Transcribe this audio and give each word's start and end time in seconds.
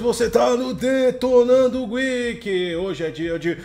buenas, 0.00 0.16
você 0.16 0.30
tá 0.30 0.56
no 0.56 0.72
Detonando 0.74 1.86
Geek. 1.86 2.74
Hoje 2.76 3.04
é 3.04 3.10
dia 3.10 3.38
de 3.38 3.58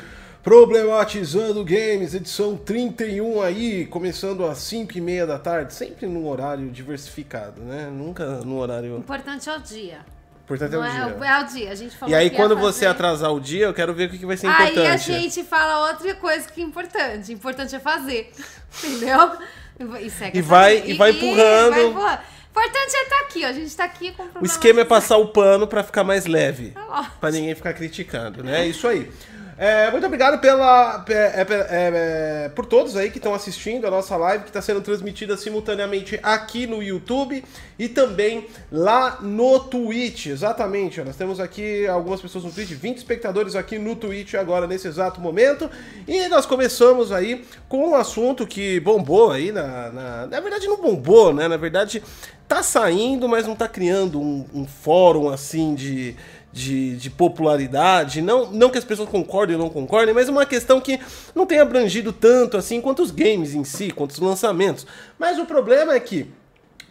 Problematizando 0.43 1.63
Games, 1.63 2.13
edição 2.13 2.55
31 2.55 3.41
aí, 3.41 3.85
começando 3.85 4.45
às 4.45 4.59
5 4.59 4.97
e 4.97 5.01
meia 5.01 5.25
da 5.25 5.39
tarde, 5.39 5.73
sempre 5.73 6.05
num 6.05 6.27
horário 6.27 6.69
diversificado, 6.69 7.61
né? 7.61 7.89
Nunca 7.91 8.25
no 8.45 8.57
horário... 8.59 8.97
importante 8.97 9.49
é 9.49 9.55
o 9.55 9.59
dia. 9.59 9.99
Importante 10.43 10.75
é 10.75 10.77
o 10.77 10.81
Não 10.83 10.91
dia. 10.91 11.17
É, 11.25 11.27
é 11.27 11.39
o 11.39 11.43
dia. 11.47 11.71
A 11.71 11.75
gente 11.75 11.97
falou 11.97 12.13
E 12.13 12.15
aí, 12.15 12.29
que 12.29 12.35
ia 12.35 12.41
quando 12.41 12.55
fazer. 12.55 12.71
você 12.73 12.85
atrasar 12.85 13.33
o 13.33 13.39
dia, 13.39 13.65
eu 13.65 13.73
quero 13.73 13.93
ver 13.95 14.07
o 14.07 14.11
que 14.11 14.19
que 14.19 14.25
vai 14.27 14.37
ser 14.37 14.47
importante. 14.47 14.79
Aí 15.11 15.17
a 15.17 15.19
gente 15.21 15.43
fala 15.43 15.89
outra 15.89 16.13
coisa 16.15 16.47
que 16.47 16.61
é 16.61 16.63
importante. 16.63 17.33
Importante 17.33 17.75
é 17.75 17.79
fazer. 17.79 18.31
Entendeu? 18.83 19.31
E, 19.79 19.83
E 19.83 20.41
vai- 20.41 20.77
fazer. 20.77 20.89
e 20.91 20.93
vai 20.93 21.11
empurrando. 21.11 21.71
vai 21.71 21.85
empurrando. 21.87 22.19
Importante 22.57 22.95
é 22.95 23.03
estar 23.03 23.19
aqui, 23.19 23.43
ó. 23.43 23.47
A 23.49 23.51
gente 23.51 23.75
tá 23.75 23.83
aqui 23.83 24.11
com 24.13 24.23
O 24.39 24.45
esquema 24.45 24.79
é 24.79 24.85
passar 24.85 25.17
o 25.17 25.27
pano 25.27 25.67
pra 25.67 25.83
ficar 25.83 26.05
mais 26.05 26.25
leve. 26.25 26.69
Tá. 26.71 27.11
Pra 27.19 27.29
ninguém 27.29 27.53
ficar 27.53 27.73
criticando, 27.73 28.41
né? 28.41 28.61
É 28.61 28.67
isso 28.67 28.87
aí. 28.87 29.11
É, 29.57 29.89
muito 29.89 30.05
obrigado 30.05 30.41
pela, 30.41 30.99
pe- 30.99 31.13
é, 31.13 31.45
é, 31.47 32.45
é, 32.45 32.49
por 32.53 32.65
todos 32.65 32.97
aí 32.97 33.09
que 33.09 33.19
estão 33.19 33.33
assistindo 33.33 33.87
a 33.87 33.89
nossa 33.91 34.17
live, 34.17 34.43
que 34.43 34.49
está 34.49 34.61
sendo 34.61 34.81
transmitida 34.81 35.37
simultaneamente 35.37 36.19
aqui 36.21 36.67
no 36.67 36.83
YouTube 36.83 37.41
e 37.79 37.87
também 37.87 38.47
lá 38.69 39.19
no 39.21 39.57
Twitch. 39.59 40.25
Exatamente, 40.25 41.01
nós 41.03 41.15
temos 41.15 41.39
aqui 41.39 41.87
algumas 41.87 42.19
pessoas 42.21 42.43
no 42.43 42.51
Twitch, 42.51 42.71
20 42.71 42.97
espectadores 42.97 43.55
aqui 43.55 43.79
no 43.79 43.95
Twitch 43.95 44.33
agora, 44.33 44.67
nesse 44.67 44.89
exato 44.89 45.21
momento. 45.21 45.71
E 46.05 46.27
nós 46.27 46.45
começamos 46.45 47.13
aí 47.13 47.45
com 47.69 47.91
um 47.91 47.95
assunto 47.95 48.45
que 48.45 48.81
bombou 48.81 49.31
aí, 49.31 49.53
na, 49.53 49.89
na, 49.89 50.27
na 50.27 50.39
verdade 50.41 50.67
não 50.67 50.81
bombou, 50.81 51.33
né? 51.33 51.47
Na 51.47 51.55
verdade 51.57 52.03
tá 52.47 52.61
saindo, 52.61 53.27
mas 53.27 53.47
não 53.47 53.55
tá 53.55 53.67
criando 53.67 54.21
um, 54.21 54.45
um 54.53 54.67
fórum 54.67 55.29
assim 55.29 55.73
de 55.73 56.15
de, 56.55 56.95
de 56.95 57.09
popularidade. 57.09 58.21
Não, 58.21 58.49
não 58.49 58.69
que 58.69 58.77
as 58.77 58.85
pessoas 58.85 59.09
concordem 59.09 59.57
ou 59.57 59.61
não 59.61 59.69
concordem, 59.69 60.15
mas 60.15 60.29
é 60.29 60.31
uma 60.31 60.45
questão 60.45 60.79
que 60.79 60.97
não 61.35 61.45
tem 61.45 61.59
abrangido 61.59 62.13
tanto 62.13 62.55
assim 62.55 62.79
quanto 62.79 63.03
os 63.03 63.11
games 63.11 63.53
em 63.53 63.65
si, 63.65 63.91
quanto 63.91 64.11
os 64.11 64.19
lançamentos. 64.19 64.87
Mas 65.19 65.37
o 65.37 65.45
problema 65.45 65.93
é 65.93 65.99
que 65.99 66.31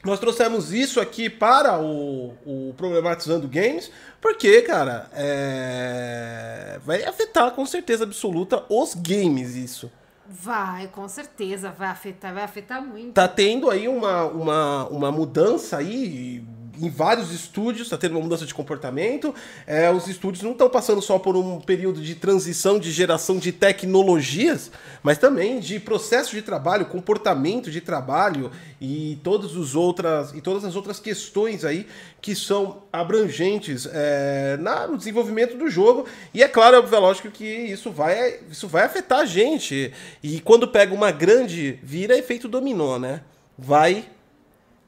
nós 0.05 0.21
trouxemos 0.21 0.71
isso 0.71 1.01
aqui 1.01 1.31
para 1.31 1.81
o, 1.81 2.35
o 2.45 2.75
Problematizando 2.77 3.49
Games, 3.49 3.91
porque, 4.21 4.61
cara, 4.61 5.09
é... 5.15 6.79
vai 6.85 7.03
afetar 7.05 7.51
com 7.53 7.65
certeza 7.65 8.05
absoluta 8.05 8.63
os 8.69 8.95
games 8.95 9.55
isso. 9.55 9.91
Vai, 10.29 10.89
com 10.89 11.09
certeza. 11.09 11.71
Vai 11.71 11.89
afetar, 11.89 12.35
vai 12.35 12.45
afetar 12.45 12.83
muito. 12.83 13.13
Tá 13.13 13.29
tendo 13.29 13.71
aí 13.71 13.89
uma, 13.89 14.25
uma, 14.25 14.89
uma 14.89 15.13
mudança 15.13 15.79
aí 15.79 16.45
em 16.81 16.89
vários 16.89 17.31
estúdios, 17.33 17.89
tá 17.89 17.97
tendo 17.97 18.13
uma 18.13 18.21
mudança 18.21 18.45
de 18.47 18.55
comportamento. 18.55 19.35
É, 19.67 19.91
os 19.91 20.09
estúdios 20.09 20.43
não 20.43 20.53
estão 20.53 20.69
passando 20.69 21.01
só 21.01 21.19
por 21.19 21.37
um 21.37 21.61
período 21.61 22.01
de 22.01 22.15
transição, 22.15 22.79
de 22.79 22.91
geração 22.91 23.39
de 23.39 23.53
tecnologias, 23.53 24.71
mas 25.03 25.19
também 25.19 25.61
de 25.61 25.79
processo 25.79 26.33
de 26.33 26.43
trabalho, 26.43 26.87
comportamento 26.87 27.71
de 27.71 27.81
trabalho 27.81 28.51
e 28.81 29.19
todas, 29.23 29.57
os 29.57 29.75
outras, 29.75 30.33
e 30.35 30.41
todas 30.41 30.65
as 30.65 30.77
outras 30.77 30.99
questões 30.99 31.65
aí 31.65 31.87
que 32.21 32.35
são 32.35 32.83
abrangentes 32.93 33.87
é, 33.93 34.57
na, 34.61 34.87
no 34.87 34.97
desenvolvimento 34.97 35.57
do 35.57 35.69
jogo. 35.69 36.07
E 36.33 36.43
é 36.43 36.49
claro, 36.49 36.77
é 36.77 36.99
lógico 36.99 37.31
que 37.31 37.45
isso 37.45 37.91
vai, 37.91 38.41
isso 38.51 38.67
vai 38.67 38.85
afetar 38.85 39.21
a 39.21 39.27
gente. 39.27 39.93
E 40.23 40.41
quando 40.41 40.69
pega 40.69 40.95
uma 40.95 41.11
grande, 41.11 41.79
vira 41.83 42.17
efeito 42.17 42.49
dominó, 42.49 42.99
né? 42.99 43.21
Vai 43.57 44.07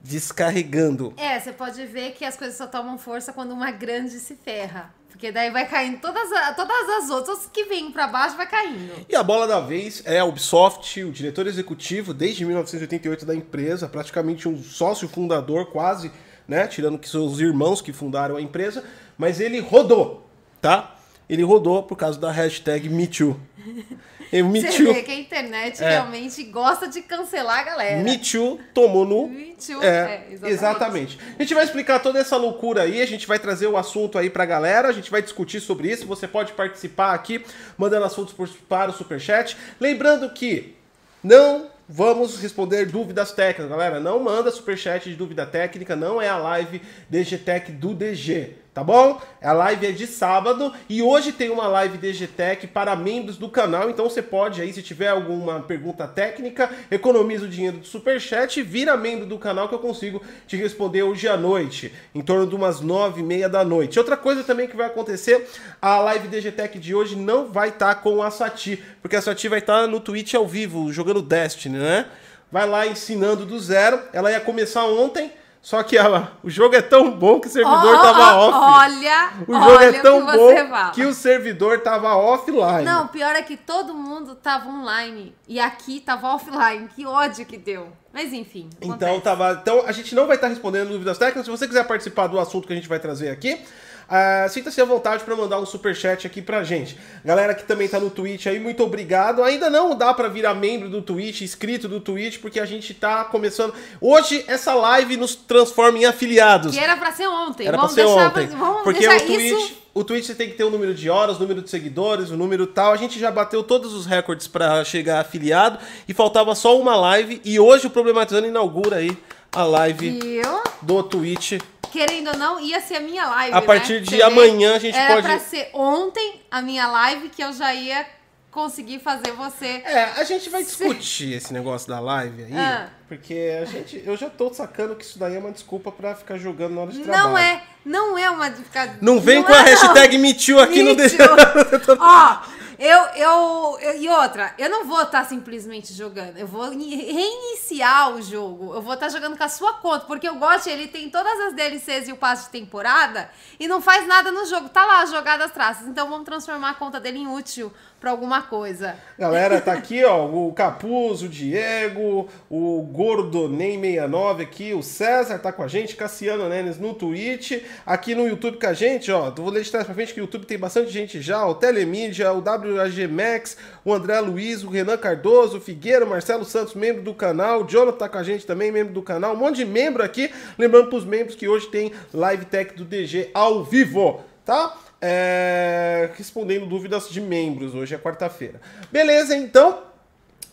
descarregando. 0.09 1.13
É, 1.17 1.39
você 1.39 1.53
pode 1.53 1.85
ver 1.87 2.13
que 2.13 2.25
as 2.25 2.37
coisas 2.37 2.57
só 2.57 2.67
tomam 2.67 2.97
força 2.99 3.33
quando 3.33 3.53
uma 3.53 3.71
grande 3.71 4.19
se 4.19 4.35
ferra. 4.37 4.95
Porque 5.09 5.33
daí 5.33 5.51
vai 5.51 5.67
caindo 5.67 5.99
todas, 5.99 6.31
a- 6.31 6.53
todas 6.53 6.89
as 7.03 7.09
outras 7.11 7.49
que 7.51 7.65
vêm 7.65 7.91
pra 7.91 8.07
baixo, 8.07 8.37
vai 8.37 8.47
caindo. 8.47 8.93
E 9.09 9.17
a 9.17 9.23
bola 9.23 9.47
da 9.47 9.61
vez 9.61 10.03
é 10.05 10.19
a 10.19 10.25
Ubisoft, 10.27 11.03
o 11.05 11.11
diretor 11.11 11.47
executivo 11.47 12.13
desde 12.13 12.45
1988 12.45 13.25
da 13.25 13.35
empresa, 13.35 13.89
praticamente 13.89 14.47
um 14.47 14.63
sócio 14.63 15.09
fundador 15.09 15.67
quase, 15.73 16.13
né, 16.47 16.67
tirando 16.67 16.99
que 16.99 17.09
são 17.09 17.25
os 17.27 17.41
irmãos 17.41 17.81
que 17.81 17.95
fundaram 17.95 18.37
a 18.37 18.43
empresa, 18.43 18.85
mas 19.17 19.41
ele 19.41 19.59
rodou, 19.59 20.29
tá? 20.61 20.95
Ele 21.29 21.43
rodou 21.43 21.83
por 21.83 21.97
causa 21.97 22.21
da 22.21 22.31
hashtag 22.31 22.89
MeToo. 22.91 23.41
E 24.33 24.43
o 24.43 24.51
Você 24.51 24.61
MeToo, 24.63 24.95
vê 24.95 25.03
que 25.03 25.11
a 25.13 25.15
internet 25.15 25.83
É. 25.83 25.89
realmente 25.91 26.43
gosta 26.45 26.89
de 26.89 27.03
cancelar 27.03 27.61
a 27.61 27.63
galera. 27.63 28.03
MeToo 28.03 28.59
tomou 28.75 29.05
no 29.05 29.29
Me 29.29 29.55
Too, 29.55 29.83
É, 29.83 29.87
é, 29.87 30.27
exatamente. 30.33 30.53
exatamente. 30.55 31.19
A 31.39 31.43
gente 31.43 31.55
vai 31.55 31.65
explicar 31.65 32.01
toda 32.01 32.19
essa 32.19 32.37
loucura 32.37 32.83
aí, 32.83 33.01
a 33.01 33.07
gente 33.07 33.27
vai 33.27 33.39
trazer 33.39 33.67
o 33.67 33.77
assunto 33.77 34.19
aí 34.19 34.29
pra 34.29 34.45
galera, 34.45 34.89
a 34.89 34.93
gente 34.93 35.11
vai 35.11 35.23
discutir 35.23 35.61
sobre 35.61 35.91
isso. 35.91 36.07
Você 36.07 36.27
pode 36.29 36.53
participar 36.53 37.15
aqui, 37.15 37.45
mandando 37.79 38.05
assuntos 38.07 38.35
por- 38.35 38.49
para 38.69 38.91
o 38.91 38.95
Superchat. 38.95 39.57
Lembrando 39.81 40.29
que 40.31 40.75
não 41.23 41.71
vamos 41.89 42.41
responder 42.41 42.87
dúvidas 42.87 43.31
técnicas, 43.33 43.69
galera. 43.71 44.01
Não 44.01 44.19
manda 44.19 44.51
Superchat 44.51 45.09
de 45.09 45.15
dúvida 45.17 45.47
técnica, 45.47 45.95
não 45.95 46.21
é 46.21 46.29
a 46.29 46.37
live 46.37 46.83
DGTech 47.09 47.71
do 47.73 47.95
DG. 47.95 48.55
Tá 48.77 48.85
bom? 48.85 49.19
A 49.41 49.55
live 49.55 49.87
é 49.87 49.91
de 49.91 50.07
sábado 50.07 50.71
e 50.87 51.01
hoje 51.01 51.33
tem 51.33 51.49
uma 51.49 51.67
live 51.67 51.97
DGTech 51.97 52.67
para 52.67 52.95
membros 52.95 53.39
do 53.39 53.49
canal, 53.49 53.89
então 53.89 54.07
você 54.07 54.21
pode 54.21 54.61
aí, 54.61 54.71
se 54.71 54.83
tiver 54.83 55.09
alguma 55.09 55.61
pergunta 55.61 56.07
técnica, 56.07 56.69
economiza 56.91 57.47
o 57.47 57.49
dinheiro 57.49 57.79
do 57.79 57.87
Superchat 57.87 58.61
e 58.61 58.63
vira 58.63 58.95
membro 58.95 59.25
do 59.25 59.39
canal 59.39 59.67
que 59.67 59.75
eu 59.75 59.79
consigo 59.79 60.21
te 60.47 60.59
responder 60.59 61.05
hoje 61.05 61.27
à 61.27 61.39
noite, 61.39 61.91
em 62.15 62.21
torno 62.21 62.47
de 62.47 62.55
umas 62.55 62.83
nove 62.83 63.23
e 63.23 63.25
meia 63.25 63.49
da 63.49 63.65
noite. 63.65 63.99
Outra 63.99 64.15
coisa 64.15 64.45
também 64.45 64.69
que 64.69 64.77
vai 64.77 64.89
acontecer, 64.89 65.49
a 65.81 65.97
live 66.01 66.29
DGTech 66.29 66.79
de 66.79 66.95
hoje 66.95 67.17
não 67.17 67.51
vai 67.51 67.71
estar 67.71 67.95
com 68.03 68.23
a 68.23 68.31
Sati, 68.31 68.85
porque 69.01 69.17
a 69.17 69.23
Sati 69.23 69.49
vai 69.49 69.61
estar 69.61 69.87
no 69.87 70.01
Twitch 70.01 70.35
ao 70.35 70.47
vivo, 70.47 70.93
jogando 70.93 71.23
Destiny, 71.23 71.79
né? 71.79 72.05
Vai 72.53 72.69
lá 72.69 72.87
ensinando 72.87 73.47
do 73.47 73.59
zero, 73.59 73.99
ela 74.13 74.31
ia 74.31 74.39
começar 74.39 74.85
ontem, 74.85 75.33
só 75.67 75.83
que 75.83 75.99
a- 75.99 76.29
o 76.45 76.49
jogo 76.49 76.77
é 76.77 76.81
tão 76.81 77.11
bom 77.11 77.41
que 77.41 77.49
o 77.49 77.51
servidor 77.51 77.97
Ó, 77.97 78.01
tava 78.01 78.37
off. 78.37 78.57
Olha, 78.57 79.31
O 79.49 79.53
jogo 79.53 79.67
olha 79.73 79.85
é 79.87 79.93
tão 80.01 80.25
que 80.25 80.37
bom 80.37 80.57
fala. 80.69 80.91
que 80.93 81.05
o 81.05 81.13
servidor 81.13 81.81
tava 81.81 82.15
offline. 82.15 82.85
Não, 82.85 83.09
pior 83.09 83.35
é 83.35 83.43
que 83.43 83.57
todo 83.57 83.93
mundo 83.93 84.37
tava 84.37 84.69
online 84.69 85.35
e 85.49 85.59
aqui 85.59 85.99
tava 85.99 86.29
offline. 86.29 86.87
Que 86.95 87.05
ódio 87.05 87.45
que 87.45 87.59
deu. 87.59 87.89
Mas 88.15 88.33
enfim. 88.33 88.71
Então, 88.81 88.93
acontece. 88.93 89.21
tava, 89.23 89.59
então 89.61 89.83
a 89.85 89.91
gente 89.91 90.15
não 90.15 90.29
vai 90.29 90.37
estar 90.37 90.47
respondendo 90.47 90.91
dúvidas 90.91 91.19
técnicas. 91.19 91.45
Se 91.47 91.51
você 91.51 91.67
quiser 91.67 91.85
participar 91.85 92.29
do 92.29 92.39
assunto 92.39 92.69
que 92.69 92.73
a 92.73 92.77
gente 92.77 92.89
vai 92.89 93.01
trazer 93.01 93.31
aqui, 93.31 93.61
ah, 94.09 94.47
sinta-se 94.49 94.81
à 94.81 94.85
vontade 94.85 95.25
para 95.25 95.35
mandar 95.35 95.59
um 95.59 95.67
superchat 95.67 96.27
aqui 96.27 96.41
pra 96.41 96.63
gente. 96.63 96.97
Galera 97.25 97.55
que 97.55 97.65
também 97.65 97.89
tá 97.89 97.99
no 97.99 98.09
Twitch 98.09 98.47
aí, 98.47 98.59
muito 98.61 98.83
obrigado. 98.83 99.43
Ainda 99.43 99.69
não 99.69 99.97
dá 99.97 100.15
para 100.15 100.29
virar 100.29 100.55
membro 100.55 100.89
do 100.89 101.03
Twitch, 101.03 101.41
inscrito 101.41 101.89
do 101.89 102.01
Twitch, 102.01 102.39
porque 102.39 102.61
a 102.61 102.67
gente 102.67 102.95
tá 102.95 103.25
começando. 103.25 103.75
Hoje 104.01 104.45
essa 104.47 104.75
live 104.75 105.17
nos 105.17 105.35
transforma 105.35 105.99
em 105.99 106.05
afiliados. 106.05 106.73
Que 106.73 106.81
era 106.81 106.97
pra 106.97 107.11
ser 107.11 107.27
ontem. 107.27 107.67
Era 107.67 107.77
vamos 107.77 107.95
pra 107.95 108.05
ser 108.05 108.09
deixar, 108.09 108.29
ontem. 108.29 108.47
Vamos 108.47 108.83
porque 108.83 109.09
o 109.09 109.27
Twitch, 109.27 109.41
isso. 109.41 109.75
o 109.93 110.05
Twitch 110.05 110.27
você 110.27 110.35
tem 110.37 110.49
que 110.49 110.55
ter 110.55 110.65
o 110.65 110.71
número 110.71 110.95
de 110.95 111.11
horas, 111.11 111.39
o 111.39 111.41
número 111.41 111.61
de 111.61 111.69
seguidores, 111.69 112.31
o 112.31 112.37
número 112.37 112.65
tal. 112.65 112.93
A 112.93 112.97
gente 112.97 113.19
já 113.19 113.33
bateu 113.33 113.65
todos 113.65 113.93
os 113.93 114.07
recordes 114.07 114.47
pra 114.47 114.85
chegar 114.85 115.21
afiliado 115.21 115.81
e 116.09 116.15
faltava 116.15 116.55
só 116.55 116.79
uma 116.79 116.95
live. 116.95 117.41
E 117.45 117.59
hoje 117.59 117.89
o 117.89 117.91
Problematizando 117.91 118.47
inaugura 118.47 118.99
aí 118.99 119.19
a 119.53 119.65
live 119.65 120.11
Viu? 120.21 120.63
do 120.83 121.03
Twitch. 121.03 121.55
Querendo 121.93 122.29
ou 122.31 122.37
não, 122.37 122.61
ia 122.61 122.81
ser 122.81 122.97
a 122.97 123.01
minha 123.01 123.27
live. 123.27 123.53
A 123.57 123.61
né? 123.61 123.67
partir 123.67 124.01
de 124.03 124.11
Você 124.11 124.17
vê? 124.17 124.23
amanhã 124.23 124.75
a 124.75 124.79
gente 124.79 124.97
Era 124.97 125.15
pode- 125.15 125.27
pra 125.27 125.39
ser 125.39 125.71
ontem 125.73 126.43
a 126.51 126.61
minha 126.61 126.87
live 126.89 127.29
que 127.31 127.43
eu 127.43 127.53
já 127.53 127.73
ia 127.75 128.05
conseguir 128.51 128.99
fazer 129.01 129.33
você. 129.33 129.83
É, 129.85 130.05
a 130.17 130.25
gente 130.25 130.49
vai 130.51 130.63
discutir 130.65 131.33
esse 131.35 131.53
negócio 131.53 131.89
da 131.89 132.01
live 132.01 132.45
aí, 132.45 132.53
Ah. 132.57 132.89
porque 133.09 133.59
a 133.63 133.65
gente, 133.67 134.03
eu 134.05 134.17
já 134.17 134.29
tô 134.31 134.53
sacando 134.53 134.95
que 134.97 135.05
isso 135.05 135.19
daí 135.19 135.37
é 135.37 135.39
uma 135.39 135.53
desculpa 135.53 135.93
pra 135.93 136.15
ficar 136.15 136.37
jogando 136.39 136.75
na 136.75 136.81
hora 136.83 136.91
de 136.93 137.01
trabalho. 137.01 137.29
Não 137.29 137.39
é, 137.39 137.63
não 137.85 138.19
é 138.19 138.29
uma 138.31 138.49
de 138.51 138.63
ficar. 138.65 138.97
Não 139.01 139.21
vem 139.21 139.43
com 139.43 139.53
é, 139.53 139.57
a 139.57 139.59
não. 139.59 139.65
hashtag 139.67 140.19
MeToo 140.19 140.59
aqui 140.59 140.83
no 140.83 140.95
Me 140.95 141.09
too. 141.09 141.97
Ó, 142.01 142.37
eu, 142.79 143.01
eu, 143.17 143.79
eu- 143.81 143.97
E 144.03 144.09
outra, 144.09 144.55
eu 144.59 144.69
não 144.71 144.85
vou 144.87 145.03
estar 145.03 145.25
simplesmente 145.25 145.93
jogando. 145.93 146.37
Eu 146.37 146.47
vou 146.47 146.73
ini- 146.73 146.95
reiniciar 146.97 148.11
o 148.15 148.23
jogo. 148.23 148.75
Eu 148.75 148.83
vou 148.83 148.95
estar 148.95 149.09
jogando 149.09 149.37
com 149.37 149.45
a 149.45 149.49
sua 149.49 149.75
conta. 149.75 150.07
Porque 150.07 150.29
o 150.29 150.37
GOT, 150.37 150.69
ele 150.69 150.89
tem 150.89 151.09
todas 151.11 151.39
as 151.41 151.55
DLCs 151.55 152.09
e 152.09 152.13
o 152.13 152.17
passe 152.17 152.45
de 152.47 152.51
temporada. 152.51 153.31
E 153.59 153.67
não 153.69 153.81
faz 153.81 154.07
nada 154.07 154.31
no 154.31 154.45
jogo. 154.47 154.69
Tá 154.69 154.85
lá, 154.85 155.05
jogadas 155.07 155.51
traças. 155.53 155.87
Então 155.87 156.09
vamos 156.09 156.25
transformar 156.25 156.71
a 156.71 156.75
conta 156.75 157.01
dele 157.01 157.19
em 157.19 157.29
útil 157.29 157.73
pra 158.01 158.11
alguma 158.11 158.43
coisa. 158.43 158.95
Galera, 159.19 159.61
tá 159.61 159.73
aqui, 159.73 160.05
ó, 160.05 160.27
o 160.27 160.53
Capuz, 160.53 161.23
o 161.23 161.29
Diego, 161.29 162.29
o 162.51 162.83
Gordo 162.83 163.49
Nem 163.49 163.81
69 163.81 164.43
aqui, 164.43 164.75
o 164.75 164.83
César 164.83 165.39
tá 165.39 165.51
com 165.51 165.63
a 165.63 165.69
gente, 165.69 165.97
Cassiano 165.97 166.49
Nenes 166.49 166.79
no 166.79 166.95
Twitch, 166.95 167.63
aqui 167.85 168.15
no 168.15 168.29
YouTube 168.29 168.59
com 168.59 168.67
a 168.67 168.75
gente, 168.75 169.11
ó, 169.11 169.31
vou 169.31 169.51
ler 169.51 169.63
de 169.63 169.71
trás 169.71 169.87
pra 169.87 169.95
frente 169.95 170.13
que 170.13 170.21
o 170.21 170.25
YouTube 170.25 170.47
tem 170.47 170.59
bastante 170.59 170.91
gente 170.91 171.21
já, 171.21 171.45
o 171.47 171.55
Telemídia, 171.55 172.33
o 172.33 172.43
WAG 172.43 173.07
Max, 173.09 173.57
o 173.85 173.93
André 173.93 174.21
Luiz, 174.21 174.63
o 174.63 174.69
Renan 174.69 174.99
Cardoso, 174.99 175.59
o 175.59 175.61
Figueira, 175.61 176.05
o 176.05 176.09
Marcelo 176.09 176.45
Santos, 176.45 176.75
membro 176.75 177.03
do 177.03 177.15
canal, 177.15 177.63
o 177.63 177.67
Jonathan 177.67 177.97
tá 177.99 178.09
com 178.09 178.19
a 178.19 178.23
gente 178.23 178.47
também, 178.47 178.71
membro 178.71 178.93
do 178.93 179.03
canal, 179.03 179.35
um 179.35 179.39
monte 179.39 179.57
de 179.57 179.65
membro 179.65 180.03
aqui, 180.03 180.31
lembrando 180.59 180.89
pros 180.89 181.05
membros 181.05 181.35
que 181.35 181.49
hoje 181.49 181.67
tem 181.69 181.93
Live 182.13 182.45
Tech 182.45 182.75
do 182.75 182.85
DG 182.85 183.31
ao 183.33 183.65
vivo. 183.65 184.21
tá? 184.45 184.77
É, 185.01 186.11
respondendo 186.15 186.67
dúvidas 186.67 187.09
de 187.11 187.21
membros, 187.21 187.75
hoje 187.75 187.95
é 187.95 187.99
quarta-feira. 187.99 188.61
Beleza, 188.91 189.37
então, 189.37 189.83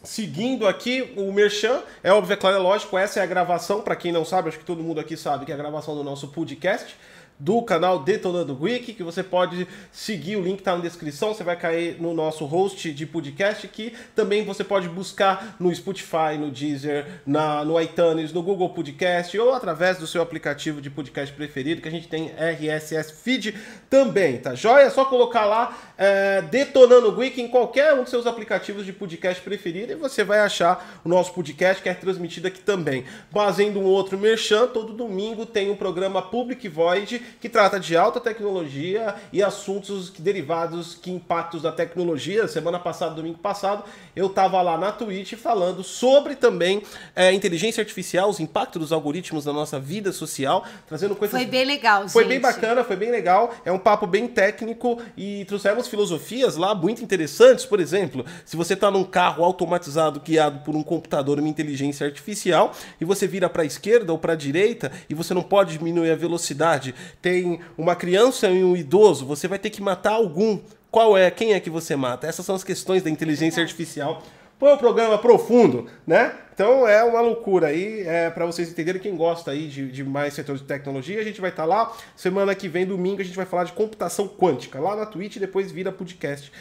Seguindo 0.03 0.67
aqui, 0.67 1.13
o 1.15 1.31
Merchan, 1.31 1.81
é 2.03 2.11
óbvio, 2.11 2.33
é 2.33 2.35
claro, 2.35 2.57
é 2.57 2.59
lógico, 2.59 2.97
essa 2.97 3.21
é 3.21 3.23
a 3.23 3.25
gravação, 3.25 3.79
para 3.79 3.95
quem 3.95 4.11
não 4.11 4.25
sabe, 4.25 4.49
acho 4.49 4.59
que 4.59 4.65
todo 4.65 4.83
mundo 4.83 4.99
aqui 4.99 5.15
sabe 5.15 5.45
que 5.45 5.51
é 5.53 5.55
a 5.55 5.57
gravação 5.57 5.95
do 5.95 6.03
nosso 6.03 6.27
podcast 6.27 6.93
do 7.39 7.61
canal 7.61 7.99
Detonando 7.99 8.57
Wiki, 8.59 8.93
que 8.93 9.03
você 9.03 9.23
pode 9.23 9.67
seguir, 9.91 10.37
o 10.37 10.41
link 10.41 10.59
está 10.59 10.75
na 10.75 10.81
descrição, 10.81 11.33
você 11.33 11.43
vai 11.43 11.55
cair 11.55 12.01
no 12.01 12.13
nosso 12.13 12.45
host 12.45 12.91
de 12.93 13.05
podcast, 13.05 13.67
que 13.67 13.93
também 14.15 14.45
você 14.45 14.63
pode 14.63 14.87
buscar 14.87 15.55
no 15.59 15.73
Spotify, 15.73 16.37
no 16.39 16.51
Deezer, 16.51 17.05
na, 17.25 17.65
no 17.65 17.79
iTunes, 17.79 18.31
no 18.31 18.41
Google 18.41 18.69
Podcast 18.69 19.37
ou 19.37 19.53
através 19.53 19.97
do 19.97 20.07
seu 20.07 20.21
aplicativo 20.21 20.81
de 20.81 20.89
podcast 20.89 21.33
preferido, 21.33 21.81
que 21.81 21.87
a 21.87 21.91
gente 21.91 22.07
tem 22.07 22.31
RSS 22.37 23.11
Feed 23.23 23.55
também, 23.89 24.37
tá 24.37 24.55
joia? 24.55 24.83
É 24.83 24.89
só 24.89 25.05
colocar 25.05 25.45
lá 25.45 25.92
é, 25.97 26.41
Detonando 26.41 27.15
Wiki 27.17 27.41
em 27.41 27.47
qualquer 27.47 27.93
um 27.93 28.01
dos 28.01 28.09
seus 28.09 28.25
aplicativos 28.25 28.85
de 28.85 28.93
podcast 28.93 29.41
preferido 29.41 29.91
e 29.91 29.95
você 29.95 30.23
vai 30.23 30.39
achar 30.39 31.01
o 31.03 31.09
nosso 31.09 31.33
podcast 31.33 31.81
que 31.81 31.89
é 31.89 31.93
transmitido 31.93 32.47
aqui 32.47 32.61
também. 32.61 33.05
Fazendo 33.31 33.79
um 33.79 33.85
outro 33.85 34.17
merchan, 34.17 34.67
todo 34.67 34.93
domingo 34.93 35.45
tem 35.45 35.69
um 35.69 35.75
programa 35.75 36.21
Public 36.21 36.67
Void 36.67 37.19
que 37.39 37.49
trata 37.49 37.79
de 37.79 37.95
alta 37.95 38.19
tecnologia 38.19 39.15
e 39.31 39.43
assuntos 39.43 40.09
derivados 40.09 40.95
que 40.95 41.11
impactos 41.11 41.61
da 41.61 41.71
tecnologia. 41.71 42.47
Semana 42.47 42.79
passada, 42.79 43.15
domingo 43.15 43.37
passado, 43.37 43.83
eu 44.15 44.27
estava 44.27 44.61
lá 44.61 44.77
na 44.77 44.91
Twitch 44.91 45.33
falando 45.33 45.83
sobre 45.83 46.35
também 46.35 46.81
é, 47.15 47.31
inteligência 47.31 47.81
artificial, 47.81 48.29
os 48.29 48.39
impactos 48.39 48.81
dos 48.81 48.91
algoritmos 48.91 49.45
na 49.45 49.53
nossa 49.53 49.79
vida 49.79 50.11
social, 50.11 50.65
trazendo 50.87 51.15
coisas. 51.15 51.39
Foi 51.39 51.49
bem 51.49 51.65
legal, 51.65 52.07
Foi 52.09 52.23
gente. 52.23 52.31
bem 52.31 52.39
bacana, 52.39 52.83
foi 52.83 52.95
bem 52.95 53.11
legal. 53.11 53.53
É 53.65 53.71
um 53.71 53.79
papo 53.79 54.07
bem 54.07 54.27
técnico 54.27 55.01
e 55.17 55.45
trouxemos 55.45 55.82
filosofias 55.87 56.55
lá 56.55 56.73
muito 56.73 57.03
interessantes. 57.03 57.65
Por 57.65 57.79
exemplo, 57.79 58.25
se 58.45 58.55
você 58.55 58.73
está 58.73 58.89
num 58.89 59.03
carro 59.03 59.43
automatizado 59.43 60.19
guiado 60.19 60.59
por 60.59 60.75
um 60.75 60.83
computador, 60.83 61.39
uma 61.39 61.49
inteligência 61.49 62.05
artificial, 62.05 62.73
e 62.99 63.05
você 63.05 63.27
vira 63.27 63.49
para 63.49 63.63
a 63.63 63.65
esquerda 63.65 64.11
ou 64.11 64.17
para 64.17 64.33
a 64.33 64.35
direita 64.35 64.91
e 65.09 65.13
você 65.13 65.33
não 65.33 65.43
pode 65.43 65.77
diminuir 65.77 66.11
a 66.11 66.15
velocidade 66.15 66.93
tem 67.21 67.59
uma 67.77 67.95
criança 67.95 68.49
e 68.49 68.63
um 68.63 68.75
idoso, 68.75 69.25
você 69.25 69.47
vai 69.47 69.59
ter 69.59 69.69
que 69.69 69.81
matar 69.81 70.13
algum. 70.13 70.59
Qual 70.91 71.17
é? 71.17 71.31
Quem 71.31 71.53
é 71.53 71.59
que 71.59 71.69
você 71.69 71.95
mata? 71.95 72.27
Essas 72.27 72.45
são 72.45 72.53
as 72.53 72.63
questões 72.63 73.01
da 73.01 73.09
inteligência 73.09 73.61
artificial. 73.61 74.21
Foi 74.59 74.73
um 74.73 74.77
programa 74.77 75.17
profundo, 75.17 75.87
né? 76.05 76.33
Então 76.53 76.87
é 76.87 77.03
uma 77.03 77.19
loucura 77.19 77.67
aí, 77.67 78.01
é, 78.01 78.29
para 78.29 78.45
vocês 78.45 78.69
entenderem. 78.69 79.01
Quem 79.01 79.15
gosta 79.15 79.51
aí 79.51 79.67
de, 79.67 79.91
de 79.91 80.03
mais 80.03 80.33
setor 80.33 80.55
de 80.55 80.63
tecnologia, 80.63 81.19
a 81.19 81.23
gente 81.23 81.41
vai 81.41 81.49
estar 81.49 81.63
tá 81.63 81.67
lá. 81.67 81.91
Semana 82.15 82.53
que 82.53 82.67
vem, 82.67 82.85
domingo, 82.85 83.21
a 83.21 83.25
gente 83.25 83.35
vai 83.35 83.45
falar 83.45 83.63
de 83.63 83.73
computação 83.73 84.27
quântica 84.27 84.79
lá 84.79 84.95
na 84.95 85.05
Twitch 85.05 85.35
e 85.37 85.39
depois 85.39 85.71
vira 85.71 85.91
podcast. 85.91 86.51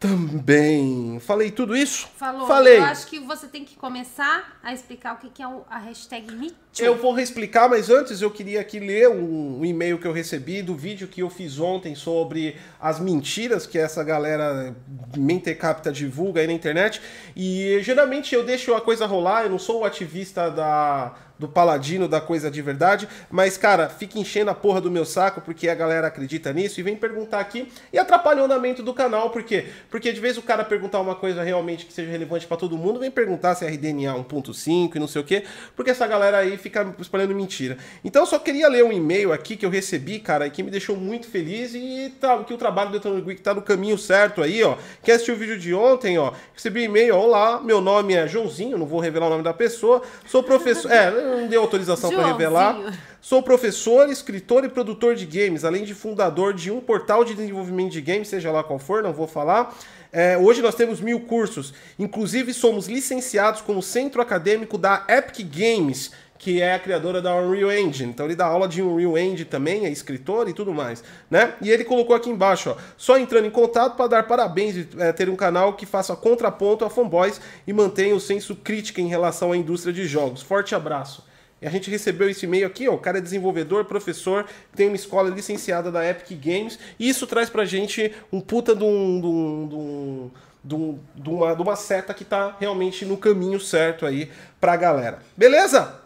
Também. 0.00 1.18
Falei 1.20 1.50
tudo 1.50 1.76
isso? 1.76 2.08
Falou. 2.16 2.46
Falei. 2.46 2.78
Eu 2.78 2.84
acho 2.84 3.06
que 3.06 3.20
você 3.20 3.46
tem 3.46 3.64
que 3.64 3.76
começar 3.76 4.58
a 4.62 4.72
explicar 4.74 5.14
o 5.14 5.16
que 5.16 5.42
é 5.42 5.46
a 5.70 5.78
hashtag 5.78 6.30
MeToo. 6.32 6.63
Eu 6.82 6.96
vou 6.96 7.12
reexplicar, 7.12 7.68
mas 7.68 7.88
antes 7.88 8.20
eu 8.20 8.30
queria 8.30 8.60
aqui 8.60 8.80
ler 8.80 9.08
um, 9.08 9.60
um, 9.60 9.64
e-mail 9.64 9.96
que 9.96 10.06
eu 10.06 10.12
recebi 10.12 10.60
do 10.60 10.74
vídeo 10.74 11.06
que 11.06 11.22
eu 11.22 11.30
fiz 11.30 11.60
ontem 11.60 11.94
sobre 11.94 12.56
as 12.80 12.98
mentiras 12.98 13.64
que 13.64 13.78
essa 13.78 14.02
galera 14.02 14.74
Mentecapta 15.16 15.92
divulga 15.92 16.40
aí 16.40 16.48
na 16.48 16.52
internet. 16.52 17.00
E 17.36 17.78
geralmente 17.80 18.34
eu 18.34 18.44
deixo 18.44 18.74
a 18.74 18.80
coisa 18.80 19.06
rolar, 19.06 19.44
eu 19.44 19.50
não 19.50 19.58
sou 19.58 19.82
o 19.82 19.84
ativista 19.84 20.50
da 20.50 21.14
do 21.38 21.48
paladino 21.48 22.06
da 22.06 22.20
coisa 22.20 22.50
de 22.50 22.62
verdade, 22.62 23.08
mas 23.30 23.58
cara, 23.58 23.88
fica 23.88 24.18
enchendo 24.18 24.50
a 24.50 24.54
porra 24.54 24.80
do 24.80 24.90
meu 24.90 25.04
saco 25.04 25.40
porque 25.40 25.68
a 25.68 25.74
galera 25.74 26.06
acredita 26.06 26.52
nisso 26.52 26.78
e 26.78 26.82
vem 26.82 26.96
perguntar 26.96 27.40
aqui 27.40 27.68
e 27.92 27.98
atrapalha 27.98 28.42
o 28.42 28.44
andamento 28.44 28.82
do 28.82 28.94
canal, 28.94 29.30
por 29.30 29.42
quê? 29.42 29.66
Porque 29.90 30.12
de 30.12 30.20
vez 30.20 30.38
o 30.38 30.42
cara 30.42 30.64
perguntar 30.64 31.00
uma 31.00 31.14
coisa 31.14 31.42
realmente 31.42 31.86
que 31.86 31.92
seja 31.92 32.10
relevante 32.10 32.46
para 32.46 32.56
todo 32.56 32.78
mundo, 32.78 33.00
vem 33.00 33.10
perguntar 33.10 33.54
se 33.54 33.64
é 33.64 33.68
RDNA 33.68 34.14
1.5 34.14 34.94
e 34.94 34.98
não 34.98 35.08
sei 35.08 35.22
o 35.22 35.24
quê, 35.24 35.44
porque 35.74 35.90
essa 35.90 36.06
galera 36.06 36.38
aí 36.38 36.56
fica 36.64 36.94
espalhando 36.98 37.34
mentira. 37.34 37.76
Então 38.02 38.22
eu 38.22 38.26
só 38.26 38.38
queria 38.38 38.68
ler 38.68 38.82
um 38.84 38.92
e-mail 38.92 39.32
aqui 39.32 39.56
que 39.56 39.64
eu 39.64 39.70
recebi, 39.70 40.18
cara, 40.18 40.46
e 40.46 40.50
que 40.50 40.62
me 40.62 40.70
deixou 40.70 40.96
muito 40.96 41.26
feliz 41.28 41.74
e 41.74 42.12
tá, 42.20 42.42
que 42.42 42.52
o 42.52 42.58
trabalho 42.58 42.90
do 42.90 42.94
Detona 42.94 43.20
Geek 43.20 43.40
tá 43.40 43.54
no 43.54 43.62
caminho 43.62 43.96
certo 43.96 44.42
aí, 44.42 44.62
ó. 44.62 44.76
Quer 45.02 45.12
assistir 45.12 45.32
o 45.32 45.36
vídeo 45.36 45.58
de 45.58 45.72
ontem, 45.74 46.18
ó? 46.18 46.32
Recebi 46.54 46.80
um 46.80 46.84
e-mail, 46.84 47.16
olá, 47.16 47.60
meu 47.60 47.80
nome 47.80 48.14
é 48.14 48.26
Joãozinho, 48.26 48.78
não 48.78 48.86
vou 48.86 48.98
revelar 48.98 49.26
o 49.26 49.30
nome 49.30 49.42
da 49.44 49.54
pessoa, 49.54 50.02
sou 50.26 50.42
professor, 50.42 50.90
é, 50.90 51.10
não 51.10 51.46
deu 51.46 51.60
autorização 51.60 52.10
para 52.10 52.26
revelar. 52.26 52.76
Sou 53.20 53.42
professor, 53.42 54.10
escritor 54.10 54.64
e 54.64 54.68
produtor 54.68 55.14
de 55.14 55.24
games, 55.24 55.64
além 55.64 55.82
de 55.82 55.94
fundador 55.94 56.52
de 56.52 56.70
um 56.70 56.78
portal 56.78 57.24
de 57.24 57.34
desenvolvimento 57.34 57.92
de 57.92 58.02
games, 58.02 58.28
seja 58.28 58.52
lá 58.52 58.62
qual 58.62 58.78
for, 58.78 59.02
não 59.02 59.14
vou 59.14 59.26
falar. 59.26 59.74
É, 60.12 60.38
hoje 60.38 60.62
nós 60.62 60.76
temos 60.76 61.00
mil 61.00 61.18
cursos, 61.20 61.74
inclusive 61.98 62.52
somos 62.52 62.86
licenciados 62.86 63.60
como 63.62 63.82
centro 63.82 64.22
acadêmico 64.22 64.78
da 64.78 65.04
Epic 65.08 65.38
Games, 65.44 66.12
que 66.38 66.60
é 66.60 66.74
a 66.74 66.78
criadora 66.78 67.22
da 67.22 67.34
Unreal 67.34 67.72
Engine. 67.72 68.10
Então 68.10 68.26
ele 68.26 68.36
dá 68.36 68.46
aula 68.46 68.68
de 68.68 68.82
Unreal 68.82 69.16
Engine 69.16 69.44
também, 69.44 69.86
é 69.86 69.90
escritor 69.90 70.48
e 70.48 70.52
tudo 70.52 70.72
mais, 70.72 71.02
né? 71.30 71.54
E 71.60 71.70
ele 71.70 71.84
colocou 71.84 72.14
aqui 72.14 72.28
embaixo, 72.28 72.70
ó, 72.70 72.76
só 72.96 73.18
entrando 73.18 73.46
em 73.46 73.50
contato 73.50 73.96
para 73.96 74.08
dar 74.08 74.26
parabéns 74.26 74.76
e 74.76 74.88
é, 74.98 75.12
ter 75.12 75.28
um 75.28 75.36
canal 75.36 75.74
que 75.74 75.86
faça 75.86 76.14
contraponto 76.16 76.84
a 76.84 76.90
fanboys 76.90 77.40
e 77.66 77.72
mantenha 77.72 78.14
o 78.14 78.20
senso 78.20 78.56
crítico 78.56 79.00
em 79.00 79.08
relação 79.08 79.52
à 79.52 79.56
indústria 79.56 79.92
de 79.92 80.06
jogos. 80.06 80.42
Forte 80.42 80.74
abraço. 80.74 81.24
E 81.62 81.66
a 81.66 81.70
gente 81.70 81.90
recebeu 81.90 82.28
esse 82.28 82.44
e-mail 82.44 82.66
aqui, 82.66 82.86
ó, 82.88 82.92
o 82.92 82.98
cara 82.98 83.16
é 83.16 83.20
desenvolvedor, 83.22 83.86
professor, 83.86 84.44
tem 84.76 84.88
uma 84.88 84.96
escola 84.96 85.30
licenciada 85.30 85.90
da 85.90 86.06
Epic 86.06 86.38
Games, 86.38 86.78
e 86.98 87.08
isso 87.08 87.26
traz 87.26 87.48
pra 87.48 87.64
gente 87.64 88.12
um 88.30 88.38
puta 88.38 88.76
de, 88.76 88.84
um, 88.84 89.18
de, 89.18 89.26
um, 89.26 89.68
de, 89.68 90.74
um, 90.74 90.98
de, 91.14 91.30
um, 91.30 91.36
uma, 91.36 91.56
de 91.56 91.62
uma 91.62 91.74
seta 91.74 92.12
que 92.12 92.22
tá 92.22 92.54
realmente 92.60 93.06
no 93.06 93.16
caminho 93.16 93.58
certo 93.58 94.04
aí 94.04 94.30
pra 94.60 94.76
galera. 94.76 95.20
Beleza? 95.34 96.03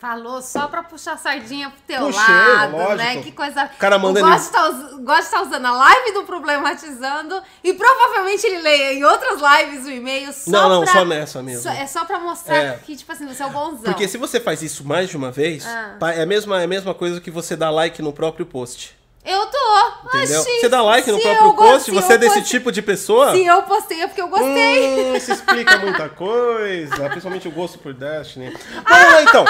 Falou 0.00 0.40
só 0.40 0.66
pra 0.66 0.82
puxar 0.82 1.12
a 1.12 1.16
sardinha 1.18 1.68
pro 1.68 1.78
teu 1.86 2.06
Puxei, 2.06 2.34
lado, 2.34 2.72
lógico. 2.72 2.94
né? 2.96 3.22
Que 3.22 3.30
coisa. 3.32 3.66
O 3.66 3.78
cara 3.78 3.98
manda 3.98 4.22
de 4.22 4.50
tá, 4.50 4.70
de 4.70 5.20
estar 5.20 5.42
usando 5.42 5.66
a 5.66 5.72
live 5.72 6.12
do 6.12 6.22
Problematizando 6.24 7.42
e 7.62 7.74
provavelmente 7.74 8.46
ele 8.46 8.62
leia 8.62 8.94
em 8.94 9.04
outras 9.04 9.38
lives 9.40 9.84
o 9.84 9.90
e-mail 9.90 10.32
só 10.32 10.50
Não, 10.50 10.68
não, 10.70 10.82
pra- 10.84 10.92
só 10.94 11.04
nessa 11.04 11.42
mesmo. 11.42 11.62
só- 11.62 11.70
é 11.70 11.86
só 11.86 12.04
pra 12.06 12.18
mostrar 12.18 12.56
É. 12.56 12.78
que, 12.82 12.96
tipo 12.96 13.12
assim, 13.12 13.26
você 13.26 13.42
é 13.42 13.46
o 13.46 13.50
bonzão. 13.50 13.82
Porque 13.84 14.08
se 14.08 14.16
você 14.16 14.40
faz 14.40 14.62
isso 14.62 14.86
mais 14.86 15.10
de 15.10 15.18
uma 15.18 15.30
vez, 15.30 15.66
Ah. 15.66 15.96
é, 16.14 16.22
a 16.22 16.26
mesma, 16.26 16.60
é 16.60 16.64
a 16.64 16.68
mesma 16.68 16.94
coisa 16.94 17.20
que 17.20 17.30
você 17.30 17.54
dar 17.54 17.70
like 17.70 18.00
no 18.00 18.12
próprio 18.12 18.46
post. 18.46 18.98
Eu 19.24 19.46
tô. 19.46 20.08
Entendeu? 20.08 20.40
Oxi, 20.40 20.60
você 20.60 20.68
dá 20.68 20.82
like 20.82 21.10
no 21.10 21.20
próprio 21.20 21.54
post, 21.54 21.90
você 21.90 22.14
é 22.14 22.18
desse 22.18 22.42
tipo 22.42 22.72
de 22.72 22.80
pessoa? 22.80 23.32
Se 23.32 23.44
eu 23.44 23.62
postei 23.62 24.00
é 24.00 24.06
porque 24.06 24.22
eu 24.22 24.28
gostei. 24.28 25.12
Hum, 25.12 25.16
isso 25.16 25.32
explica 25.32 25.78
muita 25.78 26.08
coisa, 26.08 27.08
principalmente 27.08 27.46
o 27.46 27.50
gosto 27.50 27.78
por 27.78 27.92
Destiny. 27.92 28.50
Vamos 28.88 29.12
lá 29.12 29.22
então. 29.22 29.44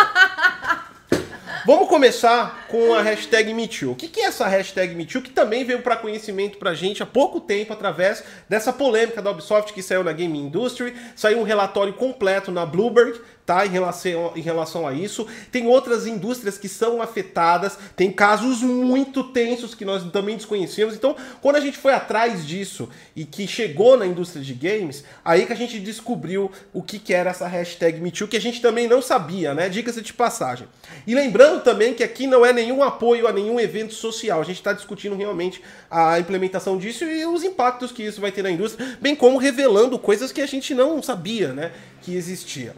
Vamos 1.67 1.89
começar 1.89 2.67
com 2.69 2.95
a 2.95 3.03
hashtag 3.03 3.53
MeToo. 3.53 3.93
O 3.93 3.95
que 3.95 4.09
que 4.09 4.21
é 4.21 4.25
essa 4.25 4.49
hashtag 4.49 4.95
MeToo? 4.95 5.21
Que 5.21 5.31
também 5.31 5.62
veio 5.62 5.83
para 5.83 5.95
conhecimento 5.95 6.57
pra 6.57 6.73
gente 6.73 7.03
há 7.03 7.07
pouco 7.07 7.39
tempo 7.39 7.73
através 7.73 8.25
dessa 8.49 8.73
polêmica 8.73 9.21
da 9.21 9.31
Ubisoft 9.31 9.75
que 9.75 9.83
saiu 9.83 10.03
na 10.03 10.12
Game 10.12 10.39
Industry. 10.39 10.97
Saiu 11.15 11.39
um 11.39 11.43
relatório 11.43 11.93
completo 11.93 12.50
na 12.50 12.65
Bloomberg, 12.65 13.21
tá? 13.50 13.66
Em 13.66 13.71
relação, 13.71 14.33
em 14.37 14.40
relação 14.40 14.87
a 14.87 14.92
isso. 14.92 15.26
Tem 15.50 15.66
outras 15.66 16.07
indústrias 16.07 16.57
que 16.57 16.69
são 16.69 17.02
afetadas, 17.02 17.76
tem 17.97 18.12
casos 18.12 18.62
muito 18.62 19.25
tensos 19.25 19.75
que 19.75 19.85
nós 19.85 20.04
também 20.12 20.37
desconhecíamos. 20.37 20.95
Então, 20.95 21.16
quando 21.42 21.57
a 21.57 21.61
gente 21.61 21.76
foi 21.76 21.92
atrás 21.92 22.47
disso 22.47 22.88
e 23.16 23.25
que 23.25 23.49
chegou 23.49 23.97
na 23.97 24.07
indústria 24.07 24.45
de 24.45 24.54
games, 24.54 25.02
aí 25.25 25.47
que 25.47 25.52
a 25.52 25.57
gente 25.57 25.80
descobriu 25.80 26.49
o 26.73 26.80
que, 26.80 27.00
que 27.00 27.12
era 27.12 27.30
essa 27.30 27.49
hashtag 27.49 28.00
MeToo, 28.00 28.28
que 28.28 28.37
a 28.37 28.40
gente 28.40 28.62
também 28.62 28.87
não 28.87 29.02
sabia, 29.02 29.52
né? 29.52 29.69
Dicas 29.69 30.00
de 30.00 30.12
passagem. 30.12 30.69
E 31.04 31.12
lembrando 31.12 31.64
também 31.64 31.92
que 31.92 32.04
aqui 32.04 32.28
não 32.28 32.47
é 32.47 32.52
nenhum 32.52 32.85
apoio 32.85 33.26
a 33.26 33.33
nenhum 33.33 33.59
evento 33.59 33.95
social, 33.95 34.40
a 34.40 34.45
gente 34.45 34.59
está 34.59 34.73
discutindo 34.73 35.16
realmente 35.16 35.61
a 35.90 36.21
implementação 36.21 36.78
disso 36.78 37.02
e 37.02 37.26
os 37.26 37.42
impactos 37.42 37.90
que 37.90 38.04
isso 38.04 38.21
vai 38.21 38.30
ter 38.30 38.42
na 38.42 38.50
indústria, 38.50 38.97
bem 39.00 39.16
como 39.16 39.38
revelando 39.38 39.99
coisas 39.99 40.30
que 40.30 40.40
a 40.40 40.47
gente 40.47 40.73
não 40.73 41.02
sabia, 41.02 41.52
né? 41.52 41.73
Que 42.00 42.14
existia 42.14 42.76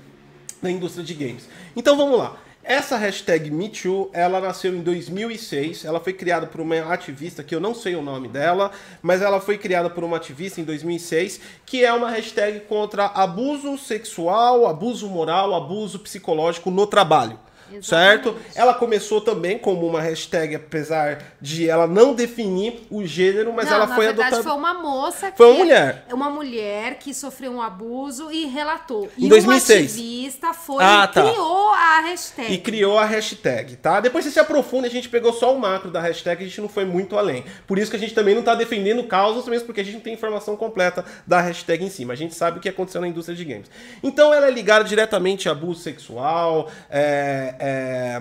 na 0.62 0.70
indústria 0.70 1.04
de 1.04 1.12
games. 1.14 1.48
Então 1.76 1.96
vamos 1.96 2.16
lá. 2.16 2.38
Essa 2.64 2.96
hashtag 2.96 3.50
MeToo, 3.50 4.08
ela 4.12 4.40
nasceu 4.40 4.72
em 4.72 4.82
2006, 4.82 5.84
ela 5.84 5.98
foi 5.98 6.12
criada 6.12 6.46
por 6.46 6.60
uma 6.60 6.78
ativista, 6.92 7.42
que 7.42 7.52
eu 7.52 7.58
não 7.58 7.74
sei 7.74 7.96
o 7.96 8.02
nome 8.02 8.28
dela, 8.28 8.70
mas 9.02 9.20
ela 9.20 9.40
foi 9.40 9.58
criada 9.58 9.90
por 9.90 10.04
uma 10.04 10.16
ativista 10.16 10.60
em 10.60 10.64
2006, 10.64 11.40
que 11.66 11.84
é 11.84 11.92
uma 11.92 12.08
hashtag 12.08 12.60
contra 12.60 13.06
abuso 13.06 13.76
sexual, 13.76 14.68
abuso 14.68 15.08
moral, 15.08 15.56
abuso 15.56 15.98
psicológico 15.98 16.70
no 16.70 16.86
trabalho. 16.86 17.36
Exatamente. 17.76 17.86
certo? 17.86 18.36
Ela 18.54 18.74
começou 18.74 19.20
também 19.20 19.58
como 19.58 19.86
uma 19.86 20.00
hashtag, 20.00 20.54
apesar 20.54 21.18
de 21.40 21.68
ela 21.68 21.86
não 21.86 22.14
definir 22.14 22.86
o 22.90 23.04
gênero, 23.06 23.52
mas 23.52 23.66
Não, 23.66 23.74
ela 23.76 23.86
na 23.86 23.94
foi 23.94 24.06
verdade, 24.06 24.28
adotada. 24.34 24.42
foi 24.48 24.58
uma 24.58 24.74
moça 24.74 25.30
que 25.30 25.36
Foi 25.36 25.46
uma 25.48 25.58
mulher. 25.58 26.04
uma 26.12 26.30
mulher 26.30 26.94
que 26.98 27.12
sofreu 27.14 27.52
um 27.52 27.62
abuso 27.62 28.30
e 28.30 28.46
relatou. 28.46 29.08
Em 29.18 29.26
e 29.26 29.28
2006. 29.28 29.80
um 29.80 29.84
ativista 29.84 30.52
foi 30.54 30.82
Ah, 30.84 31.08
e 31.10 31.14
tá. 31.14 31.22
criou 31.22 31.72
a 31.72 32.00
hashtag. 32.00 32.52
E 32.52 32.58
criou 32.58 32.98
a 32.98 33.04
hashtag, 33.04 33.76
tá? 33.76 34.00
Depois 34.00 34.24
você 34.24 34.30
se 34.30 34.40
aprofunda, 34.40 34.86
a 34.86 34.90
gente 34.90 35.08
pegou 35.08 35.32
só 35.32 35.54
o 35.54 35.58
macro 35.58 35.90
da 35.90 36.00
hashtag, 36.00 36.42
a 36.42 36.46
gente 36.46 36.60
não 36.60 36.68
foi 36.68 36.84
muito 36.84 37.16
além. 37.18 37.44
Por 37.66 37.78
isso 37.78 37.90
que 37.90 37.96
a 37.96 38.00
gente 38.00 38.14
também 38.14 38.34
não 38.34 38.42
tá 38.42 38.54
defendendo 38.54 39.02
causas, 39.04 39.46
mesmo 39.46 39.66
porque 39.66 39.80
a 39.80 39.84
gente 39.84 39.94
não 39.94 40.00
tem 40.00 40.14
informação 40.14 40.56
completa 40.56 41.04
da 41.26 41.40
hashtag 41.40 41.84
em 41.84 41.90
si, 41.90 42.04
mas 42.04 42.18
a 42.18 42.22
gente 42.22 42.34
sabe 42.34 42.58
o 42.58 42.60
que 42.60 42.68
aconteceu 42.68 43.00
na 43.00 43.08
indústria 43.08 43.36
de 43.36 43.44
games. 43.44 43.70
Então 44.02 44.32
ela 44.32 44.46
é 44.46 44.50
ligada 44.50 44.84
diretamente 44.84 45.48
a 45.48 45.52
abuso 45.52 45.80
sexual, 45.80 46.70
é, 46.90 47.54
é, 47.64 48.20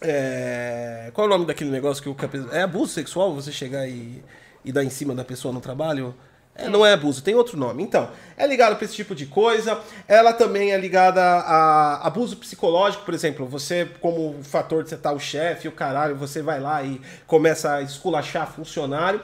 é, 0.00 1.10
qual 1.12 1.26
é 1.26 1.28
o 1.28 1.32
nome 1.32 1.44
daquele 1.44 1.70
negócio 1.70 2.00
que 2.00 2.08
o 2.08 2.14
cape... 2.14 2.46
É 2.52 2.62
abuso 2.62 2.92
sexual 2.92 3.34
você 3.34 3.50
chegar 3.50 3.88
e, 3.88 4.22
e 4.64 4.70
dar 4.70 4.84
em 4.84 4.90
cima 4.90 5.12
da 5.12 5.24
pessoa 5.24 5.52
no 5.52 5.60
trabalho? 5.60 6.14
É, 6.54 6.68
Não 6.68 6.86
é 6.86 6.92
abuso, 6.92 7.20
tem 7.20 7.34
outro 7.34 7.56
nome. 7.58 7.82
Então, 7.82 8.08
é 8.36 8.46
ligado 8.46 8.76
para 8.76 8.84
esse 8.84 8.94
tipo 8.94 9.12
de 9.12 9.26
coisa. 9.26 9.80
Ela 10.06 10.32
também 10.32 10.70
é 10.70 10.78
ligada 10.78 11.20
a 11.20 12.06
abuso 12.06 12.36
psicológico, 12.36 13.04
por 13.04 13.12
exemplo. 13.12 13.44
Você, 13.46 13.88
como 14.00 14.40
fator 14.44 14.84
de 14.84 14.90
você 14.90 14.94
estar 14.94 15.12
o 15.12 15.18
chefe, 15.18 15.66
o 15.66 15.72
caralho, 15.72 16.14
você 16.14 16.40
vai 16.40 16.60
lá 16.60 16.82
e 16.84 17.00
começa 17.26 17.74
a 17.74 17.82
esculachar 17.82 18.52
funcionário. 18.52 19.20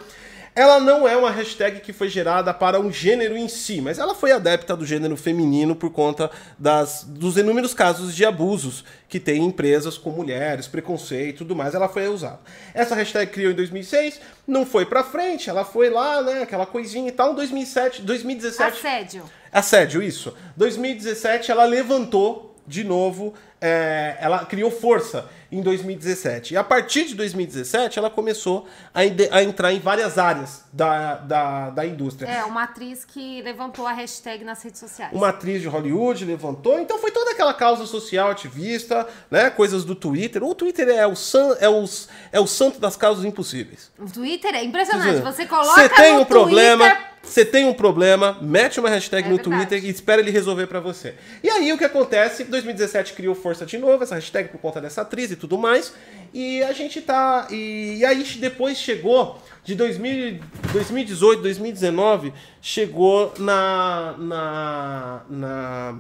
Ela 0.57 0.81
não 0.81 1.07
é 1.07 1.15
uma 1.15 1.31
hashtag 1.31 1.81
que 1.81 1.93
foi 1.93 2.09
gerada 2.09 2.55
para 2.55 2.81
um 2.81 2.91
gênero 2.91 3.37
em 3.37 3.47
si, 3.47 3.83
mas 3.83 3.99
ela 3.99 4.15
foi 4.15 4.33
adepta 4.33 4.75
do 4.75 4.87
gênero 4.87 5.15
feminino 5.15 5.77
por 5.77 5.91
conta 5.91 6.31
das, 6.59 7.05
dos 7.07 7.37
inúmeros 7.37 7.75
casos 7.75 8.17
de 8.17 8.25
abusos 8.25 8.83
que 9.07 9.21
tem 9.21 9.43
em 9.43 9.49
empresas 9.49 9.99
com 9.99 10.09
mulheres, 10.09 10.67
preconceito 10.67 11.29
e 11.29 11.39
tudo 11.39 11.55
mais. 11.55 11.75
Ela 11.75 11.91
foi 11.91 12.09
usada. 12.09 12.41
Essa 12.73 12.95
hashtag 12.95 13.31
criou 13.31 13.53
em 13.53 13.55
2006, 13.55 14.19
não 14.47 14.65
foi 14.65 14.87
pra 14.87 15.05
frente, 15.05 15.51
ela 15.51 15.63
foi 15.63 15.91
lá, 15.91 16.23
né, 16.23 16.43
aquela 16.45 16.65
coisinha 16.65 17.09
e 17.09 17.13
tal. 17.13 17.33
Em 17.33 17.35
2007, 17.35 18.01
2017. 18.01 18.79
Assédio. 18.79 19.25
Assédio, 19.53 20.03
isso. 20.03 20.35
2017 20.57 21.51
ela 21.51 21.65
levantou 21.67 22.46
de 22.67 22.85
novo, 22.85 23.35
é, 23.61 24.17
ela 24.21 24.45
criou 24.45 24.71
força 24.71 25.29
em 25.51 25.63
2017. 25.63 26.55
E 26.55 26.57
a 26.57 26.65
partir 26.65 27.05
de 27.05 27.15
2017 27.15 27.99
ela 27.99 28.11
começou 28.11 28.67
a, 28.93 29.01
a 29.01 29.43
entrar 29.43 29.73
em 29.73 29.79
várias 29.79 30.19
áreas 30.19 30.65
da, 30.73 31.15
da, 31.17 31.71
da 31.71 31.87
indústria. 31.87 32.29
É, 32.29 32.45
uma 32.45 32.65
atriz 32.65 33.05
que 33.05 33.41
levantou 33.43 33.87
a 33.87 33.93
hashtag 33.93 34.45
nas 34.45 34.63
redes 34.63 34.81
sociais. 34.81 35.13
Uma 35.13 35.29
atriz 35.29 35.63
de 35.63 35.69
Hollywood 35.69 36.25
levantou, 36.25 36.79
então 36.79 36.99
foi 36.99 37.11
toda 37.11 37.31
aquela 37.31 37.55
causa 37.55 37.87
social 37.87 38.31
ativista, 38.31 39.07
né? 39.31 39.49
Coisas 39.51 39.85
do 39.85 39.95
Twitter. 39.95 40.43
O 40.43 40.55
Twitter 40.55 40.89
é 40.89 41.07
o, 41.07 41.17
san, 41.17 41.57
é 41.61 41.69
os, 41.69 42.09
é 42.33 42.41
o 42.41 42.47
santo 42.47 42.79
das 42.81 42.97
causas 42.97 43.25
impossíveis. 43.25 43.91
O 43.99 44.11
Twitter 44.11 44.55
é 44.55 44.65
impressionante. 44.65 45.23
Você 45.23 45.47
coloca 45.47 45.81
Você 45.81 45.89
tem 45.89 46.17
um 46.19 46.25
problema, 46.25 46.89
Twitter, 46.89 47.11
você 47.27 47.45
tem 47.45 47.67
um 47.67 47.75
problema, 47.75 48.39
mete 48.41 48.79
uma 48.79 48.89
hashtag 48.89 49.27
É 49.27 49.31
no 49.31 49.37
verdade. 49.37 49.67
Twitter 49.67 49.85
e 49.85 49.91
espera 49.91 50.21
ele 50.21 50.31
resolver 50.31 50.67
pra 50.67 50.81
você. 50.81 51.15
E 51.43 51.51
aí 51.51 51.73
o 51.73 51.79
que 51.79 51.85
acontece? 51.85 52.45
2017 52.45 53.13
criou 53.13 53.35
força 53.35 53.67
de 53.67 53.77
novo, 53.77 54.03
essa 54.03 54.15
hashtag 54.15 54.49
por 54.49 54.61
conta 54.61 54.81
dessa 54.81 55.03
atriz 55.03 55.31
e 55.31 55.37
tudo 55.37 55.59
mais. 55.59 55.93
E 56.33 56.63
a 56.63 56.73
gente 56.73 57.01
tá. 57.01 57.49
E, 57.51 57.97
e 57.99 58.05
aí 58.05 58.23
depois 58.39 58.79
chegou, 58.79 59.43
de 59.65 59.75
2000, 59.75 60.41
2018, 60.73 61.43
2019, 61.43 62.33
chegou 62.63 63.35
na. 63.39 64.15
na. 64.19 65.23
na 65.29 65.99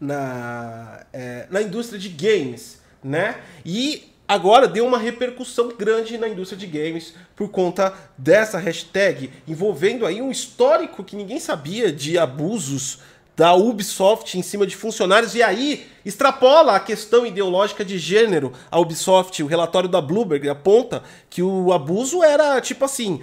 na, 0.00 1.04
é, 1.12 1.48
na 1.50 1.60
indústria 1.60 1.98
de 1.98 2.08
games, 2.08 2.80
né? 3.02 3.40
E 3.66 4.07
agora 4.28 4.68
deu 4.68 4.86
uma 4.86 4.98
repercussão 4.98 5.68
grande 5.68 6.18
na 6.18 6.28
indústria 6.28 6.58
de 6.58 6.66
games 6.66 7.14
por 7.34 7.48
conta 7.48 7.94
dessa 8.16 8.58
hashtag, 8.58 9.32
envolvendo 9.48 10.04
aí 10.04 10.20
um 10.20 10.30
histórico 10.30 11.02
que 11.02 11.16
ninguém 11.16 11.40
sabia 11.40 11.90
de 11.90 12.18
abusos 12.18 12.98
da 13.34 13.54
Ubisoft 13.54 14.36
em 14.36 14.42
cima 14.42 14.66
de 14.66 14.76
funcionários 14.76 15.36
e 15.36 15.42
aí 15.42 15.86
extrapola 16.04 16.74
a 16.74 16.80
questão 16.80 17.24
ideológica 17.24 17.84
de 17.84 17.96
gênero. 17.96 18.52
A 18.68 18.80
Ubisoft, 18.80 19.40
o 19.42 19.46
relatório 19.46 19.88
da 19.88 20.00
Bloomberg 20.00 20.48
aponta 20.48 21.04
que 21.30 21.40
o 21.40 21.72
abuso 21.72 22.22
era 22.22 22.60
tipo 22.60 22.84
assim, 22.84 23.20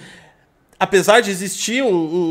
apesar 0.80 1.22
de 1.22 1.32
existir 1.32 1.82
um, 1.84 1.88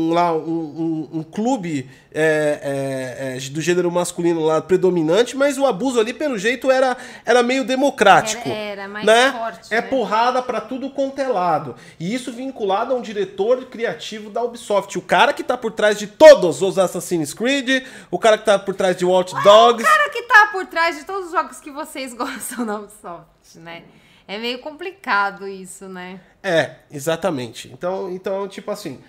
um, 0.09 0.13
lá, 0.13 0.31
um, 0.33 1.09
um, 1.13 1.19
um 1.19 1.23
clube 1.23 1.89
é, 2.13 3.33
é, 3.33 3.37
é, 3.37 3.49
do 3.49 3.59
gênero 3.59 3.91
masculino 3.91 4.39
lá 4.45 4.61
predominante, 4.61 5.35
mas 5.35 5.57
o 5.57 5.65
abuso 5.65 5.99
ali, 5.99 6.13
pelo 6.13 6.37
jeito, 6.37 6.69
era, 6.71 6.95
era 7.25 7.41
meio 7.43 7.65
democrático. 7.65 8.47
Era- 8.47 8.57
era 8.75 8.87
mais 8.87 9.05
né? 9.05 9.31
forte, 9.31 9.73
É 9.73 9.81
né? 9.81 9.87
porrada 9.87 10.41
pra 10.41 10.61
tudo 10.61 10.89
quanto 10.89 11.19
é 11.19 11.27
lado. 11.27 11.75
E 11.99 12.13
isso 12.13 12.31
vinculado 12.31 12.93
a 12.93 12.95
um 12.97 13.01
diretor 13.01 13.65
criativo 13.65 14.29
da 14.29 14.43
Ubisoft. 14.43 14.97
O 14.97 15.01
cara 15.01 15.33
que 15.33 15.43
tá 15.43 15.57
por 15.57 15.71
trás 15.71 15.97
de 15.97 16.07
todos 16.07 16.61
os 16.61 16.77
Assassin's 16.77 17.33
Creed, 17.33 17.83
o 18.11 18.19
cara 18.19 18.37
que 18.37 18.45
tá 18.45 18.57
por 18.59 18.75
trás 18.75 18.95
de 18.95 19.03
Watch 19.05 19.33
Dogs. 19.43 19.83
o 19.83 19.87
cara 19.87 20.09
que 20.09 20.21
tá 20.23 20.49
por 20.51 20.65
trás 20.67 20.97
de 20.97 21.03
todos 21.03 21.25
os 21.27 21.31
jogos 21.31 21.59
que 21.59 21.71
vocês 21.71 22.13
gostam 22.15 22.65
da 22.65 22.75
Ubisoft, 22.79 23.25
né? 23.55 23.83
É 24.27 24.37
meio 24.37 24.59
complicado 24.59 25.47
isso, 25.47 25.87
né? 25.87 26.19
É, 26.41 26.75
exatamente. 26.91 27.71
Então, 27.71 28.09
então 28.09 28.47
tipo 28.47 28.71
assim. 28.71 28.99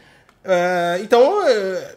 é, 0.44 0.98
então, 1.02 1.46
é, 1.46 1.96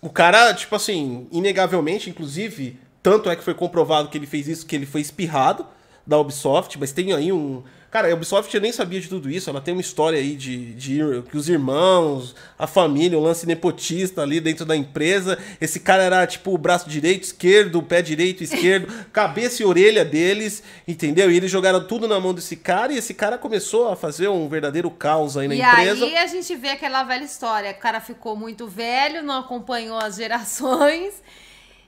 o 0.00 0.08
cara, 0.08 0.52
tipo 0.54 0.74
assim, 0.74 1.26
inegavelmente, 1.30 2.08
inclusive, 2.08 2.78
tanto 3.02 3.30
é 3.30 3.36
que 3.36 3.44
foi 3.44 3.54
comprovado 3.54 4.08
que 4.08 4.16
ele 4.16 4.26
fez 4.26 4.48
isso, 4.48 4.66
que 4.66 4.74
ele 4.74 4.86
foi 4.86 5.00
espirrado 5.00 5.66
da 6.06 6.18
Ubisoft, 6.18 6.78
mas 6.78 6.92
tem 6.92 7.12
aí 7.12 7.32
um. 7.32 7.62
Cara, 7.90 8.08
a 8.08 8.14
Ubisoft 8.14 8.54
eu 8.54 8.60
nem 8.60 8.70
sabia 8.70 9.00
de 9.00 9.08
tudo 9.08 9.28
isso, 9.28 9.50
ela 9.50 9.60
tem 9.60 9.74
uma 9.74 9.80
história 9.80 10.16
aí 10.16 10.36
de, 10.36 10.74
de 10.74 11.00
que 11.28 11.36
os 11.36 11.48
irmãos, 11.48 12.36
a 12.56 12.64
família, 12.66 13.18
o 13.18 13.20
lance 13.20 13.44
nepotista 13.46 14.22
ali 14.22 14.38
dentro 14.40 14.64
da 14.64 14.76
empresa. 14.76 15.36
Esse 15.60 15.80
cara 15.80 16.04
era 16.04 16.24
tipo 16.24 16.54
o 16.54 16.58
braço 16.58 16.88
direito, 16.88 17.24
esquerdo, 17.24 17.80
o 17.80 17.82
pé 17.82 18.00
direito, 18.00 18.44
esquerdo, 18.44 18.86
cabeça 19.12 19.62
e 19.62 19.66
orelha 19.66 20.04
deles, 20.04 20.62
entendeu? 20.86 21.30
E 21.32 21.36
eles 21.36 21.50
jogaram 21.50 21.84
tudo 21.84 22.06
na 22.06 22.20
mão 22.20 22.32
desse 22.32 22.54
cara 22.54 22.92
e 22.92 22.98
esse 22.98 23.12
cara 23.12 23.36
começou 23.36 23.88
a 23.88 23.96
fazer 23.96 24.28
um 24.28 24.48
verdadeiro 24.48 24.88
caos 24.88 25.36
aí 25.36 25.48
na 25.48 25.54
e 25.56 25.60
empresa. 25.60 26.04
aí 26.04 26.16
a 26.16 26.26
gente 26.28 26.54
vê 26.54 26.68
aquela 26.68 27.02
velha 27.02 27.24
história. 27.24 27.72
O 27.72 27.74
cara 27.74 28.00
ficou 28.00 28.36
muito 28.36 28.68
velho, 28.68 29.20
não 29.22 29.40
acompanhou 29.40 29.98
as 29.98 30.14
gerações 30.14 31.14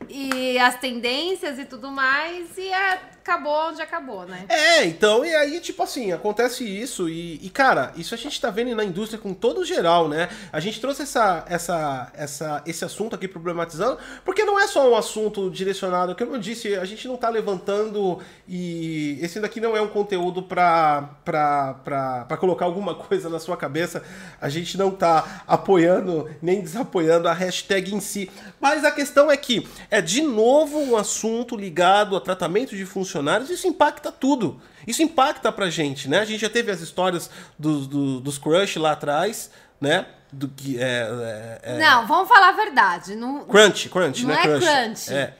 e 0.09 0.59
as 0.59 0.76
tendências 0.80 1.61
e 1.61 1.64
tudo 1.64 1.90
mais, 1.92 2.59
e 2.59 2.66
é- 2.66 3.12
acabou 3.22 3.68
onde 3.68 3.80
acabou, 3.80 4.26
né? 4.26 4.44
É, 4.48 4.84
então, 4.84 5.24
e 5.24 5.34
aí, 5.34 5.60
tipo 5.60 5.82
assim, 5.82 6.12
acontece 6.12 6.64
isso, 6.64 7.08
e, 7.08 7.36
e, 7.36 7.48
cara, 7.48 7.92
isso 7.96 8.14
a 8.14 8.18
gente 8.18 8.40
tá 8.40 8.50
vendo 8.50 8.74
na 8.74 8.84
indústria 8.84 9.20
com 9.20 9.32
todo 9.32 9.64
geral, 9.64 10.08
né? 10.08 10.28
A 10.52 10.58
gente 10.58 10.80
trouxe 10.80 11.02
essa, 11.02 11.44
essa, 11.48 12.12
essa, 12.14 12.62
esse 12.66 12.84
assunto 12.84 13.14
aqui 13.14 13.28
problematizando, 13.28 13.98
porque 14.24 14.44
não 14.44 14.58
é 14.58 14.66
só 14.66 14.90
um 14.90 14.96
assunto 14.96 15.50
direcionado, 15.50 16.16
como 16.16 16.34
eu 16.34 16.38
disse, 16.38 16.74
a 16.74 16.84
gente 16.84 17.06
não 17.06 17.16
tá 17.16 17.28
levantando 17.28 18.20
e 18.48 19.18
esse 19.22 19.38
daqui 19.38 19.60
não 19.60 19.76
é 19.76 19.80
um 19.80 19.88
conteúdo 19.88 20.42
pra, 20.42 21.10
pra, 21.24 21.74
pra, 21.84 22.24
pra 22.24 22.36
colocar 22.36 22.64
alguma 22.64 22.94
coisa 23.06 23.28
na 23.28 23.38
sua 23.38 23.56
cabeça, 23.56 24.02
a 24.40 24.48
gente 24.48 24.76
não 24.76 24.90
tá 24.90 25.44
apoiando 25.46 26.28
nem 26.42 26.60
desapoiando 26.60 27.28
a 27.28 27.32
hashtag 27.32 27.94
em 27.94 28.00
si, 28.00 28.28
mas 28.60 28.84
a 28.84 28.90
questão 28.90 29.30
é 29.30 29.36
que 29.36 29.66
é 29.90 30.00
de 30.00 30.22
novo 30.22 30.78
um 30.78 30.96
assunto 30.96 31.56
ligado 31.56 32.16
a 32.16 32.20
tratamento 32.20 32.74
de 32.74 32.84
funcionários, 32.84 33.12
isso 33.50 33.66
impacta 33.66 34.11
tudo. 34.12 34.61
Isso 34.87 35.02
impacta 35.02 35.50
pra 35.52 35.69
gente, 35.71 36.09
né? 36.09 36.21
A 36.21 36.25
gente 36.25 36.40
já 36.40 36.50
teve 36.50 36.71
as 36.71 36.81
histórias 36.81 37.31
dos, 37.59 37.87
do- 37.87 38.21
dos 38.21 38.38
crush 38.38 38.78
lá 38.78 38.92
atrás, 38.92 39.50
né? 39.81 40.07
Do 40.33 40.49
que 40.49 40.81
é, 40.81 40.81
é- 40.83 41.75
é- 41.75 41.78
Não, 41.78 42.07
vamos 42.07 42.28
falar 42.28 42.49
a 42.49 42.52
verdade. 42.52 43.14
Não, 43.14 43.45
crunch, 43.45 43.88
crunch, 43.88 44.23
Não 44.25 44.35
né? 44.35 44.40
é 44.40 44.42
crush. 44.42 44.64
crunch. 44.66 45.12
É. 45.12 45.35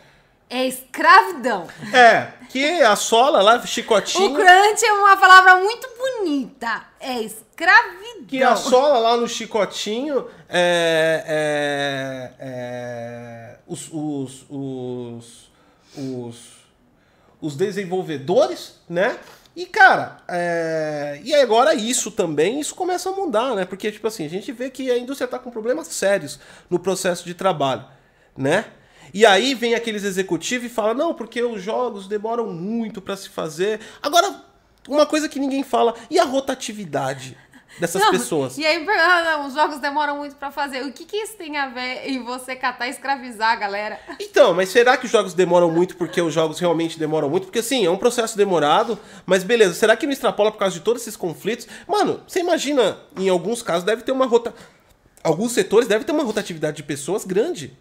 é 0.51 0.67
escravidão. 0.67 1.67
É, 1.95 2.29
que 2.51 2.83
a 2.83 2.95
sola 2.95 3.41
lá, 3.43 3.57
O 3.57 3.67
chicotinho, 3.67 4.35
crunch 4.35 4.85
é 4.85 4.93
uma 4.93 5.17
palavra 5.17 5.57
muito 5.57 5.89
bonita. 5.97 6.83
É 7.01 7.21
escravidão. 7.23 8.27
que 8.29 8.43
a 8.43 8.55
sola 8.57 8.99
lá 8.99 9.17
no 9.17 9.27
chicotinho 9.29 10.27
é, 10.49 11.25
é- 11.27 12.35
é, 12.39 13.57
os, 13.67 13.89
os, 13.93 14.45
os, 14.51 15.51
os, 15.97 16.37
os 17.43 17.57
desenvolvedores, 17.57 18.77
né? 18.89 19.19
E, 19.55 19.67
cara, 19.67 20.19
é, 20.29 21.21
e 21.23 21.35
agora 21.35 21.75
isso 21.75 22.11
também, 22.11 22.59
isso 22.59 22.75
começa 22.75 23.11
a 23.11 23.13
mudar, 23.13 23.55
né? 23.55 23.67
Porque, 23.67 23.93
tipo 23.93 24.07
assim, 24.07 24.25
a 24.25 24.29
gente 24.29 24.51
vê 24.51 24.71
que 24.71 24.91
a 24.91 24.97
indústria 24.97 25.29
tá 25.29 25.39
com 25.39 25.51
problemas 25.51 25.89
sérios 25.89 26.41
no 26.71 26.79
processo 26.79 27.25
de 27.25 27.35
trabalho, 27.35 27.85
né? 28.35 28.67
E 29.13 29.27
aí 29.27 29.55
vem 29.55 29.75
aqueles 29.75 30.05
executivos 30.05 30.67
e 30.67 30.71
fala, 30.75 30.95
não, 30.95 31.13
porque 31.13 31.43
os 31.43 31.63
jogos 31.63 32.09
demoram 32.09 32.47
muito 32.51 33.03
pra 33.03 33.15
se 33.15 33.29
fazer. 33.29 33.81
Agora, 34.01 34.43
uma 34.89 35.05
coisa 35.05 35.29
que 35.29 35.39
ninguém 35.39 35.63
fala, 35.63 35.95
e 36.09 36.19
a 36.19 36.25
rotatividade? 36.25 37.37
Dessas 37.79 38.01
Não, 38.03 38.11
pessoas. 38.11 38.59
E 38.59 38.65
aí, 38.65 38.85
ah, 38.89 39.23
não, 39.25 39.47
os 39.47 39.55
jogos 39.55 39.79
demoram 39.79 40.17
muito 40.19 40.37
pra 40.37 40.51
fazer. 40.51 40.83
O 40.85 40.93
que, 40.93 41.05
que 41.05 41.17
isso 41.17 41.37
tem 41.37 41.57
a 41.57 41.69
ver 41.69 42.09
em 42.09 42.23
você 42.23 42.55
catar 42.55 42.87
e 42.87 42.91
escravizar 42.91 43.53
a 43.53 43.57
galera? 43.57 44.01
Então, 44.21 44.55
mas 44.55 44.69
será 44.69 44.97
que 44.97 45.07
os 45.07 45.13
jogos 45.13 45.35
demoram 45.35 45.71
muito 45.71 45.97
porque 45.97 46.21
os 46.21 46.33
jogos 46.33 46.59
realmente 46.59 46.99
demoram 46.99 47.29
muito? 47.29 47.45
Porque 47.45 47.63
sim, 47.63 47.85
é 47.85 47.91
um 47.91 47.97
processo 47.97 48.37
demorado, 48.37 48.99
mas 49.27 49.45
beleza, 49.45 49.75
será 49.75 49.97
que 49.97 50.07
não 50.07 50.13
extrapola 50.13 50.51
por 50.51 50.59
causa 50.59 50.75
de 50.75 50.81
todos 50.81 51.03
esses 51.03 51.17
conflitos? 51.17 51.67
Mano, 51.87 52.23
você 52.27 52.41
imagina, 52.41 52.99
em 53.17 53.29
alguns 53.29 53.63
casos 53.63 53.85
deve 53.85 54.03
ter 54.03 54.13
uma 54.13 54.27
rota. 54.27 54.55
Alguns 55.23 55.53
setores 55.53 55.89
deve 55.89 56.05
ter 56.05 56.13
uma 56.13 56.25
rotatividade 56.25 56.77
de 56.79 56.83
pessoas 56.83 57.25
grande. 57.25 57.77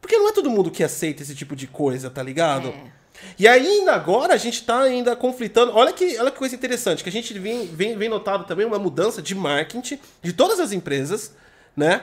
Porque 0.00 0.16
não 0.16 0.28
é 0.28 0.32
todo 0.32 0.50
mundo 0.50 0.70
que 0.70 0.84
aceita 0.84 1.22
esse 1.22 1.34
tipo 1.34 1.56
de 1.56 1.66
coisa, 1.66 2.08
tá 2.08 2.22
ligado? 2.22 2.68
É. 2.68 2.97
E 3.38 3.46
ainda 3.46 3.92
agora 3.92 4.34
a 4.34 4.36
gente 4.36 4.62
tá 4.64 4.80
ainda 4.80 5.14
conflitando. 5.14 5.72
Olha 5.74 5.92
que, 5.92 6.18
olha 6.18 6.30
que 6.30 6.38
coisa 6.38 6.54
interessante, 6.54 7.02
que 7.02 7.08
a 7.08 7.12
gente 7.12 7.36
vem, 7.38 7.66
vem, 7.66 7.96
vem 7.96 8.08
notado 8.08 8.44
também 8.44 8.66
uma 8.66 8.78
mudança 8.78 9.22
de 9.22 9.34
marketing 9.34 9.98
de 10.22 10.32
todas 10.32 10.60
as 10.60 10.72
empresas, 10.72 11.34
né? 11.76 12.02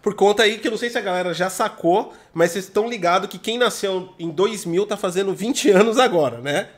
Por 0.00 0.14
conta 0.14 0.42
aí 0.42 0.58
que 0.58 0.66
eu 0.66 0.70
não 0.72 0.78
sei 0.78 0.90
se 0.90 0.98
a 0.98 1.00
galera 1.00 1.32
já 1.32 1.48
sacou, 1.48 2.12
mas 2.34 2.50
vocês 2.50 2.64
estão 2.64 2.88
ligados 2.88 3.28
que 3.28 3.38
quem 3.38 3.56
nasceu 3.56 4.12
em 4.18 4.30
2000 4.30 4.86
tá 4.86 4.96
fazendo 4.96 5.32
20 5.32 5.70
anos 5.70 5.98
agora, 5.98 6.38
né? 6.38 6.68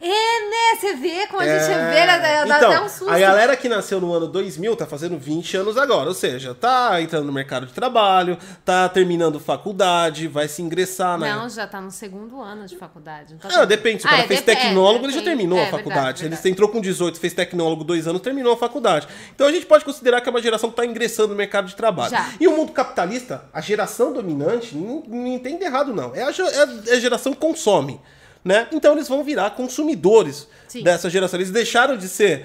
É, 0.00 0.06
né? 0.08 0.78
Você 0.78 0.94
vê 0.94 1.26
como 1.26 1.40
a 1.40 1.44
gente 1.46 1.70
é 1.70 1.74
É, 1.74 1.90
velha, 1.90 2.18
dá, 2.18 2.44
dá 2.44 2.56
então, 2.58 2.70
até 2.72 2.80
um 2.80 2.88
susto. 2.88 3.08
A 3.08 3.18
galera 3.18 3.56
que 3.56 3.66
nasceu 3.68 3.98
no 4.00 4.12
ano 4.12 4.26
2000 4.26 4.76
tá 4.76 4.84
fazendo 4.86 5.16
20 5.18 5.56
anos 5.56 5.76
agora, 5.78 6.08
ou 6.08 6.14
seja, 6.14 6.54
tá 6.54 7.00
entrando 7.00 7.24
no 7.24 7.32
mercado 7.32 7.64
de 7.66 7.72
trabalho, 7.72 8.36
tá 8.64 8.88
terminando 8.90 9.40
faculdade, 9.40 10.28
vai 10.28 10.48
se 10.48 10.60
ingressar 10.60 11.18
na. 11.18 11.36
Não, 11.36 11.48
já 11.48 11.66
tá 11.66 11.80
no 11.80 11.90
segundo 11.90 12.40
ano 12.42 12.66
de 12.66 12.76
faculdade. 12.76 13.32
Não 13.32 13.38
tá 13.38 13.48
Ah, 13.62 13.64
depende. 13.64 14.02
Se 14.02 14.06
o 14.06 14.08
Ah, 14.08 14.12
cara 14.12 14.24
é, 14.24 14.26
fez 14.26 14.42
dep- 14.42 14.56
é, 14.58 14.60
tecnólogo, 14.60 15.06
ele 15.06 15.12
já 15.14 15.22
terminou 15.22 15.58
É, 15.58 15.62
a 15.62 15.70
faculdade. 15.70 16.20
verdade. 16.22 16.42
Ele 16.44 16.52
entrou 16.52 16.68
com 16.68 16.80
18, 16.80 17.18
fez 17.18 17.32
tecnólogo 17.32 17.82
dois 17.82 18.06
anos, 18.06 18.20
terminou 18.20 18.52
a 18.52 18.56
faculdade. 18.56 19.08
Então 19.34 19.46
a 19.46 19.52
gente 19.52 19.64
pode 19.66 19.84
considerar 19.84 20.20
que 20.20 20.28
é 20.28 20.30
uma 20.30 20.42
geração 20.42 20.68
que 20.68 20.74
está 20.74 20.84
ingressando 20.84 21.28
no 21.28 21.34
mercado 21.36 21.68
de 21.68 21.74
trabalho. 21.74 22.10
Já. 22.10 22.30
E 22.38 22.46
o 22.46 22.54
mundo 22.54 22.72
capitalista, 22.72 23.44
a 23.52 23.60
geração 23.62 24.12
dominante, 24.12 24.76
não, 24.76 25.02
não 25.06 25.26
entende 25.26 25.64
errado, 25.64 25.94
não. 25.94 26.14
É 26.14 26.22
a, 26.22 26.28
é 26.28 26.32
a- 26.32 26.92
é 26.92 26.96
a 26.96 27.00
geração 27.00 27.32
que 27.32 27.38
consome. 27.38 27.98
Né? 28.46 28.68
Então 28.70 28.92
eles 28.92 29.08
vão 29.08 29.24
virar 29.24 29.50
consumidores 29.56 30.46
Sim. 30.68 30.84
dessa 30.84 31.10
geração. 31.10 31.36
Eles 31.40 31.50
deixaram 31.50 31.96
de 31.96 32.08
ser 32.08 32.44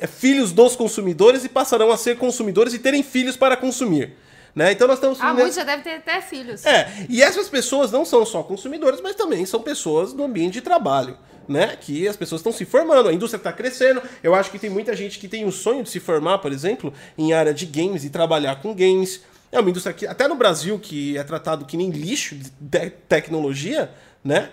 é, 0.00 0.06
filhos 0.06 0.50
dos 0.50 0.74
consumidores 0.74 1.44
e 1.44 1.48
passarão 1.50 1.90
a 1.92 1.96
ser 1.98 2.16
consumidores 2.16 2.72
e 2.72 2.78
terem 2.78 3.02
filhos 3.02 3.36
para 3.36 3.54
consumir. 3.54 4.14
Né? 4.54 4.72
Então 4.72 4.88
nós 4.88 4.96
estamos 4.96 5.20
Ah, 5.20 5.34
muitos 5.34 5.54
já 5.54 5.62
devem 5.64 5.82
ter 5.82 5.96
até 5.96 6.22
filhos. 6.22 6.64
é, 6.64 7.06
e 7.06 7.22
essas 7.22 7.50
pessoas 7.50 7.92
não 7.92 8.02
são 8.02 8.24
só 8.24 8.42
consumidores, 8.42 9.02
mas 9.02 9.14
também 9.14 9.44
são 9.44 9.60
pessoas 9.60 10.14
do 10.14 10.24
ambiente 10.24 10.54
de 10.54 10.60
trabalho, 10.62 11.18
né? 11.46 11.76
Que 11.78 12.08
as 12.08 12.16
pessoas 12.16 12.40
estão 12.40 12.52
se 12.52 12.64
formando, 12.64 13.10
a 13.10 13.12
indústria 13.12 13.36
está 13.38 13.52
crescendo. 13.52 14.02
Eu 14.22 14.34
acho 14.34 14.50
que 14.50 14.58
tem 14.58 14.70
muita 14.70 14.96
gente 14.96 15.18
que 15.18 15.28
tem 15.28 15.44
o 15.44 15.52
sonho 15.52 15.82
de 15.82 15.90
se 15.90 16.00
formar, 16.00 16.38
por 16.38 16.50
exemplo, 16.52 16.92
em 17.18 17.32
área 17.34 17.52
de 17.52 17.66
games 17.66 18.04
e 18.04 18.10
trabalhar 18.10 18.56
com 18.62 18.74
games. 18.74 19.20
É 19.50 19.60
uma 19.60 19.68
indústria 19.68 19.92
que, 19.94 20.06
até 20.06 20.26
no 20.28 20.34
Brasil, 20.34 20.78
que 20.78 21.16
é 21.18 21.22
tratado 21.22 21.64
que 21.66 21.76
nem 21.76 21.90
lixo 21.90 22.34
de 22.36 22.48
te- 22.50 22.90
tecnologia, 23.08 23.90
né? 24.24 24.48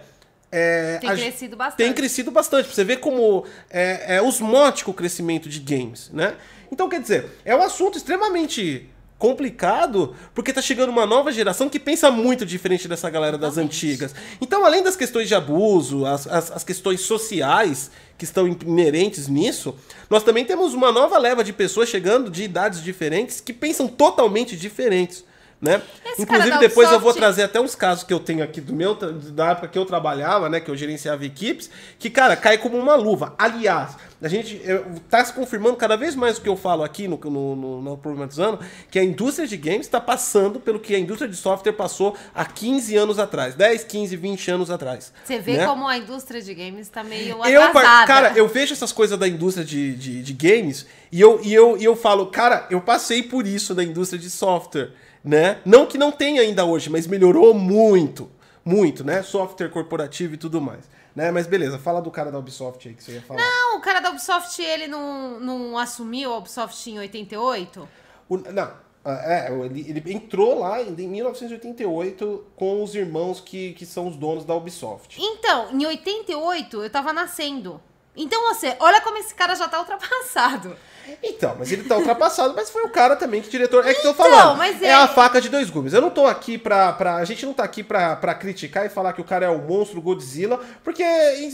É, 0.52 0.98
Tem 0.98 1.10
crescido 1.16 1.56
bastante. 1.56 1.78
Tem 1.78 1.94
crescido 1.94 2.32
bastante. 2.32 2.66
Pra 2.66 2.76
você 2.76 2.84
ver 2.84 2.98
como 2.98 3.46
é, 3.70 4.16
é 4.18 4.22
osmótico 4.22 4.92
o 4.92 4.94
crescimento 4.94 5.48
de 5.48 5.60
games, 5.60 6.10
né? 6.12 6.36
Então, 6.72 6.88
quer 6.90 7.02
dizer, 7.02 7.26
é 7.46 7.56
um 7.56 7.62
assunto 7.62 7.98
extremamente 7.98 8.90
complicado, 9.20 10.16
porque 10.34 10.54
tá 10.54 10.62
chegando 10.62 10.90
uma 10.90 11.06
nova 11.06 11.30
geração 11.30 11.68
que 11.68 11.78
pensa 11.78 12.10
muito 12.10 12.46
diferente 12.46 12.88
dessa 12.88 13.10
galera 13.10 13.38
das 13.38 13.58
antigas. 13.58 14.16
Então, 14.40 14.66
além 14.66 14.82
das 14.82 14.96
questões 14.96 15.28
de 15.28 15.36
abuso, 15.36 16.06
as, 16.06 16.26
as, 16.26 16.52
as 16.52 16.64
questões 16.64 17.02
sociais 17.02 17.92
que 18.18 18.24
estão 18.24 18.48
inerentes 18.48 19.28
nisso, 19.28 19.76
nós 20.10 20.24
também 20.24 20.46
temos 20.46 20.74
uma 20.74 20.90
nova 20.90 21.18
leva 21.18 21.44
de 21.44 21.52
pessoas 21.52 21.90
chegando 21.90 22.32
de 22.32 22.44
idades 22.44 22.82
diferentes 22.82 23.42
que 23.42 23.52
pensam 23.52 23.90
totalmente 23.90 24.56
diferentes. 24.56 25.26
Né? 25.62 25.82
Esse 26.06 26.22
Inclusive, 26.22 26.58
depois 26.58 26.90
eu 26.90 27.02
vou 27.02 27.14
trazer 27.14 27.44
até 27.44 27.60
uns 27.60 27.76
casos 27.76 28.06
que 28.06 28.14
eu 28.14 28.20
tenho 28.20 28.42
aqui 28.42 28.62
do 28.62 28.74
meu, 28.74 28.96
da 28.96 29.52
época 29.52 29.68
que 29.68 29.78
eu 29.78 29.86
trabalhava, 29.86 30.48
né? 30.48 30.62
Que 30.62 30.72
eu 30.72 30.76
gerenciava 30.76 31.26
equipes, 31.26 31.70
que, 31.98 32.10
cara, 32.10 32.38
cai 32.38 32.58
como 32.58 32.78
uma 32.78 32.96
luva. 32.96 33.36
Aliás, 33.38 33.98
a 34.22 34.28
gente 34.30 34.62
eu, 34.64 34.86
tá 35.10 35.24
se 35.24 35.34
confirmando 35.34 35.76
cada 35.76 35.98
vez 35.98 36.16
mais 36.16 36.38
o 36.38 36.42
que 36.42 36.48
eu 36.48 36.56
falo 36.56 36.82
aqui 36.82 37.10
no, 37.10 37.18
no, 37.18 37.56
no, 37.56 37.82
no 37.82 37.98
Problematizando, 37.98 38.60
que 38.90 38.98
a 38.98 39.04
indústria 39.04 39.46
de 39.46 39.58
games 39.58 39.82
está 39.82 40.00
passando 40.00 40.62
pelo 40.62 40.80
que 40.80 40.96
a 40.96 41.00
indústria 41.00 41.30
de 41.30 41.36
software 41.36 41.74
passou 41.74 42.16
há 42.34 42.46
15 42.46 42.96
anos 42.96 43.20
atrás. 43.20 43.54
10, 43.56 43.84
15, 43.84 44.16
20 44.16 44.52
anos 44.52 44.72
atrás. 44.72 45.12
Você 45.26 45.40
vê 45.40 45.58
né? 45.58 45.66
como 45.66 45.86
a 45.86 45.98
indústria 45.98 46.42
de 46.42 46.54
games 46.54 46.88
tá 46.88 47.04
meio 47.04 47.44
Eu, 47.46 47.64
atrasada. 47.64 48.08
cara, 48.08 48.34
eu 48.36 48.48
vejo 48.48 48.72
essas 48.72 48.94
coisas 48.94 49.20
da 49.20 49.28
indústria 49.28 49.66
de, 49.66 49.94
de, 49.96 50.24
de 50.24 50.34
games 50.34 50.86
e 51.12 51.20
eu, 51.20 51.42
e, 51.44 51.54
eu, 51.54 51.78
e 51.78 51.84
eu 51.84 51.96
falo, 51.96 52.28
cara, 52.28 52.68
eu 52.70 52.80
passei 52.80 53.24
por 53.24 53.48
isso 53.48 53.74
da 53.74 53.84
indústria 53.84 54.20
de 54.20 54.30
software, 54.30 54.92
né? 55.24 55.60
Não 55.66 55.86
que 55.86 55.98
não 55.98 56.12
tenha 56.12 56.42
ainda 56.42 56.66
hoje, 56.66 56.90
mas 56.90 57.08
melhorou 57.08 57.54
muito, 57.54 58.30
muito, 58.64 59.04
né? 59.04 59.22
Software 59.24 59.70
corporativo 59.70 60.34
e 60.34 60.38
tudo 60.38 60.60
mais. 60.62 60.90
Né? 61.16 61.32
Mas 61.32 61.48
beleza, 61.48 61.78
fala 61.80 62.02
do 62.02 62.12
cara 62.12 62.32
da 62.32 62.38
Ubisoft 62.40 62.88
aí 62.88 62.94
que 62.94 63.04
você 63.04 63.14
ia 63.14 63.22
falar. 63.22 63.42
Não, 63.42 63.78
o 63.78 63.82
cara 63.82 64.00
da 64.00 64.10
Ubisoft, 64.10 64.62
ele 64.62 64.88
não, 64.88 65.40
não 65.40 65.78
assumiu 65.78 66.32
a 66.34 66.38
Ubisoft 66.38 66.90
em 66.90 67.00
88? 67.00 67.90
O- 68.30 68.38
não, 68.38 68.72
ah, 69.04 69.22
é, 69.26 69.52
ele, 69.66 69.86
ele 69.90 70.14
entrou 70.14 70.60
lá 70.60 70.82
em, 70.82 70.90
em 70.90 71.08
1988 71.08 72.46
com 72.56 72.84
os 72.84 72.96
irmãos 72.96 73.42
que, 73.42 73.74
que 73.74 73.86
são 73.86 74.08
os 74.08 74.16
donos 74.16 74.46
da 74.46 74.54
Ubisoft. 74.56 75.18
Então, 75.20 75.72
em 75.72 75.86
88, 75.86 76.84
eu 76.84 76.90
tava 76.90 77.12
nascendo. 77.12 77.82
Então, 78.16 78.42
você, 78.54 78.76
olha 78.80 79.02
como 79.02 79.18
esse 79.18 79.34
cara 79.34 79.56
já 79.56 79.68
tá 79.68 79.80
ultrapassado. 79.80 80.76
Então, 81.24 81.56
mas 81.58 81.72
ele 81.72 81.84
tá 81.84 81.98
ultrapassado, 81.98 82.54
mas 82.56 82.70
foi 82.70 82.84
o 82.84 82.90
cara 82.90 83.16
também 83.16 83.42
que 83.42 83.50
diretor. 83.50 83.86
É 83.88 83.94
que 83.94 84.00
eu 84.06 84.14
tô 84.14 84.24
Então, 84.24 84.32
falando. 84.32 84.64
é... 84.64 84.88
é- 84.88 84.94
a 84.94 85.08
faca 85.08 85.40
de 85.42 85.50
dois 85.50 85.70
gumes. 85.70 85.94
Eu 85.94 86.02
não 86.02 86.10
tô 86.10 86.26
aqui 86.26 86.58
pra. 86.58 86.92
pra 86.94 87.16
a 87.16 87.26
gente 87.26 87.46
não 87.46 87.54
tá 87.54 87.64
aqui 87.64 87.84
pra, 87.84 88.16
pra 88.16 88.34
criticar 88.36 88.86
e 88.86 88.90
falar 88.90 89.14
que 89.14 89.22
o 89.22 89.24
cara 89.24 89.46
é 89.46 89.50
o 89.50 89.60
monstro 89.60 90.02
Godzilla, 90.02 90.60
porque 90.84 91.02
é, 91.04 91.50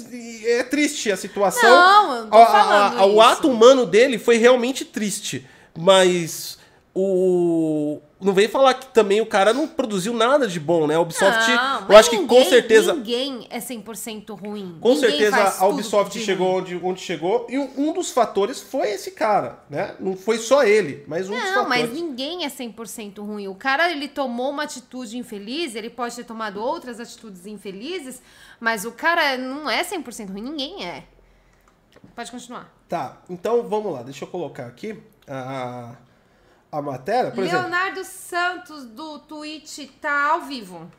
é 0.59 0.63
triste 0.63 1.11
a 1.11 1.17
situação. 1.17 1.69
Não, 1.69 2.15
eu 2.17 2.27
tô 2.27 2.37
A- 2.37 2.43
a- 2.43 2.45
falando 2.47 2.99
a- 2.99 3.05
o 3.05 3.21
ato 3.21 3.49
humano 3.49 3.85
dele 3.85 4.17
foi 4.17 4.37
realmente 4.37 4.83
triste. 4.85 5.47
Mas 5.77 6.57
o. 6.93 7.99
Não 8.21 8.33
vem 8.33 8.47
falar 8.47 8.73
que 8.75 8.87
também 8.87 9.19
o 9.19 9.25
cara 9.25 9.53
não 9.53 9.67
produziu 9.67 10.13
nada 10.13 10.47
de 10.47 10.57
bom, 10.57 10.87
né? 10.87 10.95
A 10.95 11.01
Ubisoft, 11.01 11.51
Não, 11.51 11.89
eu 11.89 11.97
acho 11.97 12.09
que 12.09 12.15
com 12.15 12.21
ninguém- 12.21 12.49
certeza. 12.49 12.93
Ninguém 12.93 13.45
é 13.49 13.59
100% 13.59 14.33
ruim. 14.33 14.77
Com 14.79 14.93
Ninguém 14.93 15.09
certeza 15.09 15.55
a 15.59 15.67
Ubisoft 15.67 16.17
chegou 16.21 16.57
onde, 16.59 16.79
onde 16.81 17.01
chegou 17.01 17.45
e 17.49 17.57
um, 17.59 17.91
dos 17.91 18.11
fatores 18.11 18.61
foi 18.61 18.89
esse 18.91 19.11
cara, 19.11 19.59
né? 19.69 19.95
Não 19.99 20.15
foi 20.15 20.37
só 20.37 20.63
ele, 20.63 21.03
mas 21.07 21.29
um 21.29 21.33
dos 21.35 21.43
Não, 21.43 21.63
fatores. 21.65 21.89
mas 21.89 21.93
ninguém 21.93 22.45
é 22.45 22.49
100% 22.49 23.19
ruim. 23.21 23.49
O 23.49 23.55
cara, 23.55 23.91
ele 23.91 24.07
tomou 24.07 24.49
uma 24.49 24.63
atitude 24.63 25.17
infeliz, 25.17 25.75
ele 25.75 25.89
pode 25.89 26.15
ter 26.15 26.23
tomado 26.23 26.61
outras 26.63 27.01
atitudes 27.01 27.45
infelizes, 27.45 28.21
mas 28.61 28.85
o 28.85 28.93
cara 28.93 29.37
não 29.37 29.69
é 29.69 29.83
100% 29.83 30.31
ruim. 30.31 30.41
Ninguém 30.41 30.85
é. 30.85 31.03
Pode 32.15 32.31
continuar. 32.31 32.73
Tá, 32.87 33.17
então 33.29 33.63
vamos 33.67 33.91
lá, 33.91 34.03
deixa 34.03 34.23
eu 34.23 34.29
colocar 34.29 34.67
aqui 34.67 34.97
a, 35.27 35.95
a 36.77 36.81
matéria. 36.81 37.31
Por 37.31 37.43
exemplo, 37.43 37.61
Leonardo 37.69 38.03
Santos, 38.03 38.85
do 38.85 39.19
Twitch, 39.19 39.89
tá 40.01 40.31
ao 40.31 40.41
vivo. 40.41 40.89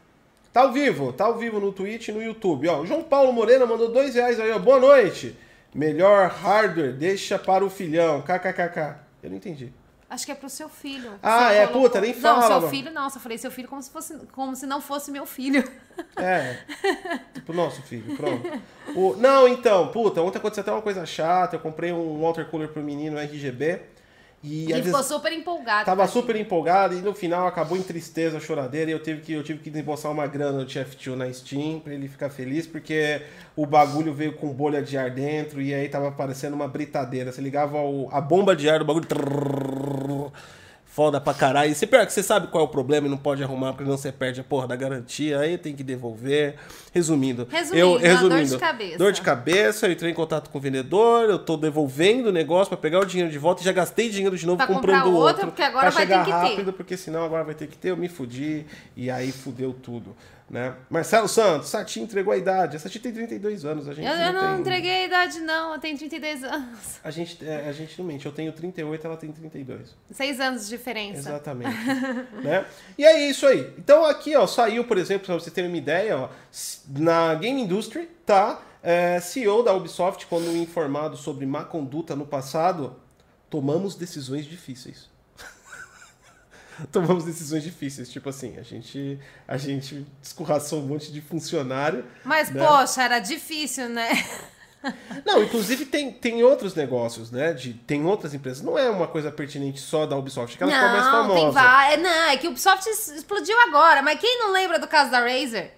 tá 0.52 0.62
ao 0.62 0.72
vivo, 0.72 1.12
tá 1.12 1.24
ao 1.26 1.36
vivo 1.38 1.60
no 1.60 1.72
Twitch 1.72 2.08
e 2.08 2.12
no 2.12 2.22
YouTube. 2.22 2.68
Ó, 2.68 2.80
o 2.80 2.86
João 2.86 3.02
Paulo 3.02 3.32
Moreira 3.32 3.66
mandou 3.66 3.90
dois 3.92 4.14
reais 4.14 4.40
aí, 4.40 4.50
ó. 4.52 4.58
Boa 4.58 4.78
noite. 4.80 5.36
Melhor 5.74 6.30
hardware, 6.30 6.92
deixa 6.94 7.38
para 7.38 7.64
o 7.64 7.68
filhão. 7.68 8.22
KKKK. 8.22 8.96
Eu 9.22 9.30
não 9.30 9.36
entendi. 9.36 9.72
Acho 10.08 10.24
que 10.24 10.30
é 10.30 10.36
pro 10.36 10.48
seu 10.48 10.68
filho. 10.68 11.10
Ah, 11.20 11.52
é, 11.52 11.66
puta, 11.66 12.00
nem 12.00 12.14
fala, 12.14 12.36
Não, 12.40 12.46
seu 12.46 12.56
mano. 12.56 12.68
filho 12.68 12.90
não. 12.92 13.10
Só 13.10 13.18
falei 13.18 13.36
seu 13.36 13.50
filho 13.50 13.66
como 13.68 13.82
se, 13.82 13.90
fosse, 13.90 14.16
como 14.32 14.54
se 14.54 14.64
não 14.64 14.80
fosse 14.80 15.10
meu 15.10 15.26
filho. 15.26 15.62
É, 16.16 16.58
tipo 17.34 17.52
nosso 17.52 17.82
filho, 17.82 18.16
pronto. 18.16 18.62
O, 18.94 19.16
não, 19.16 19.48
então, 19.48 19.88
puta, 19.88 20.22
ontem 20.22 20.38
aconteceu 20.38 20.62
até 20.62 20.70
uma 20.70 20.80
coisa 20.80 21.04
chata. 21.04 21.56
Eu 21.56 21.60
comprei 21.60 21.92
um 21.92 22.20
water 22.20 22.46
cooler 22.48 22.68
pro 22.68 22.82
menino 22.82 23.18
RGB. 23.18 23.80
E 24.48 24.70
Ele 24.70 24.82
ficou 24.84 25.02
super 25.02 25.32
empolgado. 25.32 25.84
tava 25.86 26.06
super 26.06 26.36
empolgado 26.36 26.94
e 26.94 27.00
no 27.00 27.12
final 27.12 27.48
acabou 27.48 27.76
em 27.76 27.82
tristeza, 27.82 28.38
choradeira. 28.38 28.90
E 28.90 28.94
eu 28.94 29.02
tive 29.02 29.20
que, 29.20 29.32
eu 29.32 29.42
tive 29.42 29.58
que 29.58 29.68
desembolsar 29.70 30.12
uma 30.12 30.24
grana 30.28 30.58
do 30.58 30.64
TF2 30.66 31.16
na 31.16 31.32
Steam 31.32 31.80
pra 31.80 31.92
ele 31.92 32.06
ficar 32.06 32.30
feliz, 32.30 32.64
porque 32.64 33.22
o 33.56 33.66
bagulho 33.66 34.14
veio 34.14 34.34
com 34.34 34.48
bolha 34.52 34.80
de 34.80 34.96
ar 34.96 35.10
dentro 35.10 35.60
e 35.60 35.74
aí 35.74 35.88
tava 35.88 36.12
parecendo 36.12 36.54
uma 36.54 36.68
britadeira. 36.68 37.32
Você 37.32 37.40
ligava 37.40 37.78
o- 37.80 38.08
a 38.12 38.20
bomba 38.20 38.54
de 38.54 38.70
ar 38.70 38.78
do 38.78 38.84
bagulho. 38.84 39.04
trrr, 39.06 39.85
Foda 40.96 41.20
pra 41.20 41.34
caralho. 41.34 41.70
E 41.70 41.74
se 41.74 41.86
pior 41.86 42.06
que 42.06 42.12
você 42.14 42.22
sabe 42.22 42.46
qual 42.46 42.64
é 42.64 42.66
o 42.66 42.70
problema 42.70 43.06
e 43.06 43.10
não 43.10 43.18
pode 43.18 43.42
arrumar, 43.42 43.74
porque 43.74 43.86
não 43.86 43.98
você 43.98 44.10
perde 44.10 44.40
a 44.40 44.42
porra 44.44 44.66
da 44.66 44.74
garantia, 44.74 45.38
aí 45.38 45.58
tem 45.58 45.76
que 45.76 45.82
devolver. 45.84 46.54
Resumindo, 46.90 47.46
Resumindo, 47.50 47.76
eu 47.84 47.90
uma 47.90 47.98
dor 47.98 48.08
resumindo, 48.08 48.48
de 48.48 48.58
cabeça. 48.58 48.96
Dor 48.96 49.12
de 49.12 49.20
cabeça, 49.20 49.86
eu 49.86 49.92
entrei 49.92 50.10
em 50.10 50.14
contato 50.14 50.48
com 50.48 50.56
o 50.56 50.60
vendedor, 50.60 51.28
eu 51.28 51.38
tô 51.38 51.58
devolvendo 51.58 52.30
o 52.30 52.32
negócio 52.32 52.68
pra 52.68 52.78
pegar 52.78 53.00
o 53.00 53.04
dinheiro 53.04 53.30
de 53.30 53.36
volta 53.38 53.60
e 53.60 53.64
já 53.66 53.72
gastei 53.72 54.08
dinheiro 54.08 54.38
de 54.38 54.46
novo 54.46 54.56
Pra 54.56 54.66
comprando 54.66 55.08
outro. 55.08 55.18
outro, 55.18 55.46
porque 55.48 55.62
agora 55.62 55.90
vai 55.90 56.06
ter 56.06 56.12
chegar 56.14 56.24
que 56.24 56.30
ter. 56.32 56.36
rápido, 56.38 56.72
porque 56.72 56.96
senão 56.96 57.22
agora 57.26 57.44
vai 57.44 57.54
ter 57.54 57.66
que 57.66 57.76
ter, 57.76 57.90
eu 57.90 57.96
me 57.98 58.08
fudi 58.08 58.64
e 58.96 59.10
aí 59.10 59.30
fudeu 59.32 59.74
tudo. 59.74 60.16
Né? 60.48 60.76
Marcelo 60.88 61.26
Santos, 61.26 61.68
Sati 61.68 62.00
entregou 62.00 62.32
a 62.32 62.36
idade. 62.36 62.76
A 62.76 62.78
Sati 62.78 63.00
tem 63.00 63.12
32 63.12 63.64
anos. 63.64 63.88
A 63.88 63.92
gente 63.92 64.06
Eu, 64.06 64.14
eu 64.14 64.32
não 64.32 64.52
tem... 64.52 64.60
entreguei 64.60 65.02
a 65.02 65.04
idade, 65.06 65.40
não. 65.40 65.72
Eu 65.74 65.80
tenho 65.80 65.98
32 65.98 66.44
anos. 66.44 67.00
A 67.02 67.10
gente, 67.10 67.44
é, 67.44 67.68
a 67.68 67.72
gente 67.72 67.98
não 67.98 68.06
mente. 68.06 68.26
Eu 68.26 68.32
tenho 68.32 68.52
38, 68.52 69.06
ela 69.06 69.16
tem 69.16 69.32
32. 69.32 69.96
Seis 70.12 70.38
anos 70.38 70.64
de 70.64 70.68
diferença. 70.68 71.18
Exatamente. 71.18 71.76
né? 72.44 72.64
E 72.96 73.04
é 73.04 73.28
isso 73.28 73.44
aí. 73.44 73.74
Então 73.76 74.04
aqui, 74.04 74.36
ó, 74.36 74.46
saiu, 74.46 74.84
por 74.84 74.98
exemplo, 74.98 75.26
para 75.26 75.34
você 75.34 75.50
ter 75.50 75.66
uma 75.66 75.76
ideia, 75.76 76.16
ó, 76.16 76.28
na 76.88 77.34
Game 77.34 77.60
Industry, 77.60 78.08
tá? 78.24 78.62
É, 78.80 79.18
CEO 79.18 79.64
da 79.64 79.74
Ubisoft, 79.74 80.26
quando 80.26 80.56
informado 80.56 81.16
sobre 81.16 81.44
má 81.44 81.64
conduta 81.64 82.14
no 82.14 82.24
passado, 82.24 82.94
tomamos 83.50 83.96
decisões 83.96 84.46
difíceis. 84.46 85.08
tomamos 86.92 87.24
decisões 87.24 87.62
difíceis, 87.62 88.10
tipo 88.10 88.28
assim, 88.28 88.56
a 88.58 88.62
gente 88.62 89.18
a 89.46 89.56
gente 89.56 90.06
escorraçou 90.22 90.80
um 90.80 90.86
monte 90.86 91.12
de 91.12 91.20
funcionário. 91.20 92.04
Mas 92.24 92.50
né? 92.50 92.64
poxa, 92.64 93.02
era 93.02 93.18
difícil, 93.18 93.88
né? 93.88 94.08
Não, 95.24 95.42
inclusive 95.42 95.84
tem, 95.84 96.12
tem 96.12 96.44
outros 96.44 96.74
negócios, 96.74 97.30
né? 97.30 97.52
De, 97.52 97.72
tem 97.72 98.04
outras 98.04 98.34
empresas. 98.34 98.62
Não 98.62 98.78
é 98.78 98.88
uma 98.88 99.08
coisa 99.08 99.32
pertinente 99.32 99.80
só 99.80 100.06
da 100.06 100.16
Ubisoft, 100.16 100.54
aquela 100.54 100.70
ficou 100.70 100.88
mais 100.88 101.04
não, 101.04 101.10
famosa. 101.10 101.40
tem 101.40 101.50
várias. 101.50 102.02
Não, 102.02 102.22
é 102.28 102.36
que 102.36 102.46
o 102.46 102.50
Ubisoft 102.50 102.88
explodiu 102.88 103.58
agora. 103.62 104.00
Mas 104.02 104.20
quem 104.20 104.38
não 104.38 104.52
lembra 104.52 104.78
do 104.78 104.86
caso 104.86 105.10
da 105.10 105.18
Razer? 105.18 105.72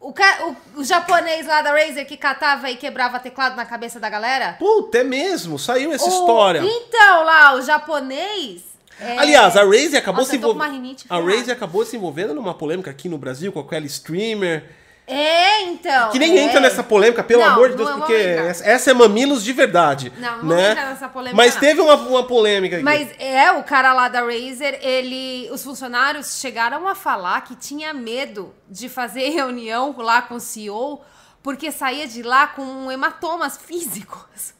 O, 0.00 0.12
ca... 0.12 0.46
o, 0.46 0.80
o 0.80 0.84
japonês 0.84 1.46
lá 1.46 1.62
da 1.62 1.72
Razer 1.72 2.06
que 2.06 2.16
catava 2.16 2.70
e 2.70 2.76
quebrava 2.76 3.20
teclado 3.20 3.56
na 3.56 3.66
cabeça 3.66 4.00
da 4.00 4.08
galera? 4.08 4.54
Puta, 4.54 4.98
é 4.98 5.04
mesmo, 5.04 5.58
saiu 5.58 5.92
essa 5.92 6.06
O- 6.06 6.08
história. 6.08 6.62
Então, 6.64 7.24
lá, 7.24 7.54
o 7.54 7.62
japonês. 7.62 8.73
É- 9.00 9.18
Aliás, 9.18 9.56
a 9.56 9.64
Razer 9.64 9.96
acabou 9.96 10.20
Nossa, 10.20 10.30
se 10.30 10.36
envolvendo. 10.36 10.96
A. 11.08 11.18
Razer 11.18 11.54
acabou 11.54 11.84
se 11.84 11.96
envolvendo 11.96 12.34
numa 12.34 12.54
polêmica 12.54 12.90
aqui 12.90 13.08
no 13.08 13.18
Brasil 13.18 13.52
com 13.52 13.60
aquele 13.60 13.86
streamer. 13.86 14.64
É, 15.06 15.62
então. 15.62 16.10
Que 16.10 16.18
nem 16.18 16.38
é. 16.38 16.44
entra 16.44 16.60
nessa 16.60 16.82
polêmica, 16.82 17.22
pelo 17.22 17.42
Não, 17.42 17.50
amor 17.50 17.70
de 17.70 17.76
Deus, 17.76 17.90
porque 17.90 18.14
essa 18.14 18.90
é 18.90 18.94
mamilos 18.94 19.44
de 19.44 19.52
verdade. 19.52 20.10
Não, 20.18 20.42
não 20.42 20.56
né? 20.56 20.70
entrar 20.70 20.88
nessa 20.88 21.08
polêmica, 21.08 21.36
Mas 21.36 21.54
não. 21.54 21.60
teve 21.60 21.80
uma, 21.82 21.94
uma 21.94 22.26
polêmica 22.26 22.76
aqui. 22.76 22.84
Mas 22.84 23.10
é, 23.18 23.52
o 23.52 23.62
cara 23.64 23.92
lá 23.92 24.08
da 24.08 24.20
Razer, 24.20 24.78
ele. 24.80 25.50
Os 25.52 25.62
funcionários 25.62 26.38
chegaram 26.40 26.88
a 26.88 26.94
falar 26.94 27.42
que 27.42 27.54
tinha 27.54 27.92
medo 27.92 28.54
de 28.68 28.88
fazer 28.88 29.28
reunião 29.30 29.94
lá 29.98 30.22
com 30.22 30.36
o 30.36 30.40
CEO, 30.40 31.02
porque 31.42 31.70
saía 31.70 32.06
de 32.08 32.22
lá 32.22 32.46
com 32.46 32.90
hematomas 32.90 33.58
físicos. 33.58 34.53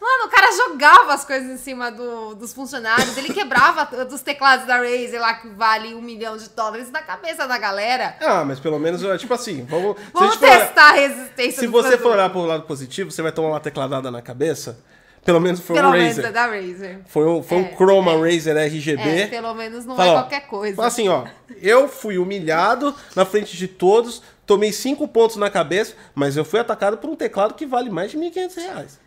Mano, 0.00 0.24
o 0.26 0.28
cara 0.30 0.50
jogava 0.52 1.12
as 1.12 1.24
coisas 1.24 1.50
em 1.50 1.58
cima 1.58 1.90
do- 1.90 2.34
dos 2.34 2.54
funcionários, 2.54 3.16
ele 3.18 3.34
quebrava 3.34 3.84
dos 4.06 4.22
teclados 4.22 4.66
da 4.66 4.76
Razer 4.78 5.20
lá 5.20 5.34
que 5.34 5.48
vale 5.48 5.94
um 5.94 6.00
milhão 6.00 6.36
de 6.38 6.48
dólares 6.48 6.90
na 6.90 7.02
cabeça 7.02 7.46
da 7.46 7.58
galera. 7.58 8.16
Ah, 8.20 8.42
mas 8.44 8.58
pelo 8.58 8.78
menos, 8.78 9.04
ó, 9.04 9.16
tipo 9.18 9.34
assim, 9.34 9.64
vamos. 9.68 9.96
se 9.98 10.02
a 10.06 10.10
Vamos 10.18 10.34
gente 10.34 10.40
for- 10.40 10.58
testar 10.58 10.88
a 10.88 10.92
resistência 10.92 11.60
Se 11.60 11.66
você 11.66 11.90
for 11.90 11.98
produto. 11.98 12.12
olhar 12.14 12.30
pro 12.30 12.40
lado 12.46 12.62
positivo, 12.64 13.10
você 13.10 13.20
vai 13.20 13.30
tomar 13.32 13.48
uma 13.50 13.60
tecladada 13.60 14.10
na 14.10 14.22
cabeça. 14.22 14.78
Pelo 15.22 15.38
menos 15.38 15.60
foi 15.60 15.76
Pelo 15.76 15.88
um 15.88 15.92
menos 15.92 16.16
Razer. 16.16 16.24
é 16.24 16.32
da 16.32 16.46
Razer. 16.46 17.00
Foi 17.06 17.26
um, 17.26 17.42
foi 17.42 17.58
É, 17.58 17.60
um 17.60 17.76
Chroma 17.76 18.12
é. 18.12 18.32
Razer 18.34 18.56
RGB. 18.56 19.02
É, 19.02 19.26
pelo 19.26 19.52
menos 19.52 19.84
não 19.84 19.94
Fala, 19.94 20.08
é 20.08 20.14
qualquer 20.14 20.40
coisa. 20.46 20.76
Fala 20.76 20.88
assim, 20.88 21.08
ó. 21.10 21.24
Eu 21.60 21.88
fui 21.88 22.16
humilhado 22.16 22.94
na 23.14 23.26
frente 23.26 23.54
de 23.54 23.68
todos, 23.68 24.22
tomei 24.46 24.72
cinco 24.72 25.06
pontos 25.06 25.36
na 25.36 25.50
cabeça, 25.50 25.94
mas 26.14 26.38
eu 26.38 26.44
fui 26.44 26.58
atacado 26.58 26.96
por 26.96 27.10
um 27.10 27.14
teclado 27.14 27.52
que 27.52 27.66
vale 27.66 27.90
mais 27.90 28.10
de 28.12 28.16
1.500 28.16 28.54
reais. 28.56 28.98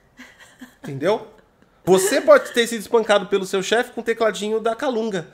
Entendeu? 0.84 1.28
Você 1.86 2.22
pode 2.22 2.54
ter 2.54 2.66
sido 2.68 2.80
espancado 2.80 3.28
pelo 3.28 3.46
seu 3.46 3.62
chefe 3.62 3.92
com 3.92 4.02
um 4.02 4.04
tecladinho 4.04 4.60
da 4.60 4.76
Calunga, 4.76 5.28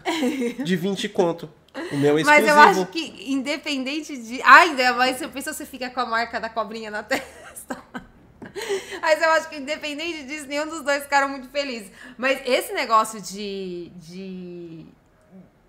de 0.63 0.75
20 0.75 1.07
conto. 1.09 1.49
O 1.91 1.97
meu 1.97 2.17
é 2.17 2.23
Mas 2.23 2.43
exclusivo. 2.43 2.49
eu 2.49 2.59
acho 2.59 2.85
que, 2.87 3.31
independente 3.31 4.17
de. 4.17 4.41
Ai, 4.43 4.69
ainda 4.69 4.93
mais 4.93 5.17
se 5.17 5.23
eu 5.25 5.29
penso 5.29 5.53
você 5.53 5.65
fica 5.65 5.89
com 5.91 5.99
a 5.99 6.05
marca 6.05 6.39
da 6.39 6.49
cobrinha 6.49 6.89
na 6.89 7.03
testa. 7.03 7.77
Mas 9.01 9.21
eu 9.21 9.29
acho 9.31 9.49
que, 9.49 9.57
independente 9.57 10.23
disso, 10.23 10.47
nenhum 10.47 10.67
dos 10.67 10.81
dois 10.81 11.03
ficaram 11.03 11.29
muito 11.29 11.47
felizes. 11.49 11.91
Mas 12.17 12.41
esse 12.45 12.73
negócio 12.73 13.21
de, 13.21 13.91
de, 13.95 14.85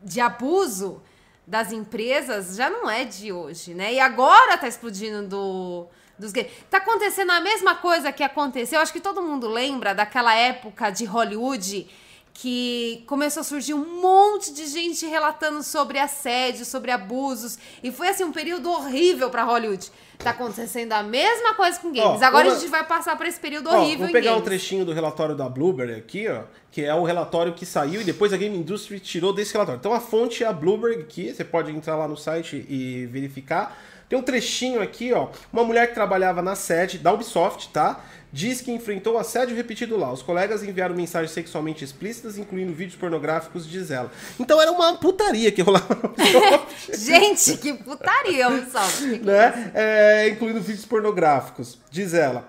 de 0.03 0.21
abuso 0.21 1.03
das 1.47 1.73
empresas 1.73 2.57
já 2.57 2.71
não 2.71 2.89
é 2.89 3.05
de 3.05 3.31
hoje, 3.31 3.75
né? 3.75 3.93
E 3.93 4.01
agora 4.01 4.57
tá 4.57 4.67
explodindo 4.67 5.29
do. 5.29 5.87
Dos 6.21 6.33
gays. 6.33 6.49
Tá 6.69 6.77
acontecendo 6.79 7.31
a 7.33 7.41
mesma 7.41 7.75
coisa 7.77 8.13
que 8.13 8.23
aconteceu. 8.23 8.79
Acho 8.81 8.93
que 8.93 9.01
todo 9.01 9.23
mundo 9.23 9.49
lembra 9.49 9.95
daquela 9.95 10.35
época 10.35 10.91
de 10.91 11.05
Hollywood 11.07 11.89
que 12.33 13.03
começou 13.07 13.41
a 13.43 13.45
surgir 13.45 13.75
um 13.75 14.01
monte 14.01 14.53
de 14.55 14.67
gente 14.67 15.05
relatando 15.05 15.63
sobre 15.63 15.99
assédio, 15.99 16.65
sobre 16.65 16.91
abusos. 16.91 17.59
E 17.83 17.91
foi 17.91 18.09
assim 18.09 18.25
um 18.25 18.33
período 18.33 18.71
horrível 18.71 19.29
pra 19.31 19.43
Hollywood. 19.45 19.91
Tá 20.19 20.31
acontecendo 20.31 20.93
a 20.93 21.03
mesma 21.03 21.55
coisa 21.55 21.79
com 21.81 21.89
games. 21.93 22.21
Ó, 22.23 22.25
Agora 22.25 22.49
uma- 22.49 22.55
a 22.57 22.59
gente 22.59 22.71
vai 22.71 22.85
passar 22.87 23.17
por 23.17 23.27
esse 23.27 23.39
período 23.41 23.69
Ó, 23.69 23.77
horrível 23.79 24.05
vou 24.07 24.13
pegar 24.13 24.31
um 24.31 24.35
games. 24.35 24.45
trechinho 24.45 24.85
do 24.85 24.93
relatório 24.93 25.35
da 25.35 25.49
Bloomberg 25.49 25.95
aqui, 25.95 26.29
ó, 26.29 26.43
que 26.71 26.83
é 26.85 26.95
o 26.95 27.03
relatório 27.03 27.53
que 27.53 27.67
saiu 27.67 28.01
e 28.01 28.05
depois 28.05 28.33
a 28.33 28.37
Game 28.37 28.57
Industry 28.57 29.01
tirou 29.01 29.33
desse 29.33 29.53
relatório. 29.53 29.79
Então 29.79 29.93
a 29.93 30.01
fonte 30.01 30.45
é 30.45 30.47
a 30.47 30.53
Bloomberg 30.53 31.01
aqui, 31.03 31.35
você 31.35 31.45
pode 31.45 31.71
entrar 31.71 31.97
lá 31.97 32.07
no 32.07 32.17
site 32.17 32.65
e 32.69 33.07
verificar. 33.07 33.77
Tem 34.11 34.19
um 34.19 34.23
trechinho 34.23 34.83
aqui, 34.83 35.13
ó, 35.13 35.29
uma 35.53 35.63
mulher 35.63 35.87
que 35.87 35.95
trabalhava 35.95 36.43
na 36.43 36.57
sede 36.57 36.99
da 36.99 37.13
Ubisoft, 37.13 37.69
tá? 37.69 38.05
Diz 38.33 38.61
que 38.61 38.73
enfrentou 38.73 39.17
assédio 39.17 39.55
repetido 39.55 39.97
lá. 39.97 40.13
Os 40.13 40.21
colegas 40.21 40.65
enviaram 40.65 40.97
mensagens 40.97 41.31
sexualmente 41.31 41.85
explícitas, 41.85 42.37
incluindo 42.37 42.73
vídeos 42.73 42.97
pornográficos, 42.99 43.69
diz 43.69 43.89
ela. 43.89 44.11
Então 44.39 44.61
era 44.61 44.73
uma 44.73 44.97
putaria 44.97 45.53
que 45.53 45.63
rolava 45.63 45.95
na 45.95 46.09
Ubisoft 46.09 46.99
Gente, 46.99 47.57
que 47.59 47.73
putaria, 47.73 48.49
Ubisoft. 48.49 49.21
né? 49.23 49.71
É, 49.75 50.29
incluindo 50.29 50.61
vídeos 50.61 50.85
pornográficos. 50.85 51.79
Diz 51.89 52.13
ela. 52.13 52.49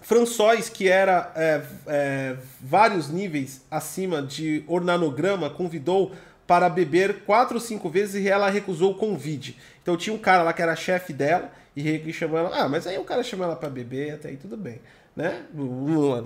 François, 0.00 0.68
que 0.68 0.88
era 0.88 1.32
é, 1.34 1.62
é, 1.88 2.36
vários 2.60 3.08
níveis 3.08 3.62
acima 3.68 4.22
de 4.22 4.62
ornanograma, 4.68 5.50
convidou 5.50 6.12
para 6.46 6.68
beber 6.68 7.24
quatro 7.24 7.54
ou 7.56 7.60
cinco 7.60 7.88
vezes 7.88 8.24
e 8.24 8.28
ela 8.28 8.48
recusou 8.48 8.92
o 8.92 8.94
convite. 8.94 9.58
Então 9.82 9.96
tinha 9.96 10.14
um 10.14 10.18
cara 10.18 10.42
lá 10.42 10.52
que 10.52 10.62
era 10.62 10.76
chefe 10.76 11.12
dela 11.12 11.52
e 11.76 12.12
chamou 12.12 12.38
ela. 12.38 12.50
Ah, 12.52 12.68
mas 12.68 12.86
aí 12.86 12.98
o 12.98 13.04
cara 13.04 13.22
chamou 13.22 13.44
ela 13.44 13.56
para 13.56 13.68
beber, 13.68 14.14
até 14.14 14.28
aí 14.28 14.36
tudo 14.36 14.56
bem. 14.56 14.80
Né? 15.16 15.34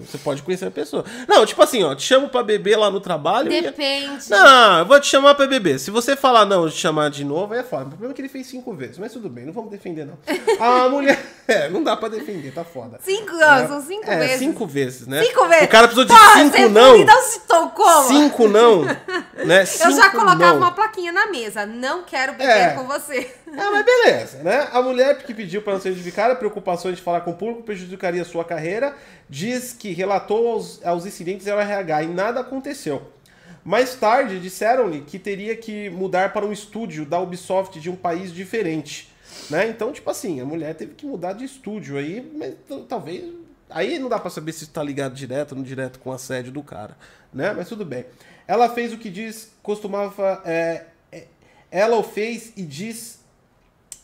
Você 0.00 0.18
pode 0.18 0.42
conhecer 0.42 0.66
a 0.66 0.70
pessoa. 0.70 1.04
Não, 1.28 1.46
tipo 1.46 1.62
assim, 1.62 1.84
ó, 1.84 1.94
te 1.94 2.02
chamo 2.02 2.28
para 2.28 2.42
beber 2.42 2.76
lá 2.76 2.90
no 2.90 2.98
trabalho. 3.00 3.52
e- 3.52 3.62
Depende. 3.62 4.28
não, 4.28 4.78
eu 4.80 4.84
vou 4.84 4.98
te 4.98 5.06
chamar 5.06 5.36
pra 5.36 5.46
beber. 5.46 5.78
Se 5.78 5.92
você 5.92 6.16
falar 6.16 6.44
não, 6.44 6.68
te 6.68 6.76
chamar 6.76 7.08
de 7.08 7.22
novo, 7.24 7.54
aí 7.54 7.60
é 7.60 7.62
foda. 7.62 7.84
O 7.84 7.88
problema 7.90 8.12
é 8.12 8.14
que 8.16 8.20
ele 8.20 8.28
fez 8.28 8.48
cinco 8.48 8.74
vezes, 8.74 8.98
mas 8.98 9.12
tudo 9.12 9.28
bem, 9.28 9.44
não 9.46 9.52
vamos 9.52 9.70
defender, 9.70 10.04
não. 10.06 10.18
A 10.58 10.88
mulher. 10.88 11.24
É, 11.46 11.68
não 11.68 11.82
dá 11.84 11.96
pra 11.96 12.08
defender, 12.08 12.52
tá 12.52 12.64
foda. 12.64 12.98
Cinco, 13.00 13.32
não, 13.32 13.68
são 13.68 13.80
cinco 13.80 14.10
é, 14.10 14.16
vezes. 14.18 14.38
cinco 14.38 14.66
vezes, 14.66 15.06
né? 15.06 15.22
Cinco 15.22 15.46
vezes. 15.46 15.64
O 15.64 15.68
cara 15.68 15.86
precisou 15.86 16.04
de 16.04 16.12
Porra, 16.12 16.34
cinco 16.42 16.68
não. 16.68 16.98
Não 17.04 17.22
citou 17.22 17.68
como? 17.70 18.08
Cinco 18.08 18.48
não. 18.48 18.84
Né? 18.84 19.60
Eu 19.62 19.66
Cinco 19.66 19.92
já 19.96 20.10
colocava 20.10 20.36
não. 20.50 20.56
uma 20.58 20.72
plaquinha 20.72 21.12
na 21.12 21.26
mesa. 21.28 21.64
Não 21.64 22.02
quero 22.02 22.32
beber 22.32 22.48
É. 22.50 22.68
com 22.70 22.84
você. 22.86 23.34
Ah, 23.56 23.68
mas 23.72 23.84
beleza, 23.84 24.38
né? 24.44 24.68
A 24.72 24.80
mulher 24.80 25.18
que 25.18 25.34
pediu 25.34 25.60
para 25.62 25.72
não 25.72 25.80
ser 25.80 25.88
identificada, 25.90 26.36
preocupações 26.36 26.96
de 26.96 27.02
falar 27.02 27.22
com 27.22 27.32
o 27.32 27.34
público 27.34 27.62
prejudicaria 27.62 28.24
sua 28.24 28.44
carreira, 28.44 28.79
diz 29.28 29.72
que 29.72 29.92
relatou 29.92 30.48
aos, 30.48 30.84
aos 30.84 31.06
incidentes 31.06 31.46
ao 31.48 31.58
RH 31.58 32.04
e 32.04 32.06
nada 32.08 32.40
aconteceu. 32.40 33.02
Mais 33.64 33.94
tarde, 33.94 34.40
disseram-lhe 34.40 35.02
que 35.02 35.18
teria 35.18 35.56
que 35.56 35.90
mudar 35.90 36.32
para 36.32 36.46
um 36.46 36.52
estúdio 36.52 37.04
da 37.04 37.20
Ubisoft 37.20 37.78
de 37.78 37.90
um 37.90 37.96
país 37.96 38.32
diferente. 38.32 39.12
Né? 39.48 39.68
Então, 39.68 39.92
tipo 39.92 40.08
assim, 40.10 40.40
a 40.40 40.44
mulher 40.44 40.74
teve 40.74 40.94
que 40.94 41.06
mudar 41.06 41.34
de 41.34 41.44
estúdio 41.44 41.96
aí, 41.98 42.30
mas 42.34 42.54
talvez. 42.88 43.32
Aí 43.68 43.98
não 43.98 44.08
dá 44.08 44.18
pra 44.18 44.30
saber 44.30 44.52
se 44.52 44.64
está 44.64 44.82
ligado 44.82 45.14
direto 45.14 45.52
ou 45.52 45.58
não 45.58 45.64
direto 45.64 46.00
com 46.00 46.10
o 46.10 46.12
assédio 46.12 46.50
do 46.50 46.62
cara, 46.62 46.96
né? 47.32 47.52
Mas 47.52 47.68
tudo 47.68 47.84
bem. 47.84 48.04
Ela 48.48 48.68
fez 48.68 48.92
o 48.92 48.98
que 48.98 49.08
diz, 49.08 49.52
costumava. 49.62 50.42
é, 50.44 50.86
é, 51.12 51.26
ela 51.70 51.96
o 51.96 52.02
fez 52.02 52.52
e 52.56 52.62
diz 52.62 53.20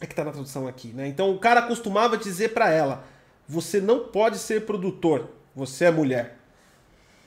é 0.00 0.06
que 0.06 0.14
tá 0.14 0.24
na 0.24 0.30
tradução 0.30 0.66
aqui, 0.68 0.88
né? 0.88 1.08
Então 1.08 1.30
o 1.30 1.38
cara 1.38 1.62
costumava 1.62 2.16
dizer 2.16 2.50
pra 2.50 2.70
ela: 2.70 3.04
você 3.48 3.80
não 3.80 4.08
pode 4.08 4.38
ser 4.38 4.66
produtor, 4.66 5.30
você 5.54 5.86
é 5.86 5.90
mulher. 5.90 6.38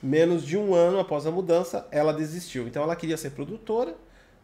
Menos 0.02 0.44
de 0.44 0.56
um 0.56 0.74
ano 0.74 0.98
após 0.98 1.26
a 1.26 1.30
mudança, 1.30 1.86
ela 1.90 2.12
desistiu. 2.12 2.66
Então 2.66 2.82
ela 2.82 2.96
queria 2.96 3.16
ser 3.16 3.30
produtora 3.30 3.94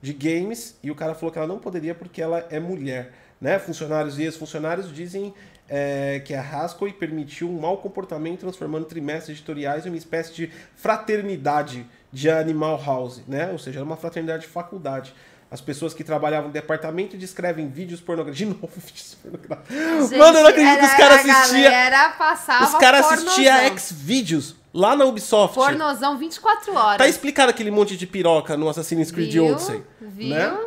de 0.03 0.13
games 0.13 0.79
e 0.83 0.91
o 0.91 0.95
cara 0.95 1.15
falou 1.15 1.33
que 1.33 1.39
ela 1.39 1.47
não 1.47 1.59
poderia 1.59 1.95
porque 1.95 2.21
ela 2.21 2.47
é 2.51 2.61
mulher. 2.61 3.13
Né? 3.41 3.59
Funcionários 3.59 4.19
e 4.19 4.23
ex-funcionários 4.23 4.93
dizem 4.93 5.35
é, 5.69 6.21
que 6.25 6.35
a 6.35 6.41
Haskell 6.41 6.93
permitiu 6.95 7.51
um 7.51 7.59
mau 7.59 7.79
comportamento, 7.79 8.41
transformando 8.41 8.87
trimestres 8.87 9.37
editoriais 9.37 9.85
em 9.85 9.91
uma 9.91 9.99
espécie 9.99 10.35
de 10.35 10.51
fraternidade 10.75 11.87
de 12.13 12.31
Animal 12.31 12.81
House, 12.83 13.23
né? 13.27 13.51
Ou 13.51 13.59
seja, 13.59 13.83
uma 13.83 13.97
fraternidade 13.97 14.43
de 14.43 14.49
faculdade. 14.49 15.15
As 15.49 15.61
pessoas 15.61 15.95
que 15.95 16.03
trabalhavam 16.03 16.49
no 16.49 16.53
departamento 16.53 17.17
descrevem 17.17 17.69
vídeos 17.69 18.01
pornográficos. 18.01 18.39
De 18.39 18.47
novo, 18.47 18.69
vídeos 18.77 19.17
pornográficos. 19.23 20.11
Mano, 20.19 20.39
eu 20.39 20.43
não 20.43 20.47
acredito 20.51 20.79
que 20.79 20.85
os 20.85 20.91
era- 20.91 20.97
caras 20.99 21.29
assistiam. 21.29 22.65
Os 22.65 22.75
caras 22.75 23.07
assistiam. 23.13 23.57
X-Vídeos 23.59 24.57
lá 24.75 24.97
na 24.97 25.05
Ubisoft. 25.05 25.55
Pornozão 25.55 26.19
24 26.19 26.75
horas. 26.75 26.99
Tá 26.99 27.07
explicado 27.09 27.51
aquele 27.51 27.71
monte 27.71 27.97
de 27.97 28.07
piroca 28.07 28.57
no 28.57 28.69
Assassin's 28.69 29.11
Creed 29.13 29.33
Viu? 29.33 29.47
Odyssey. 29.53 29.83
Viu? 30.01 30.29
Né? 30.31 30.59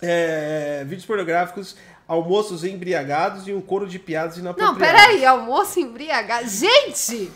É, 0.00 0.84
vídeos 0.86 1.06
pornográficos, 1.06 1.76
almoços 2.06 2.62
embriagados 2.64 3.48
e 3.48 3.52
um 3.52 3.60
coro 3.60 3.86
de 3.86 3.98
piadas 3.98 4.36
Não, 4.36 4.42
inapropriadas. 4.52 5.00
peraí, 5.00 5.24
almoço 5.26 5.80
embriagado. 5.80 6.46
Gente! 6.48 7.32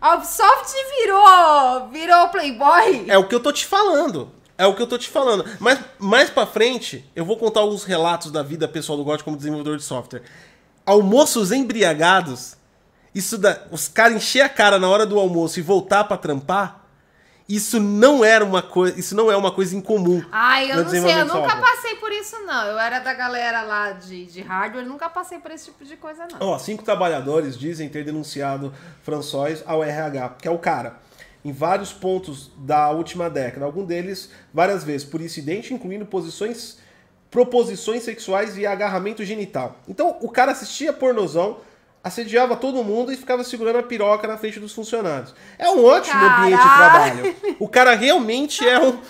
A 0.00 0.14
Ubisoft 0.14 0.72
virou, 1.00 1.88
virou 1.90 2.28
Playboy. 2.28 3.04
É 3.08 3.18
o 3.18 3.26
que 3.26 3.34
eu 3.34 3.40
tô 3.40 3.52
te 3.52 3.66
falando. 3.66 4.32
É 4.58 4.66
o 4.66 4.74
que 4.74 4.82
eu 4.82 4.88
tô 4.88 4.98
te 4.98 5.08
falando. 5.08 5.44
Mas 5.60 5.78
mais 6.00 6.28
pra 6.28 6.44
frente, 6.44 7.08
eu 7.14 7.24
vou 7.24 7.36
contar 7.36 7.60
alguns 7.60 7.84
relatos 7.84 8.32
da 8.32 8.42
vida 8.42 8.66
pessoal 8.66 8.98
do 8.98 9.04
GOT 9.04 9.22
como 9.22 9.36
desenvolvedor 9.36 9.76
de 9.76 9.84
software. 9.84 10.22
Almoços 10.84 11.52
embriagados, 11.52 12.56
isso 13.14 13.38
da, 13.38 13.62
os 13.70 13.86
caras 13.86 14.16
encher 14.16 14.40
a 14.40 14.48
cara 14.48 14.76
na 14.78 14.88
hora 14.88 15.06
do 15.06 15.16
almoço 15.16 15.60
e 15.60 15.62
voltar 15.62 16.02
pra 16.04 16.16
trampar, 16.16 16.84
isso 17.48 17.78
não 17.80 18.24
era 18.24 18.44
uma 18.44 18.60
coisa, 18.60 18.98
isso 18.98 19.14
não 19.14 19.30
é 19.30 19.36
uma 19.36 19.52
coisa 19.52 19.76
incomum. 19.76 20.22
Ai, 20.30 20.70
eu 20.70 20.82
não 20.82 20.90
sei, 20.90 21.00
eu 21.00 21.24
nunca 21.24 21.48
software. 21.48 21.60
passei 21.60 21.94
por 21.94 22.12
isso, 22.12 22.36
não. 22.40 22.66
Eu 22.66 22.78
era 22.78 22.98
da 22.98 23.14
galera 23.14 23.62
lá 23.62 23.92
de, 23.92 24.26
de 24.26 24.42
hardware, 24.42 24.84
nunca 24.84 25.08
passei 25.08 25.38
por 25.38 25.50
esse 25.52 25.66
tipo 25.66 25.84
de 25.84 25.96
coisa, 25.96 26.26
não. 26.30 26.48
Ó, 26.48 26.58
cinco 26.58 26.82
trabalhadores 26.82 27.56
dizem 27.56 27.88
ter 27.88 28.04
denunciado 28.04 28.74
François 29.02 29.62
ao 29.64 29.82
RH, 29.84 30.36
que 30.40 30.48
é 30.48 30.50
o 30.50 30.58
cara, 30.58 30.98
em 31.44 31.52
vários 31.52 31.92
pontos 31.92 32.50
da 32.56 32.90
última 32.90 33.30
década, 33.30 33.64
algum 33.64 33.84
deles 33.84 34.30
várias 34.52 34.84
vezes, 34.84 35.06
por 35.06 35.20
incidente, 35.20 35.72
incluindo 35.72 36.04
posições, 36.04 36.78
proposições 37.30 38.02
sexuais 38.02 38.56
e 38.56 38.66
agarramento 38.66 39.24
genital. 39.24 39.76
Então, 39.88 40.16
o 40.20 40.28
cara 40.28 40.52
assistia 40.52 40.92
pornozão, 40.92 41.58
assediava 42.02 42.56
todo 42.56 42.82
mundo 42.84 43.12
e 43.12 43.16
ficava 43.16 43.44
segurando 43.44 43.78
a 43.78 43.82
piroca 43.82 44.26
na 44.26 44.36
frente 44.36 44.58
dos 44.58 44.72
funcionários. 44.72 45.34
É 45.58 45.68
um 45.70 45.84
ótimo 45.84 46.22
ambiente 46.22 46.60
de 46.60 46.68
Caralho! 46.68 47.22
trabalho. 47.22 47.56
O 47.58 47.68
cara 47.68 47.94
realmente 47.94 48.66
é 48.66 48.78
um... 48.78 48.98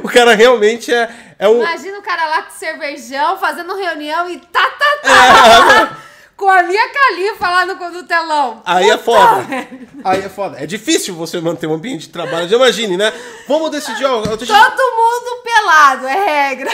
O 0.00 0.08
cara 0.08 0.32
realmente 0.36 0.94
é, 0.94 1.12
é 1.36 1.48
um... 1.48 1.60
Imagina 1.60 1.98
o 1.98 2.02
cara 2.02 2.24
lá 2.26 2.42
com 2.42 2.52
cervejão, 2.52 3.36
fazendo 3.36 3.74
reunião 3.74 4.30
e 4.30 4.38
tá, 4.38 4.62
tá, 4.62 4.98
tá. 5.02 5.98
com 6.36 6.48
a 6.48 6.62
minha 6.62 6.88
califa 6.88 7.48
lá 7.48 7.66
no, 7.66 7.74
no 7.90 8.02
telão. 8.04 8.62
Aí 8.64 8.90
é 8.90 8.96
Puta 8.96 9.18
foda. 9.18 9.42
merda. 9.48 9.78
Aí 10.04 10.20
é 10.20 10.28
foda. 10.28 10.56
É 10.60 10.66
difícil 10.66 11.14
você 11.14 11.40
manter 11.40 11.66
um 11.66 11.74
ambiente 11.74 12.02
de 12.02 12.08
trabalho. 12.08 12.48
Já 12.48 12.56
imagine, 12.56 12.96
né? 12.96 13.12
Vamos 13.46 13.70
decidir, 13.70 14.04
ó. 14.04 14.22
Todo 14.22 14.46
mundo 14.46 15.42
pelado, 15.44 16.06
é 16.08 16.48
regra. 16.48 16.70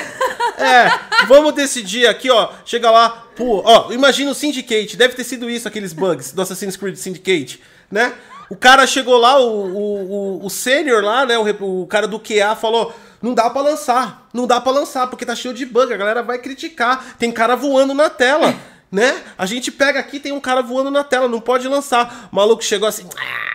É, 0.59 0.91
vamos 1.27 1.53
decidir 1.53 2.07
aqui, 2.07 2.31
ó. 2.31 2.51
Chega 2.65 2.91
lá, 2.91 3.27
pô, 3.37 3.63
ó, 3.65 3.93
imagina 3.93 4.31
o 4.31 4.35
Syndicate. 4.35 4.97
Deve 4.97 5.15
ter 5.15 5.25
sido 5.25 5.49
isso, 5.51 5.69
aqueles 5.69 5.93
bugs 5.93 6.33
do 6.33 6.43
Assassin's 6.43 6.77
Creed 6.77 6.97
Syndicate, 6.97 7.63
né? 7.91 8.15
O 8.51 8.57
cara 8.57 8.87
chegou 8.87 9.19
lá, 9.19 9.39
o, 9.39 9.47
o, 9.47 10.41
o, 10.41 10.47
o 10.47 10.51
sênior 10.51 11.05
lá, 11.05 11.27
né? 11.27 11.37
O, 11.39 11.83
o 11.83 11.87
cara 11.87 12.09
do 12.09 12.19
QA 12.19 12.57
falou: 12.57 12.95
não 13.21 13.35
dá 13.35 13.51
pra 13.51 13.61
lançar, 13.61 14.27
não 14.33 14.47
dá 14.47 14.59
pra 14.61 14.73
lançar, 14.73 15.07
porque 15.09 15.27
tá 15.27 15.35
cheio 15.35 15.53
de 15.53 15.67
bug, 15.67 15.93
a 15.93 15.97
galera 15.97 16.23
vai 16.23 16.39
criticar. 16.39 17.17
Tem 17.19 17.31
cara 17.31 17.55
voando 17.55 17.93
na 17.93 18.09
tela, 18.09 18.55
né? 18.91 19.23
A 19.37 19.47
gente 19.47 19.71
pega 19.71 20.01
aqui, 20.01 20.19
tem 20.21 20.33
um 20.33 20.41
cara 20.41 20.63
voando 20.63 20.91
na 20.91 21.05
tela, 21.05 21.29
não 21.29 21.41
pode 21.41 21.67
lançar. 21.69 22.29
O 22.33 22.37
maluco 22.37 22.63
chegou 22.65 22.89
assim. 22.89 23.09
"Ah, 23.17 23.49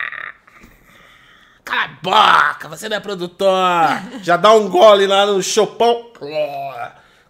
Cala 1.64 1.84
a 1.84 1.88
boca, 2.52 2.68
você 2.68 2.88
não 2.88 2.96
é 2.96 3.00
produtor. 3.00 3.48
Já 4.22 4.36
dá 4.36 4.52
um 4.52 4.68
gole 4.68 5.06
lá 5.06 5.26
no 5.26 5.42
chopão. 5.42 6.10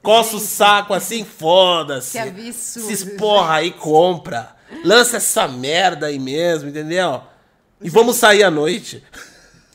Coça 0.03 0.37
o 0.37 0.41
saco 0.41 0.93
assim, 0.93 1.25
foda-se. 1.25 2.13
Que 2.13 2.19
absurdo, 2.19 2.87
Se 2.89 2.93
esporra 2.93 3.55
aí, 3.57 3.71
compra. 3.71 4.55
Lança 4.85 5.17
essa 5.19 5.47
merda 5.47 6.07
aí 6.07 6.19
mesmo, 6.19 6.69
entendeu? 6.69 7.23
E 7.81 7.89
vamos 7.89 8.17
sair 8.17 8.43
à 8.43 8.51
noite. 8.51 9.03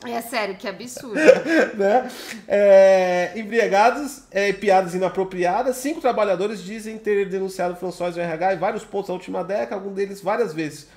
É 0.06 0.22
sério, 0.22 0.56
que 0.56 0.66
absurdo. 0.66 1.14
né? 1.76 2.10
É, 2.48 3.32
embriagados, 3.36 4.22
é, 4.30 4.52
piadas 4.52 4.94
inapropriadas. 4.94 5.76
Cinco 5.76 6.00
trabalhadores 6.00 6.62
dizem 6.62 6.96
ter 6.96 7.28
denunciado 7.28 7.76
François 7.76 8.14
do 8.14 8.20
RH 8.20 8.54
em 8.54 8.58
vários 8.58 8.84
pontos 8.84 9.08
na 9.08 9.14
última 9.14 9.44
década, 9.44 9.74
algum 9.74 9.92
deles 9.92 10.22
várias 10.22 10.54
vezes, 10.54 10.88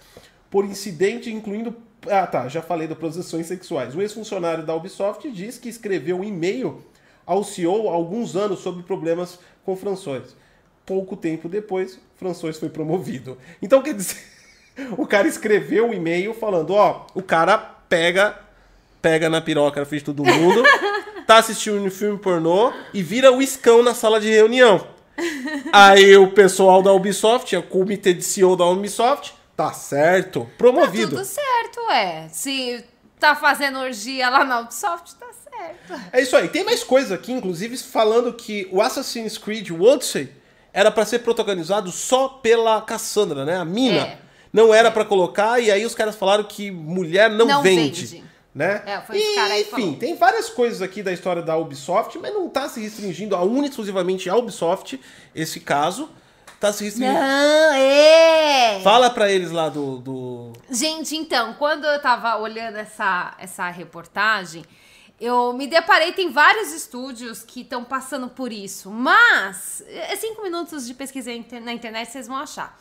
por 0.50 0.64
incidente, 0.64 1.32
incluindo. 1.32 1.76
Ah, 2.08 2.28
tá, 2.28 2.48
já 2.48 2.62
falei 2.62 2.88
de 2.88 2.96
posições 2.96 3.46
sexuais. 3.46 3.96
O 3.96 4.02
ex-funcionário 4.02 4.66
da 4.66 4.76
Ubisoft 4.76 5.30
diz 5.32 5.58
que 5.58 5.70
escreveu 5.70 6.20
um 6.20 6.24
e-mail 6.24 6.82
ao 7.26 7.44
CEO 7.44 7.90
há 7.90 7.94
alguns 7.94 8.36
anos 8.36 8.60
sobre 8.60 8.84
problemas 8.84 9.40
com 9.66 9.76
François. 9.76 10.36
Pouco 10.86 11.16
tempo 11.16 11.48
depois, 11.48 12.00
François 12.16 12.58
foi 12.58 12.70
promovido. 12.70 13.38
Então, 13.62 13.82
quer 13.82 13.94
dizer, 13.94 14.22
o 14.98 15.06
cara 15.06 15.28
escreveu 15.28 15.88
um 15.88 15.94
e-mail 15.94 16.34
falando: 16.34 16.74
ó, 16.74 17.06
o 17.14 17.22
cara 17.22 17.58
pega 17.58 18.38
pega 19.04 19.30
na 19.30 19.42
piroca 19.42 19.82
na 19.82 19.86
frente 19.86 20.00
de 20.00 20.06
todo 20.06 20.24
mundo, 20.26 20.64
tá 21.28 21.38
assistindo 21.38 21.76
um 21.84 21.92
filme 21.92 22.18
pornô 22.18 22.72
e 22.94 23.04
vira 23.04 23.32
o 23.32 23.42
iscão 23.42 23.84
na 23.84 23.94
sala 23.94 24.20
de 24.20 24.30
reunião. 24.32 24.88
Aí 25.72 26.16
o 26.18 26.30
pessoal 26.32 26.82
da 26.82 26.92
Ubisoft, 26.94 27.56
o 27.56 27.62
comitê 27.64 28.14
de 28.14 28.24
CEO 28.24 28.56
da 28.56 28.66
Ubisoft, 28.66 29.34
tá 29.56 29.72
certo, 29.74 30.42
Tá 30.42 30.52
promovido. 30.58 31.12
tudo 31.18 31.26
certo, 31.26 31.80
é. 31.92 32.28
Se 32.30 32.84
tá 33.20 33.36
fazendo 33.36 33.80
orgia 33.80 34.30
lá 34.30 34.44
na 34.44 34.62
Ubisoft, 34.62 35.16
tá 35.16 35.28
certo. 35.32 36.02
É 36.12 36.22
isso 36.22 36.36
aí. 36.36 36.48
Tem 36.48 36.64
mais 36.64 36.84
coisa 36.84 37.16
aqui, 37.16 37.32
inclusive, 37.32 37.78
falando 37.78 38.34
que 38.34 38.68
o 38.72 38.82
Assassin's 38.82 39.38
Creed 39.38 39.70
Odyssey 39.72 40.30
era 40.72 40.90
pra 40.90 41.06
ser 41.06 41.20
protagonizado 41.20 41.92
só 41.92 42.28
pela 42.28 42.82
Cassandra, 42.82 43.46
né? 43.46 43.58
A 43.58 43.66
mina. 43.66 44.00
É. 44.00 44.18
Não 44.52 44.74
era 44.74 44.90
pra 44.92 45.04
colocar, 45.06 45.60
e 45.60 45.72
aí 45.72 45.84
os 45.86 45.94
caras 45.96 46.16
falaram 46.16 46.44
que 46.44 46.70
mulher 46.72 47.30
não, 47.30 47.46
Não 47.48 47.62
vende. 47.62 48.06
vende. 48.06 48.24
Né? 48.54 48.84
É, 48.86 49.02
foi 49.02 49.18
esse 49.18 49.36
cara 49.36 49.54
aí 49.54 49.62
Enfim, 49.62 49.70
falou. 49.72 49.96
tem 49.96 50.16
várias 50.16 50.50
coisas 50.50 50.82
aqui 50.82 51.02
da 51.02 51.12
história 51.12 51.42
da 51.42 51.58
Ubisoft, 51.58 52.20
mas 52.20 52.32
não 52.34 52.48
tá 52.48 52.70
se 52.70 52.80
restringindo 52.80 53.36
a 53.36 53.42
única 53.42 53.70
exclusivamente 53.70 54.30
à 54.30 54.36
Ubisoft, 54.36 55.00
esse 55.34 55.60
caso. 55.60 56.10
Tá 56.60 56.72
se 56.72 56.84
restringindo. 56.84 57.20
Não, 57.20 57.74
é. 57.74 58.80
Fala 58.84 59.10
pra 59.10 59.30
eles 59.30 59.52
lá 59.52 59.70
do. 59.70 59.98
do... 59.98 60.54
Gente, 60.70 61.16
então, 61.16 61.56
quando 61.56 61.86
eu 61.86 62.00
tava 62.00 62.38
olhando 62.38 62.78
essa, 62.78 63.36
essa 63.40 63.70
reportagem, 63.70 64.64
eu 65.20 65.54
me 65.54 65.68
deparei, 65.68 66.12
tem 66.12 66.32
vários 66.32 66.72
estúdios 66.72 67.44
que 67.44 67.62
estão 67.62 67.84
passando 67.84 68.30
por 68.30 68.52
isso, 68.52 68.92
mas 68.92 69.84
é 69.88 70.16
cinco 70.16 70.42
minutos 70.42 70.86
de 70.86 70.94
pesquisa 70.94 71.32
na 71.62 71.74
internet 71.74 72.12
vocês 72.12 72.28
vão 72.28 72.38
achar. 72.38 72.78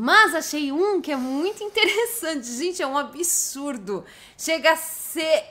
Mas 0.00 0.32
achei 0.32 0.70
um 0.70 1.00
que 1.00 1.10
é 1.10 1.16
muito 1.16 1.60
interessante, 1.64 2.46
gente, 2.46 2.80
é 2.80 2.86
um 2.86 2.96
absurdo. 2.96 4.04
Chega 4.36 4.70
a 4.72 4.76
ser 4.76 5.44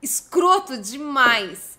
escroto 0.00 0.78
demais. 0.78 1.76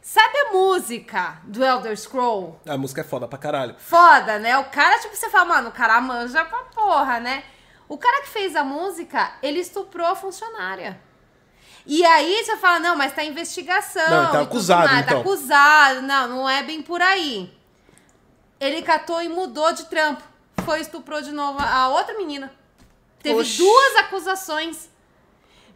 Sabe 0.00 0.36
a 0.38 0.52
música 0.52 1.40
do 1.44 1.64
Elder 1.64 1.96
Scroll? 1.96 2.60
A 2.66 2.76
música 2.76 3.02
é 3.02 3.04
foda 3.04 3.28
pra 3.28 3.38
caralho. 3.38 3.76
Foda, 3.78 4.40
né? 4.40 4.58
O 4.58 4.64
cara, 4.64 4.98
tipo, 4.98 5.14
você 5.14 5.30
fala, 5.30 5.44
mano, 5.44 5.68
o 5.68 5.72
cara 5.72 6.00
manja 6.00 6.44
pra 6.44 6.64
porra, 6.64 7.20
né? 7.20 7.44
O 7.88 7.96
cara 7.96 8.22
que 8.22 8.28
fez 8.30 8.56
a 8.56 8.64
música, 8.64 9.34
ele 9.40 9.60
estuprou 9.60 10.08
a 10.08 10.16
funcionária. 10.16 11.00
E 11.86 12.04
aí 12.04 12.44
você 12.44 12.56
fala, 12.56 12.80
não, 12.80 12.96
mas 12.96 13.14
tá 13.14 13.22
investigação. 13.22 14.10
Não, 14.10 14.24
tá 14.24 14.30
tudo 14.32 14.42
acusado, 14.42 14.88
mais, 14.88 15.04
então. 15.04 15.14
Tá 15.14 15.20
acusado. 15.20 16.02
Não, 16.02 16.28
não 16.28 16.50
é 16.50 16.64
bem 16.64 16.82
por 16.82 17.00
aí. 17.00 17.56
Ele 18.58 18.82
catou 18.82 19.22
e 19.22 19.28
mudou 19.28 19.72
de 19.72 19.84
trampo. 19.84 20.31
Foi 20.64 20.78
e 20.78 20.82
estuprou 20.82 21.20
de 21.22 21.32
novo 21.32 21.58
a 21.60 21.88
outra 21.88 22.16
menina. 22.16 22.52
Teve 23.22 23.40
Oxi. 23.40 23.58
duas 23.58 23.96
acusações. 23.96 24.88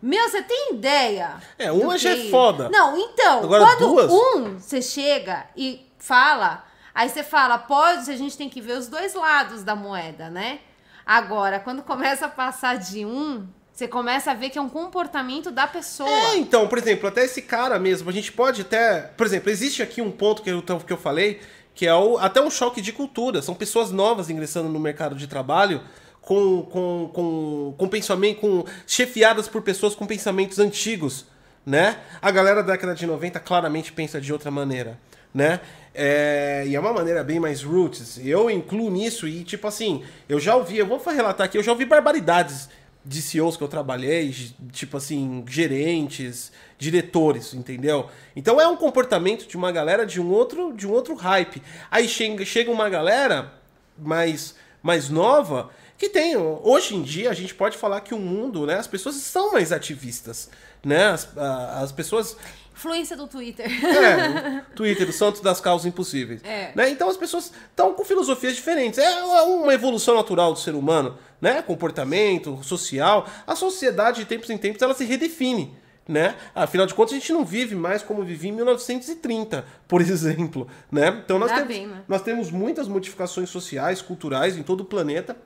Meu, 0.03 0.29
você 0.29 0.43
tem 0.43 0.75
ideia? 0.75 1.37
É, 1.59 1.73
uma 1.73 1.97
já 1.97 2.11
é 2.11 2.17
que- 2.17 2.31
foda. 2.31 2.69
Não, 2.69 2.97
então, 2.99 3.45
Agora 3.45 3.65
quando 3.65 3.79
duas? 3.79 4.11
um 4.13 4.59
você 4.59 4.83
chega 4.83 5.47
e 5.57 5.87
fala, 5.99 6.65
aí 6.95 7.09
você 7.09 7.23
fala, 7.23 7.59
pode, 7.59 8.11
a 8.11 8.17
gente 8.17 8.37
tem 8.37 8.49
que 8.49 8.61
ver 8.61 8.77
os 8.79 8.89
dois 8.89 9.15
lados 9.15 9.63
da 9.65 9.75
moeda, 9.75 10.29
né? 10.29 10.61
Agora, 11.05 11.59
quando 11.61 11.83
começa 11.83 12.27
a 12.27 12.29
passar 12.29 12.77
de 12.79 13.07
um, 13.07 13.47
você 13.73 13.87
começa 13.89 14.33
a 14.33 14.35
ver 14.35 14.51
que 14.51 14.59
é 14.59 14.61
um 14.63 14.69
comportamento 14.69 15.51
da 15.51 15.67
pessoa. 15.67 16.11
É, 16.11 16.37
então, 16.37 16.67
por 16.69 16.79
exemplo, 16.79 17.09
até 17.09 17.25
esse 17.25 17.43
cara 17.43 17.79
mesmo, 17.79 18.11
a 18.11 18.13
gente 18.13 18.33
pode 18.33 18.63
até. 18.63 19.01
Por 19.17 19.25
exemplo, 19.25 19.51
existe 19.51 19.83
aqui 19.83 20.03
um 20.03 20.11
ponto 20.11 20.43
que 20.43 20.51
eu, 20.51 20.63
que 20.63 20.93
eu 20.93 20.97
falei, 20.99 21.41
que 21.77 21.87
é 21.87 21.95
o, 21.95 22.17
até 22.17 22.41
um 22.41 22.51
choque 22.51 22.81
de 22.81 22.91
cultura. 22.91 23.43
São 23.43 23.55
pessoas 23.55 23.93
novas 23.93 24.31
ingressando 24.31 24.71
no 24.71 24.81
mercado 24.81 25.15
de 25.15 25.27
trabalho 25.27 25.83
com, 26.23 26.63
com, 26.63 27.11
com, 27.13 27.75
com 27.77 27.89
pensamento, 27.89 28.41
com, 28.41 28.65
chefiadas 28.87 29.47
por 29.47 29.61
pessoas 29.61 29.95
com 29.95 30.07
pensamentos 30.07 30.59
antigos, 30.59 31.27
né? 31.65 31.99
A 32.21 32.31
galera 32.31 32.63
da 32.63 32.73
década 32.73 32.95
de 32.95 33.07
90 33.07 33.39
claramente 33.41 33.93
pensa 33.93 34.19
de 34.19 34.33
outra 34.33 34.51
maneira, 34.51 34.99
né? 35.35 35.61
É, 35.95 36.65
e 36.67 36.75
é 36.75 36.81
uma 36.81 36.95
maneira 36.95 37.23
bem 37.23 37.39
mais 37.39 37.63
roots. 37.63 38.19
Eu 38.25 38.51
incluo 38.51 38.91
nisso 38.91 39.29
e, 39.29 39.45
tipo 39.45 39.67
assim, 39.67 40.03
eu 40.27 40.41
já 40.41 40.57
ouvi, 40.57 40.79
eu 40.79 40.87
vou 40.87 40.99
relatar 40.99 41.45
aqui, 41.45 41.59
eu 41.59 41.63
já 41.63 41.73
ouvi 41.73 41.85
barbaridades 41.85 42.71
de 43.05 43.21
CEOs 43.21 43.57
que 43.57 43.63
eu 43.63 43.69
trabalhei, 43.69 44.35
tipo 44.73 44.97
assim, 44.97 45.45
gerentes, 45.47 46.51
diretores, 46.79 47.55
entendeu? 47.55 48.09
Então 48.35 48.61
é 48.61 48.67
um 48.67 48.77
comportamento 48.77 49.47
de 49.47 49.57
uma 49.57 49.73
galera 49.73 50.05
de 50.05 50.21
um 50.21 50.31
outro, 50.31 50.73
de 50.73 50.87
um 50.87 50.93
outro 50.93 51.15
hype. 51.15 51.63
Aí 51.91 52.09
chega, 52.09 52.45
chega 52.45 52.71
uma 52.71 52.89
galera 52.89 53.53
mais, 53.99 54.55
mais 54.83 55.09
nova 55.09 55.71
que 55.97 56.09
tem. 56.09 56.37
Hoje 56.37 56.95
em 56.95 57.03
dia, 57.03 57.31
a 57.31 57.35
gente 57.35 57.55
pode 57.55 57.79
falar 57.79 58.01
que 58.03 58.15
o 58.15 58.19
mundo, 58.19 58.67
né? 58.67 58.75
As 58.75 58.87
pessoas 58.87 59.17
são 59.17 59.53
mais 59.53 59.73
ativistas, 59.73 60.51
né? 60.85 61.07
As, 61.07 61.29
as 61.37 61.93
pessoas 61.93 62.37
Influência 62.77 63.17
do 63.17 63.27
Twitter. 63.27 63.67
É, 63.67 64.61
Twitter, 64.77 65.09
o 65.09 65.13
santo 65.13 65.43
das 65.43 65.63
causas 65.63 65.87
impossíveis. 65.87 66.43
É. 66.45 66.73
Né? 66.75 66.91
Então 66.91 67.09
as 67.09 67.17
pessoas 67.17 67.51
estão 67.71 67.95
com 67.95 68.05
filosofias 68.05 68.55
diferentes. 68.55 68.99
É 68.99 69.23
uma 69.23 69.73
evolução 69.73 70.15
natural 70.15 70.53
do 70.53 70.59
ser 70.59 70.75
humano, 70.75 71.17
né? 71.41 71.63
Comportamento, 71.63 72.63
social. 72.63 73.27
A 73.47 73.57
sociedade, 73.57 74.21
de 74.21 74.27
tempos 74.27 74.51
em 74.51 74.59
tempos, 74.59 74.83
ela 74.83 74.93
se 74.93 75.07
redefine. 75.07 75.75
Né? 76.09 76.37
Afinal 76.55 76.87
de 76.87 76.95
contas, 76.95 77.15
a 77.15 77.19
gente 77.19 77.33
não 77.33 77.45
vive 77.45 77.75
mais 77.75 78.01
como 78.01 78.23
vivia 78.23 78.51
em 78.51 78.55
1930, 78.55 79.65
por 79.89 80.01
exemplo. 80.03 80.69
Né? 80.91 81.21
Então 81.25 81.39
nós 81.39 81.51
temos, 81.51 81.67
bem, 81.69 81.87
né? 81.89 82.03
nós 82.07 82.23
temos 82.23 82.51
muitas 82.51 82.87
modificações 82.87 83.51
sociais, 83.51 84.01
culturais 84.01 84.57
em 84.57 84.63
todo 84.63 84.83
o 84.83 84.85
planeta. 84.85 85.37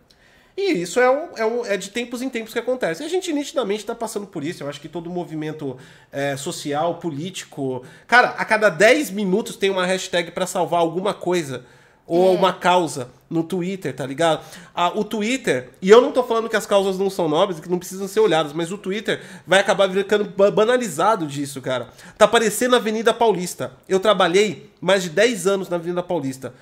E 0.57 0.83
isso 0.83 1.01
é, 1.01 1.11
um, 1.11 1.29
é, 1.37 1.47
um, 1.47 1.65
é 1.65 1.77
de 1.79 1.89
tempos 1.91 2.21
em 2.21 2.29
tempos 2.29 2.53
que 2.53 2.59
acontece. 2.59 3.03
E 3.03 3.07
a 3.07 3.09
gente 3.09 3.33
nitidamente 3.33 3.81
está 3.81 3.95
passando 3.95 4.27
por 4.27 4.45
isso. 4.45 4.63
Eu 4.63 4.69
acho 4.69 4.81
que 4.81 4.89
todo 4.89 5.09
movimento 5.09 5.79
é, 6.13 6.37
social, 6.37 6.97
político. 6.97 7.83
Cara, 8.07 8.31
a 8.31 8.45
cada 8.45 8.69
10 8.69 9.11
minutos 9.13 9.57
tem 9.57 9.71
uma 9.71 9.87
hashtag 9.87 10.33
para 10.33 10.47
salvar 10.47 10.81
alguma 10.81 11.15
coisa. 11.15 11.65
Ou 12.07 12.35
É. 12.35 12.37
uma 12.37 12.53
causa 12.53 13.09
no 13.31 13.45
Twitter, 13.45 13.95
tá 13.95 14.05
ligado? 14.05 14.45
Ah, 14.75 14.91
o 14.93 15.05
Twitter, 15.05 15.71
e 15.81 15.89
eu 15.89 16.01
não 16.03 16.11
tô 16.11 16.25
falando 16.25 16.49
que 16.49 16.57
as 16.57 16.67
causas 16.67 16.99
não 16.99 17.09
são 17.09 17.29
nobres 17.29 17.61
que 17.61 17.69
não 17.71 17.79
precisam 17.79 18.09
ser 18.09 18.19
olhadas, 18.21 18.53
mas 18.53 18.73
o 18.73 18.77
Twitter 18.77 19.23
vai 19.47 19.61
acabar 19.61 19.89
ficando 19.89 20.25
ba- 20.25 20.51
banalizado 20.51 21.27
disso, 21.29 21.63
cara. 21.63 21.89
Tá 22.19 22.27
parecendo 22.27 22.75
a 22.75 22.79
Avenida 22.79 23.15
Paulista. 23.15 23.73
Eu 23.89 24.01
trabalhei 24.01 24.71
mais 24.81 25.05
de 25.05 25.11
10 25.11 25.47
anos 25.47 25.69
na 25.69 25.77
Avenida 25.77 26.03
Paulista 26.03 26.53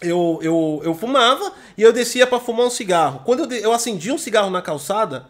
eu, 0.00 0.38
eu, 0.42 0.80
eu 0.84 0.94
fumava 0.94 1.52
e 1.78 1.82
eu 1.82 1.92
descia 1.92 2.26
pra 2.26 2.38
fumar 2.40 2.66
um 2.66 2.70
cigarro. 2.70 3.22
Quando 3.24 3.50
eu, 3.54 3.58
eu 3.60 3.72
acendia 3.72 4.12
um 4.12 4.18
cigarro 4.18 4.50
na 4.50 4.60
calçada, 4.60 5.26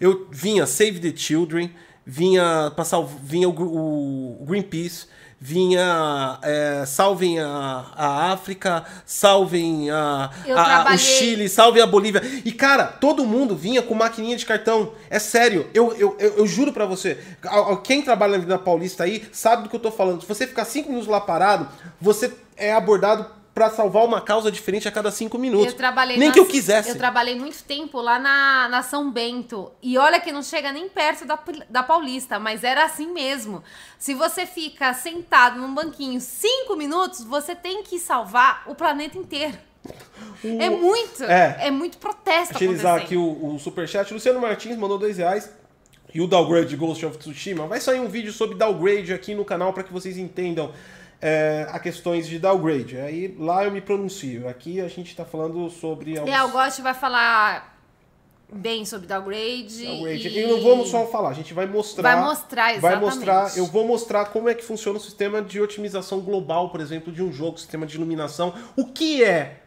eu 0.00 0.28
vinha 0.30 0.66
Save 0.66 1.00
the 1.00 1.16
Children, 1.16 1.72
vinha 2.06 2.72
passar 2.76 3.00
vinha 3.22 3.48
o, 3.48 3.52
o 4.40 4.44
Greenpeace, 4.44 5.06
vinha 5.46 6.38
é, 6.40 6.84
salvem 6.86 7.38
a, 7.38 7.84
a 7.94 8.32
África, 8.32 8.82
salvem 9.04 9.90
a, 9.90 10.30
a- 10.58 10.84
o 10.94 10.98
Chile, 10.98 11.48
salvem 11.50 11.82
a 11.82 11.86
Bolívia. 11.86 12.22
E 12.46 12.50
cara, 12.50 12.84
todo 12.86 13.26
mundo 13.26 13.54
vinha 13.54 13.82
com 13.82 13.94
maquininha 13.94 14.38
de 14.38 14.46
cartão. 14.46 14.92
É 15.10 15.18
sério, 15.18 15.68
eu, 15.74 15.92
eu, 15.98 16.16
eu, 16.18 16.38
eu 16.38 16.46
juro 16.46 16.72
pra 16.72 16.86
você. 16.86 17.18
Quem 17.82 18.00
trabalha 18.00 18.30
na 18.30 18.36
Avenida 18.38 18.58
Paulista 18.58 19.04
aí 19.04 19.22
sabe 19.32 19.64
do 19.64 19.68
que 19.68 19.76
eu 19.76 19.80
tô 19.80 19.90
falando. 19.92 20.22
Se 20.22 20.26
você 20.26 20.46
ficar 20.46 20.64
cinco 20.64 20.88
minutos 20.88 21.08
lá 21.10 21.20
parado, 21.20 21.68
você 22.00 22.32
é 22.56 22.72
abordado 22.72 23.26
pra 23.54 23.70
salvar 23.70 24.04
uma 24.04 24.20
causa 24.20 24.50
diferente 24.50 24.88
a 24.88 24.90
cada 24.90 25.12
cinco 25.12 25.38
minutos. 25.38 25.68
Eu 25.68 25.76
trabalhei 25.76 26.16
Nem 26.18 26.28
na- 26.28 26.34
que 26.34 26.40
eu 26.40 26.46
quisesse. 26.46 26.88
Eu 26.88 26.98
trabalhei 26.98 27.38
muito 27.38 27.62
tempo 27.62 28.00
lá 28.00 28.18
na, 28.18 28.68
na 28.68 28.82
São 28.82 29.10
Bento. 29.12 29.70
E 29.80 29.96
olha 29.96 30.18
que 30.18 30.32
não 30.32 30.42
chega 30.42 30.72
nem 30.72 30.88
perto 30.88 31.24
da, 31.24 31.38
da 31.70 31.82
Paulista, 31.84 32.38
mas 32.40 32.64
era 32.64 32.84
assim 32.84 33.12
mesmo. 33.12 33.62
Se 33.98 34.12
você 34.12 34.44
fica 34.44 34.92
sentado 34.92 35.60
num 35.60 35.72
banquinho 35.72 36.20
cinco 36.20 36.74
minutos, 36.76 37.22
você 37.22 37.54
tem 37.54 37.84
que 37.84 37.98
salvar 37.98 38.64
o 38.66 38.74
planeta 38.74 39.16
inteiro. 39.16 39.56
É 40.42 40.68
muito. 40.70 41.22
É. 41.24 41.68
É, 41.68 41.70
muito 41.70 41.98
protesto 41.98 42.56
acontecendo. 42.56 42.86
aqui 42.88 43.16
o, 43.16 43.54
o 43.54 43.58
superchat. 43.58 44.12
Luciano 44.12 44.40
Martins 44.40 44.76
mandou 44.76 44.98
dois 44.98 45.18
reais. 45.18 45.50
E 46.12 46.20
o 46.20 46.26
downgrade 46.26 46.68
de 46.68 46.76
Ghost 46.76 47.04
of 47.04 47.18
Tsushima. 47.18 47.66
Vai 47.66 47.80
sair 47.80 47.98
um 48.00 48.08
vídeo 48.08 48.32
sobre 48.32 48.56
downgrade 48.56 49.12
aqui 49.12 49.34
no 49.34 49.44
canal 49.44 49.72
para 49.72 49.82
que 49.82 49.92
vocês 49.92 50.16
entendam 50.16 50.72
é, 51.26 51.66
a 51.70 51.78
questões 51.78 52.28
de 52.28 52.38
downgrade. 52.38 52.98
Aí 52.98 53.34
lá 53.38 53.64
eu 53.64 53.70
me 53.70 53.80
pronuncio. 53.80 54.46
Aqui 54.46 54.78
a 54.78 54.88
gente 54.88 55.16
tá 55.16 55.24
falando 55.24 55.70
sobre 55.70 56.18
alguns- 56.18 56.34
É, 56.34 56.42
o 56.42 56.50
Gotti 56.50 56.82
vai 56.82 56.92
falar 56.92 57.78
bem 58.52 58.84
sobre 58.84 59.06
downgrade. 59.06 59.86
downgrade. 59.86 60.28
E... 60.28 60.42
E 60.42 60.46
não 60.46 60.60
vamos 60.62 60.90
só 60.90 61.06
falar, 61.06 61.30
a 61.30 61.32
gente 61.32 61.54
vai 61.54 61.64
mostrar. 61.66 62.02
Vai 62.02 62.22
mostrar, 62.22 62.62
Vai 62.78 62.92
exatamente. 62.92 63.04
mostrar, 63.16 63.56
eu 63.56 63.64
vou 63.64 63.86
mostrar 63.86 64.24
como 64.26 64.50
é 64.50 64.54
que 64.54 64.62
funciona 64.62 64.98
o 64.98 65.02
sistema 65.02 65.40
de 65.40 65.58
otimização 65.62 66.20
global, 66.20 66.68
por 66.68 66.80
exemplo, 66.82 67.10
de 67.10 67.22
um 67.22 67.32
jogo, 67.32 67.56
sistema 67.58 67.86
de 67.86 67.96
iluminação. 67.96 68.52
O 68.76 68.84
que 68.92 69.24
é 69.24 69.60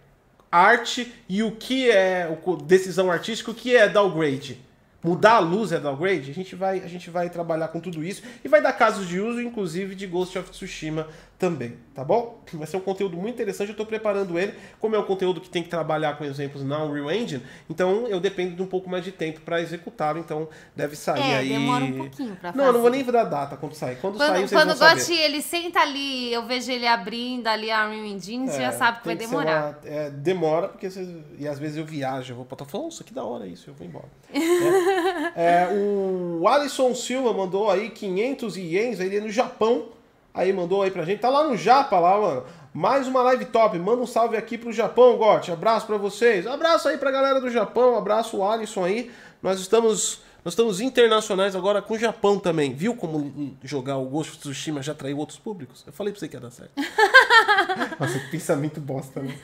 arte 0.51 1.11
e 1.27 1.41
o 1.41 1.51
que 1.53 1.89
é 1.89 2.29
decisão 2.65 3.11
artística, 3.11 3.49
o 3.49 3.55
que 3.55 3.75
é 3.75 3.89
downgrade. 3.89 4.67
Mudar 5.03 5.35
a 5.35 5.39
luz 5.39 5.71
é 5.71 5.79
downgrade? 5.79 6.31
A 6.31 6.33
gente, 6.33 6.55
vai, 6.55 6.79
a 6.79 6.87
gente 6.87 7.09
vai 7.09 7.29
trabalhar 7.29 7.67
com 7.67 7.79
tudo 7.79 8.03
isso 8.03 8.23
e 8.43 8.47
vai 8.47 8.61
dar 8.61 8.73
casos 8.73 9.07
de 9.07 9.19
uso, 9.21 9.39
inclusive 9.39 9.93
de 9.93 10.07
Ghost 10.07 10.37
of 10.37 10.49
Tsushima 10.49 11.07
também, 11.39 11.77
tá 11.93 12.03
bom? 12.03 12.41
Vai 12.53 12.65
ser 12.65 12.77
um 12.77 12.79
conteúdo 12.79 13.15
muito 13.15 13.35
interessante, 13.35 13.69
eu 13.69 13.75
tô 13.75 13.85
preparando 13.85 14.39
ele. 14.39 14.53
Como 14.79 14.95
é 14.95 14.99
um 14.99 15.03
conteúdo 15.03 15.39
que 15.39 15.47
tem 15.49 15.61
que 15.61 15.69
trabalhar 15.69 16.17
com 16.17 16.23
exemplos 16.25 16.63
na 16.63 16.83
Unreal 16.83 17.11
Engine, 17.11 17.43
então 17.69 18.07
eu 18.07 18.19
dependo 18.19 18.55
de 18.55 18.61
um 18.63 18.65
pouco 18.65 18.89
mais 18.89 19.03
de 19.03 19.11
tempo 19.11 19.41
para 19.41 19.61
executá-lo, 19.61 20.17
então 20.19 20.49
deve 20.75 20.95
sair 20.95 21.21
É, 21.21 21.37
aí. 21.37 21.49
demora 21.49 21.85
um 21.85 21.97
pouquinho 21.97 22.35
pra 22.37 22.51
Não, 22.53 22.65
eu 22.65 22.73
não 22.73 22.81
vou 22.81 22.89
fazer. 22.91 23.03
nem 23.03 23.13
dar 23.13 23.23
data 23.25 23.55
quando 23.55 23.73
sair. 23.75 23.97
Quando, 24.01 24.17
sair, 24.17 24.29
Quando, 24.29 24.37
vocês 24.47 24.51
quando 24.61 24.71
o 24.71 24.75
vão. 24.75 24.89
Gotti 24.95 25.13
ele 25.13 25.41
senta 25.43 25.79
ali, 25.79 26.33
eu 26.33 26.45
vejo 26.47 26.71
ele 26.71 26.87
abrindo 26.87 27.45
ali 27.47 27.69
a 27.69 27.85
Unreal 27.85 28.05
Engine, 28.05 28.47
você 28.47 28.57
já 28.57 28.69
É, 28.69 28.71
sabe 28.71 28.99
que 29.01 29.05
vai 29.05 29.15
demorar. 29.15 29.79
uma- 29.83 29.89
é, 29.91 30.09
demora, 30.09 30.69
porque 30.69 30.89
vocês, 30.89 31.07
e 31.37 31.47
às 31.47 31.59
vezes 31.59 31.77
eu 31.77 31.85
viajo, 31.85 32.31
eu 32.33 32.35
vou 32.37 32.45
pra 32.45 32.65
falando, 32.65 32.89
isso 32.91 33.03
que 33.03 33.13
da 33.13 33.23
hora 33.23 33.45
isso, 33.45 33.69
eu 33.69 33.73
vou 33.75 33.85
embora. 33.85 34.05
né? 34.33 34.39
É, 35.35 35.67
o 35.71 36.47
Alisson 36.47 36.95
Silva 36.95 37.31
mandou 37.31 37.69
aí 37.69 37.89
500 37.91 38.57
ienes, 38.57 38.99
ele 38.99 39.17
é 39.17 39.21
no 39.21 39.29
Japão, 39.29 39.89
aí 40.37 40.53
mandou 40.53 40.83
aí 40.83 40.91
pra 40.91 41.03
gente, 41.03 41.19
tá 41.19 41.29
lá 41.29 41.43
no 41.43 41.57
Japa 41.57 41.99
lá, 41.99 42.21
mano. 42.21 42.43
Mais 42.71 43.07
uma 43.07 43.23
live 43.23 43.45
top, 43.45 43.77
manda 43.79 44.03
um 44.03 44.07
salve 44.07 44.37
aqui 44.37 44.55
pro 44.55 44.71
Japão, 44.71 45.17
Gotti, 45.17 45.51
abraço 45.51 45.87
pra 45.87 45.97
vocês. 45.97 46.45
Abraço 46.45 46.87
aí 46.87 46.97
pra 46.97 47.09
galera 47.09 47.41
do 47.41 47.49
Japão, 47.49 47.97
abraço 47.97 48.37
o 48.37 48.47
Alisson 48.47 48.85
aí. 48.85 49.11
Nós 49.41 49.59
estamos... 49.59 50.25
Nós 50.45 50.53
estamos 50.53 50.79
internacionais 50.79 51.57
agora 51.57 51.81
com 51.81 51.95
o 51.95 51.99
Japão 51.99 52.39
também. 52.39 52.73
Viu 52.73 52.95
como 52.95 53.57
jogar 53.61 53.97
o 53.97 54.05
Ghost 54.05 54.31
of 54.31 54.39
Tsushima 54.39 54.81
já 54.81 54.93
atraiu 54.93 55.17
outros 55.17 55.37
públicos? 55.37 55.83
Eu 55.85 55.91
falei 55.91 56.13
pra 56.13 56.21
você 56.21 56.29
que 56.29 56.37
ia 56.37 56.39
dar 56.39 56.51
certo. 56.51 56.71
Nossa, 57.99 58.17
que 58.17 58.31
pensamento 58.31 58.79
bosta, 58.79 59.21
né? 59.21 59.37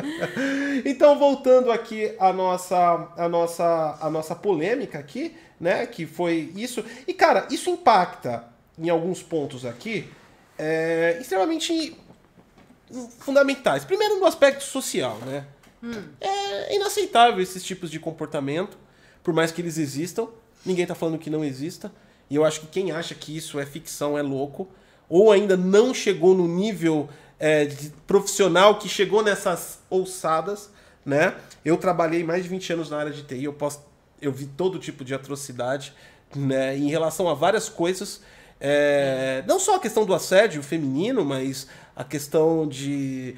então, 0.86 1.18
voltando 1.18 1.70
aqui 1.70 2.14
à 2.18 2.32
nossa, 2.32 3.12
à 3.14 3.28
nossa, 3.28 3.98
à 4.00 4.08
nossa 4.08 4.34
polêmica 4.34 4.98
aqui, 4.98 5.36
né? 5.60 5.84
Que 5.84 6.06
foi 6.06 6.50
isso. 6.56 6.82
E, 7.06 7.12
cara, 7.12 7.46
isso 7.50 7.68
impacta 7.68 8.51
em 8.78 8.88
alguns 8.88 9.22
pontos 9.22 9.64
aqui 9.64 10.08
é, 10.58 11.18
extremamente 11.20 11.96
fundamentais. 13.18 13.84
Primeiro, 13.84 14.18
no 14.18 14.26
aspecto 14.26 14.62
social, 14.64 15.18
né? 15.26 15.46
É 16.20 16.76
inaceitável 16.76 17.40
esses 17.42 17.64
tipos 17.64 17.90
de 17.90 17.98
comportamento, 17.98 18.78
por 19.22 19.34
mais 19.34 19.50
que 19.50 19.60
eles 19.60 19.78
existam. 19.78 20.28
Ninguém 20.64 20.86
tá 20.86 20.94
falando 20.94 21.18
que 21.18 21.28
não 21.28 21.44
exista. 21.44 21.92
E 22.30 22.36
eu 22.36 22.44
acho 22.44 22.60
que 22.60 22.66
quem 22.68 22.92
acha 22.92 23.14
que 23.14 23.36
isso 23.36 23.58
é 23.58 23.66
ficção 23.66 24.16
é 24.16 24.22
louco. 24.22 24.68
Ou 25.08 25.32
ainda 25.32 25.56
não 25.56 25.92
chegou 25.92 26.34
no 26.34 26.46
nível 26.46 27.08
é, 27.38 27.68
profissional 28.06 28.78
que 28.78 28.88
chegou 28.88 29.22
nessas 29.22 29.80
ousadas, 29.90 30.70
né? 31.04 31.34
Eu 31.64 31.76
trabalhei 31.76 32.22
mais 32.22 32.44
de 32.44 32.48
20 32.48 32.74
anos 32.74 32.90
na 32.90 32.98
área 32.98 33.12
de 33.12 33.22
TI, 33.24 33.44
eu 33.44 33.52
posso. 33.52 33.84
Eu 34.20 34.30
vi 34.30 34.46
todo 34.46 34.78
tipo 34.78 35.04
de 35.04 35.12
atrocidade, 35.12 35.92
né? 36.34 36.76
Em 36.76 36.88
relação 36.88 37.28
a 37.28 37.34
várias 37.34 37.68
coisas. 37.68 38.22
É, 38.64 39.42
não 39.44 39.58
só 39.58 39.74
a 39.74 39.80
questão 39.80 40.06
do 40.06 40.14
assédio 40.14 40.62
feminino, 40.62 41.24
mas 41.24 41.66
a 41.96 42.04
questão 42.04 42.64
de, 42.68 43.34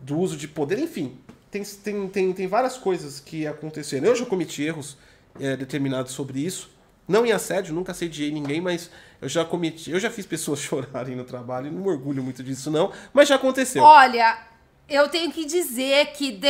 do 0.00 0.18
uso 0.18 0.38
de 0.38 0.48
poder, 0.48 0.78
enfim. 0.78 1.18
Tem, 1.50 1.62
tem, 1.62 2.08
tem, 2.08 2.32
tem 2.32 2.46
várias 2.46 2.78
coisas 2.78 3.20
que 3.20 3.46
aconteceram. 3.46 4.06
Eu 4.06 4.16
já 4.16 4.24
cometi 4.24 4.62
erros 4.62 4.96
é, 5.38 5.54
determinados 5.54 6.12
sobre 6.12 6.40
isso. 6.40 6.70
Não 7.06 7.26
em 7.26 7.32
assédio, 7.32 7.74
nunca 7.74 7.92
assediei 7.92 8.32
ninguém, 8.32 8.62
mas 8.62 8.90
eu 9.20 9.28
já 9.28 9.44
cometi. 9.44 9.90
Eu 9.90 10.00
já 10.00 10.08
fiz 10.10 10.24
pessoas 10.24 10.60
chorarem 10.64 11.14
no 11.14 11.24
trabalho, 11.24 11.70
não 11.70 11.82
me 11.82 11.88
orgulho 11.88 12.22
muito 12.22 12.42
disso, 12.42 12.70
não, 12.70 12.90
mas 13.12 13.28
já 13.28 13.34
aconteceu. 13.34 13.82
Olha, 13.82 14.38
eu 14.88 15.10
tenho 15.10 15.30
que 15.30 15.44
dizer 15.44 16.06
que 16.12 16.40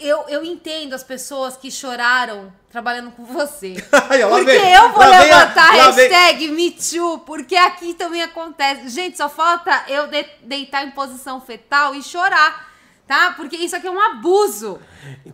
eu, 0.00 0.28
eu 0.28 0.44
entendo 0.44 0.94
as 0.94 1.04
pessoas 1.04 1.56
que 1.56 1.70
choraram 1.70 2.52
trabalhando 2.76 3.10
com 3.12 3.24
você. 3.24 3.68
Aí, 4.10 4.22
Porque 4.22 4.44
vem, 4.44 4.74
eu 4.74 4.92
vou 4.92 5.02
levantar 5.02 5.70
a 5.70 5.72
hashtag 5.72 6.48
MeToo, 6.48 7.20
porque 7.20 7.56
aqui 7.56 7.94
também 7.94 8.22
acontece. 8.22 8.90
Gente, 8.90 9.16
só 9.16 9.30
falta 9.30 9.84
eu 9.88 10.08
de- 10.08 10.26
deitar 10.42 10.84
em 10.84 10.90
posição 10.90 11.40
fetal 11.40 11.94
e 11.94 12.02
chorar, 12.02 12.68
tá? 13.08 13.32
Porque 13.34 13.56
isso 13.56 13.74
aqui 13.74 13.86
é 13.86 13.90
um 13.90 13.98
abuso, 13.98 14.78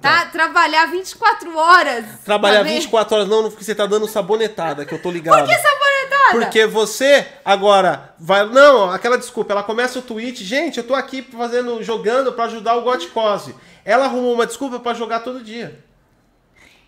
tá? 0.01 0.27
Trabalhar 0.27 0.87
24 0.87 1.59
horas. 1.59 2.05
Então. 2.05 2.19
Trabalhar 2.25 2.59
tá 2.59 2.63
vendo? 2.63 2.75
24 2.75 3.17
horas, 3.17 3.29
não, 3.29 3.43
não, 3.43 3.51
porque 3.51 3.65
você 3.65 3.75
tá 3.75 3.87
dando 3.87 4.07
sabonetada, 4.07 4.87
que 4.87 4.95
eu 4.95 5.03
tô 5.03 5.11
ligado. 5.11 5.37
Por 5.37 5.49
que 5.49 5.59
sabonetada? 5.59 6.31
Porque 6.31 6.67
você 6.69 7.27
agora 7.45 8.15
vai. 8.21 8.47
Não, 8.47 8.89
aquela 8.89 9.19
desculpa, 9.19 9.53
ela 9.53 9.65
começa 9.65 9.99
o 9.99 10.03
tweet, 10.03 10.45
gente, 10.45 10.77
eu 10.79 10.87
tô 10.87 10.95
aqui 10.95 11.23
fazendo, 11.37 11.83
jogando 11.83 12.33
pra 12.33 12.45
ajudar 12.45 12.77
o 12.77 12.83
Goticose. 12.83 13.53
Ela 13.85 14.05
arrumou 14.05 14.33
uma 14.33 14.47
desculpa 14.47 14.79
pra 14.79 14.95
jogar 14.95 15.21
todo 15.21 15.43
dia. 15.43 15.85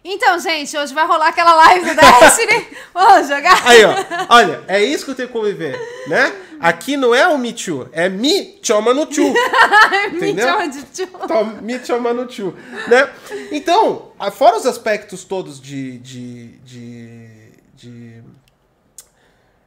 Então, 0.06 0.38
gente, 0.38 0.76
hoje 0.76 0.92
vai 0.92 1.06
rolar 1.06 1.28
aquela 1.28 1.54
live 1.54 1.86
do 1.86 1.94
Destiny. 1.96 2.66
Vamos 2.92 3.26
jogar? 3.26 3.66
Aí, 3.66 3.82
ó. 3.86 3.94
Olha, 4.28 4.62
é 4.68 4.84
isso 4.84 5.04
que 5.06 5.12
eu 5.12 5.14
tenho 5.14 5.28
que 5.28 5.32
conviver, 5.34 5.78
né? 6.06 6.30
Aqui 6.60 6.94
não 6.96 7.14
é 7.14 7.26
o 7.26 7.38
Me 7.38 7.52
Too, 7.54 7.88
é 7.90 8.08
Me 8.08 8.58
Choma 8.62 8.92
no 8.92 9.06
Too. 9.06 9.32
Me 10.12 10.34
chama 10.38 10.68
de. 10.68 10.84
Então, 11.02 11.46
Me 11.62 11.78
Choma 11.84 12.12
no 12.12 12.26
Too, 12.26 12.54
né? 12.86 13.10
Então, 13.50 14.12
a- 14.18 14.30
fora 14.30 14.56
os 14.56 14.66
aspectos 14.66 15.24
todos 15.24 15.58
de, 15.60 15.98
de, 15.98 16.48
de, 16.58 17.28
de 17.74 18.22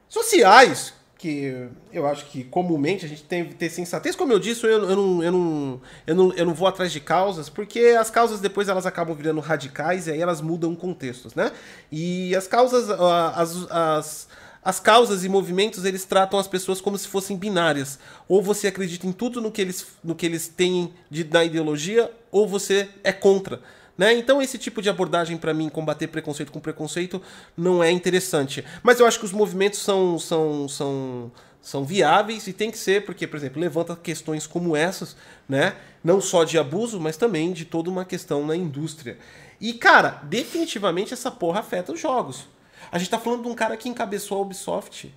sociais, 0.08 0.94
que 1.18 1.68
eu 1.92 2.06
acho 2.06 2.26
que 2.28 2.44
comumente 2.44 3.06
a 3.06 3.10
gente 3.10 3.24
tem 3.24 3.46
que 3.46 3.56
ter 3.56 3.70
sensatez. 3.70 4.16
Como 4.16 4.32
eu 4.32 4.40
disse, 4.40 4.64
eu, 4.66 4.70
eu, 4.70 4.96
não, 4.96 5.24
eu, 5.24 5.32
não, 5.32 5.82
eu, 6.06 6.16
não, 6.16 6.34
eu 6.34 6.46
não 6.46 6.54
vou 6.54 6.68
atrás 6.68 6.92
de 6.92 7.00
causas, 7.00 7.50
porque 7.50 7.80
as 8.00 8.10
causas 8.12 8.40
depois 8.40 8.70
elas 8.70 8.86
acabam 8.86 9.16
virando 9.16 9.42
radicais 9.42 10.08
e 10.08 10.12
aí 10.12 10.22
elas 10.22 10.42
mudam 10.42 10.76
contextos, 10.76 11.34
né? 11.34 11.52
E 11.92 12.36
as 12.36 12.48
causas, 12.48 12.90
as, 12.90 13.72
as, 13.72 14.28
as 14.64 14.80
causas 14.80 15.24
e 15.24 15.30
movimentos, 15.30 15.86
eles 15.86 16.06
tratam 16.06 16.38
as 16.38 16.48
pessoas 16.48 16.80
como 16.80 16.98
se 16.98 17.08
fossem 17.08 17.36
binárias. 17.36 17.98
Ou 18.28 18.44
você 18.44 18.68
acredita 18.68 19.08
em 19.08 19.12
tudo 19.12 19.42
no 19.42 19.52
que 19.52 19.62
eles, 19.62 19.88
no 20.04 20.14
que 20.14 20.26
eles 20.26 20.48
têm 20.48 20.94
de, 21.10 21.24
na 21.24 21.44
ideologia, 21.44 22.12
ou 22.32 22.48
você 22.48 22.90
é 23.04 23.12
contra. 23.12 23.60
Né? 23.98 24.14
Então 24.14 24.42
esse 24.42 24.58
tipo 24.58 24.82
de 24.82 24.90
abordagem 24.90 25.38
para 25.38 25.54
mim, 25.54 25.70
combater 25.70 26.08
preconceito 26.08 26.52
com 26.52 26.60
preconceito, 26.60 27.22
não 27.56 27.84
é 27.84 27.90
interessante. 27.90 28.64
Mas 28.84 29.00
eu 29.00 29.08
acho 29.08 29.20
que 29.20 29.26
os 29.26 29.32
movimentos 29.32 29.80
são, 29.80 30.20
são, 30.20 30.70
são, 30.70 31.32
são 31.62 31.84
viáveis 31.84 32.46
e 32.48 32.54
tem 32.54 32.70
que 32.70 32.78
ser, 32.78 33.06
porque, 33.06 33.26
por 33.26 33.38
exemplo, 33.38 33.60
levanta 33.60 33.96
questões 33.96 34.46
como 34.46 34.76
essas, 34.76 35.18
né? 35.50 35.76
Não 36.04 36.22
só 36.22 36.44
de 36.44 36.60
abuso, 36.60 37.00
mas 37.00 37.18
também 37.18 37.52
de 37.52 37.66
toda 37.66 37.90
uma 37.90 38.06
questão 38.06 38.46
na 38.46 38.56
indústria. 38.56 39.18
E, 39.60 39.74
cara, 39.74 40.22
definitivamente 40.24 41.14
essa 41.14 41.32
porra 41.32 41.62
afeta 41.62 41.92
os 41.92 42.00
jogos. 42.00 42.48
A 42.92 43.00
gente 43.00 43.10
tá 43.10 43.18
falando 43.18 43.44
de 43.44 43.50
um 43.50 43.56
cara 43.56 43.76
que 43.76 43.90
encabeçou 43.90 44.38
a 44.38 44.42
Ubisoft 44.42 45.12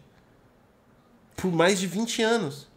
por 1.37 1.53
mais 1.53 1.79
de 1.79 1.87
20 1.87 2.23
anos. 2.23 2.70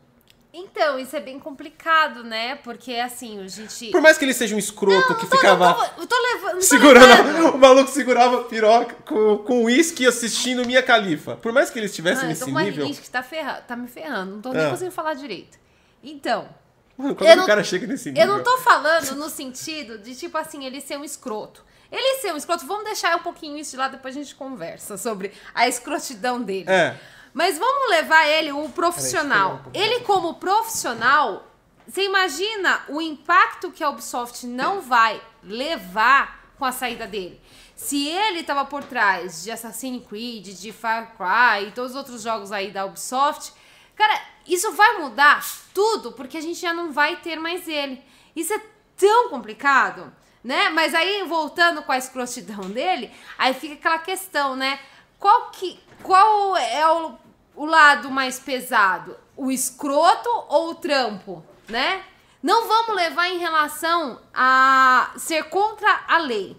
Então, 0.55 0.99
isso 0.99 1.15
é 1.15 1.19
bem 1.19 1.39
complicado, 1.39 2.23
né? 2.23 2.55
Porque, 2.57 2.93
assim, 2.95 3.43
a 3.43 3.47
gente... 3.47 3.89
Por 3.89 4.01
mais 4.01 4.19
que 4.19 4.23
ele 4.25 4.33
seja 4.35 4.55
um 4.55 4.59
escroto 4.59 5.15
que 5.15 5.25
Tô- 5.25 5.35
ficava 5.35 5.69
não 5.69 5.73
tô- 5.75 6.01
eu 6.01 6.07
tô 6.07 6.15
levando... 6.15 6.51
não 6.53 6.59
tô 6.59 6.65
segurando. 6.65 7.47
O 7.55 7.57
maluco 7.57 7.89
segurava 7.89 8.41
a 8.41 8.43
piroca 8.43 8.95
com, 9.05 9.37
com 9.39 9.63
uísque 9.63 10.05
assistindo 10.05 10.63
Minha 10.65 10.83
Califa. 10.83 11.35
Por 11.37 11.51
mais 11.51 11.71
que 11.71 11.79
ele 11.79 11.87
estivesse 11.87 12.21
eu 12.21 12.27
nesse 12.27 12.41
tô 12.41 12.45
com 12.45 12.51
uma 12.51 12.61
nível. 12.63 12.83
rinite 12.83 13.01
que 13.01 13.09
tá, 13.09 13.23
ferra... 13.23 13.63
tá 13.67 13.75
me 13.75 13.87
ferrando. 13.87 14.33
Não 14.35 14.41
tô 14.41 14.53
nem 14.53 14.63
Ah. 14.65 14.69
conseguindo 14.69 14.93
falar 14.93 15.15
direito. 15.15 15.57
Então, 16.03 16.47
Mano, 16.95 17.15
quando 17.15 17.27
Eu 17.29 17.33
o 17.33 17.37
não- 17.37 17.45
cara 17.47 17.63
chega 17.63 17.87
nesse 17.87 18.11
nível. 18.11 18.21
eu 18.27 18.37
não 18.37 18.43
tô 18.43 18.55
falando 18.59 19.15
no 19.15 19.27
sentido 19.31 19.97
de, 19.97 20.15
tipo 20.15 20.37
assim, 20.37 20.63
ele 20.65 20.79
ser 20.79 20.97
um 20.99 21.03
escroto. 21.03 21.65
Ele 21.91 22.21
ser 22.21 22.31
um 22.31 22.37
escroto, 22.37 22.65
vamos 22.67 22.83
deixar 22.85 23.15
um 23.15 23.19
pouquinho 23.23 23.57
isso 23.57 23.71
de 23.71 23.77
lado, 23.77 23.91
depois 23.93 24.15
a 24.15 24.19
gente 24.19 24.35
conversa 24.35 24.97
sobre 24.97 25.31
a 25.55 25.67
escrotidão 25.67 26.39
dele. 26.41 26.65
É. 26.69 26.95
Mas 27.33 27.57
vamos 27.57 27.89
levar 27.89 28.27
ele, 28.27 28.51
o 28.51 28.69
profissional. 28.69 29.61
Ele, 29.73 30.01
como 30.01 30.35
profissional, 30.35 31.47
você 31.87 32.05
imagina 32.05 32.83
o 32.87 33.01
impacto 33.01 33.71
que 33.71 33.83
a 33.83 33.89
Ubisoft 33.89 34.45
não 34.45 34.81
vai 34.81 35.21
levar 35.41 36.53
com 36.57 36.65
a 36.65 36.71
saída 36.71 37.07
dele. 37.07 37.41
Se 37.75 38.07
ele 38.07 38.39
estava 38.39 38.63
por 38.65 38.83
trás 38.83 39.43
de 39.43 39.51
Assassin's 39.51 40.05
Creed, 40.07 40.47
de 40.47 40.71
Far 40.71 41.15
Cry 41.17 41.67
e 41.67 41.71
todos 41.71 41.91
os 41.91 41.97
outros 41.97 42.21
jogos 42.21 42.51
aí 42.51 42.71
da 42.71 42.85
Ubisoft, 42.85 43.51
cara, 43.95 44.21
isso 44.47 44.71
vai 44.73 44.99
mudar 44.99 45.43
tudo, 45.73 46.11
porque 46.11 46.37
a 46.37 46.41
gente 46.41 46.59
já 46.59 46.73
não 46.73 46.91
vai 46.91 47.17
ter 47.17 47.37
mais 47.37 47.67
ele. 47.67 48.01
Isso 48.35 48.53
é 48.53 48.61
tão 48.95 49.29
complicado, 49.29 50.13
né? 50.43 50.69
Mas 50.69 50.93
aí, 50.93 51.23
voltando 51.23 51.81
com 51.83 51.91
a 51.91 51.97
escrotidão 51.97 52.61
dele, 52.71 53.11
aí 53.37 53.53
fica 53.53 53.73
aquela 53.73 53.99
questão, 53.99 54.55
né? 54.55 54.79
Qual, 55.19 55.51
que, 55.51 55.79
qual 56.01 56.55
é 56.57 56.87
o, 56.87 57.17
o 57.55 57.65
lado 57.65 58.09
mais 58.09 58.39
pesado? 58.39 59.17
O 59.35 59.51
escroto 59.51 60.29
ou 60.49 60.71
o 60.71 60.75
trampo, 60.75 61.43
né? 61.67 62.03
Não 62.41 62.67
vamos 62.67 62.95
levar 62.95 63.29
em 63.29 63.37
relação 63.37 64.19
a 64.33 65.11
ser 65.15 65.43
contra 65.45 66.01
a 66.07 66.17
lei. 66.17 66.57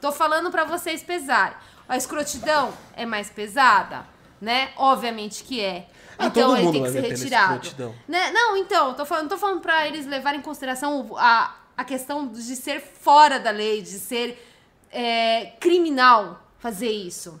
Tô 0.00 0.10
falando 0.10 0.50
pra 0.50 0.64
vocês 0.64 1.02
pesarem. 1.02 1.56
A 1.88 1.96
escrotidão 1.96 2.72
é 2.96 3.06
mais 3.06 3.30
pesada, 3.30 4.06
né? 4.40 4.72
Obviamente 4.76 5.44
que 5.44 5.60
é. 5.60 5.88
Ah, 6.18 6.26
então 6.26 6.56
ele 6.56 6.72
tem 6.72 6.82
que 6.82 6.90
ser 6.90 7.00
retirado. 7.00 7.94
Né? 8.08 8.30
Não, 8.32 8.56
então, 8.56 8.94
tô 8.94 9.06
falando, 9.06 9.28
tô 9.28 9.38
falando 9.38 9.60
pra 9.60 9.86
eles 9.86 10.06
levarem 10.06 10.40
em 10.40 10.42
consideração 10.42 11.16
a, 11.16 11.54
a 11.76 11.84
questão 11.84 12.28
de 12.28 12.56
ser 12.56 12.80
fora 12.80 13.38
da 13.38 13.50
lei, 13.50 13.82
de 13.82 13.98
ser 13.98 14.46
é, 14.90 15.52
criminal 15.60 16.40
fazer 16.58 16.90
isso. 16.90 17.40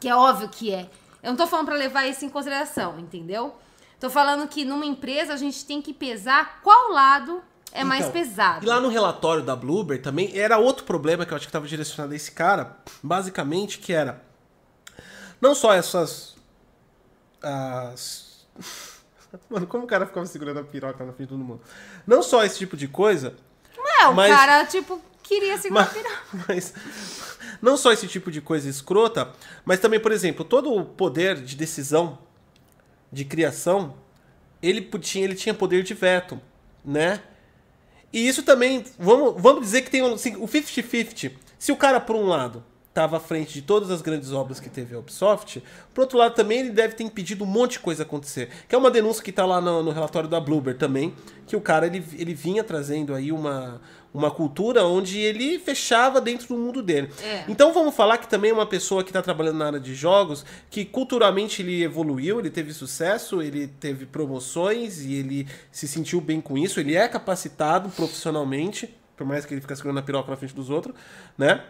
Que 0.00 0.08
é 0.08 0.16
óbvio 0.16 0.48
que 0.48 0.72
é. 0.72 0.88
Eu 1.24 1.30
não 1.30 1.36
tô 1.36 1.46
falando 1.46 1.66
pra 1.66 1.74
levar 1.74 2.06
isso 2.06 2.24
em 2.24 2.28
consideração, 2.28 2.98
entendeu? 3.00 3.56
Tô 3.98 4.10
falando 4.10 4.46
que 4.46 4.64
numa 4.64 4.84
empresa 4.84 5.32
a 5.32 5.36
gente 5.36 5.64
tem 5.64 5.80
que 5.80 5.94
pesar 5.94 6.60
qual 6.62 6.90
lado 6.92 7.42
é 7.72 7.82
mais 7.82 8.02
Então, 8.02 8.12
pesado. 8.12 8.64
E 8.64 8.68
lá 8.68 8.78
no 8.78 8.88
relatório 8.88 9.42
da 9.42 9.56
Bloomberg 9.56 10.02
também 10.02 10.36
era 10.38 10.58
outro 10.58 10.84
problema 10.84 11.24
que 11.24 11.32
eu 11.32 11.36
acho 11.36 11.46
que 11.46 11.48
estava 11.48 11.66
direcionado 11.66 12.12
a 12.12 12.16
esse 12.16 12.30
cara, 12.30 12.76
basicamente, 13.02 13.78
que 13.78 13.92
era 13.92 14.22
não 15.40 15.54
só 15.54 15.72
essas. 15.72 16.36
As... 17.42 18.46
Mano, 19.50 19.66
como 19.66 19.84
o 19.84 19.86
cara 19.86 20.06
ficava 20.06 20.26
segurando 20.26 20.60
a 20.60 20.64
piroca 20.64 21.04
na 21.04 21.12
frente 21.12 21.28
de 21.28 21.34
todo 21.34 21.42
mundo? 21.44 21.60
Não 22.06 22.22
só 22.22 22.44
esse 22.44 22.58
tipo 22.58 22.76
de 22.76 22.86
coisa, 22.86 23.34
É, 24.00 24.06
o 24.06 24.14
mas- 24.14 24.34
cara, 24.34 24.64
tipo, 24.66 25.00
queria 25.24 25.58
segurar 25.58 25.90
mas, 25.92 25.96
a 26.32 26.44
mas 26.46 26.74
não 27.60 27.76
só 27.76 27.90
esse 27.92 28.06
tipo 28.06 28.30
de 28.30 28.40
coisa 28.40 28.68
escrota, 28.68 29.32
mas 29.64 29.80
também, 29.80 29.98
por 29.98 30.12
exemplo, 30.12 30.44
todo 30.44 30.72
o 30.72 30.84
poder 30.84 31.36
de 31.36 31.56
decisão, 31.56 32.18
de 33.10 33.24
criação, 33.24 33.94
ele 34.62 34.82
tinha, 35.00 35.24
ele 35.24 35.34
tinha 35.34 35.54
poder 35.54 35.82
de 35.82 35.94
veto, 35.94 36.40
né? 36.84 37.20
E 38.12 38.28
isso 38.28 38.42
também, 38.42 38.84
vamos, 38.98 39.34
vamos 39.42 39.62
dizer 39.62 39.82
que 39.82 39.90
tem 39.90 40.02
um- 40.02 40.14
assim, 40.14 40.36
o 40.36 40.46
50-50. 40.46 41.32
Se 41.58 41.72
o 41.72 41.76
cara, 41.76 41.98
por 41.98 42.14
um 42.14 42.26
lado, 42.26 42.62
estava 42.88 43.16
à 43.16 43.20
frente 43.20 43.54
de 43.54 43.62
todas 43.62 43.90
as 43.90 44.00
grandes 44.00 44.30
obras 44.30 44.60
que 44.60 44.70
teve 44.70 44.94
a 44.94 44.98
Ubisoft, 45.00 45.60
por 45.92 46.02
outro 46.02 46.16
lado 46.16 46.32
também 46.34 46.60
ele 46.60 46.70
deve 46.70 46.94
ter 46.94 47.02
impedido 47.02 47.42
um 47.42 47.46
monte 47.46 47.72
de 47.72 47.78
coisa 47.80 48.04
acontecer. 48.04 48.50
Que 48.68 48.74
é 48.74 48.78
uma 48.78 48.90
denúncia 48.90 49.22
que 49.22 49.30
está 49.30 49.44
lá 49.44 49.60
no, 49.60 49.82
no 49.82 49.90
relatório 49.90 50.28
da 50.28 50.38
Bloomberg 50.38 50.78
também, 50.78 51.12
que 51.44 51.56
o 51.56 51.60
cara 51.60 51.86
ele, 51.86 52.04
ele 52.12 52.34
vinha 52.34 52.62
trazendo 52.62 53.12
aí 53.12 53.32
uma, 53.32 53.80
uma 54.14 54.30
cultura 54.30 54.84
onde 54.84 55.18
ele 55.18 55.58
fechava 55.58 56.20
dentro 56.20 56.46
do 56.46 56.56
mundo 56.56 56.80
dele. 56.80 57.10
É. 57.20 57.44
Então 57.48 57.74
vamos 57.74 57.96
falar 57.96 58.18
que 58.18 58.28
também 58.28 58.52
é 58.52 58.54
uma 58.54 58.64
pessoa 58.64 59.02
que 59.02 59.10
está 59.10 59.20
trabalhando 59.20 59.58
na 59.58 59.66
área 59.66 59.80
de 59.80 59.92
jogos, 59.92 60.46
que 60.70 60.84
culturalmente 60.84 61.60
ele 61.60 61.82
evoluiu, 61.82 62.38
ele 62.38 62.48
teve 62.48 62.72
sucesso, 62.72 63.42
ele 63.42 63.66
teve 63.66 64.06
promoções 64.06 65.00
e 65.00 65.14
ele 65.14 65.48
se 65.72 65.88
sentiu 65.88 66.20
bem 66.20 66.40
com 66.40 66.56
isso, 66.56 66.78
ele 66.78 66.94
é 66.94 67.08
capacitado 67.08 67.88
profissionalmente, 67.90 68.94
por 69.16 69.26
mais 69.26 69.44
que 69.44 69.52
ele 69.52 69.60
fique 69.60 69.74
segurando 69.74 69.98
a 69.98 70.02
piroca 70.02 70.30
na 70.30 70.36
frente 70.36 70.54
dos 70.54 70.70
outros, 70.70 70.94
né? 71.36 71.64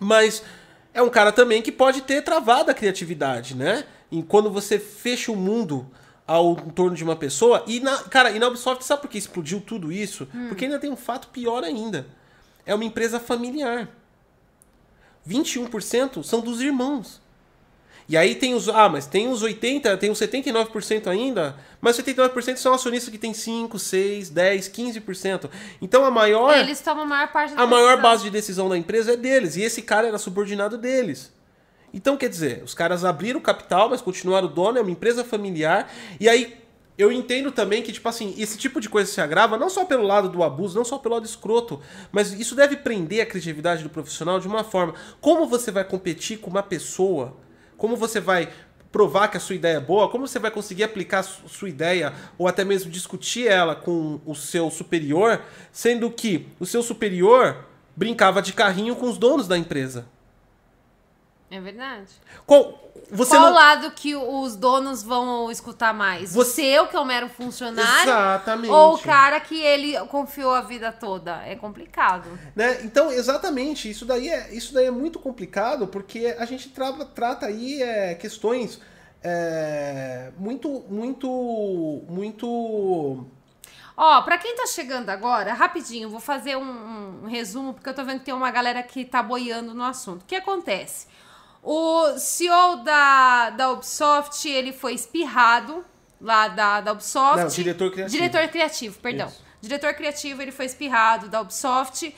Mas 0.00 0.42
é 0.92 1.00
um 1.00 1.08
cara 1.08 1.30
também 1.30 1.62
que 1.62 1.70
pode 1.70 2.02
ter 2.02 2.20
travado 2.22 2.70
a 2.70 2.74
criatividade, 2.74 3.54
né? 3.54 3.84
E 4.10 4.24
quando 4.24 4.50
você 4.50 4.78
fecha 4.78 5.30
o 5.30 5.36
mundo 5.36 5.88
ao 6.26 6.52
em 6.52 6.70
torno 6.70 6.96
de 6.96 7.04
uma 7.04 7.16
pessoa. 7.16 7.62
E 7.66 7.80
na, 7.80 7.98
cara, 8.04 8.30
e 8.30 8.38
na 8.38 8.48
Ubisoft, 8.48 8.84
sabe 8.84 9.02
por 9.02 9.08
que 9.10 9.18
explodiu 9.18 9.60
tudo 9.60 9.92
isso? 9.92 10.26
Porque 10.48 10.64
ainda 10.64 10.78
tem 10.78 10.90
um 10.90 10.96
fato 10.96 11.28
pior 11.28 11.62
ainda. 11.62 12.06
É 12.64 12.74
uma 12.74 12.84
empresa 12.84 13.20
familiar. 13.20 13.88
21% 15.28 16.22
são 16.22 16.40
dos 16.40 16.60
irmãos. 16.60 17.20
E 18.08 18.16
aí 18.16 18.36
tem 18.36 18.54
os. 18.54 18.68
Ah, 18.68 18.88
mas 18.88 19.04
tem 19.06 19.28
os 19.28 19.42
80%, 19.42 19.98
tem 19.98 20.10
os 20.10 20.18
79% 20.20 21.08
ainda, 21.08 21.56
mas 21.80 21.96
79% 21.98 22.56
são 22.56 22.72
acionistas 22.72 23.10
que 23.10 23.18
tem 23.18 23.34
5, 23.34 23.76
6, 23.80 24.30
10, 24.30 24.68
15%. 24.68 25.50
Então 25.82 26.04
a 26.04 26.10
maior. 26.10 26.56
Eles 26.56 26.80
tomam 26.80 27.02
a 27.02 27.06
maior 27.06 27.32
parte 27.32 27.54
da 27.54 27.62
A 27.62 27.66
maior 27.66 27.96
decisão. 27.96 28.02
base 28.02 28.22
de 28.22 28.30
decisão 28.30 28.68
da 28.68 28.78
empresa 28.78 29.14
é 29.14 29.16
deles. 29.16 29.56
E 29.56 29.62
esse 29.62 29.82
cara 29.82 30.06
era 30.06 30.18
subordinado 30.18 30.78
deles. 30.78 31.32
Então, 31.96 32.14
quer 32.14 32.28
dizer, 32.28 32.62
os 32.62 32.74
caras 32.74 33.06
abriram 33.06 33.40
capital, 33.40 33.88
mas 33.88 34.02
continuaram 34.02 34.48
dono, 34.48 34.76
é 34.76 34.82
uma 34.82 34.90
empresa 34.90 35.24
familiar. 35.24 35.90
E 36.20 36.28
aí, 36.28 36.54
eu 36.98 37.10
entendo 37.10 37.50
também 37.50 37.82
que, 37.82 37.90
tipo 37.90 38.06
assim, 38.06 38.34
esse 38.36 38.58
tipo 38.58 38.82
de 38.82 38.88
coisa 38.90 39.10
se 39.10 39.18
agrava 39.18 39.56
não 39.56 39.70
só 39.70 39.82
pelo 39.86 40.02
lado 40.02 40.28
do 40.28 40.42
abuso, 40.42 40.76
não 40.76 40.84
só 40.84 40.98
pelo 40.98 41.14
lado 41.14 41.24
escroto, 41.24 41.80
mas 42.12 42.34
isso 42.34 42.54
deve 42.54 42.76
prender 42.76 43.22
a 43.22 43.26
criatividade 43.26 43.82
do 43.82 43.88
profissional 43.88 44.38
de 44.38 44.46
uma 44.46 44.62
forma. 44.62 44.92
Como 45.22 45.46
você 45.46 45.70
vai 45.70 45.84
competir 45.84 46.38
com 46.38 46.50
uma 46.50 46.62
pessoa? 46.62 47.34
Como 47.78 47.96
você 47.96 48.20
vai 48.20 48.50
provar 48.92 49.28
que 49.28 49.38
a 49.38 49.40
sua 49.40 49.54
ideia 49.54 49.78
é 49.78 49.80
boa? 49.80 50.10
Como 50.10 50.28
você 50.28 50.38
vai 50.38 50.50
conseguir 50.50 50.84
aplicar 50.84 51.22
sua 51.22 51.70
ideia 51.70 52.12
ou 52.36 52.46
até 52.46 52.62
mesmo 52.62 52.90
discutir 52.90 53.46
ela 53.46 53.74
com 53.74 54.20
o 54.26 54.34
seu 54.34 54.70
superior, 54.70 55.40
sendo 55.72 56.10
que 56.10 56.46
o 56.60 56.66
seu 56.66 56.82
superior 56.82 57.64
brincava 57.96 58.42
de 58.42 58.52
carrinho 58.52 58.94
com 58.96 59.08
os 59.08 59.16
donos 59.16 59.48
da 59.48 59.56
empresa? 59.56 60.14
É 61.48 61.60
verdade. 61.60 62.08
Qual, 62.44 62.90
você 63.08 63.36
Qual 63.36 63.42
não... 63.42 63.54
lado 63.54 63.92
que 63.92 64.16
os 64.16 64.56
donos 64.56 65.02
vão 65.02 65.48
escutar 65.50 65.94
mais? 65.94 66.34
Você- 66.34 66.62
eu, 66.62 66.88
que 66.88 66.96
é 66.96 67.00
um 67.00 67.04
mero 67.04 67.28
funcionário? 67.28 68.10
Exatamente. 68.10 68.70
Ou 68.72 68.94
o 68.94 68.98
cara 68.98 69.38
que 69.38 69.60
ele 69.60 69.96
confiou 70.06 70.52
a 70.52 70.60
vida 70.60 70.90
toda? 70.90 71.40
É 71.46 71.54
complicado. 71.54 72.28
Né? 72.54 72.80
Então, 72.82 73.12
exatamente, 73.12 73.88
isso 73.88 74.04
daí, 74.04 74.28
é, 74.28 74.52
isso 74.52 74.74
daí 74.74 74.86
é 74.86 74.90
muito 74.90 75.20
complicado 75.20 75.86
porque 75.86 76.34
a 76.36 76.44
gente 76.44 76.68
tra- 76.70 76.92
trata 77.14 77.46
aí 77.46 77.80
é, 77.80 78.16
questões 78.16 78.80
é, 79.22 80.32
muito, 80.36 80.84
muito, 80.88 81.28
muito. 82.08 83.24
Ó, 83.96 84.20
pra 84.22 84.36
quem 84.36 84.54
tá 84.56 84.66
chegando 84.66 85.08
agora, 85.10 85.54
rapidinho, 85.54 86.10
vou 86.10 86.20
fazer 86.20 86.56
um, 86.56 87.22
um 87.22 87.26
resumo, 87.28 87.72
porque 87.72 87.88
eu 87.88 87.94
tô 87.94 88.04
vendo 88.04 88.18
que 88.18 88.26
tem 88.26 88.34
uma 88.34 88.50
galera 88.50 88.82
que 88.82 89.04
tá 89.04 89.22
boiando 89.22 89.72
no 89.74 89.84
assunto. 89.84 90.22
O 90.22 90.26
que 90.26 90.34
acontece? 90.36 91.06
O 91.68 92.16
CEO 92.16 92.76
da, 92.84 93.50
da 93.50 93.72
Ubisoft, 93.72 94.48
ele 94.48 94.72
foi 94.72 94.94
espirrado 94.94 95.84
lá 96.20 96.46
da, 96.46 96.80
da 96.80 96.92
Ubisoft. 96.92 97.38
Não, 97.38 97.48
diretor 97.48 97.90
criativo. 97.90 98.16
Diretor 98.16 98.48
criativo, 98.48 98.98
perdão. 99.00 99.26
Isso. 99.26 99.44
Diretor 99.60 99.94
criativo, 99.94 100.42
ele 100.42 100.52
foi 100.52 100.66
espirrado 100.66 101.28
da 101.28 101.40
Ubisoft 101.40 102.14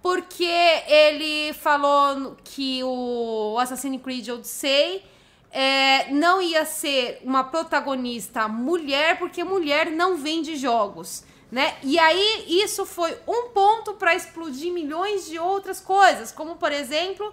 porque 0.00 0.44
ele 0.44 1.52
falou 1.52 2.36
que 2.42 2.80
o 2.84 3.58
Assassin's 3.58 4.00
Creed 4.00 4.28
Odyssey 4.28 5.04
é, 5.50 6.10
não 6.12 6.40
ia 6.40 6.64
ser 6.64 7.20
uma 7.22 7.44
protagonista 7.44 8.46
mulher, 8.46 9.18
porque 9.18 9.42
mulher 9.44 9.90
não 9.90 10.16
vende 10.16 10.56
jogos. 10.56 11.24
Né? 11.50 11.76
E 11.82 11.98
aí, 11.98 12.46
isso 12.46 12.86
foi 12.86 13.16
um 13.26 13.48
ponto 13.48 13.94
para 13.94 14.14
explodir 14.14 14.72
milhões 14.72 15.26
de 15.26 15.38
outras 15.38 15.80
coisas, 15.80 16.32
como 16.32 16.56
por 16.56 16.72
exemplo, 16.72 17.32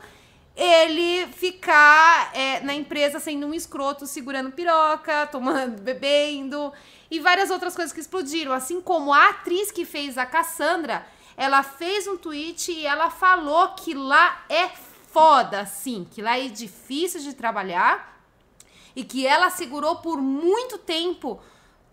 ele 0.56 1.28
ficar 1.28 2.32
é, 2.36 2.60
na 2.62 2.74
empresa 2.74 3.20
sendo 3.20 3.48
um 3.48 3.54
escroto, 3.54 4.06
segurando 4.06 4.52
piroca, 4.52 5.28
tomando, 5.28 5.82
bebendo 5.82 6.72
e 7.10 7.20
várias 7.20 7.50
outras 7.50 7.76
coisas 7.76 7.94
que 7.94 8.00
explodiram. 8.00 8.54
Assim 8.54 8.82
como 8.82 9.14
a 9.14 9.30
atriz 9.30 9.72
que 9.72 9.86
fez 9.86 10.18
a 10.18 10.26
Cassandra, 10.26 11.06
ela 11.36 11.64
fez 11.64 12.08
um 12.08 12.18
tweet 12.18 12.72
e 12.72 12.86
ela 12.86 13.10
falou 13.10 13.70
que 13.70 13.94
lá 13.94 14.46
é 14.50 14.70
foda, 15.12 15.66
sim, 15.66 16.08
que 16.10 16.22
lá 16.22 16.40
é 16.40 16.48
difícil 16.48 17.22
de 17.22 17.34
trabalhar 17.34 18.22
e 18.96 19.04
que 19.04 19.26
ela 19.26 19.50
segurou 19.50 19.98
por 19.98 20.22
muito 20.22 20.78
tempo 20.78 21.40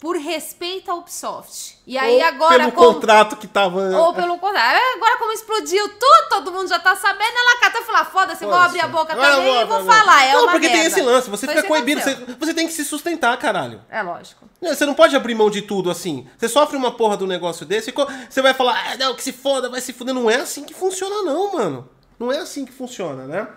por 0.01 0.17
respeito 0.17 0.91
à 0.91 0.95
Ubisoft. 0.95 1.79
E 1.87 1.99
aí 1.99 2.17
Ou 2.17 2.25
agora 2.25 2.59
pelo 2.61 2.73
como- 2.73 2.95
contrato 2.95 3.37
que 3.37 3.47
tava. 3.47 3.81
ou 3.99 4.15
pelo 4.15 4.39
contrário, 4.39 4.81
É, 4.81 4.95
agora 4.95 5.19
como 5.19 5.31
explodiu 5.33 5.87
tudo, 5.91 6.29
todo 6.31 6.53
mundo 6.53 6.69
já 6.69 6.79
tá 6.79 6.97
sabendo, 6.97 7.33
ela 7.37 7.61
cata 7.61 7.81
e 7.81 7.83
fala, 7.85 8.05
foda-se, 8.07 8.45
vou 8.45 8.55
abrir 8.55 8.81
a 8.81 8.89
boca 8.89 9.15
Vai, 9.15 9.31
também 9.31 9.53
vai, 9.53 9.63
e 9.63 9.67
vou 9.67 9.85
falar, 9.85 10.25
é 10.25 10.33
Não, 10.33 10.49
porque 10.49 10.69
tem 10.69 10.77
merda. 10.79 10.89
esse 10.89 11.03
lance, 11.03 11.29
você 11.29 11.45
Foi 11.47 11.55
fica 11.57 11.69
coibido, 11.69 12.01
você, 12.01 12.15
você 12.39 12.55
tem 12.55 12.67
que 12.67 12.73
se 12.73 12.85
sustentar, 12.85 13.37
caralho. 13.37 13.83
É 13.91 14.01
lógico. 14.03 14.49
Você 14.63 14.87
não 14.87 14.95
pode 14.95 15.15
abrir 15.15 15.35
mão 15.35 15.51
de 15.51 15.61
tudo 15.63 15.91
assim. 15.91 16.27
Você 16.39 16.49
sofre 16.49 16.77
uma 16.79 16.93
porra 16.93 17.17
do 17.19 17.27
negócio 17.27 17.67
desse 17.67 17.91
e 17.91 17.95
você 18.29 18.41
vai 18.41 18.55
falar, 18.55 18.83
ah, 18.93 18.97
não, 18.97 19.15
que 19.15 19.23
se 19.23 19.33
foda, 19.33 19.69
vai 19.69 19.81
se 19.83 19.93
fuder. 19.93 20.15
Não 20.15 20.31
é 20.31 20.37
assim 20.37 20.65
que 20.65 20.73
funciona, 20.75 21.23
não, 21.23 21.53
mano. 21.53 21.89
Não 22.19 22.31
é 22.33 22.39
assim 22.39 22.65
que 22.67 22.73
funciona, 22.73 23.25
né? 23.27 23.49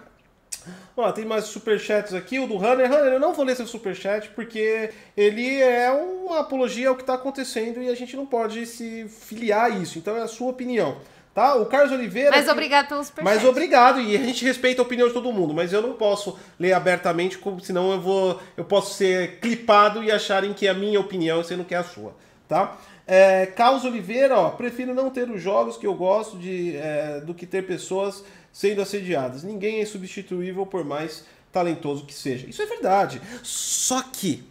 Ó, 0.95 1.11
tem 1.11 1.25
mais 1.25 1.45
superchats 1.45 2.13
aqui, 2.13 2.39
o 2.39 2.47
do 2.47 2.55
Runner. 2.57 2.89
Runner, 2.89 3.13
eu 3.13 3.19
não 3.19 3.33
vou 3.33 3.43
ler 3.45 3.55
seu 3.55 3.65
superchat 3.67 4.29
porque 4.29 4.89
ele 5.17 5.61
é 5.61 5.91
uma 5.91 6.39
apologia 6.39 6.89
ao 6.89 6.95
que 6.95 7.03
tá 7.03 7.15
acontecendo 7.15 7.81
e 7.81 7.89
a 7.89 7.95
gente 7.95 8.15
não 8.15 8.25
pode 8.25 8.65
se 8.65 9.07
filiar 9.07 9.65
a 9.65 9.69
isso. 9.69 9.97
Então 9.97 10.15
é 10.15 10.21
a 10.21 10.27
sua 10.27 10.49
opinião, 10.49 10.97
tá? 11.33 11.55
O 11.55 11.65
Carlos 11.65 11.91
Oliveira. 11.91 12.31
Mas 12.31 12.47
obrigado 12.47 12.87
pelo 12.87 13.03
superchat. 13.03 13.35
mas 13.35 13.43
obrigado, 13.47 13.99
e 14.01 14.15
a 14.15 14.19
gente 14.19 14.45
respeita 14.45 14.81
a 14.81 14.85
opinião 14.85 15.07
de 15.07 15.13
todo 15.13 15.31
mundo, 15.33 15.53
mas 15.53 15.73
eu 15.73 15.81
não 15.81 15.93
posso 15.93 16.37
ler 16.59 16.73
abertamente, 16.73 17.37
como- 17.37 17.59
senão 17.59 17.91
eu 17.91 17.99
vou. 17.99 18.39
Eu 18.55 18.63
posso 18.65 18.93
ser 18.93 19.39
clipado 19.39 20.03
e 20.03 20.11
acharem 20.11 20.53
que 20.53 20.67
é 20.67 20.69
a 20.69 20.73
minha 20.73 20.99
opinião, 20.99 21.43
sendo 21.43 21.63
que 21.65 21.73
é 21.73 21.77
a 21.77 21.83
sua, 21.83 22.15
tá? 22.47 22.77
É, 23.05 23.47
Carlos 23.47 23.83
Oliveira, 23.83 24.39
ó, 24.39 24.49
prefiro 24.51 24.93
não 24.93 25.09
ter 25.09 25.29
os 25.29 25.41
jogos 25.41 25.75
que 25.75 25.85
eu 25.85 25.93
gosto 25.93 26.37
de, 26.37 26.77
é, 26.77 27.19
do 27.19 27.33
que 27.33 27.45
ter 27.45 27.63
pessoas 27.67 28.23
sendo 28.53 28.81
assediadas. 28.81 29.43
Ninguém 29.43 29.81
é 29.81 29.85
substituível 29.85 30.65
por 30.65 30.85
mais 30.85 31.25
talentoso 31.51 32.05
que 32.05 32.13
seja. 32.13 32.47
Isso 32.47 32.61
é 32.61 32.65
verdade. 32.65 33.21
Só 33.43 34.01
que 34.03 34.47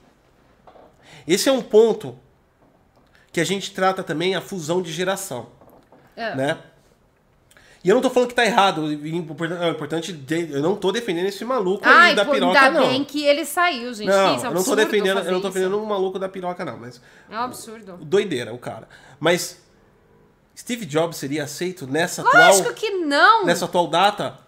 esse 1.27 1.49
é 1.49 1.53
um 1.53 1.63
ponto 1.63 2.19
que 3.33 3.41
a 3.41 3.45
gente 3.45 3.73
trata 3.73 4.03
também 4.03 4.35
a 4.35 4.41
fusão 4.43 4.83
de 4.83 4.93
geração 4.93 5.49
É. 6.17 6.35
né? 6.35 6.59
E 7.85 7.89
eu 7.89 7.97
não 7.97 8.03
tô 8.03 8.11
falando 8.11 8.29
que 8.29 8.35
tá 8.35 8.45
errado. 8.45 8.85
É 8.93 9.69
importante. 9.69 10.17
Eu 10.51 10.63
não 10.63 10.77
tô 10.77 10.93
defendendo 10.93 11.27
esse 11.27 11.45
maluco 11.45 11.83
Ai, 11.85 12.15
da 12.15 12.25
pô, 12.25 12.31
piroca, 12.31 12.61
ainda 12.61 12.81
não. 12.81 12.89
bem 12.89 13.05
que 13.05 13.25
ele 13.25 13.45
saiu, 13.45 13.93
gente. 13.93 14.07
Não, 14.07 14.37
isso 14.37 14.47
é 14.47 14.49
um 14.49 14.53
eu 14.53 14.55
não 14.55 14.63
tô 14.65 14.77
defendendo, 14.77 15.19
eu 15.19 15.33
não 15.33 15.41
tô 15.41 15.49
isso. 15.49 15.59
defendendo 15.59 15.83
o 15.83 15.87
maluco 15.87 16.17
da 16.17 16.29
piroca, 16.29 16.65
não, 16.65 16.77
mas. 16.77 17.01
É 17.29 17.35
um 17.37 17.41
absurdo. 17.41 17.97
Doideira, 18.01 18.53
o 18.55 18.59
cara. 18.59 18.89
Mas 19.19 19.61
Steve 20.57 20.85
Jobs 20.85 21.17
seria 21.17 21.45
aceito 21.45 21.87
nessa 21.87 22.23
Lógico 22.23 22.69
atual. 22.69 22.75
que 22.75 22.91
não. 22.91 23.45
Nessa 23.45 23.65
atual 23.65 23.87
data? 23.89 24.39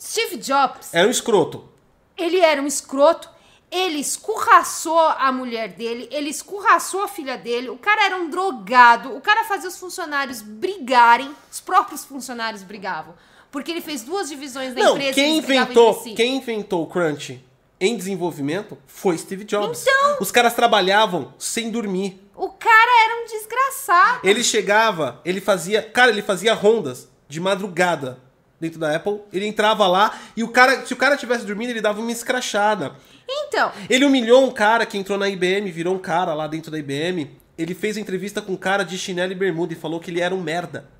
Steve 0.00 0.36
Jobs, 0.36 0.92
Era 0.92 1.06
um 1.08 1.10
escroto. 1.10 1.68
ele 2.16 2.38
era 2.38 2.60
um 2.60 2.66
escroto. 2.66 3.32
Ele 3.70 3.98
escurraçou 3.98 4.98
a 5.00 5.32
mulher 5.32 5.70
dele, 5.70 6.08
ele 6.12 6.30
escurraçou 6.30 7.02
a 7.02 7.08
filha 7.08 7.36
dele. 7.36 7.70
O 7.70 7.76
cara 7.78 8.04
era 8.06 8.16
um 8.16 8.30
drogado. 8.30 9.16
O 9.16 9.20
cara 9.20 9.44
fazia 9.44 9.68
os 9.68 9.76
funcionários 9.76 10.40
brigarem. 10.42 11.34
Os 11.50 11.60
próprios 11.60 12.04
funcionários 12.04 12.62
brigavam. 12.62 13.14
Porque 13.50 13.72
ele 13.72 13.80
fez 13.80 14.02
duas 14.02 14.28
divisões 14.28 14.74
da 14.74 14.80
Não, 14.82 14.92
empresa. 14.92 15.14
quem 15.14 15.38
inventou, 15.38 15.94
si. 16.02 16.12
quem 16.12 16.36
inventou 16.36 16.82
o 16.82 16.86
crunch 16.86 17.44
em 17.80 17.96
desenvolvimento 17.96 18.78
foi 18.86 19.18
Steve 19.18 19.42
Jobs. 19.44 19.82
Então- 19.82 20.18
Os 20.20 20.30
caras 20.30 20.54
trabalhavam 20.54 21.32
sem 21.38 21.70
dormir. 21.70 22.20
O 22.36 22.48
cara 22.50 23.04
era 23.04 23.22
um 23.22 23.26
desgraçado. 23.26 24.20
Ele 24.24 24.42
chegava, 24.42 25.20
ele 25.24 25.40
fazia. 25.40 25.82
Cara, 25.82 26.10
ele 26.10 26.22
fazia 26.22 26.52
rondas 26.54 27.08
de 27.28 27.40
madrugada 27.40 28.18
dentro 28.60 28.78
da 28.78 28.94
Apple. 28.94 29.20
Ele 29.32 29.46
entrava 29.46 29.86
lá 29.86 30.18
e 30.36 30.42
o 30.42 30.48
cara, 30.48 30.84
se 30.84 30.92
o 30.92 30.96
cara 30.96 31.16
tivesse 31.16 31.44
dormindo, 31.44 31.70
ele 31.70 31.80
dava 31.80 32.00
uma 32.00 32.12
escrachada. 32.12 32.96
Então, 33.28 33.72
Ele 33.88 34.04
humilhou 34.04 34.44
um 34.44 34.50
cara 34.50 34.84
que 34.84 34.98
entrou 34.98 35.16
na 35.16 35.28
IBM, 35.28 35.70
virou 35.70 35.94
um 35.94 35.98
cara 35.98 36.34
lá 36.34 36.46
dentro 36.46 36.70
da 36.70 36.78
IBM. 36.78 37.30
Ele 37.56 37.74
fez 37.74 37.96
entrevista 37.96 38.42
com 38.42 38.52
um 38.52 38.56
cara 38.56 38.82
de 38.82 38.98
chinelo 38.98 39.32
e 39.32 39.34
bermuda 39.34 39.72
e 39.72 39.76
falou 39.76 40.00
que 40.00 40.10
ele 40.10 40.20
era 40.20 40.34
um 40.34 40.40
merda. 40.40 40.90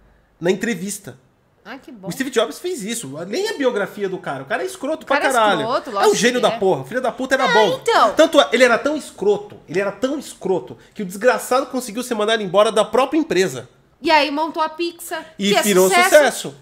Na 0.40 0.50
entrevista. 0.50 1.18
Ai 1.64 1.78
que 1.78 1.90
bom. 1.90 2.08
O 2.08 2.12
Steve 2.12 2.30
Jobs 2.30 2.58
fez 2.58 2.82
isso. 2.82 3.08
Nem 3.26 3.48
a 3.48 3.54
biografia 3.54 4.08
do 4.08 4.18
cara. 4.18 4.42
O 4.42 4.46
cara 4.46 4.62
é 4.62 4.66
escroto 4.66 5.06
pra 5.06 5.16
cara 5.18 5.30
é 5.30 5.32
caralho. 5.32 5.60
escroto, 5.60 5.98
é 5.98 6.06
um 6.06 6.14
gênio 6.14 6.40
da 6.40 6.48
é. 6.48 6.58
porra. 6.58 6.82
O 6.82 6.84
filho 6.84 7.00
da 7.00 7.10
puta 7.10 7.34
era 7.34 7.48
bom. 7.48 7.80
então. 7.82 8.14
Tanto 8.14 8.40
é- 8.40 8.48
ele 8.52 8.64
era 8.64 8.78
tão 8.78 8.96
escroto, 8.96 9.58
ele 9.68 9.80
era 9.80 9.92
tão 9.92 10.18
escroto, 10.18 10.76
que 10.94 11.02
o 11.02 11.06
desgraçado 11.06 11.66
conseguiu 11.66 12.02
ser 12.02 12.14
mandado 12.14 12.42
embora 12.42 12.70
da 12.70 12.84
própria 12.84 13.18
empresa. 13.18 13.68
E 14.00 14.10
aí 14.10 14.30
montou 14.30 14.62
a 14.62 14.68
Pixar. 14.68 15.24
E 15.38 15.54
é 15.54 15.62
virou 15.62 15.88
sucesso. 15.88 16.54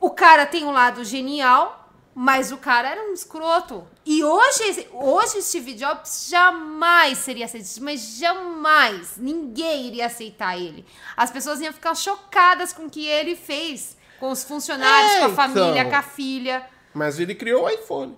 O 0.00 0.10
cara 0.10 0.46
tem 0.46 0.64
um 0.64 0.72
lado 0.72 1.04
genial, 1.04 1.92
mas 2.14 2.50
o 2.50 2.56
cara 2.56 2.88
era 2.88 3.02
um 3.02 3.12
escroto. 3.12 3.86
E 4.04 4.24
hoje, 4.24 4.88
hoje 4.92 5.38
o 5.38 5.42
Steve 5.42 5.74
Jobs 5.74 6.26
jamais 6.28 7.18
seria 7.18 7.44
aceito, 7.44 7.68
mas 7.80 8.16
jamais. 8.18 9.12
Ninguém 9.16 9.86
iria 9.86 10.06
aceitar 10.06 10.58
ele. 10.58 10.84
As 11.16 11.30
pessoas 11.30 11.60
iam 11.60 11.72
ficar 11.72 11.94
chocadas 11.94 12.72
com 12.72 12.86
o 12.86 12.90
que 12.90 13.06
ele 13.06 13.36
fez. 13.36 13.96
Com 14.20 14.30
os 14.30 14.44
funcionários, 14.44 15.12
É, 15.14 15.18
com 15.20 15.24
a 15.24 15.30
família, 15.30 15.78
então. 15.80 15.90
com 15.90 15.96
a 15.96 16.02
filha. 16.02 16.66
Mas 16.94 17.18
ele 17.18 17.34
criou 17.34 17.64
o 17.64 17.68
iPhone. 17.68 18.16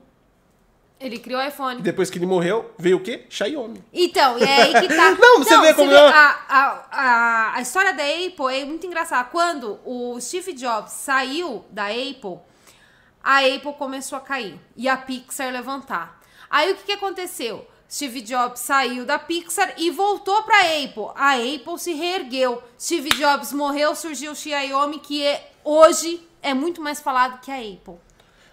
Ele 1.00 1.18
criou 1.18 1.40
o 1.40 1.44
E 1.44 1.48
iPhone. 1.48 1.80
depois 1.82 2.10
que 2.10 2.18
ele 2.18 2.26
morreu, 2.26 2.72
veio 2.78 2.98
o 2.98 3.00
quê? 3.00 3.24
Xiaomi. 3.28 3.82
Então, 3.92 4.38
e 4.38 4.42
é 4.44 4.62
aí 4.62 4.72
que 4.80 4.88
tá. 4.94 5.10
Não, 5.18 5.38
você 5.38 5.58
vê 5.60 5.74
como 5.74 5.90
eu- 5.90 6.06
a, 6.08 6.38
a, 6.48 6.86
a, 6.92 7.56
a 7.56 7.60
história 7.60 7.92
da 7.92 8.04
Apple 8.04 8.54
é 8.60 8.64
muito 8.64 8.86
engraçada. 8.86 9.28
Quando 9.30 9.80
o 9.84 10.20
Steve 10.20 10.52
Jobs 10.52 10.92
saiu 10.92 11.64
da 11.70 11.86
Apple, 11.86 12.38
a 13.22 13.38
Apple 13.38 13.72
começou 13.78 14.16
a 14.16 14.20
cair 14.20 14.60
e 14.76 14.88
a 14.88 14.96
Pixar 14.96 15.50
levantar. 15.52 16.20
Aí 16.48 16.70
o 16.72 16.76
que, 16.76 16.84
que 16.84 16.92
aconteceu? 16.92 17.66
Steve 17.90 18.20
Jobs 18.22 18.60
saiu 18.60 19.04
da 19.04 19.18
Pixar 19.18 19.74
e 19.76 19.90
voltou 19.90 20.42
pra 20.44 20.60
Apple. 20.60 21.10
A 21.16 21.34
Apple 21.34 21.78
se 21.78 21.92
reergueu. 21.94 22.62
Steve 22.80 23.10
Jobs 23.10 23.52
morreu, 23.52 23.94
surgiu 23.94 24.32
o 24.32 24.36
Xiaomi, 24.36 24.98
que 25.00 25.22
é, 25.24 25.51
hoje 25.64 26.20
é 26.42 26.52
muito 26.54 26.80
mais 26.80 27.00
falado 27.00 27.40
que 27.40 27.50
a 27.50 27.56
Apple. 27.56 27.94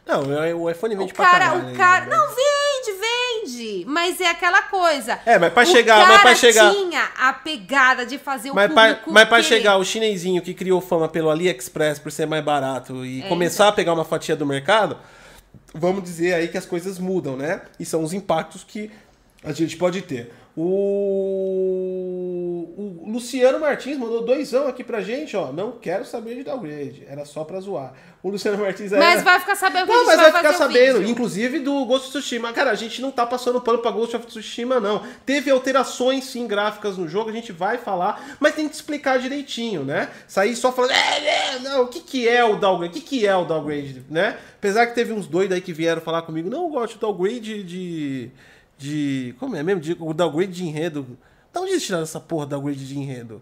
Não, 0.06 0.24
o 0.64 0.70
iPhone 0.70 0.96
vende 0.96 1.12
O 1.12 1.16
pra 1.16 1.26
cara, 1.26 1.46
caralho. 1.50 1.74
o 1.74 1.78
cara. 1.78 2.06
né? 2.06 2.16
Não, 2.16 2.28
vende, 2.30 3.00
vende. 3.00 3.86
Mas 3.88 4.20
é 4.20 4.28
aquela 4.28 4.64
coisa. 4.64 5.20
É, 5.24 5.38
mas 5.38 5.54
pra 5.54 5.62
o 5.62 5.66
chegar- 5.68 6.08
mas 6.08 6.22
pra 6.22 6.36
chegar- 6.36 6.74
tinha 6.74 7.10
a 7.16 7.32
pegada 7.32 8.06
de 8.08 8.18
fazer 8.18 8.50
o 8.50 8.56
Mas 8.56 8.74
pra, 8.74 8.88
público 8.88 9.12
mas 9.12 9.28
pra 9.30 9.38
querer. 9.44 9.48
chegar 9.58 9.78
o 9.78 9.84
chinesinho 9.86 10.42
que 10.42 10.56
criou 10.56 10.82
fama 10.82 11.08
pelo 11.08 11.30
AliExpress 11.30 12.00
por 12.00 12.12
ser 12.12 12.26
mais 12.26 12.44
barato 12.44 13.06
e 13.06 13.22
É, 13.22 13.28
começar 13.28 13.68
a 13.68 13.72
pegar 13.72 13.94
uma 13.94 14.04
fatia 14.04 14.36
do 14.36 14.48
mercado, 14.48 14.98
vamos 15.76 16.04
dizer 16.04 16.34
aí 16.34 16.48
que 16.48 16.58
as 16.58 16.66
coisas 16.66 16.98
mudam, 16.98 17.38
né? 17.38 17.62
E 17.80 17.86
são 17.86 18.04
os 18.04 18.12
impactos 18.12 18.64
que 18.64 18.90
a 19.44 19.52
gente 19.54 19.78
pode 19.78 20.02
ter. 20.02 20.32
O 20.58 22.39
o 22.60 23.10
Luciano 23.12 23.60
Martins 23.60 23.98
mandou 23.98 24.24
doisão 24.24 24.68
aqui 24.68 24.84
pra 24.84 25.02
gente, 25.02 25.36
ó. 25.36 25.52
Não 25.52 25.72
quero 25.74 26.06
saber 26.06 26.36
de 26.36 26.44
downgrade. 26.44 27.04
Era 27.08 27.26
só 27.26 27.44
pra 27.44 27.60
zoar. 27.60 27.94
O 28.22 28.30
Luciano 28.30 28.58
Martins 28.58 28.92
era... 28.92 29.04
Mas 29.04 29.24
vai 29.24 29.40
ficar 29.40 29.56
sabendo 29.56 29.86
que 29.88 29.92
Não, 29.94 29.96
a 29.96 30.00
gente 30.00 30.08
mas 30.08 30.18
vai, 30.18 30.32
vai 30.32 30.42
ficar 30.42 30.54
sabendo, 30.58 31.00
vídeo. 31.00 31.12
inclusive 31.12 31.60
do 31.60 31.86
Ghost 31.86 32.08
of 32.08 32.18
Tsushima. 32.18 32.52
Cara, 32.52 32.72
a 32.72 32.76
gente 32.76 33.02
não 33.02 33.12
tá 33.12 33.26
passando 33.26 33.62
pano 33.62 33.80
pra 33.80 33.92
Ghost 33.92 34.16
of 34.16 34.28
Tsushima, 34.28 34.80
não. 34.80 35.04
Teve 35.26 35.50
alterações, 35.50 36.26
sim, 36.26 36.46
gráficas 36.46 36.98
no 36.98 37.08
jogo, 37.08 37.30
a 37.30 37.34
gente 37.34 37.52
vai 37.52 37.78
falar, 37.78 38.38
mas 38.40 38.56
tem 38.56 38.68
que 38.68 38.76
explicar 38.76 39.20
direitinho, 39.20 39.84
né? 39.84 40.10
Sair 40.28 40.56
só 40.56 40.72
falando, 40.72 40.92
é, 40.92 41.56
é, 41.56 41.60
não, 41.60 41.84
o 41.84 41.88
que 41.88 42.02
que 42.02 42.28
é 42.28 42.44
o 42.44 42.58
downgrade? 42.58 42.92
O 42.92 43.02
que 43.02 43.08
que 43.08 43.26
é 43.26 43.36
o 43.36 43.46
downgrade, 43.46 44.04
né? 44.10 44.38
Apesar 44.58 44.88
que 44.88 44.96
teve 44.96 45.14
uns 45.14 45.26
doidos 45.26 45.56
aí 45.56 45.62
que 45.62 45.72
vieram 45.72 46.02
falar 46.02 46.24
comigo, 46.24 46.50
não, 46.50 46.64
eu 46.66 46.70
gosto 46.70 46.96
do 46.96 47.00
downgrade 47.00 47.64
de... 47.64 48.30
de 48.78 49.34
como 49.40 49.56
é 49.56 49.64
mesmo? 49.64 49.80
De, 49.80 49.96
o 49.98 50.14
downgrade 50.14 50.52
de 50.52 50.66
enredo. 50.66 51.18
Da 51.60 51.64
onde 51.64 51.74
eles 51.74 51.84
tiraram 51.84 52.04
essa 52.04 52.22
porra 52.22 52.46
do 52.46 52.52
downgrade 52.52 52.88
de 52.88 52.98
enredo? 52.98 53.42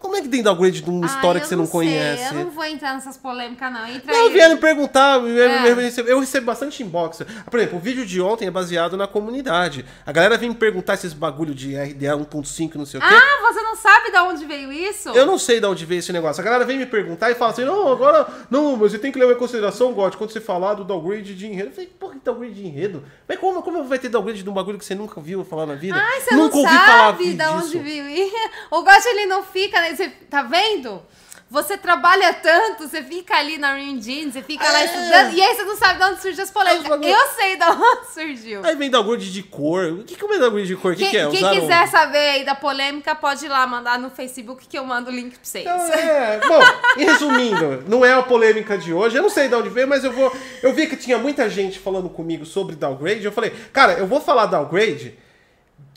Como 0.00 0.16
é 0.16 0.22
que 0.22 0.28
tem 0.28 0.42
downgrade 0.42 0.80
de 0.80 0.88
uma 0.90 1.06
Ah, 1.06 1.10
história 1.14 1.40
que 1.40 1.46
você 1.46 1.54
não, 1.54 1.64
sei, 1.66 1.72
conhece? 1.72 2.34
Eu 2.34 2.44
não 2.44 2.50
vou 2.50 2.64
entrar 2.64 2.94
nessas 2.94 3.16
polêmicas, 3.18 3.70
não. 3.72 3.86
Entra 3.86 4.12
Não, 4.12 4.30
vieram 4.30 4.54
me 4.54 4.60
perguntar, 4.60 5.20
eu, 5.20 5.38
É. 5.38 5.70
eu 5.70 5.76
recebo, 5.76 6.08
eu 6.08 6.20
recebo 6.20 6.46
bastante 6.46 6.82
inbox. 6.82 7.22
Por 7.50 7.60
exemplo, 7.60 7.78
o 7.78 7.80
vídeo 7.80 8.06
de 8.06 8.20
ontem 8.20 8.46
é 8.46 8.50
baseado 8.50 8.96
na 8.96 9.06
comunidade. 9.06 9.84
A 10.06 10.10
galera 10.10 10.38
vem 10.38 10.48
me 10.48 10.54
perguntar 10.54 10.94
esses 10.94 11.12
bagulho 11.12 11.54
de 11.54 11.76
RDA 11.76 12.16
1.5, 12.16 12.76
não 12.76 12.86
sei 12.86 12.98
o 12.98 13.02
quê. 13.02 13.08
Ah, 13.14 13.42
você 13.52 13.60
não 13.62 13.76
sabe 13.76 14.10
de 14.10 14.18
onde 14.18 14.44
veio 14.46 14.72
isso? 14.72 15.10
Eu 15.10 15.26
não 15.26 15.38
sei 15.38 15.60
de 15.60 15.66
onde 15.66 15.84
veio 15.84 15.98
esse 15.98 16.12
negócio. 16.12 16.40
A 16.40 16.44
galera 16.44 16.64
vem 16.64 16.78
me 16.78 16.86
perguntar 16.86 17.30
e 17.30 17.34
fala 17.34 17.52
assim: 17.52 17.64
não, 17.64 17.92
agora. 17.92 18.26
Não, 18.50 18.76
mas 18.76 18.92
você 18.92 18.98
tem 18.98 19.12
que 19.12 19.18
levar 19.18 19.32
em 19.34 19.38
consideração, 19.38 19.92
God, 19.92 20.14
quando 20.16 20.30
você 20.32 20.40
falar 20.40 20.74
do 20.74 20.84
downgrade 20.84 21.34
de 21.34 21.46
enredo. 21.46 21.68
Eu 21.68 21.72
falei, 21.72 21.90
porra, 22.00 22.14
que 22.14 22.20
downgrade 22.24 22.54
de 22.54 22.66
enredo? 22.66 23.04
Mas 23.28 23.38
como, 23.38 23.62
como 23.62 23.84
vai 23.84 23.98
ter 23.98 24.08
downgrade 24.08 24.42
de 24.42 24.48
um 24.48 24.52
bagulho 24.54 24.78
que 24.78 24.84
você 24.84 24.94
nunca 24.94 25.20
viu 25.20 25.44
falar 25.44 25.66
na 25.66 25.74
vida? 25.74 25.96
Ai, 25.96 26.20
você 26.20 26.34
nunca 26.34 26.56
não 26.56 26.62
ouvi 26.62 26.74
falar 26.74 26.86
sabe 27.12 27.24
de 27.24 27.34
disso. 27.34 27.50
onde 27.54 27.78
veio 27.80 28.08
isso. 28.08 28.30
O 28.70 28.82
Gosto, 28.82 29.06
ele 29.08 29.26
não 29.26 29.42
fica, 29.42 29.80
né? 29.80 29.89
Você, 29.96 30.08
tá 30.28 30.42
vendo? 30.42 31.02
Você 31.52 31.76
trabalha 31.76 32.32
tanto, 32.32 32.86
você 32.88 33.02
fica 33.02 33.34
ali 33.36 33.58
na 33.58 33.76
Engine, 33.76 34.30
você 34.30 34.40
fica 34.40 34.62
lá 34.70 34.82
É. 34.82 34.84
estudando, 34.84 35.34
e 35.34 35.42
aí 35.42 35.56
você 35.56 35.64
não 35.64 35.76
sabe 35.76 35.98
de 35.98 36.04
onde 36.04 36.22
surgiu 36.22 36.44
as 36.44 36.50
polêmicas. 36.52 36.86
Bagulho- 36.88 37.08
Eu 37.10 37.26
sei 37.34 37.56
de 37.56 37.64
onde 37.64 38.06
surgiu. 38.14 38.60
Aí 38.64 38.76
vem 38.76 38.88
downgrade 38.88 39.32
de 39.32 39.42
cor. 39.42 39.84
O 39.86 40.04
que, 40.04 40.14
que 40.14 40.22
é 40.22 40.26
o 40.28 40.38
downgrade 40.38 40.68
de 40.68 40.76
cor? 40.76 40.92
O 40.92 40.94
que, 40.96 41.00
Quem, 41.02 41.10
que 41.10 41.16
é? 41.16 41.26
quem 41.28 41.38
Usaram- 41.40 41.60
quiser 41.60 41.88
saber 41.88 42.18
aí 42.18 42.44
da 42.44 42.54
polêmica, 42.54 43.16
pode 43.16 43.46
ir 43.46 43.48
lá 43.48 43.66
mandar 43.66 43.98
no 43.98 44.10
Facebook 44.10 44.68
que 44.68 44.78
eu 44.78 44.84
mando 44.84 45.10
o 45.10 45.12
link 45.12 45.32
pra 45.32 45.40
vocês. 45.42 45.64
Então, 45.66 45.92
é, 45.92 46.38
bom, 46.46 46.60
e 47.00 47.04
resumindo, 47.04 47.82
não 47.88 48.04
é 48.04 48.12
a 48.12 48.22
polêmica 48.22 48.78
de 48.78 48.92
hoje, 48.92 49.16
eu 49.16 49.22
não 49.22 49.28
sei 49.30 49.48
de 49.48 49.54
onde 49.56 49.70
veio, 49.70 49.88
mas 49.88 50.04
eu 50.04 50.12
vou. 50.12 50.32
Eu 50.62 50.72
vi 50.72 50.86
que 50.86 50.94
tinha 50.96 51.18
muita 51.18 51.50
gente 51.50 51.80
falando 51.80 52.08
comigo 52.08 52.46
sobre 52.46 52.76
downgrade. 52.76 53.24
Eu 53.24 53.32
falei, 53.32 53.50
cara, 53.72 53.94
eu 53.94 54.06
vou 54.06 54.20
falar 54.20 54.46
downgrade. 54.46 55.18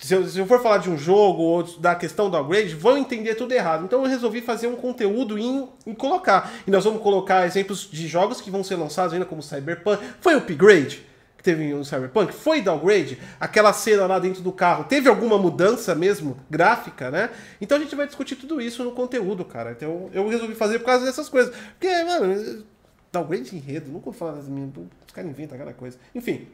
Se 0.04 0.14
eu, 0.14 0.28
se 0.28 0.38
eu 0.38 0.45
for 0.45 0.62
falar 0.62 0.80
de 0.80 0.89
um 0.89 0.97
jogo 0.97 1.41
ou 1.43 1.64
da 1.80 1.95
questão 1.95 2.30
do 2.30 2.36
upgrade, 2.36 2.76
vão 2.76 2.97
entender 2.97 3.36
tudo 3.36 3.54
errado. 3.54 3.86
Então 3.86 4.04
eu 4.04 4.10
resolvi 4.10 4.41
fazer 4.41 4.68
um 4.68 4.76
conteúdo 4.76 5.39
em, 5.39 5.66
colocar. 5.97 6.51
E 6.68 6.72
nós 6.72 6.84
vamos 6.84 7.01
colocar 7.01 7.45
exemplos 7.45 7.89
de 7.89 8.06
jogos 8.06 8.41
que 8.41 8.51
vão 8.51 8.66
ser 8.66 8.76
lançados 8.76 9.14
ainda 9.14 9.26
como 9.26 9.41
Cyberpunk. 9.41 10.04
Foi 10.20 10.34
upgrade? 10.36 11.06
que 11.38 11.43
teve 11.43 11.74
no 11.74 11.86
Cyberpunk? 11.86 12.34
Foi 12.34 12.62
downgrade? 12.62 13.18
Aquela 13.39 13.72
cena 13.72 14.06
lá 14.06 14.20
dentro 14.20 14.41
do 14.41 14.51
carro, 14.51 14.84
teve 14.84 15.08
alguma 15.08 15.38
mudança 15.38 15.95
mesmo 15.95 16.38
gráfica, 16.49 17.10
né? 17.10 17.30
Então 17.62 17.78
a 17.78 17.82
gente 17.82 17.95
vai 17.95 18.06
discutir 18.06 18.36
tudo 18.36 18.60
isso 18.60 18.84
no 18.84 18.91
conteúdo, 18.91 19.45
cara. 19.45 19.72
Então 19.72 20.10
eu 20.14 20.28
resolvi 20.28 20.54
fazer 20.54 20.80
por 20.80 20.86
causa 20.86 21.06
dessas 21.06 21.30
coisas. 21.30 21.56
Porque, 21.80 22.04
mano, 22.04 22.66
downgrade 23.10 23.49
de 23.51 23.56
enredo, 23.56 23.89
nunca 23.89 24.06
vou 24.06 24.14
falar 24.14 24.34
das 24.34 24.49
minhas. 24.49 24.70
Os 25.08 25.14
caras 25.14 25.32
inventam 25.32 25.58
cada 25.58 25.72
coisa. 25.72 25.97
Enfim, 26.14 26.49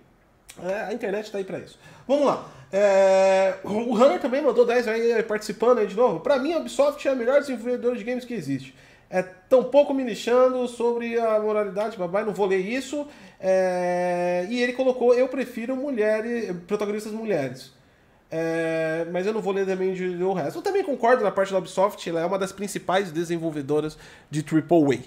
é, 0.64 0.84
a 0.84 0.94
internet 0.94 1.32
tá 1.32 1.38
aí 1.38 1.44
pra 1.44 1.58
isso. 1.60 1.80
Vamos 2.08 2.28
lá. 2.28 2.48
É, 2.72 3.56
o 3.64 3.96
Hunter 3.96 4.20
também 4.20 4.42
mandou 4.42 4.66
10 4.66 4.88
aí 4.88 5.24
participando 5.24 5.80
aí 5.80 5.88
de 5.88 5.96
novo. 5.96 6.20
Pra 6.20 6.38
mim, 6.38 6.54
a 6.54 6.60
Ubisoft 6.60 7.08
é 7.08 7.12
a 7.12 7.16
melhor 7.16 7.40
desenvolvedora 7.40 7.96
de 7.96 8.04
games 8.04 8.26
que 8.26 8.34
existe. 8.34 8.76
É 9.10 9.24
tão 9.24 9.64
pouco 9.64 9.92
me 9.94 10.04
lixando 10.04 10.68
sobre 10.68 11.20
a 11.20 11.40
moralidade, 11.40 11.98
babai, 11.98 12.24
não 12.24 12.34
vou 12.34 12.46
ler 12.46 12.60
isso. 12.60 13.08
É, 13.40 14.46
e 14.50 14.62
ele 14.62 14.74
colocou: 14.74 15.16
Eu 15.16 15.28
prefiro 15.28 15.76
mulheres, 15.76 16.56
protagonistas 16.68 17.12
mulheres. 17.12 17.74
É, 18.32 19.08
mas 19.12 19.26
eu 19.26 19.34
não 19.34 19.42
vou 19.42 19.52
ler 19.52 19.66
também 19.66 19.94
de, 19.94 20.16
de 20.16 20.24
o 20.24 20.34
resto. 20.34 20.60
Eu 20.60 20.62
também 20.62 20.84
concordo 20.84 21.24
na 21.24 21.32
parte 21.32 21.52
da 21.52 21.58
Ubisoft, 21.58 22.08
ela 22.08 22.22
é 22.22 22.26
uma 22.26 22.38
das 22.38 22.52
principais 22.52 23.12
desenvolvedoras 23.12 23.98
de 24.30 24.42
AAA. 24.46 25.00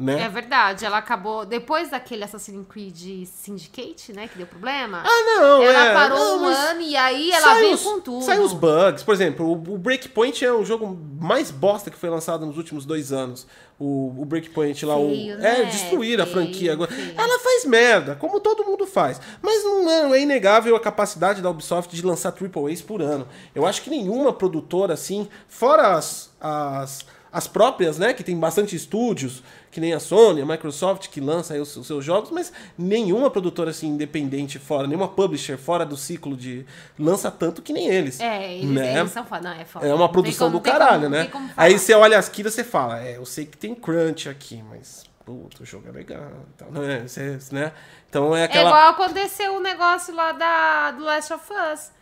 Né? 0.00 0.22
É 0.22 0.28
verdade, 0.30 0.86
ela 0.86 0.96
acabou. 0.96 1.44
Depois 1.44 1.90
daquele 1.90 2.24
Assassin's 2.24 2.66
Creed 2.66 3.26
Syndicate, 3.26 4.14
né? 4.14 4.26
Que 4.28 4.38
deu 4.38 4.46
problema. 4.46 5.02
Ah, 5.04 5.24
não, 5.26 5.62
ela 5.62 5.86
é. 5.88 5.92
parou 5.92 6.18
não, 6.18 6.42
um 6.42 6.46
ano 6.46 6.80
e 6.80 6.96
aí 6.96 7.30
ela 7.30 7.52
veio 7.56 7.74
os- 7.74 7.82
com 7.82 8.00
tudo. 8.00 8.24
Sai 8.24 8.38
os 8.38 8.54
bugs. 8.54 9.02
Por 9.02 9.12
exemplo, 9.12 9.52
o, 9.52 9.76
Breakpoint 9.76 10.42
é 10.42 10.50
o 10.50 10.64
jogo 10.64 10.98
mais 11.20 11.50
bosta 11.50 11.90
que 11.90 11.98
foi 11.98 12.08
lançado 12.08 12.46
nos 12.46 12.56
últimos 12.56 12.86
dois 12.86 13.12
anos. 13.12 13.46
O, 13.78 14.14
o 14.22 14.24
Breakpoint 14.24 14.86
lá, 14.86 14.94
Feio, 14.94 15.34
o, 15.34 15.38
né? 15.38 15.60
é 15.60 15.64
destruir 15.64 16.18
a 16.18 16.24
Feio, 16.24 16.34
franquia 16.34 16.72
agora. 16.72 16.90
Ela 17.14 17.38
faz 17.38 17.66
merda, 17.66 18.16
como 18.16 18.40
todo 18.40 18.64
mundo 18.64 18.86
faz. 18.86 19.20
Mas 19.42 19.62
não 19.64 19.90
é, 20.14 20.18
é 20.18 20.22
inegável 20.22 20.74
a 20.76 20.80
capacidade 20.80 21.42
da 21.42 21.50
Ubisoft 21.50 21.94
de 21.94 22.02
lançar 22.04 22.32
AAAs 22.32 22.80
por 22.80 23.02
ano. 23.02 23.28
Eu 23.54 23.66
acho 23.66 23.82
que 23.82 23.90
nenhuma 23.90 24.32
produtora 24.32 24.94
assim, 24.94 25.28
fora 25.46 25.94
as, 25.94 26.30
as, 26.40 27.04
as 27.32 27.46
próprias, 27.46 27.96
né, 27.98 28.12
que 28.12 28.24
tem 28.24 28.36
bastante 28.38 28.74
estúdios, 28.74 29.42
que 29.70 29.80
nem 29.80 29.92
a 29.94 30.00
Sony, 30.00 30.42
a 30.42 30.46
Microsoft, 30.46 31.08
que 31.08 31.20
lança 31.20 31.54
os, 31.60 31.76
os 31.76 31.86
seus 31.86 32.04
jogos, 32.04 32.30
mas 32.30 32.52
nenhuma 32.76 33.30
produtora 33.30 33.70
assim 33.70 33.86
independente 33.88 34.58
fora, 34.58 34.86
nenhuma 34.86 35.06
publisher 35.08 35.56
fora 35.56 35.86
do 35.86 35.96
ciclo 35.96 36.36
de 36.36 36.66
lança 36.98 37.30
tanto 37.30 37.62
que 37.62 37.72
nem 37.72 37.86
eles. 37.88 38.18
É, 38.20 38.52
eles, 38.54 38.70
né? 38.70 38.98
eles 38.98 39.12
são 39.12 39.24
foda. 39.24 39.42
Não, 39.48 39.60
é 39.60 39.64
foda. 39.64 39.86
É 39.86 39.94
uma 39.94 40.08
produção 40.08 40.48
como- 40.48 40.58
do 40.58 40.62
caralho, 40.64 41.02
como- 41.30 41.46
né? 41.46 41.54
Aí 41.56 41.78
você 41.78 41.94
olha 41.94 42.18
as 42.18 42.30
e 42.36 42.42
você 42.42 42.64
fala, 42.64 43.00
é, 43.00 43.16
eu 43.16 43.24
sei 43.24 43.46
que 43.46 43.56
tem 43.56 43.74
crunch 43.74 44.28
aqui, 44.28 44.62
mas 44.68 45.04
puta, 45.24 45.62
o 45.62 45.66
jogo 45.66 45.88
é 45.88 45.92
legal. 45.92 46.26
Então, 46.56 46.70
né? 46.72 47.04
Você- 47.06 47.38
né? 47.52 47.72
então 48.08 48.34
é 48.34 48.40
É 48.40 48.44
aquela. 48.44 48.70
igual 48.70 48.88
aconteceu 48.90 49.54
o 49.56 49.60
negócio 49.60 50.12
lá 50.14 50.32
da, 50.32 50.90
do 50.90 51.04
Last 51.04 51.32
of 51.32 51.44
Us. 51.72 51.92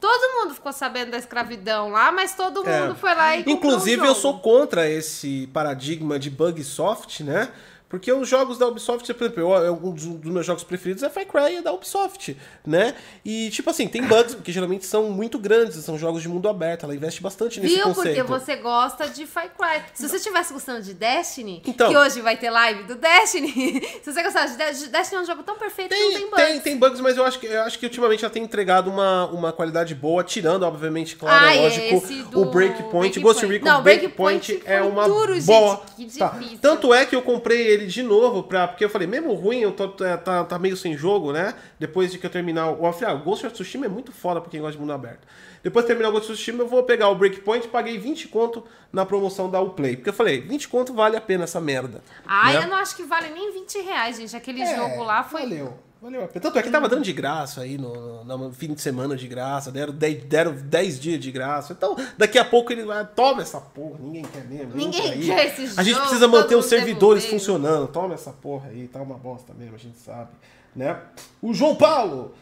Todo 0.00 0.34
mundo 0.40 0.54
ficou 0.54 0.72
sabendo 0.72 1.10
da 1.10 1.18
escravidão 1.18 1.90
lá, 1.90 2.12
mas 2.12 2.34
todo 2.34 2.66
É. 2.68 2.80
mundo 2.82 2.94
foi 2.94 3.14
lá 3.14 3.36
e 3.36 3.44
Inclusive, 3.50 4.06
eu 4.06 4.14
sou 4.14 4.38
contra 4.38 4.88
esse 4.88 5.48
paradigma 5.52 6.18
de 6.18 6.30
bug 6.30 6.62
soft, 6.62 7.20
né? 7.20 7.48
Porque 7.88 8.12
os 8.12 8.28
jogos 8.28 8.58
da 8.58 8.66
Ubisoft, 8.68 9.12
por 9.14 9.24
exemplo, 9.24 9.42
eu, 9.64 9.72
um 9.82 9.92
dos, 9.92 10.04
meus 10.30 10.44
jogos 10.44 10.62
preferidos 10.62 11.02
é 11.02 11.08
Far 11.08 11.24
Cry 11.24 11.56
é 11.56 11.62
da 11.62 11.72
Ubisoft, 11.72 12.36
né? 12.66 12.94
E, 13.24 13.48
tipo 13.48 13.70
assim, 13.70 13.88
tem 13.88 14.02
bugs, 14.02 14.34
porque 14.34 14.52
geralmente 14.52 14.84
são 14.84 15.04
muito 15.10 15.38
grandes, 15.38 15.76
são 15.84 15.96
jogos 15.98 16.20
de 16.20 16.28
mundo 16.28 16.48
aberto, 16.50 16.84
ela 16.84 16.94
investe 16.94 17.22
bastante 17.22 17.58
nesse 17.60 17.76
Viu? 17.76 17.84
Porque 17.94 18.22
conceito. 18.22 18.26
você 18.26 18.56
gosta 18.56 19.08
de 19.08 19.24
Far 19.26 19.48
Cry. 19.56 19.82
Se 19.94 20.06
você 20.06 20.16
estivesse 20.16 20.52
gostando 20.52 20.82
de 20.82 20.92
Destiny, 20.92 21.62
Então. 21.66 21.88
que 21.90 21.96
hoje 21.96 22.20
vai 22.20 22.36
ter 22.36 22.50
live 22.50 22.82
do 22.82 22.94
Destiny, 22.94 23.80
se 24.04 24.12
você 24.12 24.22
gostasse 24.22 24.52
de 24.52 24.58
Destiny, 24.58 24.90
Destiny 24.90 25.20
é 25.20 25.22
um 25.22 25.26
jogo 25.26 25.42
tão 25.42 25.56
perfeito 25.56 25.94
que 25.94 25.98
não 25.98 26.10
Tem, 26.10 26.18
tem 26.20 26.30
bugs. 26.30 26.44
tem, 26.46 26.60
tem 26.60 26.76
bugs, 26.76 27.00
mas 27.00 27.16
eu 27.16 27.24
acho 27.24 27.38
que, 27.40 27.46
eu 27.46 27.62
acho 27.62 27.78
que 27.78 27.86
ultimamente 27.86 28.22
ela 28.24 28.32
tem 28.32 28.42
entregado 28.42 28.90
uma, 28.90 29.26
uma 29.30 29.50
qualidade 29.52 29.94
boa, 29.94 30.22
tirando, 30.22 30.62
obviamente, 30.64 31.16
claro, 31.16 31.46
Ah, 31.46 31.54
é 31.54 31.60
lógico, 31.62 31.86
esse 31.96 32.14
do 32.24 32.42
o 32.42 32.50
Breakpoint. 32.50 32.78
Breakpoint. 33.14 33.20
Ghost 33.20 33.46
Recon 33.46 33.64
Não, 33.64 33.82
Breakpoint, 33.82 34.46
Breakpoint 34.52 34.62
é 34.66 34.82
uma 34.82 35.08
duro, 35.08 35.34
gente, 35.34 35.46
boa. 35.46 35.80
que 35.96 36.18
Tá. 36.18 36.38
Tanto 36.60 36.92
é 36.92 37.06
que 37.06 37.14
eu 37.16 37.22
comprei 37.22 37.66
ele 37.66 37.77
de 37.86 38.02
novo, 38.02 38.42
pra, 38.42 38.66
porque 38.68 38.84
eu 38.84 38.90
falei, 38.90 39.06
mesmo 39.06 39.32
ruim, 39.34 39.60
eu 39.60 39.72
tô, 39.72 39.88
tá, 39.88 40.16
tá- 40.16 40.44
tá 40.44 40.58
meio 40.58 40.76
sem 40.76 40.96
jogo, 40.96 41.32
né? 41.32 41.54
Depois 41.78 42.10
de 42.12 42.18
que 42.18 42.26
eu 42.26 42.30
terminar 42.30 42.70
o. 42.70 42.86
Eu 42.86 42.92
falei, 42.92 43.14
ah, 43.14 43.18
o 43.18 43.22
Ghost 43.22 43.46
of 43.46 43.54
Tsushima 43.54 43.86
é 43.86 43.88
muito 43.88 44.12
foda 44.12 44.40
pra 44.40 44.50
quem 44.50 44.60
gosta 44.60 44.72
de 44.72 44.78
mundo 44.80 44.92
aberto. 44.92 45.26
Depois 45.62 45.84
de 45.84 45.88
terminar 45.88 46.08
o 46.08 46.12
Ghost 46.12 46.30
of 46.30 46.34
Tsushima, 46.36 46.62
eu 46.62 46.68
vou 46.68 46.82
pegar 46.82 47.08
o 47.08 47.14
Breakpoint, 47.14 47.68
paguei 47.68 47.98
20 47.98 48.28
conto 48.28 48.64
na 48.92 49.04
promoção 49.06 49.50
da 49.50 49.60
Uplay. 49.60 49.96
Porque 49.96 50.10
eu 50.10 50.14
falei, 50.14 50.40
20 50.40 50.68
conto 50.68 50.94
vale 50.94 51.16
a 51.16 51.20
pena 51.20 51.44
essa 51.44 51.60
merda. 51.60 52.02
Ah, 52.26 52.52
né? 52.52 52.64
eu 52.64 52.68
não 52.68 52.76
acho 52.76 52.96
que 52.96 53.02
vale 53.04 53.28
nem 53.30 53.52
20 53.52 53.78
reais, 53.82 54.16
gente. 54.16 54.36
Aquele 54.36 54.62
É, 54.62 54.76
jogo 54.76 55.02
lá 55.02 55.22
foi. 55.22 55.42
Valeu. 55.42 55.78
Valeu 56.00 56.22
a 56.24 56.28
pena. 56.28 56.40
Tanto 56.40 56.58
é 56.58 56.62
que 56.62 56.70
tava 56.70 56.88
dando 56.88 57.02
de 57.02 57.12
graça 57.12 57.62
aí 57.62 57.76
no, 57.76 58.22
no- 58.24 58.38
no 58.38 58.52
fim 58.52 58.72
de 58.72 58.80
semana 58.80 59.16
de 59.16 59.26
graça, 59.26 59.72
deram 59.72 59.92
10, 59.92 60.24
deram 60.24 60.52
10 60.54 61.00
dias 61.00 61.18
de 61.20 61.32
graça. 61.32 61.72
Então, 61.72 61.96
daqui 62.16 62.38
a 62.38 62.44
pouco 62.44 62.70
ele 62.72 62.84
vai, 62.84 63.04
toma 63.04 63.42
essa 63.42 63.60
porra, 63.60 63.98
ninguém 64.00 64.22
quer 64.24 64.44
mesmo. 64.44 64.76
Ninguém 64.76 65.10
aí. 65.10 65.26
quer 65.26 65.46
esse 65.46 65.62
A 65.78 65.82
gente 65.82 65.94
jogo, 65.94 66.02
precisa 66.06 66.28
manter 66.28 66.54
os 66.54 66.64
mundo 66.64 66.70
servidores 66.70 67.24
devolveu. 67.24 67.40
funcionando. 67.40 67.88
Toma 67.88 68.14
essa 68.14 68.30
porra 68.30 68.68
aí, 68.68 68.86
tá 68.86 69.02
uma 69.02 69.16
bosta 69.16 69.52
mesmo, 69.54 69.74
a 69.74 69.78
gente 69.78 69.98
sabe, 69.98 70.30
né? 70.76 71.00
O 71.42 71.52
João 71.52 71.74
Paulo, 71.74 72.32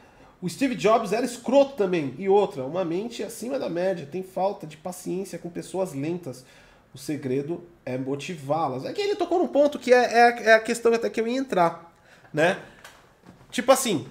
o 0.43 0.49
Steve 0.51 0.75
Jobs 0.75 1.13
era 1.15 1.25
escroto 1.25 1.77
também. 1.77 2.15
E 2.19 2.29
outra, 2.29 2.63
uma 2.63 2.85
mente 2.85 3.23
acima 3.23 3.59
da 3.59 3.71
média, 3.71 4.07
tem 4.11 4.23
falta 4.23 4.67
de 4.67 4.77
paciência 4.77 5.39
com 5.39 5.49
pessoas 5.49 5.95
lentas. 5.95 6.45
O 6.95 6.99
segredo 6.99 7.63
é 7.87 7.97
motivá-las. 7.97 8.85
Aqui 8.85 9.01
ele 9.01 9.17
tocou 9.17 9.39
num 9.39 9.49
ponto 9.49 9.79
que 9.79 9.95
é, 9.95 9.97
é, 10.13 10.23
a- 10.23 10.41
é 10.51 10.55
a 10.55 10.61
questão 10.61 10.93
até 10.93 11.09
que 11.09 11.19
eu 11.21 11.27
ia 11.27 11.39
entrar, 11.39 11.91
né? 12.33 12.59
Tipo 13.57 13.73
assim, 13.73 14.07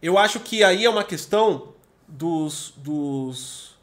eu 0.00 0.16
acho 0.16 0.38
que 0.38 0.62
aí 0.62 0.84
é 0.84 0.88
uma 0.88 1.02
questão 1.02 1.74
dos. 2.06 2.72
dos 2.76 3.76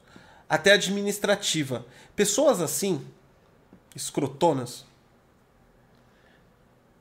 até 0.47 0.71
administrativa. 0.71 1.85
Pessoas 2.15 2.61
assim, 2.61 3.05
escrotonas, 3.93 4.85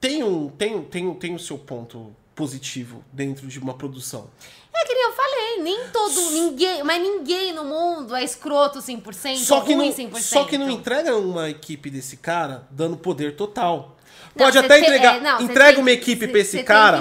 tem, 0.00 0.24
um, 0.24 0.48
tem, 0.48 0.82
tem, 0.82 1.14
tem 1.14 1.34
o 1.36 1.38
seu 1.38 1.56
ponto 1.56 2.12
positivo 2.34 3.04
dentro 3.12 3.46
de 3.46 3.60
uma 3.60 3.74
produção. 3.74 4.28
É 4.74 4.84
que 4.84 4.92
nem 4.92 5.04
eu 5.04 5.12
falei, 5.12 5.62
nem 5.62 5.88
todo, 5.90 6.30
ninguém, 6.32 6.82
mas 6.82 7.00
ninguém 7.00 7.52
no 7.52 7.62
mundo 7.62 8.16
é 8.16 8.24
escroto 8.24 8.80
100%, 8.80 9.36
Só 9.36 9.60
que, 9.60 9.72
ruim 9.72 9.90
não, 9.90 10.10
100%. 10.10 10.20
só 10.20 10.44
que 10.46 10.58
não 10.58 10.68
entrega 10.68 11.16
uma 11.16 11.48
equipe 11.48 11.90
desse 11.90 12.16
cara 12.16 12.66
dando 12.72 12.96
poder 12.96 13.36
total. 13.36 13.93
Não, 14.36 14.46
Pode 14.46 14.58
você 14.58 14.64
até 14.64 14.80
entregar, 14.80 15.16
é, 15.16 15.20
não, 15.20 15.40
entrega 15.42 15.72
tem- 15.74 15.80
uma 15.80 15.90
equipe 15.92 16.26
pra 16.26 16.40
esse 16.40 16.62
cara, 16.64 17.00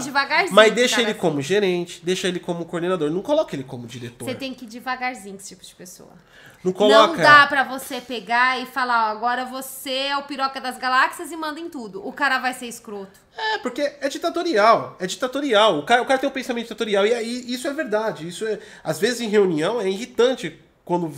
mas 0.51 0.71
deixa 0.71 1.01
ele 1.01 1.11
assim. 1.11 1.19
como 1.19 1.41
gerente, 1.41 1.99
deixa 2.03 2.27
ele 2.27 2.39
como 2.39 2.63
coordenador, 2.65 3.09
não 3.09 3.23
coloca 3.23 3.55
ele 3.55 3.63
como 3.63 3.87
diretor. 3.87 4.25
Você 4.25 4.35
tem 4.35 4.53
que 4.53 4.65
ir 4.65 4.67
devagarzinho 4.67 5.33
com 5.35 5.39
esse 5.41 5.49
tipo 5.49 5.65
de 5.65 5.73
pessoa. 5.73 6.11
Não 6.63 6.71
coloca. 6.71 7.07
Não 7.07 7.23
dá 7.23 7.45
pra 7.47 7.63
você 7.63 7.99
pegar 7.99 8.61
e 8.61 8.65
falar, 8.67 9.07
ó, 9.09 9.11
agora 9.11 9.45
você 9.45 9.91
é 9.91 10.17
o 10.17 10.23
piroca 10.23 10.61
das 10.61 10.77
galáxias 10.77 11.31
e 11.31 11.35
manda 11.35 11.59
em 11.59 11.69
tudo. 11.69 12.07
O 12.07 12.13
cara 12.13 12.37
vai 12.39 12.53
ser 12.53 12.67
escroto. 12.67 13.19
É, 13.35 13.57
porque 13.57 13.81
é 13.99 14.07
ditatorial. 14.07 14.95
É 14.99 15.05
ditatorial. 15.07 15.79
O 15.79 15.83
cara, 15.83 16.01
o 16.01 16.05
cara 16.05 16.19
tem 16.19 16.29
um 16.29 16.31
pensamento 16.31 16.63
ditatorial. 16.65 17.05
E 17.05 17.13
aí, 17.13 17.51
isso 17.51 17.67
é 17.67 17.73
verdade. 17.73 18.27
Isso 18.27 18.45
é. 18.47 18.59
Às 18.83 18.97
vezes 18.99 19.19
em 19.19 19.27
reunião 19.27 19.81
é 19.81 19.89
irritante 19.89 20.57
quando 20.85 21.11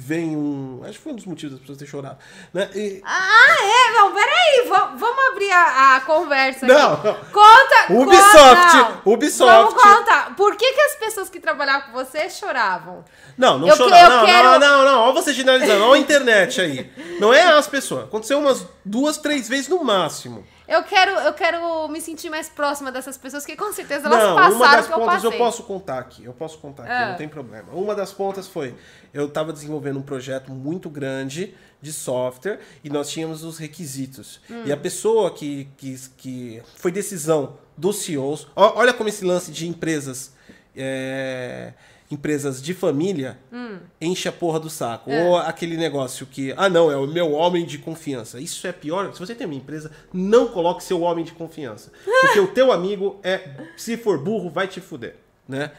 vem 0.00 0.36
um. 0.36 0.80
Acho 0.84 0.92
que 0.92 0.98
foi 0.98 1.12
um 1.12 1.16
dos 1.16 1.24
motivos 1.26 1.52
das 1.52 1.60
pessoas 1.60 1.78
terem 1.78 1.90
chorado. 1.90 2.18
Né? 2.54 2.70
E- 2.74 3.02
Ah, 3.04 3.56
é? 3.62 3.92
Não, 3.94 4.12
peraí. 4.14 4.68
va- 4.68 4.94
Vamos 4.96 5.24
abrir 5.30 5.50
a, 5.50 5.96
a 5.96 6.00
conversa 6.02 6.66
aqui. 6.66 6.74
Não. 6.74 6.96
Conta. 6.96 7.92
Ubisoft, 7.92 8.32
conta, 8.32 9.00
não. 9.04 9.12
Ubisoft. 9.12 9.52
Vamos 9.54 9.74
contar. 9.82 10.36
Por 10.36 10.54
que, 10.56 10.72
que 10.72 10.80
as 10.80 10.94
pessoas 10.96 11.28
que 11.28 11.40
trabalhavam 11.40 11.88
com 11.88 11.92
você 11.92 12.30
choravam? 12.30 13.04
Não, 13.36 13.58
não 13.58 13.68
Eu 13.68 13.76
chora. 13.76 13.90
que- 13.90 13.96
eu 14.04 14.10
não, 14.10 14.24
quero- 14.26 14.48
não, 14.50 14.58
não, 14.60 14.84
não. 14.84 15.00
Olha 15.02 15.12
você 15.14 15.32
generalizando. 15.32 15.84
Olha 15.84 15.94
a 15.94 15.98
internet 16.02 16.60
aí. 16.60 16.90
Não 17.18 17.34
é 17.34 17.42
as 17.42 17.66
pessoas. 17.66 18.04
Aconteceu 18.04 18.38
umas 18.38 18.64
duas, 18.84 19.16
três 19.18 19.48
vezes 19.48 19.68
no 19.68 19.82
máximo. 19.82 20.46
Eu 20.68 20.82
quero, 20.82 21.12
eu 21.12 21.32
quero 21.32 21.88
me 21.88 21.98
sentir 21.98 22.28
mais 22.28 22.48
próxima 22.50 22.92
dessas 22.92 23.16
pessoas 23.16 23.46
que 23.46 23.56
com 23.56 23.72
certeza 23.72 24.06
elas 24.06 24.22
não, 24.22 24.36
passaram 24.36 24.56
uma 24.56 24.76
das 24.76 24.86
que 24.86 24.92
eu 24.92 24.98
pontas 24.98 25.14
passei. 25.14 25.30
eu 25.30 25.38
posso 25.38 25.62
contar 25.62 25.98
aqui. 25.98 26.24
Eu 26.24 26.32
posso 26.34 26.58
contar 26.58 26.82
aqui, 26.82 26.92
Ah. 26.92 27.08
não 27.08 27.16
tem 27.16 27.26
problema. 27.28 27.72
Uma 27.72 27.94
das 27.94 28.12
pontas 28.12 28.46
foi, 28.46 28.74
eu 29.14 29.26
estava 29.26 29.50
desenvolvendo 29.50 29.98
um 29.98 30.02
projeto 30.02 30.52
muito 30.52 30.90
grande 30.90 31.54
de 31.80 31.92
software 31.92 32.60
e 32.84 32.90
nós 32.90 33.08
tínhamos 33.08 33.44
os 33.44 33.56
requisitos. 33.56 34.40
Hum. 34.50 34.64
E 34.66 34.70
a 34.72 34.76
pessoa 34.76 35.30
que, 35.30 35.68
que, 35.78 35.98
que 36.18 36.62
foi 36.76 36.92
decisão 36.92 37.56
dos 37.74 37.96
CEOs, 38.02 38.48
olha 38.54 38.92
como 38.92 39.08
esse 39.08 39.24
lance 39.24 39.50
de 39.50 39.66
empresas, 39.66 40.34
é, 40.76 41.72
empresas 42.10 42.62
de 42.62 42.72
família 42.72 43.38
Hum. 43.52 43.78
enche 44.00 44.28
a 44.28 44.32
porra 44.32 44.58
do 44.58 44.70
saco. 44.70 45.10
É. 45.10 45.24
Ou 45.24 45.36
aquele 45.36 45.76
negócio 45.76 46.26
que, 46.26 46.54
ah 46.56 46.68
não, 46.68 46.90
é 46.90 46.96
o 46.96 47.06
meu 47.06 47.32
homem 47.32 47.64
de 47.66 47.78
confiança. 47.78 48.40
Isso 48.40 48.66
é 48.66 48.72
pior. 48.72 49.12
Se 49.12 49.20
você 49.20 49.34
tem 49.34 49.46
uma 49.46 49.54
empresa, 49.56 49.90
não 50.12 50.48
coloque 50.48 50.82
seu 50.82 51.00
homem 51.02 51.24
de 51.24 51.32
confiança. 51.32 51.92
Porque 52.22 52.40
o 52.40 52.48
teu 52.48 52.72
amigo 52.72 53.20
é, 53.22 53.50
se 53.76 53.96
for 53.96 54.18
burro, 54.18 54.48
vai 54.50 54.66
te 54.66 54.80
fuder, 54.80 55.16
né? 55.46 55.70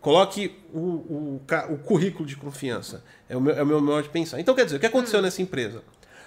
Coloque 0.00 0.54
o, 0.72 0.78
o, 0.78 1.40
o 1.70 1.78
currículo 1.78 2.26
de 2.26 2.36
confiança. 2.36 3.02
É 3.28 3.36
o 3.36 3.40
meu, 3.40 3.54
é 3.54 3.62
o 3.62 3.66
meu 3.66 3.80
modo 3.80 4.02
de 4.02 4.10
pensar. 4.10 4.38
Então, 4.38 4.54
quer 4.54 4.64
dizer, 4.66 4.76
o 4.76 4.80
que 4.80 4.86
aconteceu 4.86 5.22
nessa 5.22 5.40
empresa? 5.40 5.82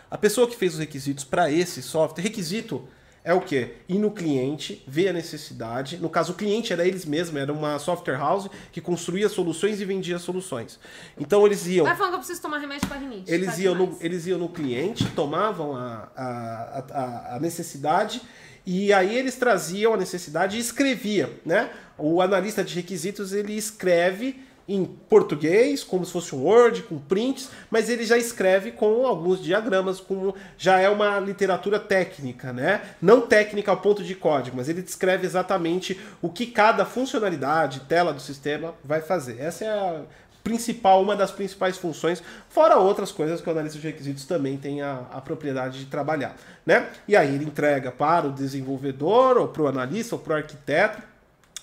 A 0.10 0.18
pessoa 0.18 0.48
que 0.48 0.56
fez 0.56 0.74
os 0.74 0.80
requisitos 0.80 1.24
para 1.24 1.52
esse 1.52 1.84
software, 1.84 2.24
requisito 2.24 2.88
é 3.28 3.34
o 3.34 3.42
quê? 3.42 3.74
Ir 3.90 4.00
no 4.00 4.10
cliente, 4.10 4.82
ver 4.88 5.10
a 5.10 5.14
necessidade. 5.14 5.98
No 5.98 6.10
caso, 6.10 6.32
o 6.32 6.36
cliente 6.36 6.72
era 6.72 6.88
eles 6.88 7.04
mesmos, 7.04 7.42
era 7.42 7.52
uma 7.52 7.78
software 7.78 8.16
house 8.16 8.48
que 8.72 8.80
construía 8.80 9.28
soluções 9.28 9.82
e 9.82 9.86
vendia 9.86 10.18
soluções. 10.18 10.80
Então, 11.20 11.46
eles 11.46 11.68
iam 11.68 11.86
Vai 11.86 11.94
falando 11.94 12.12
que 12.12 12.16
eu 12.16 12.20
preciso 12.20 12.42
tomar 12.42 12.60
remédio 12.60 12.88
pra 12.88 12.98
rinite. 12.98 13.30
eles 13.30 13.56
tá 13.56 13.62
iam, 13.62 13.76
no, 13.76 13.98
eles 14.00 14.26
iam 14.28 14.40
no 14.40 14.48
cliente, 14.48 15.06
tomavam 15.10 15.76
a, 15.76 16.10
a, 16.16 16.86
a, 16.90 17.36
a 17.36 17.40
necessidade 17.42 18.22
e 18.66 18.94
aí 18.94 19.18
eles 19.18 19.36
traziam 19.36 19.94
a 19.94 19.98
necessidade 19.98 20.56
e 20.56 20.60
escrevia, 20.62 21.30
né? 21.46 21.70
O 21.98 22.22
analista 22.22 22.64
de 22.64 22.76
requisitos 22.76 23.34
ele 23.34 23.58
escreve 23.58 24.42
em 24.68 24.86
português, 24.86 25.84
como 25.84 26.06
se 26.06 26.12
fosse 26.12 26.36
um 26.36 26.44
Word, 26.44 26.84
com 26.84 26.98
prints, 26.98 27.50
mas 27.72 27.90
ele 27.90 28.04
já 28.04 28.18
escreve 28.18 28.72
com 28.72 29.08
alguns 29.08 29.42
diagramas, 29.42 30.00
com 30.00 30.34
já 30.58 30.80
é 30.80 30.90
uma 30.90 31.20
literatura 31.20 31.80
técnica, 31.80 32.52
né? 32.52 32.82
Não 33.02 33.22
técnica 33.22 33.72
ao 33.72 33.78
ponto 33.78 34.04
de 34.04 34.14
código, 34.14 34.58
mas 34.58 34.68
ele 34.68 34.82
descreve 34.82 35.26
exatamente 35.26 36.00
o 36.22 36.30
que 36.30 36.48
cada 36.48 36.86
funcionalidade, 36.86 37.82
tela 37.82 38.14
do 38.14 38.22
sistema 38.22 38.74
vai 38.84 39.02
fazer. 39.02 39.40
Essa 39.40 39.66
é 39.66 39.70
a 39.70 40.02
principal, 40.44 41.02
uma 41.02 41.14
das 41.14 41.30
principais 41.30 41.78
funções, 41.78 42.24
fora 42.48 42.78
outras 42.78 43.12
coisas 43.12 43.42
que 43.42 43.50
o 43.50 43.52
analista 43.52 43.78
de 43.78 43.86
requisitos 43.86 44.24
também 44.24 44.58
tem 44.58 44.82
a, 44.82 45.02
a 45.12 45.20
propriedade 45.20 45.80
de 45.80 45.86
trabalhar, 45.88 46.38
né? 46.66 46.88
E 47.06 47.18
aí 47.18 47.36
ele 47.36 47.44
entrega 47.44 47.92
para 47.92 48.28
o 48.28 48.32
desenvolvedor, 48.32 49.38
ou 49.38 49.50
para 49.50 49.64
o 49.64 49.68
analista, 49.68 50.16
ou 50.16 50.22
para 50.22 50.34
o 50.34 50.38
arquiteto. 50.38 51.02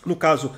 No 0.04 0.14
caso, 0.14 0.54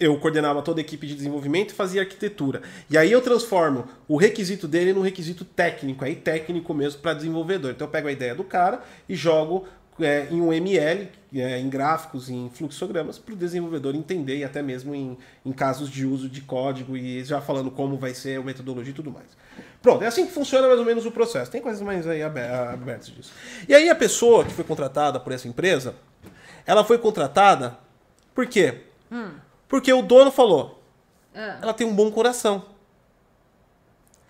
eu 0.00 0.18
coordenava 0.18 0.62
toda 0.62 0.80
a 0.80 0.82
equipe 0.82 1.06
de 1.06 1.14
desenvolvimento 1.14 1.70
e 1.70 1.74
fazia 1.74 2.00
arquitetura. 2.02 2.62
E 2.90 2.96
aí 2.96 3.10
eu 3.12 3.20
transformo 3.20 3.86
o 4.08 4.16
requisito 4.16 4.66
dele 4.66 4.92
num 4.92 5.02
requisito 5.02 5.44
técnico, 5.44 6.04
aí 6.04 6.16
técnico 6.16 6.72
mesmo 6.74 7.00
para 7.00 7.14
desenvolvedor. 7.14 7.70
Então 7.72 7.86
eu 7.86 7.90
pego 7.90 8.08
a 8.08 8.12
ideia 8.12 8.34
do 8.34 8.44
cara 8.44 8.82
e 9.08 9.14
jogo 9.14 9.66
é, 10.00 10.26
em 10.30 10.40
um 10.42 10.52
ML, 10.52 11.08
é, 11.34 11.58
em 11.58 11.68
gráficos, 11.70 12.28
em 12.28 12.50
fluxogramas, 12.52 13.18
para 13.18 13.32
o 13.32 13.36
desenvolvedor 13.36 13.94
entender 13.94 14.36
e 14.38 14.44
até 14.44 14.62
mesmo 14.62 14.94
em, 14.94 15.16
em 15.44 15.52
casos 15.52 15.88
de 15.90 16.04
uso 16.04 16.28
de 16.28 16.42
código 16.42 16.96
e 16.96 17.24
já 17.24 17.40
falando 17.40 17.70
como 17.70 17.96
vai 17.96 18.12
ser 18.14 18.38
a 18.38 18.42
metodologia 18.42 18.90
e 18.92 18.94
tudo 18.94 19.10
mais. 19.10 19.26
Pronto, 19.80 20.02
é 20.02 20.06
assim 20.06 20.26
que 20.26 20.32
funciona 20.32 20.66
mais 20.66 20.78
ou 20.78 20.84
menos 20.84 21.06
o 21.06 21.10
processo. 21.10 21.50
Tem 21.50 21.62
coisas 21.62 21.80
mais 21.80 22.06
aí 22.06 22.22
abe- 22.22 22.40
abertas 22.40 23.06
disso. 23.06 23.32
E 23.68 23.74
aí 23.74 23.88
a 23.88 23.94
pessoa 23.94 24.44
que 24.44 24.52
foi 24.52 24.64
contratada 24.64 25.18
por 25.20 25.32
essa 25.32 25.48
empresa, 25.48 25.94
ela 26.66 26.84
foi 26.84 26.98
contratada 26.98 27.78
por 28.34 28.46
quê? 28.46 28.82
Porque 29.68 29.92
o 29.92 30.02
dono 30.02 30.30
falou, 30.30 30.82
Ah. 31.34 31.58
ela 31.62 31.74
tem 31.74 31.86
um 31.86 31.94
bom 31.94 32.10
coração. 32.10 32.64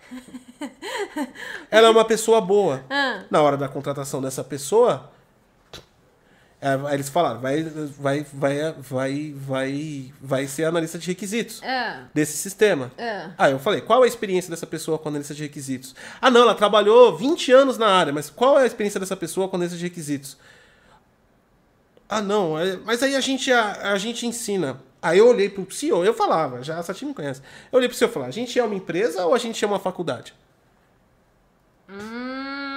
ela 1.69 1.87
é 1.87 1.89
uma 1.91 2.05
pessoa 2.05 2.41
boa. 2.41 2.83
Ah. 2.89 3.23
Na 3.29 3.41
hora 3.41 3.57
da 3.57 3.67
contratação 3.67 4.21
dessa 4.21 4.43
pessoa, 4.43 5.11
é, 6.59 6.69
aí 6.69 6.93
eles 6.95 7.09
falaram, 7.09 7.39
vai, 7.39 7.63
vai, 7.63 8.25
vai, 8.33 8.73
vai, 8.79 9.33
vai, 9.35 10.13
vai 10.19 10.47
ser 10.47 10.63
analista 10.65 10.97
de 10.97 11.05
requisitos 11.07 11.61
Ah, 11.63 12.05
desse 12.13 12.35
sistema. 12.37 12.91
ah. 12.97 13.31
Ah, 13.37 13.49
eu 13.49 13.59
falei, 13.59 13.81
qual 13.81 14.01
é 14.03 14.05
a 14.05 14.07
experiência 14.07 14.49
dessa 14.49 14.65
pessoa 14.65 14.97
com 14.97 15.09
analista 15.09 15.35
de 15.35 15.43
requisitos? 15.43 15.93
Ah, 16.21 16.31
não, 16.31 16.41
ela 16.41 16.55
trabalhou 16.55 17.15
20 17.15 17.51
anos 17.51 17.77
na 17.77 17.87
área, 17.87 18.11
mas 18.11 18.29
qual 18.29 18.57
é 18.59 18.63
a 18.63 18.65
experiência 18.65 18.99
dessa 18.99 19.15
pessoa 19.15 19.47
com 19.47 19.55
analista 19.57 19.77
de 19.77 19.83
requisitos? 19.83 20.35
Ah, 22.09 22.21
não, 22.21 22.57
é- 22.57 22.77
mas 22.77 23.03
aí 23.03 23.15
a 23.15 23.21
gente, 23.21 23.51
a, 23.51 23.91
a 23.91 23.97
gente 23.97 24.25
ensina. 24.25 24.79
Aí 25.07 25.19
eu 25.19 25.27
olhei 25.29 25.47
pro 25.47 25.65
CEO, 25.71 26.03
eu 26.03 26.13
falava, 26.13 26.61
já 26.61 26.77
essa 26.77 26.93
time 26.93 27.11
me 27.11 27.15
conhece. 27.15 27.41
Eu 27.71 27.77
olhei 27.77 27.87
pro 27.87 27.97
CEO 27.97 28.09
e 28.09 28.11
falei, 28.11 28.27
a 28.27 28.31
gente 28.31 28.59
é 28.59 28.63
uma 28.63 28.75
empresa 28.75 29.25
ou 29.25 29.33
a 29.33 29.37
gente 29.37 29.63
é 29.63 29.67
uma 29.67 29.79
faculdade? 29.79 30.33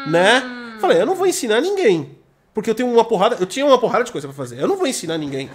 Né? 0.07 0.43
Falei, 0.81 1.01
eu 1.01 1.07
não 1.07 1.16
vou 1.16 1.26
ensinar 1.26 1.61
ninguém. 1.61 2.16
Porque 2.55 2.70
eu 2.70 2.74
tenho 2.74 2.89
uma 2.89 3.05
porrada, 3.05 3.37
eu 3.41 3.47
tinha 3.47 3.66
uma 3.66 3.81
porrada 3.81 4.05
de 4.05 4.12
coisa 4.12 4.28
pra 4.28 4.37
fazer. 4.37 4.61
Eu 4.61 4.68
não 4.68 4.76
vou 4.76 4.87
ensinar 4.87 5.18
ninguém. 5.18 5.51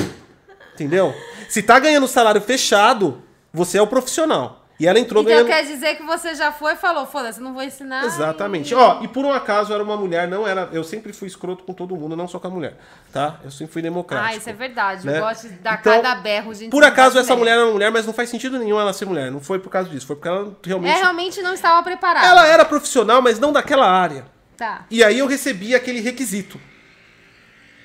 Entendeu? 0.73 1.15
Se 1.47 1.63
tá 1.63 1.79
ganhando 1.79 2.09
salário 2.09 2.41
fechado, 2.41 3.23
você 3.53 3.77
é 3.77 3.81
o 3.81 3.87
profissional. 3.87 4.64
E 4.77 4.85
ela 4.85 4.99
entrou 4.99 5.23
Então 5.23 5.33
ganhando. 5.33 5.47
quer 5.47 5.63
dizer 5.65 5.95
que 5.95 6.03
você 6.03 6.35
já 6.35 6.51
foi 6.51 6.73
e 6.73 6.75
falou, 6.75 7.05
foda-se, 7.05 7.39
não 7.39 7.53
vou 7.53 7.63
ensinar. 7.63 8.03
Exatamente. 8.03 8.73
e- 8.73 8.75
Ó, 8.75 9.01
e 9.01 9.07
por 9.07 9.23
um 9.23 9.31
acaso 9.31 9.73
era 9.73 9.81
uma 9.81 9.95
mulher, 9.95 10.27
não 10.27 10.45
era. 10.45 10.67
Eu 10.73 10.83
sempre 10.83 11.13
fui 11.13 11.29
escroto 11.29 11.63
com 11.63 11.73
todo 11.73 11.95
mundo, 11.95 12.13
não 12.15 12.27
só 12.27 12.39
com 12.39 12.47
a 12.47 12.49
mulher. 12.49 12.75
Tá? 13.13 13.39
Eu 13.43 13.51
sempre 13.51 13.71
fui 13.71 13.81
democrático. 13.81 14.33
Ah, 14.33 14.37
isso 14.37 14.49
é 14.49 14.53
verdade. 14.53 15.05
né? 15.05 15.17
Eu 15.17 15.21
gosto 15.21 15.47
de 15.47 15.53
dar 15.55 15.79
Então, 15.79 16.01
cada 16.01 16.15
berro, 16.15 16.53
gente. 16.53 16.71
Por 16.71 16.83
acaso 16.83 17.17
essa 17.17 17.35
mulher 17.37 17.53
era 17.53 17.63
uma 17.65 17.71
mulher, 17.71 17.89
mas 17.89 18.05
não 18.05 18.13
faz 18.13 18.29
sentido 18.29 18.59
nenhum 18.59 18.77
ela 18.77 18.91
ser 18.91 19.05
mulher. 19.05 19.31
Não 19.31 19.39
foi 19.39 19.59
por 19.59 19.69
causa 19.69 19.89
disso, 19.89 20.05
foi 20.05 20.17
porque 20.17 20.27
ela 20.27 20.53
realmente. 20.65 20.91
É, 20.91 21.01
realmente 21.01 21.41
não 21.41 21.53
estava 21.53 21.81
preparada. 21.81 22.27
Ela 22.27 22.45
era 22.45 22.65
profissional, 22.65 23.21
mas 23.21 23.39
não 23.39 23.53
daquela 23.53 23.89
área. 23.89 24.25
Tá, 24.57 24.85
E 24.91 25.03
aí 25.03 25.19
eu 25.19 25.27
recebi 25.27 25.73
aquele 25.75 26.01
requisito. 26.01 26.59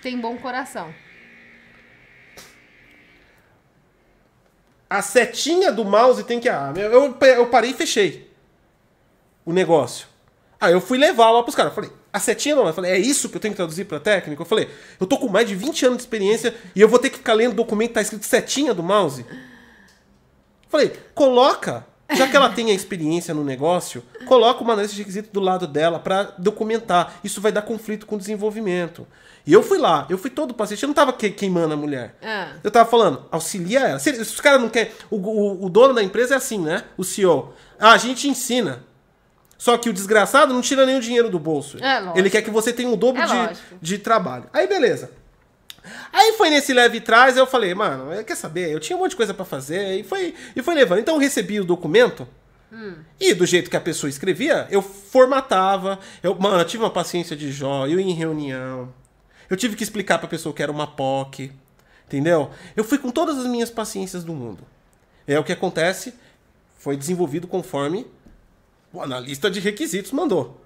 tem 0.03 0.19
bom 0.19 0.37
coração. 0.39 0.93
A 4.91 5.01
setinha 5.03 5.71
do 5.71 5.85
mouse 5.85 6.25
tem 6.25 6.41
que. 6.41 6.49
Ah, 6.49 6.75
eu, 6.77 7.17
eu 7.21 7.47
parei 7.47 7.71
e 7.71 7.75
fechei 7.75 8.29
o 9.45 9.53
negócio. 9.53 10.09
Aí 10.61 10.73
eu 10.73 10.81
fui 10.81 10.99
levar 10.99 11.31
lá 11.31 11.43
pros 11.45 11.55
caras. 11.55 11.73
Falei, 11.73 11.91
a 12.13 12.19
setinha 12.19 12.57
mouse. 12.57 12.71
Eu 12.71 12.75
falei, 12.75 12.91
é 12.91 12.99
isso 12.99 13.29
que 13.29 13.37
eu 13.37 13.41
tenho 13.41 13.53
que 13.53 13.57
traduzir 13.57 13.85
pra 13.85 14.01
técnico? 14.01 14.43
Eu 14.43 14.47
falei, 14.47 14.69
eu 14.99 15.07
tô 15.07 15.17
com 15.17 15.29
mais 15.29 15.47
de 15.49 15.55
20 15.55 15.87
anos 15.87 15.99
de 15.99 16.03
experiência 16.03 16.55
e 16.75 16.81
eu 16.81 16.89
vou 16.89 16.99
ter 16.99 17.09
que 17.09 17.19
ficar 17.19 17.35
lendo 17.35 17.55
documento 17.55 17.91
que 17.91 17.95
tá 17.95 18.03
escrito 18.03 18.27
setinha 18.27 18.75
do 18.75 18.83
mouse. 18.83 19.25
Falei, 20.69 20.93
coloca. 21.15 21.87
Já 22.15 22.29
que 22.29 22.37
ela 22.37 22.51
tem 22.51 22.71
a 22.71 22.75
experiência 22.75 23.33
no 23.35 23.45
negócio, 23.45 24.03
coloca 24.27 24.63
uma 24.63 24.73
analista 24.73 24.95
de 24.97 25.03
requisito 25.03 25.31
do 25.33 25.41
lado 25.41 25.67
dela 25.67 25.99
pra 25.99 26.33
documentar. 26.39 27.15
Isso 27.23 27.41
vai 27.41 27.53
dar 27.53 27.63
conflito 27.63 28.07
com 28.07 28.17
o 28.17 28.19
desenvolvimento. 28.19 29.07
E 29.47 29.53
eu 29.53 29.63
fui 29.63 29.79
lá, 29.79 30.07
eu 30.11 30.19
fui 30.19 30.29
todo 30.31 30.53
paciente, 30.53 30.83
eu 30.83 30.87
não 30.89 30.95
tava 30.95 31.13
que- 31.13 31.31
queimando 31.31 31.73
a 31.73 31.77
mulher. 31.77 32.15
Ah. 32.23 32.49
Eu 32.63 32.71
tava 32.71 32.89
falando, 32.89 33.25
auxilia 33.31 33.81
ela. 33.81 33.99
Se, 33.99 34.11
os 34.11 34.41
caras 34.41 34.61
não 34.61 34.69
querem. 34.69 34.93
O, 35.11 35.17
o, 35.17 35.65
o 35.67 35.71
dono 35.71 35.95
da 35.95 36.03
empresa 36.03 36.35
é 36.35 36.37
assim, 36.37 36.59
né? 36.59 36.85
O 36.97 37.05
CEO. 37.05 37.55
Ah, 37.79 37.93
a 37.93 37.97
gente 37.99 38.29
ensina. 38.29 38.85
Só 39.57 39.77
que 39.79 39.89
o 39.89 39.93
desgraçado 39.93 40.53
não 40.55 40.61
tira 40.61 40.85
nem 40.87 40.97
o 40.97 41.01
dinheiro 41.01 41.31
do 41.31 41.39
bolso. 41.39 41.77
É. 41.83 42.03
Ele 42.19 42.31
quer 42.31 42.43
que 42.43 42.51
você 42.51 42.73
tenha 42.73 42.89
um 42.89 42.97
dobro 42.97 43.23
É 43.23 43.27
de, 43.27 43.33
lógico. 43.35 43.77
de 43.81 43.99
trabalho. 43.99 44.45
Aí, 44.53 44.67
beleza. 44.67 45.11
Aí 46.13 46.35
foi 46.35 46.51
nesse 46.51 46.73
leve 46.73 47.01
trás, 47.01 47.37
eu 47.37 47.47
falei, 47.47 47.75
mano, 47.75 48.25
quer 48.25 48.37
saber? 48.37 48.71
Eu 48.71 48.81
tinha 48.81 48.97
um 48.97 49.01
monte 49.01 49.11
de 49.11 49.17
coisa 49.17 49.33
pra 49.33 49.45
fazer 49.45 49.99
e 49.99 50.03
foi, 50.03 50.35
e 50.55 50.63
foi 50.63 50.75
levando. 50.75 50.99
Então 50.99 51.15
eu 51.15 51.21
recebi 51.21 51.61
o 51.61 51.65
documento 51.65 52.27
e 53.19 53.35
do 53.35 53.45
jeito 53.45 53.69
que 53.69 53.77
a 53.77 53.81
pessoa 53.81 54.09
escrevia, 54.09 54.69
eu 54.71 54.81
formatava. 54.81 55.99
Eu, 56.23 56.35
mano, 56.37 56.59
eu 56.59 56.65
tive 56.65 56.85
uma 56.85 56.91
paciência 56.91 57.37
de 57.37 57.51
Jó, 57.51 57.87
eu 57.87 57.99
ia 57.99 58.07
em 58.07 58.15
reunião. 58.15 58.93
Eu 59.49 59.57
tive 59.57 59.75
que 59.75 59.83
explicar 59.83 60.19
pra 60.19 60.29
pessoa 60.29 60.55
que 60.55 60.63
era 60.63 60.71
uma 60.71 60.87
POC. 60.87 61.53
Entendeu? 62.07 62.51
Eu 62.77 62.85
fui 62.85 62.99
com 62.99 63.11
todas 63.11 63.39
as 63.39 63.47
minhas 63.47 63.71
paciências 63.71 64.23
do 64.25 64.33
mundo. 64.33 64.65
É 65.27 65.39
o 65.39 65.45
que 65.45 65.53
acontece, 65.53 66.15
foi 66.79 66.97
desenvolvido 66.97 67.47
conforme 67.47 68.07
o 68.93 69.01
analista 69.01 69.51
de 69.51 69.61
requisitos 69.61 70.13
mandou. 70.13 70.61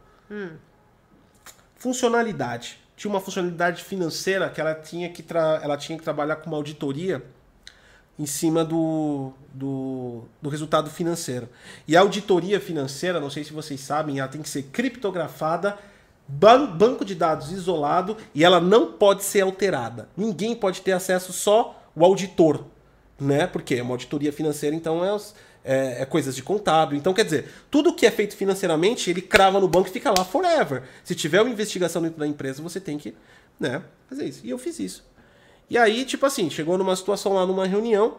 Funcionalidade. 1.77 2.79
Tinha 2.97 3.11
uma 3.13 3.21
funcionalidade 3.21 3.83
financeira 3.83 4.49
que 4.49 4.61
ela 4.61 4.75
tinha 4.75 5.09
que, 5.11 5.25
ela 5.63 5.77
tinha 5.77 5.99
que 5.99 6.05
trabalhar 6.05 6.37
com 6.37 6.49
uma 6.49 6.57
auditoria 6.57 7.23
em 8.19 8.27
cima 8.27 8.65
do, 8.65 9.33
do, 9.53 10.23
do 10.41 10.49
resultado 10.49 10.89
financeiro. 10.89 11.49
E 11.89 11.97
a 11.97 12.01
auditoria 12.01 12.61
financeira, 12.61 13.19
não 13.19 13.29
sei 13.31 13.43
se 13.43 13.53
vocês 13.53 13.81
sabem, 13.81 14.21
ela 14.21 14.29
tem 14.29 14.41
que 14.41 14.49
ser 14.49 14.63
criptografada, 14.65 15.77
ban- 16.29 16.67
banco 16.67 17.05
de 17.05 17.17
dados 17.17 17.51
isolado 17.51 18.17
e 18.33 18.45
ela 18.45 18.61
não 18.61 18.93
pode 18.93 19.25
ser 19.25 19.41
alterada. 19.41 20.09
Ninguém 20.17 20.55
pode 20.55 20.81
ter 20.81 20.93
acesso, 20.93 21.33
só 21.33 21.83
o 21.97 22.05
auditor. 22.05 22.65
Né? 23.19 23.47
Porque 23.47 23.75
é 23.77 23.83
uma 23.83 23.93
auditoria 23.95 24.33
financeira, 24.33 24.75
então 24.77 25.05
é, 25.05 25.13
os- 25.13 25.35
é- 25.65 26.03
é 26.03 26.05
coisas 26.05 26.37
de 26.37 26.43
contábil. 26.43 26.99
Então, 26.99 27.15
quer 27.15 27.25
dizer, 27.25 27.49
tudo 27.71 27.95
que 27.95 28.05
é 28.07 28.11
feito 28.11 28.37
financeiramente, 28.37 29.09
ele 29.11 29.23
crava 29.23 29.59
no 29.59 29.67
banco 29.67 29.89
e 29.89 29.93
fica 29.93 30.11
lá 30.11 30.25
forever. 30.25 30.83
Se 31.03 31.15
tiver 31.15 31.41
uma 31.41 31.51
investigação 31.51 32.03
dentro 32.03 32.19
da 32.19 32.27
empresa, 32.27 32.63
você 32.63 32.79
tem 32.79 32.99
que 32.99 33.15
né, 33.59 33.83
fazer 34.09 34.25
isso. 34.27 34.41
E 34.45 34.51
eu 34.51 34.59
fiz 34.59 34.79
isso. 34.79 35.05
E 35.71 35.79
aí, 35.79 36.05
tipo 36.05 36.27
assim, 36.27 36.51
chegou 36.51 36.77
numa 36.77 36.95
situação 36.95 37.33
lá 37.33 37.47
numa 37.47 37.67
reunião 37.67 38.19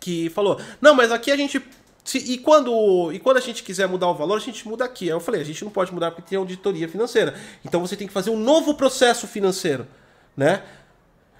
que 0.00 0.28
falou: 0.30 0.60
"Não, 0.80 0.94
mas 0.94 1.12
aqui 1.12 1.30
a 1.30 1.36
gente 1.36 1.62
se- 2.02 2.18
e 2.18 2.38
quando 2.38 3.12
e 3.12 3.18
quando 3.20 3.36
a 3.36 3.40
gente 3.40 3.62
quiser 3.62 3.86
mudar 3.86 4.08
o 4.08 4.14
valor, 4.14 4.36
a 4.36 4.40
gente 4.40 4.66
muda 4.66 4.84
aqui". 4.84 5.04
Aí 5.04 5.10
eu 5.10 5.20
falei: 5.20 5.40
"A 5.40 5.44
gente 5.44 5.62
não 5.64 5.70
pode 5.70 5.92
mudar 5.92 6.10
porque 6.10 6.28
tem 6.30 6.38
auditoria 6.38 6.88
financeira. 6.88 7.34
Então 7.64 7.80
você 7.80 7.94
tem 7.96 8.06
que 8.08 8.12
fazer 8.12 8.30
um 8.30 8.36
novo 8.38 8.74
processo 8.74 9.26
financeiro, 9.28 9.86
né?" 10.36 10.62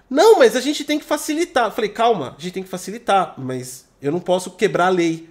Não, 0.09 0.39
mas 0.39 0.55
a 0.55 0.61
gente 0.61 0.83
tem 0.85 0.97
que 0.97 1.05
facilitar. 1.05 1.65
Eu 1.65 1.71
falei: 1.71 1.89
"Calma, 1.89 2.35
a 2.37 2.41
gente 2.41 2.53
tem 2.53 2.63
que 2.63 2.69
facilitar, 2.69 3.33
mas 3.37 3.88
eu 4.01 4.11
não 4.11 4.19
posso 4.19 4.51
quebrar 4.51 4.87
a 4.87 4.89
lei." 4.89 5.29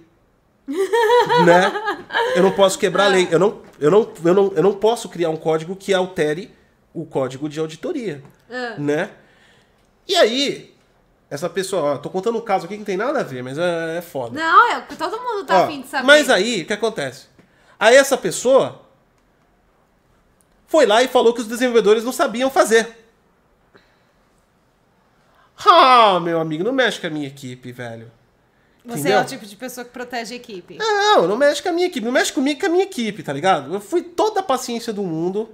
né? 1.45 2.05
Eu 2.35 2.43
não 2.43 2.51
posso 2.51 2.77
quebrar 2.77 3.05
a 3.05 3.07
lei. 3.07 3.27
Eu 3.31 3.39
não, 3.39 3.61
eu, 3.79 3.89
não, 3.89 4.13
eu, 4.23 4.33
não, 4.33 4.53
eu 4.55 4.63
não 4.63 4.73
posso 4.73 5.09
criar 5.09 5.29
um 5.29 5.37
código 5.37 5.75
que 5.75 5.93
altere 5.93 6.53
o 6.93 7.05
código 7.05 7.49
de 7.49 7.59
auditoria, 7.59 8.23
né? 8.77 9.11
E 10.07 10.15
aí, 10.15 10.75
essa 11.29 11.47
pessoa, 11.49 11.93
ó, 11.93 11.97
tô 11.97 12.09
contando 12.09 12.37
um 12.37 12.41
caso 12.41 12.65
aqui 12.65 12.73
que 12.73 12.79
não 12.79 12.85
tem 12.85 12.97
nada 12.97 13.19
a 13.19 13.23
ver, 13.23 13.43
mas 13.43 13.57
é, 13.57 13.97
é 13.97 14.01
foda. 14.01 14.39
Não, 14.39 14.71
é, 14.71 14.81
todo 14.81 15.19
mundo 15.19 15.45
tá 15.45 15.61
Ó, 15.61 15.63
afim 15.65 15.81
de 15.81 15.87
saber. 15.87 16.05
mas 16.05 16.29
aí, 16.29 16.63
o 16.63 16.65
que 16.65 16.73
acontece? 16.73 17.27
Aí 17.79 17.95
essa 17.95 18.17
pessoa 18.17 18.81
foi 20.67 20.85
lá 20.85 21.01
e 21.03 21.07
falou 21.07 21.33
que 21.33 21.41
os 21.41 21.47
desenvolvedores 21.47 22.03
não 22.03 22.11
sabiam 22.11 22.49
fazer. 22.49 22.97
Ah, 25.65 26.19
meu 26.19 26.39
amigo, 26.39 26.63
não 26.63 26.71
mexe 26.71 26.99
com 26.99 27.07
a 27.07 27.09
minha 27.09 27.27
equipe, 27.27 27.71
velho. 27.71 28.11
Você 28.85 28.99
entendeu? 28.99 29.19
é 29.19 29.21
o 29.21 29.25
tipo 29.25 29.45
de 29.45 29.55
pessoa 29.55 29.85
que 29.85 29.91
protege 29.91 30.33
a 30.33 30.37
equipe. 30.37 30.77
Não, 30.77 31.27
não 31.27 31.37
mexe 31.37 31.61
com 31.61 31.69
a 31.69 31.71
minha 31.71 31.87
equipe. 31.87 32.05
Não 32.05 32.11
mexe 32.11 32.31
comigo 32.31 32.59
com 32.59 32.65
a 32.65 32.69
minha 32.69 32.83
equipe, 32.83 33.21
tá 33.21 33.33
ligado? 33.33 33.73
Eu 33.73 33.81
fui 33.81 34.01
toda 34.01 34.39
a 34.39 34.43
paciência 34.43 34.93
do 34.93 35.03
mundo, 35.03 35.49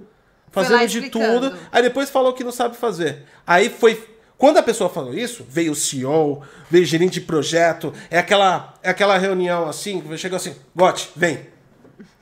fazendo 0.50 0.86
de 0.86 1.10
tudo. 1.10 1.56
Aí 1.70 1.82
depois 1.82 2.08
falou 2.08 2.32
que 2.32 2.44
não 2.44 2.52
sabe 2.52 2.76
fazer. 2.76 3.24
Aí 3.46 3.68
foi. 3.68 4.16
Quando 4.38 4.58
a 4.58 4.62
pessoa 4.62 4.90
falou 4.90 5.14
isso, 5.14 5.46
veio 5.48 5.72
o 5.72 5.74
CEO, 5.74 6.42
veio 6.70 6.84
o 6.84 6.86
gerente 6.86 7.14
de 7.14 7.20
projeto. 7.22 7.92
É 8.10 8.18
aquela, 8.18 8.74
é 8.82 8.90
aquela 8.90 9.16
reunião 9.16 9.68
assim, 9.68 10.00
que 10.00 10.16
chegou 10.18 10.36
assim: 10.36 10.54
Gote, 10.74 11.10
vem. 11.16 11.56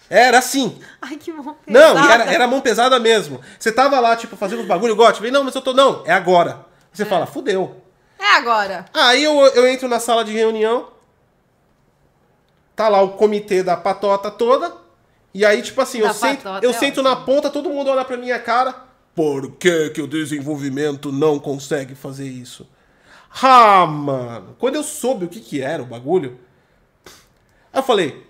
Era 0.09 0.39
assim. 0.39 0.79
Ai, 1.01 1.17
que 1.17 1.33
bom. 1.33 1.57
Não, 1.67 2.05
e 2.05 2.13
era, 2.13 2.25
era 2.33 2.47
mão 2.47 2.61
pesada 2.61 2.99
mesmo. 3.01 3.41
Você 3.59 3.73
tava 3.73 3.99
lá, 4.01 4.15
tipo, 4.15 4.37
fazendo 4.37 4.61
os 4.61 4.67
bagulho, 4.67 4.95
Gote, 4.95 5.21
vem, 5.21 5.31
não, 5.31 5.43
mas 5.43 5.55
eu 5.55 5.63
tô. 5.63 5.73
Não, 5.73 6.03
é 6.07 6.13
agora. 6.13 6.67
Você 6.93 7.05
fala, 7.05 7.27
fudeu. 7.27 7.83
É 8.19 8.37
agora. 8.37 8.85
Aí 8.95 9.25
eu, 9.25 9.35
eu 9.49 9.67
entro 9.67 9.89
na 9.89 9.99
sala 9.99 10.25
de 10.25 10.33
reunião, 10.33 10.89
tá 12.75 12.89
lá 12.89 13.01
o 13.03 13.11
comitê 13.11 13.63
da 13.63 13.77
patota 13.77 14.31
toda, 14.31 14.73
e 15.35 15.45
aí, 15.45 15.61
tipo 15.63 15.81
assim, 15.81 16.01
Da 16.01 16.09
eu 16.09 16.15
sento, 16.15 16.49
eu 16.63 16.71
é 16.71 16.73
sento 16.73 17.03
na 17.03 17.17
ponta, 17.17 17.51
todo 17.51 17.69
mundo 17.69 17.91
olha 17.91 18.05
pra 18.05 18.17
minha 18.17 18.39
cara. 18.39 18.75
Por 19.15 19.53
que, 19.53 19.91
que 19.91 20.01
o 20.01 20.07
desenvolvimento 20.07 21.11
não 21.11 21.39
consegue 21.39 21.95
fazer 21.95 22.29
isso? 22.29 22.69
Ah, 23.43 23.85
mano. 23.85 24.55
Quando 24.59 24.77
eu 24.77 24.85
soube 24.85 25.25
o 25.25 25.29
que, 25.29 25.41
que 25.41 25.61
era 25.61 25.83
o 25.83 25.87
bagulho, 25.87 26.39
eu 27.73 27.83
falei. 27.83 28.25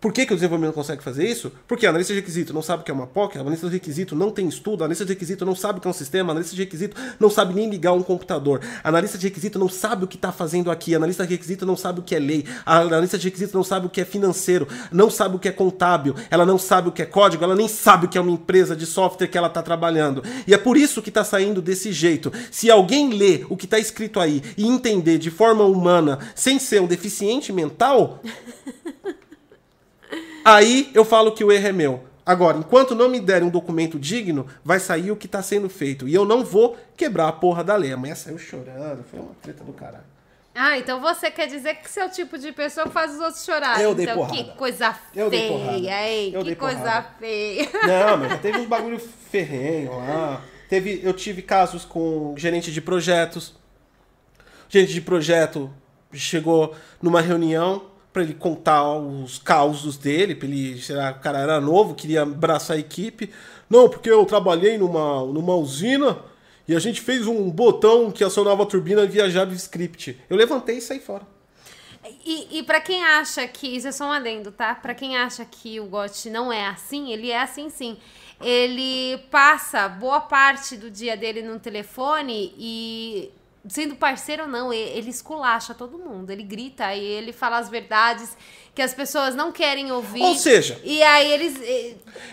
Por 0.00 0.14
que, 0.14 0.24
que 0.24 0.32
o 0.32 0.36
desenvolvimento 0.36 0.72
consegue 0.72 1.02
fazer 1.02 1.28
isso? 1.28 1.52
Porque 1.68 1.84
a 1.84 1.90
analista 1.90 2.14
de 2.14 2.20
requisito 2.20 2.54
não 2.54 2.62
sabe 2.62 2.80
o 2.80 2.84
que 2.84 2.90
é 2.90 2.94
uma 2.94 3.06
POC, 3.06 3.36
a 3.36 3.42
analista 3.42 3.66
de 3.66 3.74
requisito 3.74 4.16
não 4.16 4.30
tem 4.30 4.48
estudo, 4.48 4.82
a 4.82 4.86
analista 4.86 5.04
de 5.04 5.12
requisito 5.12 5.44
não 5.44 5.54
sabe 5.54 5.78
o 5.78 5.82
que 5.82 5.86
é 5.86 5.90
um 5.90 5.94
sistema, 5.94 6.30
a 6.30 6.32
analista 6.32 6.56
de 6.56 6.62
requisito 6.62 6.96
não 7.18 7.28
sabe 7.28 7.52
nem 7.52 7.68
ligar 7.68 7.92
um 7.92 8.02
computador, 8.02 8.62
a 8.82 8.88
analista 8.88 9.18
de 9.18 9.26
requisito 9.26 9.58
não 9.58 9.68
sabe 9.68 10.04
o 10.04 10.08
que 10.08 10.16
está 10.16 10.32
fazendo 10.32 10.70
aqui, 10.70 10.94
a 10.94 10.96
analista 10.96 11.26
de 11.26 11.34
requisito 11.34 11.66
não 11.66 11.76
sabe 11.76 12.00
o 12.00 12.02
que 12.02 12.14
é 12.14 12.18
lei, 12.18 12.46
a 12.64 12.78
analista 12.78 13.18
de 13.18 13.26
requisito 13.26 13.54
não 13.54 13.62
sabe 13.62 13.88
o 13.88 13.90
que 13.90 14.00
é 14.00 14.04
financeiro, 14.06 14.66
não 14.90 15.10
sabe 15.10 15.36
o 15.36 15.38
que 15.38 15.48
é 15.48 15.52
contábil, 15.52 16.14
ela 16.30 16.46
não 16.46 16.56
sabe 16.56 16.88
o 16.88 16.92
que 16.92 17.02
é 17.02 17.06
código, 17.06 17.44
ela 17.44 17.54
nem 17.54 17.68
sabe 17.68 18.06
o 18.06 18.08
que 18.08 18.16
é 18.16 18.20
uma 18.22 18.32
empresa 18.32 18.74
de 18.74 18.86
software 18.86 19.28
que 19.28 19.36
ela 19.36 19.48
está 19.48 19.62
trabalhando. 19.62 20.22
E 20.46 20.54
é 20.54 20.58
por 20.58 20.78
isso 20.78 21.02
que 21.02 21.10
está 21.10 21.24
saindo 21.24 21.60
desse 21.60 21.92
jeito. 21.92 22.32
Se 22.50 22.70
alguém 22.70 23.12
ler 23.12 23.44
o 23.50 23.56
que 23.56 23.66
está 23.66 23.78
escrito 23.78 24.18
aí 24.18 24.42
e 24.56 24.66
entender 24.66 25.18
de 25.18 25.30
forma 25.30 25.64
humana, 25.64 26.18
sem 26.34 26.58
ser 26.58 26.80
um 26.80 26.86
deficiente 26.86 27.52
mental, 27.52 28.22
Aí 30.54 30.90
eu 30.94 31.04
falo 31.04 31.32
que 31.32 31.44
o 31.44 31.52
erro 31.52 31.68
é 31.68 31.72
meu. 31.72 32.04
Agora, 32.26 32.58
enquanto 32.58 32.94
não 32.94 33.08
me 33.08 33.18
derem 33.20 33.46
um 33.48 33.50
documento 33.50 33.98
digno, 33.98 34.46
vai 34.64 34.78
sair 34.78 35.10
o 35.10 35.16
que 35.16 35.26
está 35.26 35.42
sendo 35.42 35.68
feito. 35.68 36.06
E 36.06 36.14
eu 36.14 36.24
não 36.24 36.44
vou 36.44 36.76
quebrar 36.96 37.28
a 37.28 37.32
porra 37.32 37.64
da 37.64 37.74
lei. 37.76 37.92
A 37.92 37.96
mulher 37.96 38.16
saiu 38.16 38.38
chorando, 38.38 39.04
foi 39.10 39.20
uma 39.20 39.34
treta 39.42 39.64
do 39.64 39.72
caralho. 39.72 40.04
Ah, 40.54 40.76
então 40.76 41.00
você 41.00 41.30
quer 41.30 41.46
dizer 41.46 41.76
que 41.76 41.88
você 41.88 42.00
é 42.00 42.06
o 42.06 42.10
tipo 42.10 42.36
de 42.36 42.52
pessoa 42.52 42.86
que 42.86 42.92
faz 42.92 43.14
os 43.14 43.20
outros 43.20 43.44
chorarem. 43.44 43.82
Eu 43.84 43.94
dei 43.94 44.04
então, 44.04 44.16
porrada. 44.16 44.36
que 44.36 44.44
coisa 44.56 44.96
Eu 45.14 45.30
dei 45.30 45.48
porrada. 45.48 45.72
feia? 45.72 46.28
Eu 46.30 46.40
que 46.40 46.44
dei 46.46 46.54
coisa 46.56 46.78
porrada. 46.80 47.06
feia. 47.18 47.68
Não, 47.86 48.16
mas 48.18 48.30
já 48.30 48.38
teve 48.42 48.58
uns 48.58 48.66
bagulho 48.66 48.98
ferrenho 48.98 49.96
lá. 49.96 50.42
Teve, 50.68 51.00
eu 51.02 51.12
tive 51.12 51.42
casos 51.42 51.84
com 51.84 52.34
gerente 52.36 52.72
de 52.72 52.80
projetos. 52.80 53.54
Gerente 54.68 54.92
de 54.92 55.00
projeto 55.00 55.72
chegou 56.12 56.74
numa 57.00 57.20
reunião 57.20 57.89
para 58.12 58.22
ele 58.22 58.34
contar 58.34 58.92
os 58.92 59.38
causos 59.38 59.96
dele, 59.96 60.34
para 60.34 60.48
ele, 60.48 60.80
sei 60.80 60.96
lá, 60.96 61.10
o 61.12 61.20
cara 61.20 61.38
era 61.38 61.60
novo, 61.60 61.94
queria 61.94 62.22
abraçar 62.22 62.76
a 62.76 62.80
equipe. 62.80 63.30
Não, 63.68 63.88
porque 63.88 64.10
eu 64.10 64.24
trabalhei 64.24 64.76
numa, 64.76 65.24
numa 65.26 65.54
usina 65.54 66.18
e 66.66 66.74
a 66.74 66.78
gente 66.78 67.00
fez 67.00 67.26
um 67.26 67.50
botão 67.50 68.10
que 68.10 68.24
acionava 68.24 68.62
a 68.62 68.66
turbina 68.66 69.06
via 69.06 69.30
JavaScript. 69.30 70.18
Eu 70.28 70.36
levantei 70.36 70.78
e 70.78 70.80
saí 70.80 71.00
fora. 71.00 71.26
E, 72.24 72.58
e 72.58 72.62
para 72.62 72.80
quem 72.80 73.04
acha 73.04 73.46
que. 73.46 73.66
Isso 73.76 73.88
é 73.88 73.92
só 73.92 74.06
um 74.06 74.12
adendo, 74.12 74.50
tá? 74.50 74.74
Pra 74.74 74.94
quem 74.94 75.16
acha 75.16 75.44
que 75.44 75.78
o 75.78 75.86
GOT 75.86 76.30
não 76.30 76.52
é 76.52 76.66
assim, 76.66 77.12
ele 77.12 77.30
é 77.30 77.40
assim 77.40 77.68
sim. 77.70 77.96
Ele 78.40 79.18
passa 79.30 79.88
boa 79.88 80.20
parte 80.20 80.76
do 80.76 80.90
dia 80.90 81.16
dele 81.16 81.42
no 81.42 81.58
telefone 81.60 82.54
e. 82.56 83.30
Sendo 83.68 83.94
parceiro 83.94 84.44
ou 84.44 84.48
não, 84.48 84.72
ele 84.72 85.10
esculacha 85.10 85.74
todo 85.74 85.98
mundo. 85.98 86.30
Ele 86.30 86.42
grita 86.42 86.94
e 86.94 87.04
ele 87.04 87.30
fala 87.32 87.58
as 87.58 87.68
verdades 87.68 88.34
que 88.74 88.80
as 88.80 88.94
pessoas 88.94 89.34
não 89.34 89.52
querem 89.52 89.92
ouvir. 89.92 90.22
Ou 90.22 90.34
seja, 90.34 90.80
E 90.82 91.02
aí 91.02 91.30
eles. 91.30 91.60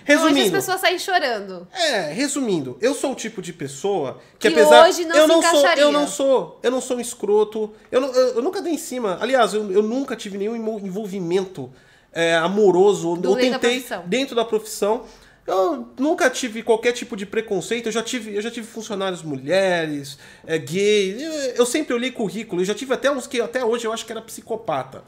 Resumindo. 0.05 0.35
Hoje 0.37 0.45
as 0.45 0.51
pessoas 0.51 0.79
saem 0.81 0.97
chorando. 0.97 1.67
É, 1.73 2.13
resumindo, 2.13 2.77
eu 2.79 2.93
sou 2.93 3.11
o 3.11 3.15
tipo 3.15 3.41
de 3.41 3.51
pessoa 3.51 4.19
que, 4.39 4.47
Que 4.49 4.59
apesar 4.59 4.87
hoje 4.87 5.03
não 5.03 5.15
eu 5.17 5.23
se 5.23 5.27
não 5.27 5.41
sou, 5.41 5.49
encaixaria. 5.59 5.83
eu 5.83 5.91
não 5.91 6.07
sou, 6.07 6.59
eu 6.63 6.71
não 6.71 6.79
sou 6.81 6.97
um 6.97 6.99
escroto, 7.01 7.73
eu, 7.91 7.99
não- 7.99 8.13
eu- 8.13 8.35
eu 8.35 8.41
nunca 8.41 8.61
dei 8.61 8.73
em 8.73 8.77
cima. 8.77 9.17
Aliás, 9.19 9.53
eu, 9.53 9.69
eu 9.71 9.83
nunca 9.83 10.15
tive 10.15 10.37
nenhum 10.37 10.55
envol- 10.55 10.79
envolvimento 10.79 11.69
é, 12.13 12.35
amoroso. 12.35 13.15
Do 13.17 13.31
eu 13.31 13.35
da 13.35 13.41
tentei 13.41 13.71
profissão. 13.81 14.03
dentro 14.07 14.35
da 14.35 14.45
profissão. 14.45 15.03
Eu 15.47 15.87
nunca 15.97 16.29
tive 16.29 16.61
qualquer 16.61 16.91
tipo 16.91 17.15
de 17.15 17.25
preconceito. 17.25 17.85
Eu 17.85 17.91
já 17.93 18.03
tive, 18.03 18.35
eu 18.35 18.41
já 18.41 18.51
tive 18.51 18.67
funcionários 18.67 19.23
mulheres, 19.23 20.19
é, 20.45 20.57
gay. 20.57 21.25
Eu, 21.25 21.31
eu 21.55 21.65
sempre 21.65 21.93
olhei 21.93 22.11
currículo. 22.11 22.61
Eu 22.61 22.65
já 22.65 22.75
tive 22.75 22.93
até 22.93 23.09
uns 23.09 23.25
que 23.25 23.39
até 23.39 23.63
hoje 23.63 23.87
eu 23.87 23.93
acho 23.93 24.05
que 24.05 24.11
era 24.11 24.21
psicopata. 24.21 25.05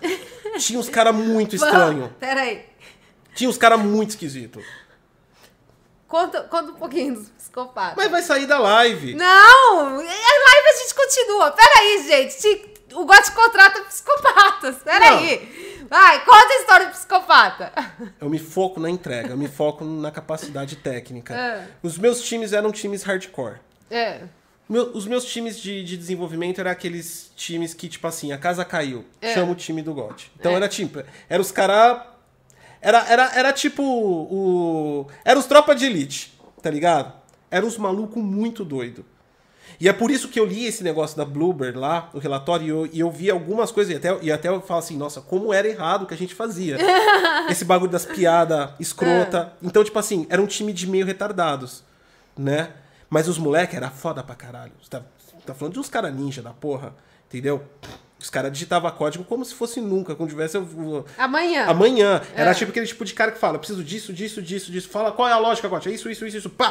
Tinha 0.58 0.80
uns 0.80 0.88
cara 0.88 1.12
muito 1.12 1.58
estranho. 1.58 2.16
Pera 2.18 2.42
aí. 2.42 2.64
Tinha 3.36 3.50
uns 3.50 3.58
cara 3.58 3.78
muito 3.78 4.12
esquisito. 4.12 4.64
Conta, 6.08 6.42
conta 6.44 6.72
um 6.72 6.76
pouquinho 6.76 7.16
dos 7.16 7.30
psicopatas. 7.30 7.98
Mas 7.98 8.10
vai 8.10 8.22
sair 8.22 8.48
da 8.48 8.58
live. 8.58 9.16
Não! 9.16 9.80
A 9.88 9.92
live 9.98 10.08
a 10.08 10.78
gente 10.82 10.96
continua. 10.96 11.52
Peraí, 11.52 12.04
gente. 12.08 12.79
O 12.94 13.06
GOT 13.06 13.32
contrata 13.34 13.82
psicopatas. 13.82 14.78
Peraí. 14.84 15.86
Vai, 15.90 16.24
conta 16.26 16.54
a 16.54 16.60
história 16.60 16.86
do 16.88 16.92
psicopata. 16.92 17.72
Eu 18.20 18.30
me 18.30 18.40
foco 18.40 18.80
na 18.80 18.90
entrega, 18.90 19.30
eu 19.30 19.38
me 19.38 19.48
foco 19.48 19.84
na 19.84 20.12
capacidade 20.12 20.76
técnica. 20.76 21.34
É. 21.36 21.68
Os 21.82 21.98
meus 21.98 22.22
times 22.22 22.54
eram 22.54 22.72
times 22.72 23.04
hardcore. 23.04 23.58
É. 23.90 24.22
Meu- 24.68 24.92
os 24.96 25.08
meus 25.08 25.26
times 25.26 25.60
de, 25.60 25.84
de 25.84 25.98
desenvolvimento 25.98 26.60
eram 26.60 26.70
aqueles 26.70 27.32
times 27.36 27.74
que, 27.74 27.90
tipo 27.90 28.06
assim, 28.06 28.32
a 28.32 28.38
casa 28.38 28.64
caiu, 28.64 29.04
É. 29.20 29.34
chama 29.34 29.52
o 29.52 29.56
time 29.56 29.82
do 29.82 29.94
GOT. 29.96 30.32
Então 30.40 30.52
É. 30.52 30.56
era 30.56 30.68
tipo, 30.68 31.02
era 31.28 31.42
os 31.42 31.52
caras. 31.52 32.02
Era, 32.82 33.00
era, 33.10 33.32
era 33.36 33.54
tipo 33.54 33.82
o. 33.84 35.08
Era 35.26 35.40
os 35.40 35.46
tropa 35.46 35.74
de 35.76 35.86
elite, 35.86 36.40
tá 36.62 36.70
ligado? 36.70 37.12
Era 37.52 37.66
uns 37.66 37.78
malucos 37.78 38.22
muito 38.24 38.64
doido. 38.64 39.04
E 39.80 39.88
é 39.88 39.94
por 39.94 40.12
isso 40.12 40.28
que 40.28 40.38
eu 40.40 40.46
li 40.46 40.66
esse 40.66 40.84
negócio 40.84 41.16
da 41.16 41.24
Bluebird 41.24 41.78
lá, 41.78 42.10
o 42.14 42.20
relatório, 42.20 42.66
e 42.66 42.70
eu, 42.70 42.90
e 42.92 43.00
eu 43.00 43.10
vi 43.10 43.30
algumas 43.32 43.72
coisas, 43.72 43.94
e 43.94 43.96
até, 43.96 44.18
e 44.22 44.30
até 44.32 44.50
eu 44.50 44.60
falo 44.62 44.80
assim, 44.80 44.98
nossa, 44.98 45.22
como 45.22 45.54
era 45.54 45.68
errado 45.68 46.04
o 46.04 46.06
que 46.06 46.14
a 46.14 46.18
gente 46.18 46.36
fazia. 46.36 46.78
Esse 47.50 47.64
bagulho 47.64 47.90
das 47.92 48.06
piadas 48.06 48.72
escrota. 48.80 49.54
Então, 49.64 49.82
tipo 49.84 49.98
assim, 49.98 50.28
era 50.30 50.42
um 50.42 50.46
time 50.48 50.74
de 50.74 50.86
meio 50.86 51.06
retardados, 51.06 51.84
né? 52.38 52.72
Mas 53.10 53.28
os 53.30 53.38
moleques 53.38 53.76
era 53.76 53.90
foda 53.90 54.22
pra 54.22 54.36
caralho. 54.36 54.74
Você 54.84 54.90
tá, 54.90 55.02
tá 55.46 55.54
falando 55.54 55.74
de 55.76 55.80
uns 55.80 55.90
caras 55.90 56.14
ninja 56.14 56.42
da 56.42 56.52
porra, 56.52 56.94
entendeu? 57.30 57.64
Os 58.20 58.30
caras 58.30 58.52
digitavam 58.52 58.92
código 58.92 59.24
como 59.24 59.46
se 59.46 59.56
fosse 59.56 59.80
nunca, 59.80 60.14
como 60.14 60.28
tivesse 60.28 60.58
o- 60.58 61.06
Amanhã. 61.18 61.66
amanhã. 61.68 62.22
Era 62.36 62.52
É. 62.52 62.54
tipo 62.54 62.70
aquele 62.72 62.86
tipo 62.86 63.06
de 63.06 63.14
cara 63.14 63.32
que 63.32 63.40
fala, 63.40 63.56
eu 63.56 63.60
preciso 63.60 63.82
disso, 63.82 64.12
disso, 64.12 64.42
disso, 64.42 64.70
disso. 64.74 64.90
Fala 64.90 65.10
qual 65.14 65.30
é 65.30 65.32
a 65.32 65.38
lógica, 65.40 65.70
Gotti? 65.70 65.88
É 65.88 65.94
isso, 65.94 66.10
isso, 66.10 66.26
isso, 66.26 66.36
isso. 66.38 66.50
Pá! 66.50 66.70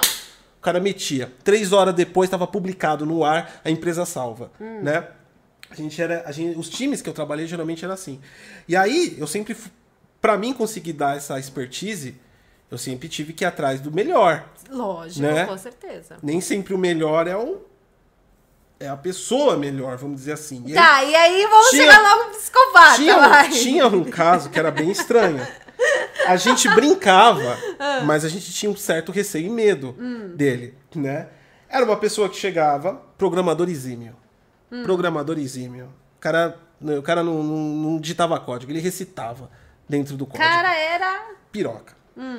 O 0.59 0.61
cara 0.61 0.81
metia. 0.81 1.33
Três 1.45 1.73
horas 1.73 1.95
depois 1.95 2.27
estava 2.29 2.47
publicado 2.47 3.07
no 3.07 3.25
ar, 3.25 3.61
a 3.65 3.71
empresa 3.71 4.05
salva, 4.05 4.51
né? 4.59 5.07
A 5.71 5.75
gente 5.75 6.01
era, 6.01 6.23
a 6.27 6.33
gente, 6.33 6.59
os 6.59 6.69
times 6.69 7.01
que 7.01 7.09
eu 7.09 7.13
trabalhei 7.15 7.47
geralmente 7.47 7.85
era 7.85 7.95
assim. 7.95 8.21
E 8.67 8.75
aí 8.75 9.15
eu 9.19 9.27
sempre, 9.27 9.57
pra 10.21 10.37
mim 10.37 10.53
conseguir 10.53 10.95
dar 10.95 11.17
essa 11.17 11.39
expertise, 11.39 12.17
eu 12.71 12.77
sempre 12.79 13.09
tive 13.09 13.33
que 13.33 13.45
ir 13.45 13.47
atrás 13.47 13.81
do 13.81 13.93
melhor. 13.93 14.49
Lógico, 14.71 15.21
Né? 15.27 15.45
com 15.47 15.57
certeza. 15.59 16.17
Nem 16.23 16.41
sempre 16.41 16.75
o 16.75 16.79
melhor 16.79 17.27
é 17.27 17.37
o 17.37 17.63
é 18.81 18.89
a 18.89 18.97
pessoa 18.97 19.57
melhor, 19.57 19.97
vamos 19.97 20.17
dizer 20.19 20.33
assim. 20.33 20.63
E 20.67 20.71
aí- 20.71 20.75
Tá, 20.75 21.03
e 21.05 21.15
aí 21.15 21.47
vamos 21.51 21.71
Tinha- 21.71 21.83
chegar 21.83 22.01
logo 22.01 22.25
no 22.31 22.37
psicopata, 22.37 22.97
tinha, 22.97 23.17
um, 23.19 23.51
tinha 23.51 23.87
um 23.89 24.05
caso 24.05 24.51
que 24.51 24.59
era 24.59 24.71
bem 24.71 24.91
estranho. 24.91 25.45
A 26.27 26.37
gente 26.37 26.69
brincava, 26.75 27.57
mas 28.05 28.25
a 28.25 28.29
gente 28.29 28.53
tinha 28.53 28.71
um 28.71 28.77
certo 28.77 29.13
receio 29.13 29.47
e 29.47 29.51
medo 29.51 29.97
dele, 30.35 30.77
né? 30.95 31.29
Era 31.69 31.85
uma 31.85 31.97
pessoa 31.97 32.29
que 32.29 32.37
chegava, 32.37 32.95
programador 33.17 33.69
exímio. 33.69 34.17
Programador 34.83 35.39
exímio. 35.39 35.87
O 36.17 36.21
cara, 36.21 36.59
o 36.81 37.03
cara 37.03 37.23
não, 37.23 37.43
não, 37.43 37.57
não 37.57 38.01
digitava 38.01 38.39
código, 38.41 38.73
ele 38.73 38.81
recitava 38.81 39.51
dentro 39.89 40.17
do 40.17 40.27
código. 40.27 40.45
cara 40.45 40.77
era. 40.77 41.27
Piroca. 41.51 41.97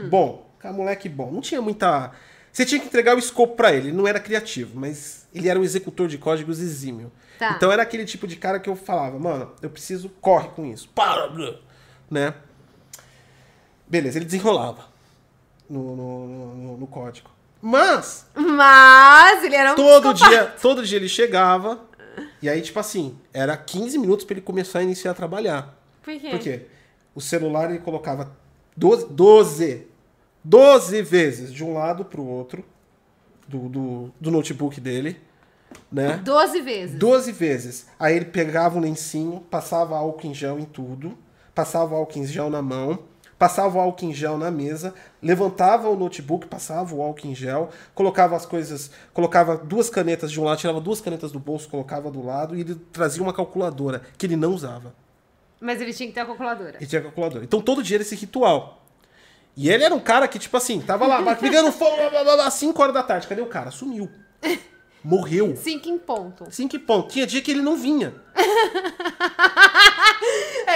Bom, 0.09 0.51
cara, 0.59 0.73
moleque 0.73 1.07
bom. 1.09 1.31
Não 1.31 1.41
tinha 1.41 1.61
muita. 1.61 2.11
Você 2.51 2.65
tinha 2.65 2.79
que 2.79 2.87
entregar 2.87 3.15
o 3.15 3.19
escopo 3.19 3.55
pra 3.55 3.73
ele. 3.73 3.87
Ele 3.89 3.97
não 3.97 4.07
era 4.07 4.19
criativo, 4.19 4.77
mas 4.79 5.27
ele 5.33 5.47
era 5.47 5.59
um 5.59 5.63
executor 5.63 6.07
de 6.07 6.17
códigos 6.17 6.59
exímio. 6.59 7.11
Tá. 7.37 7.53
Então 7.55 7.71
era 7.71 7.81
aquele 7.81 8.03
tipo 8.03 8.27
de 8.27 8.35
cara 8.35 8.59
que 8.59 8.69
eu 8.69 8.75
falava, 8.75 9.17
mano, 9.17 9.51
eu 9.61 9.69
preciso, 9.69 10.09
corre 10.21 10.49
com 10.49 10.65
isso. 10.65 10.89
Para! 10.89 11.31
Né? 12.11 12.33
Beleza, 13.89 14.17
ele 14.17 14.25
desenrolava 14.25 14.85
no, 15.69 15.95
no, 15.95 16.27
no- 16.55 16.77
no 16.77 16.87
código. 16.87 17.29
Mas, 17.61 18.25
Mas 18.35 19.43
ele 19.43 19.55
era 19.55 19.73
um 19.73 19.75
todo 19.75 20.13
dia, 20.13 20.45
todo 20.61 20.85
dia 20.85 20.97
ele 20.97 21.09
chegava, 21.09 21.81
e 22.41 22.47
aí, 22.49 22.61
tipo 22.61 22.79
assim, 22.79 23.17
era 23.33 23.57
15 23.57 23.97
minutos 23.97 24.23
pra 24.25 24.35
ele 24.35 24.41
começar 24.41 24.79
a 24.79 24.83
iniciar 24.83 25.11
a 25.11 25.13
trabalhar. 25.13 25.77
Por 26.01 26.13
quê? 26.17 26.29
Por 26.29 26.39
quê? 26.39 26.65
O 27.13 27.19
celular 27.19 27.69
ele 27.69 27.79
colocava 27.79 28.31
12, 28.77 29.07
12, 29.09 29.87
12 30.43 31.01
vezes 31.01 31.51
de 31.53 31.63
um 31.63 31.73
lado 31.73 32.05
pro 32.05 32.23
outro 32.23 32.63
do, 33.47 33.67
do, 33.67 34.13
do 34.21 34.31
notebook 34.31 34.79
dele, 34.79 35.19
né? 35.91 36.17
Doze 36.23 36.61
vezes. 36.61 36.97
12 36.97 37.31
vezes. 37.33 37.87
Aí 37.99 38.15
ele 38.15 38.25
pegava 38.25 38.77
um 38.77 38.81
lencinho, 38.81 39.41
passava 39.51 39.97
álcool 39.97 40.27
em 40.27 40.33
gel 40.33 40.57
em 40.59 40.65
tudo, 40.65 41.17
passava 41.53 41.95
álcool 41.95 42.19
em 42.19 42.25
gel 42.25 42.49
na 42.49 42.61
mão, 42.61 42.99
passava 43.39 43.77
o 43.77 43.81
álcool 43.81 44.05
em 44.05 44.13
gel 44.13 44.37
na 44.37 44.51
mesa, 44.51 44.93
levantava 45.23 45.87
o 45.87 45.95
notebook, 45.95 46.45
passava 46.45 46.93
o 46.93 47.01
álcool 47.01 47.27
em 47.27 47.33
gel, 47.33 47.69
colocava 47.95 48.35
as 48.35 48.45
coisas, 48.45 48.91
colocava 49.13 49.55
duas 49.57 49.89
canetas 49.89 50.29
de 50.29 50.39
um 50.41 50.43
lado, 50.43 50.59
tirava 50.59 50.81
duas 50.81 50.99
canetas 50.99 51.31
do 51.31 51.39
bolso, 51.39 51.69
colocava 51.69 52.11
do 52.11 52.23
lado 52.23 52.55
e 52.55 52.61
ele 52.61 52.75
trazia 52.75 53.23
uma 53.23 53.33
calculadora 53.33 54.01
que 54.17 54.25
ele 54.25 54.35
não 54.35 54.53
usava. 54.53 54.93
Mas 55.61 55.79
ele 55.79 55.93
tinha 55.93 56.07
que 56.07 56.13
ter 56.13 56.19
a 56.19 56.25
calculadora. 56.25 56.77
E 56.81 56.85
tinha 56.85 57.01
calculadora. 57.01 57.45
Então 57.45 57.61
todo 57.61 57.81
dia 57.81 57.95
era 57.95 58.03
esse 58.03 58.15
ritual. 58.15 58.83
E 59.55 59.69
ele 59.69 59.83
era 59.83 59.95
um 59.95 59.99
cara 59.99 60.27
que, 60.27 60.37
tipo 60.37 60.55
assim, 60.55 60.79
tava 60.79 61.07
lá, 61.07 61.35
pegando 61.35 61.71
fogo, 61.71 61.95
blá, 61.97 62.09
blá, 62.09 62.23
blá, 62.23 62.35
blá, 62.35 62.51
5 62.51 62.81
horas 62.81 62.93
da 62.93 63.03
tarde. 63.03 63.27
Cadê 63.27 63.41
o 63.41 63.47
cara? 63.47 63.71
Sumiu. 63.71 64.09
Morreu. 65.03 65.55
Cinco 65.55 65.89
em 65.89 65.97
ponto. 65.97 66.45
5 66.49 66.79
pontos. 66.79 67.13
Tinha 67.13 67.25
dia 67.25 67.41
que 67.41 67.51
ele 67.51 67.61
não 67.61 67.75
vinha. 67.75 68.13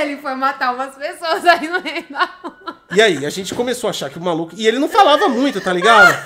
Ele 0.01 0.17
foi 0.17 0.33
matar 0.35 0.73
umas 0.73 0.95
pessoas 0.95 1.45
aí 1.45 1.67
no 1.67 1.77
rua. 1.77 2.22
E 2.95 3.01
aí, 3.01 3.25
a 3.25 3.29
gente 3.29 3.53
começou 3.55 3.87
a 3.87 3.91
achar 3.91 4.09
que 4.09 4.17
o 4.17 4.21
maluco. 4.21 4.53
E 4.55 4.67
ele 4.67 4.79
não 4.79 4.87
falava 4.89 5.27
muito, 5.29 5.59
tá 5.61 5.71
ligado? 5.73 6.23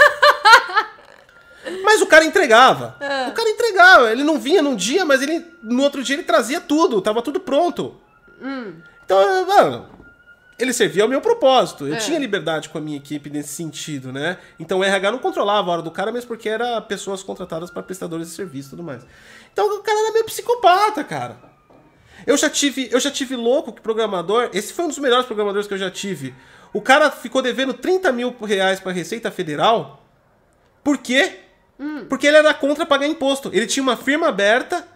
Mas 1.83 2.01
o 2.01 2.05
cara 2.07 2.23
entregava. 2.25 2.95
O 3.29 3.31
cara 3.33 3.49
entregava. 3.49 4.11
Ele 4.11 4.23
não 4.23 4.39
vinha 4.39 4.61
num 4.61 4.75
dia, 4.75 5.03
mas 5.05 5.21
ele 5.21 5.45
no 5.61 5.83
outro 5.83 6.03
dia 6.03 6.15
ele 6.15 6.23
trazia 6.23 6.61
tudo. 6.61 7.01
Tava 7.01 7.21
tudo 7.21 7.39
pronto. 7.39 7.99
Então, 9.03 9.45
mano, 9.47 9.89
ele 10.57 10.71
servia 10.73 11.03
ao 11.03 11.09
meu 11.09 11.19
propósito. 11.21 11.87
Eu 11.87 11.95
É. 11.95 11.97
tinha 11.97 12.19
liberdade 12.19 12.69
com 12.69 12.77
a 12.77 12.81
minha 12.81 12.97
equipe 12.97 13.29
nesse 13.29 13.49
sentido, 13.49 14.11
né? 14.13 14.37
Então 14.59 14.79
o 14.79 14.83
RH 14.83 15.11
não 15.11 15.19
controlava 15.19 15.69
a 15.69 15.73
hora 15.73 15.81
do 15.81 15.91
cara, 15.91 16.11
mesmo 16.11 16.27
porque 16.27 16.47
era 16.47 16.79
pessoas 16.81 17.21
contratadas 17.23 17.69
para 17.69 17.83
prestadores 17.83 18.29
de 18.29 18.33
serviço 18.35 18.67
e 18.67 18.71
tudo 18.71 18.83
mais. 18.83 19.03
Então 19.51 19.77
o 19.77 19.83
cara 19.83 19.99
era 19.99 20.11
meio 20.13 20.25
psicopata, 20.25 21.03
cara. 21.03 21.37
Eu 22.25 22.35
já 22.37 22.49
tive, 22.49 22.89
eu 22.91 22.99
já 22.99 23.11
tive 23.11 23.35
louco 23.35 23.71
que 23.73 23.81
programador. 23.81 24.49
Esse 24.53 24.73
foi 24.73 24.85
um 24.85 24.87
dos 24.89 24.97
melhores 24.99 25.25
programadores 25.25 25.67
que 25.67 25.73
eu 25.73 25.77
já 25.77 25.91
tive. 25.91 26.33
O 26.73 26.81
cara 26.81 27.09
ficou 27.11 27.41
devendo 27.41 27.73
30 27.73 28.11
mil 28.11 28.35
reais 28.43 28.79
pra 28.79 28.91
Receita 28.91 29.31
Federal. 29.31 30.03
Por 30.83 30.97
quê? 30.97 31.39
Porque 32.09 32.25
ele 32.27 32.37
era 32.37 32.53
contra 32.53 32.85
pagar 32.85 33.07
imposto. 33.07 33.49
Ele 33.53 33.67
tinha 33.67 33.83
uma 33.83 33.95
firma 33.97 34.27
aberta 34.27 34.87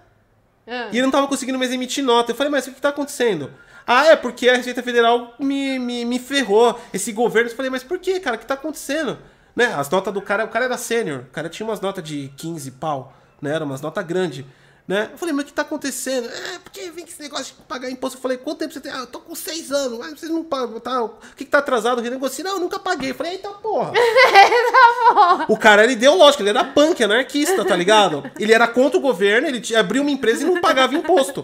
Ah. 0.67 0.87
e 0.91 0.97
ele 0.97 1.03
não 1.03 1.11
tava 1.11 1.27
conseguindo 1.27 1.57
mais 1.59 1.71
emitir 1.71 2.03
nota. 2.03 2.31
Eu 2.31 2.35
falei, 2.35 2.51
mas 2.51 2.65
o 2.67 2.71
que 2.71 2.81
tá 2.81 2.89
acontecendo? 2.89 3.51
Ah, 3.85 4.07
é 4.07 4.15
porque 4.15 4.47
a 4.49 4.55
Receita 4.55 4.81
Federal 4.83 5.33
me, 5.39 5.77
me, 5.79 6.05
me 6.05 6.19
ferrou. 6.19 6.79
Esse 6.93 7.11
governo. 7.11 7.49
Eu 7.49 7.55
falei, 7.55 7.69
mas 7.71 7.83
por 7.83 7.99
que, 7.99 8.19
cara? 8.19 8.35
O 8.35 8.39
que 8.39 8.45
tá 8.45 8.53
acontecendo? 8.53 9.17
Né? 9.55 9.73
As 9.75 9.89
notas 9.89 10.13
do 10.13 10.21
cara, 10.21 10.45
o 10.45 10.47
cara 10.47 10.65
era 10.65 10.77
sênior. 10.77 11.21
O 11.21 11.31
cara 11.31 11.49
tinha 11.49 11.67
umas 11.67 11.81
notas 11.81 12.03
de 12.03 12.31
15 12.37 12.71
pau, 12.71 13.13
né? 13.41 13.53
Era 13.53 13.65
umas 13.65 13.81
notas 13.81 14.05
grandes. 14.05 14.45
Né? 14.91 15.07
Eu 15.09 15.17
falei, 15.17 15.33
mas 15.33 15.45
o 15.45 15.47
que 15.47 15.53
tá 15.53 15.61
acontecendo? 15.61 16.27
É, 16.27 16.59
porque 16.59 16.91
vem 16.91 17.05
que 17.05 17.11
esse 17.13 17.21
negócio 17.21 17.45
de 17.45 17.61
pagar 17.61 17.89
imposto. 17.89 18.17
Eu 18.17 18.21
falei, 18.21 18.37
quanto 18.37 18.57
tempo 18.57 18.73
você 18.73 18.81
tem? 18.81 18.91
Ah, 18.91 18.97
eu 18.97 19.07
tô 19.07 19.21
com 19.21 19.33
seis 19.33 19.71
anos. 19.71 19.97
Mas 19.97 20.19
vocês 20.19 20.29
não 20.29 20.43
pagam, 20.43 20.81
tá? 20.81 21.01
O 21.01 21.11
que, 21.37 21.45
que 21.45 21.49
tá 21.49 21.59
atrasado? 21.59 22.01
Renegocia. 22.01 22.43
Não, 22.43 22.55
eu 22.55 22.59
nunca 22.59 22.77
paguei. 22.77 23.11
Eu 23.11 23.15
falei, 23.15 23.31
eita 23.33 23.47
porra. 23.51 23.93
O 25.47 25.57
cara 25.57 25.83
era 25.83 25.91
ideológico, 25.93 26.43
ele 26.43 26.49
era 26.49 26.65
punk, 26.65 27.01
anarquista, 27.01 27.63
tá 27.63 27.75
ligado? 27.75 28.29
Ele 28.37 28.53
era 28.53 28.67
contra 28.67 28.97
o 28.97 29.01
governo, 29.01 29.47
ele 29.47 29.75
abriu 29.75 30.01
uma 30.01 30.11
empresa 30.11 30.43
e 30.43 30.45
não 30.45 30.59
pagava 30.59 30.93
imposto. 30.93 31.41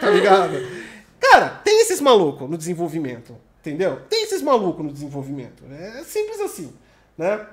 Tá 0.00 0.08
ligado? 0.08 0.54
Cara, 1.20 1.60
tem 1.62 1.82
esses 1.82 2.00
malucos 2.00 2.48
no 2.48 2.56
desenvolvimento, 2.56 3.36
entendeu? 3.60 4.00
Tem 4.08 4.24
esses 4.24 4.40
malucos 4.40 4.84
no 4.84 4.92
desenvolvimento. 4.92 5.64
É 5.70 6.02
simples 6.02 6.40
assim, 6.40 6.72
né? 7.16 7.46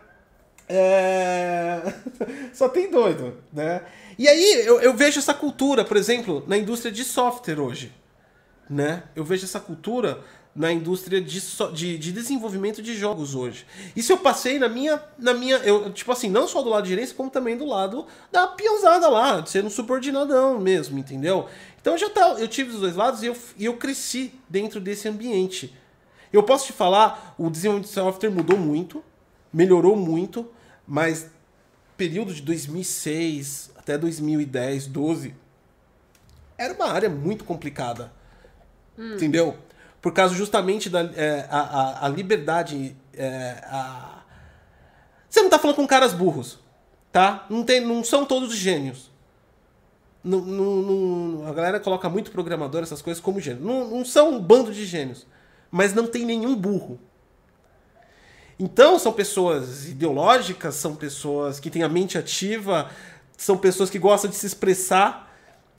É... 0.68 1.82
Só 2.54 2.70
tem 2.70 2.90
doido, 2.90 3.38
né? 3.54 3.82
E 4.18 4.28
aí 4.28 4.66
eu, 4.66 4.80
eu 4.80 4.94
vejo 4.94 5.20
essa 5.20 5.34
cultura, 5.34 5.84
por 5.84 5.98
exemplo, 5.98 6.44
na 6.48 6.58
indústria 6.58 6.92
de 6.92 7.04
software 7.04 7.60
hoje 7.60 7.92
né? 8.70 9.04
Eu 9.16 9.24
vejo 9.24 9.46
essa 9.46 9.60
cultura 9.60 10.22
na 10.56 10.72
indústria 10.72 11.20
de, 11.20 11.42
de, 11.74 11.98
de 11.98 12.12
desenvolvimento 12.14 12.82
de 12.82 12.96
jogos 12.96 13.36
hoje. 13.36 13.66
Isso 13.94 14.14
eu 14.14 14.18
passei 14.18 14.58
na 14.58 14.70
minha, 14.70 15.04
na 15.20 15.34
minha, 15.34 15.58
eu, 15.58 15.92
tipo 15.92 16.12
assim, 16.12 16.30
não 16.30 16.48
só 16.48 16.62
do 16.62 16.70
lado 16.70 16.84
de 16.84 16.90
gerência, 16.90 17.14
como 17.14 17.30
também 17.30 17.58
do 17.58 17.66
lado 17.66 18.06
da 18.32 18.48
peãozada 18.48 19.10
lá, 19.10 19.42
de 19.42 19.50
ser 19.50 19.66
um 19.66 19.70
subordinadão 19.70 20.60
mesmo, 20.60 20.98
entendeu? 20.98 21.48
Então 21.82 21.98
já 21.98 22.10
tá, 22.10 22.36
eu 22.40 22.48
tive 22.48 22.72
os 22.72 22.80
dois 22.80 22.96
lados 22.96 23.22
e 23.22 23.26
eu, 23.26 23.38
e 23.58 23.66
eu 23.66 23.76
cresci 23.76 24.34
dentro 24.50 24.80
desse 24.80 25.10
ambiente. 25.10 25.76
Eu 26.32 26.42
posso 26.42 26.68
te 26.68 26.74
falar, 26.74 27.36
o 27.38 27.50
desenvolvimento 27.50 27.90
de 27.90 27.94
software 27.94 28.30
mudou 28.30 28.58
muito, 28.58 29.04
melhorou 29.52 29.96
muito, 29.96 30.50
mas 30.88 31.30
período 31.98 32.34
de 32.34 32.42
2006 32.42 33.75
até 33.86 34.00
2010, 34.00 34.88
12, 34.88 35.36
era 36.58 36.74
uma 36.74 36.88
área 36.88 37.08
muito 37.08 37.44
complicada. 37.44 38.12
Entendeu? 38.98 39.56
Por 40.02 40.12
causa 40.12 40.34
justamente 40.34 40.90
da 40.90 41.02
é, 41.02 41.48
a, 41.52 42.06
a, 42.06 42.10
liberdade. 42.10 42.96
é, 43.14 43.64
a... 43.66 44.24
Você 45.30 45.42
não 45.42 45.50
tá 45.52 45.60
falando 45.60 45.76
com 45.76 45.86
caras 45.86 46.14
burros, 46.14 46.58
tá? 47.12 47.46
Não, 47.48 47.64
tem, 47.64 47.80
não 47.80 48.04
são 48.04 48.26
todos 48.26 48.56
gênios. 48.56 49.12
Não, 50.24 50.42
não- 50.42 50.82
não- 50.82 51.48
a 51.48 51.54
galera 51.54 51.80
coloca 51.80 52.10
muito 52.10 52.32
programador, 52.32 52.82
essas 52.82 53.02
coisas, 53.04 53.22
como 53.22 53.40
gênio. 53.40 53.64
Não, 53.64 53.88
não 53.90 54.06
são 54.06 54.34
um 54.34 54.40
bando 54.40 54.74
de 54.74 54.86
gênios. 54.86 55.28
Mas 55.70 55.94
não 55.94 56.08
tem 56.08 56.26
nenhum 56.26 56.56
burro. 56.56 57.00
Então, 58.58 58.98
são 58.98 59.12
pessoas 59.12 59.90
ideológicas, 59.90 60.76
são 60.76 60.96
pessoas 60.96 61.60
que 61.60 61.70
têm 61.70 61.84
a 61.84 61.90
mente 61.90 62.18
ativa, 62.18 62.90
são 63.38 63.58
pessoas 63.58 63.90
que 63.90 64.00
gostam 64.00 64.30
de 64.30 64.36
se 64.36 64.46
expressar 64.46 65.34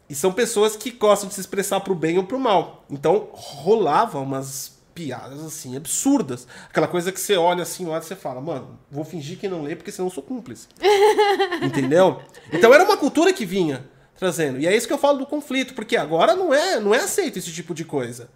e 0.08 0.14
são 0.14 0.32
pessoas 0.32 0.76
que 0.76 0.90
gostam 0.90 1.28
de 1.28 1.34
se 1.34 1.40
expressar 1.40 1.80
pro 1.80 1.94
bem 1.94 2.18
ou 2.18 2.24
pro 2.24 2.38
mal. 2.38 2.84
Então, 2.90 3.28
rolava 3.32 4.18
umas 4.20 4.76
piadas 4.94 5.44
assim 5.44 5.76
absurdas. 5.76 6.46
Aquela 6.70 6.88
coisa 6.88 7.12
que 7.12 7.20
você 7.20 7.36
olha 7.36 7.62
assim, 7.62 7.86
olha 7.86 8.00
e 8.00 8.04
você 8.04 8.16
fala, 8.16 8.40
mano, 8.40 8.78
vou 8.90 9.04
fingir 9.04 9.38
que 9.38 9.48
não 9.48 9.62
lê 9.62 9.76
porque 9.76 9.92
senão 9.92 10.08
eu 10.08 10.12
sou 10.12 10.22
cúmplice. 10.22 10.68
Entendeu? 11.62 12.22
Então 12.52 12.72
era 12.72 12.84
uma 12.84 12.96
cultura 12.96 13.32
que 13.32 13.44
vinha 13.44 13.88
trazendo. 14.16 14.58
E 14.58 14.66
é 14.66 14.74
isso 14.74 14.86
que 14.86 14.92
eu 14.92 14.98
falo 14.98 15.18
do 15.18 15.26
conflito, 15.26 15.74
porque 15.74 15.96
agora 15.96 16.34
não 16.34 16.54
é, 16.54 16.80
não 16.80 16.94
é 16.94 16.98
aceito 16.98 17.38
esse 17.38 17.52
tipo 17.52 17.74
de 17.74 17.84
coisa. 17.84 18.30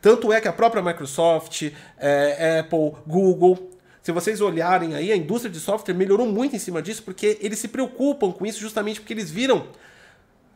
Tanto 0.00 0.32
é 0.32 0.40
que 0.40 0.48
a 0.48 0.52
própria 0.52 0.82
Microsoft, 0.82 1.70
é, 1.98 2.60
Apple, 2.60 2.92
Google, 3.06 3.70
se 4.10 4.12
vocês 4.12 4.40
olharem 4.40 4.94
aí, 4.94 5.12
a 5.12 5.16
indústria 5.16 5.50
de 5.50 5.60
software 5.60 5.94
melhorou 5.94 6.26
muito 6.26 6.56
em 6.56 6.58
cima 6.58 6.82
disso, 6.82 7.02
porque 7.02 7.38
eles 7.40 7.58
se 7.58 7.68
preocupam 7.68 8.32
com 8.32 8.44
isso 8.44 8.58
justamente 8.58 9.00
porque 9.00 9.12
eles 9.12 9.30
viram 9.30 9.68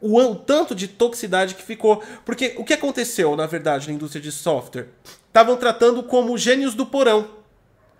o, 0.00 0.18
o 0.18 0.34
tanto 0.34 0.74
de 0.74 0.88
toxicidade 0.88 1.54
que 1.54 1.62
ficou. 1.62 2.02
Porque 2.24 2.54
o 2.58 2.64
que 2.64 2.74
aconteceu, 2.74 3.36
na 3.36 3.46
verdade, 3.46 3.88
na 3.88 3.94
indústria 3.94 4.20
de 4.20 4.32
software? 4.32 4.88
estavam 5.28 5.56
tratando 5.56 6.00
como 6.04 6.38
gênios 6.38 6.74
do 6.74 6.86
porão. 6.86 7.28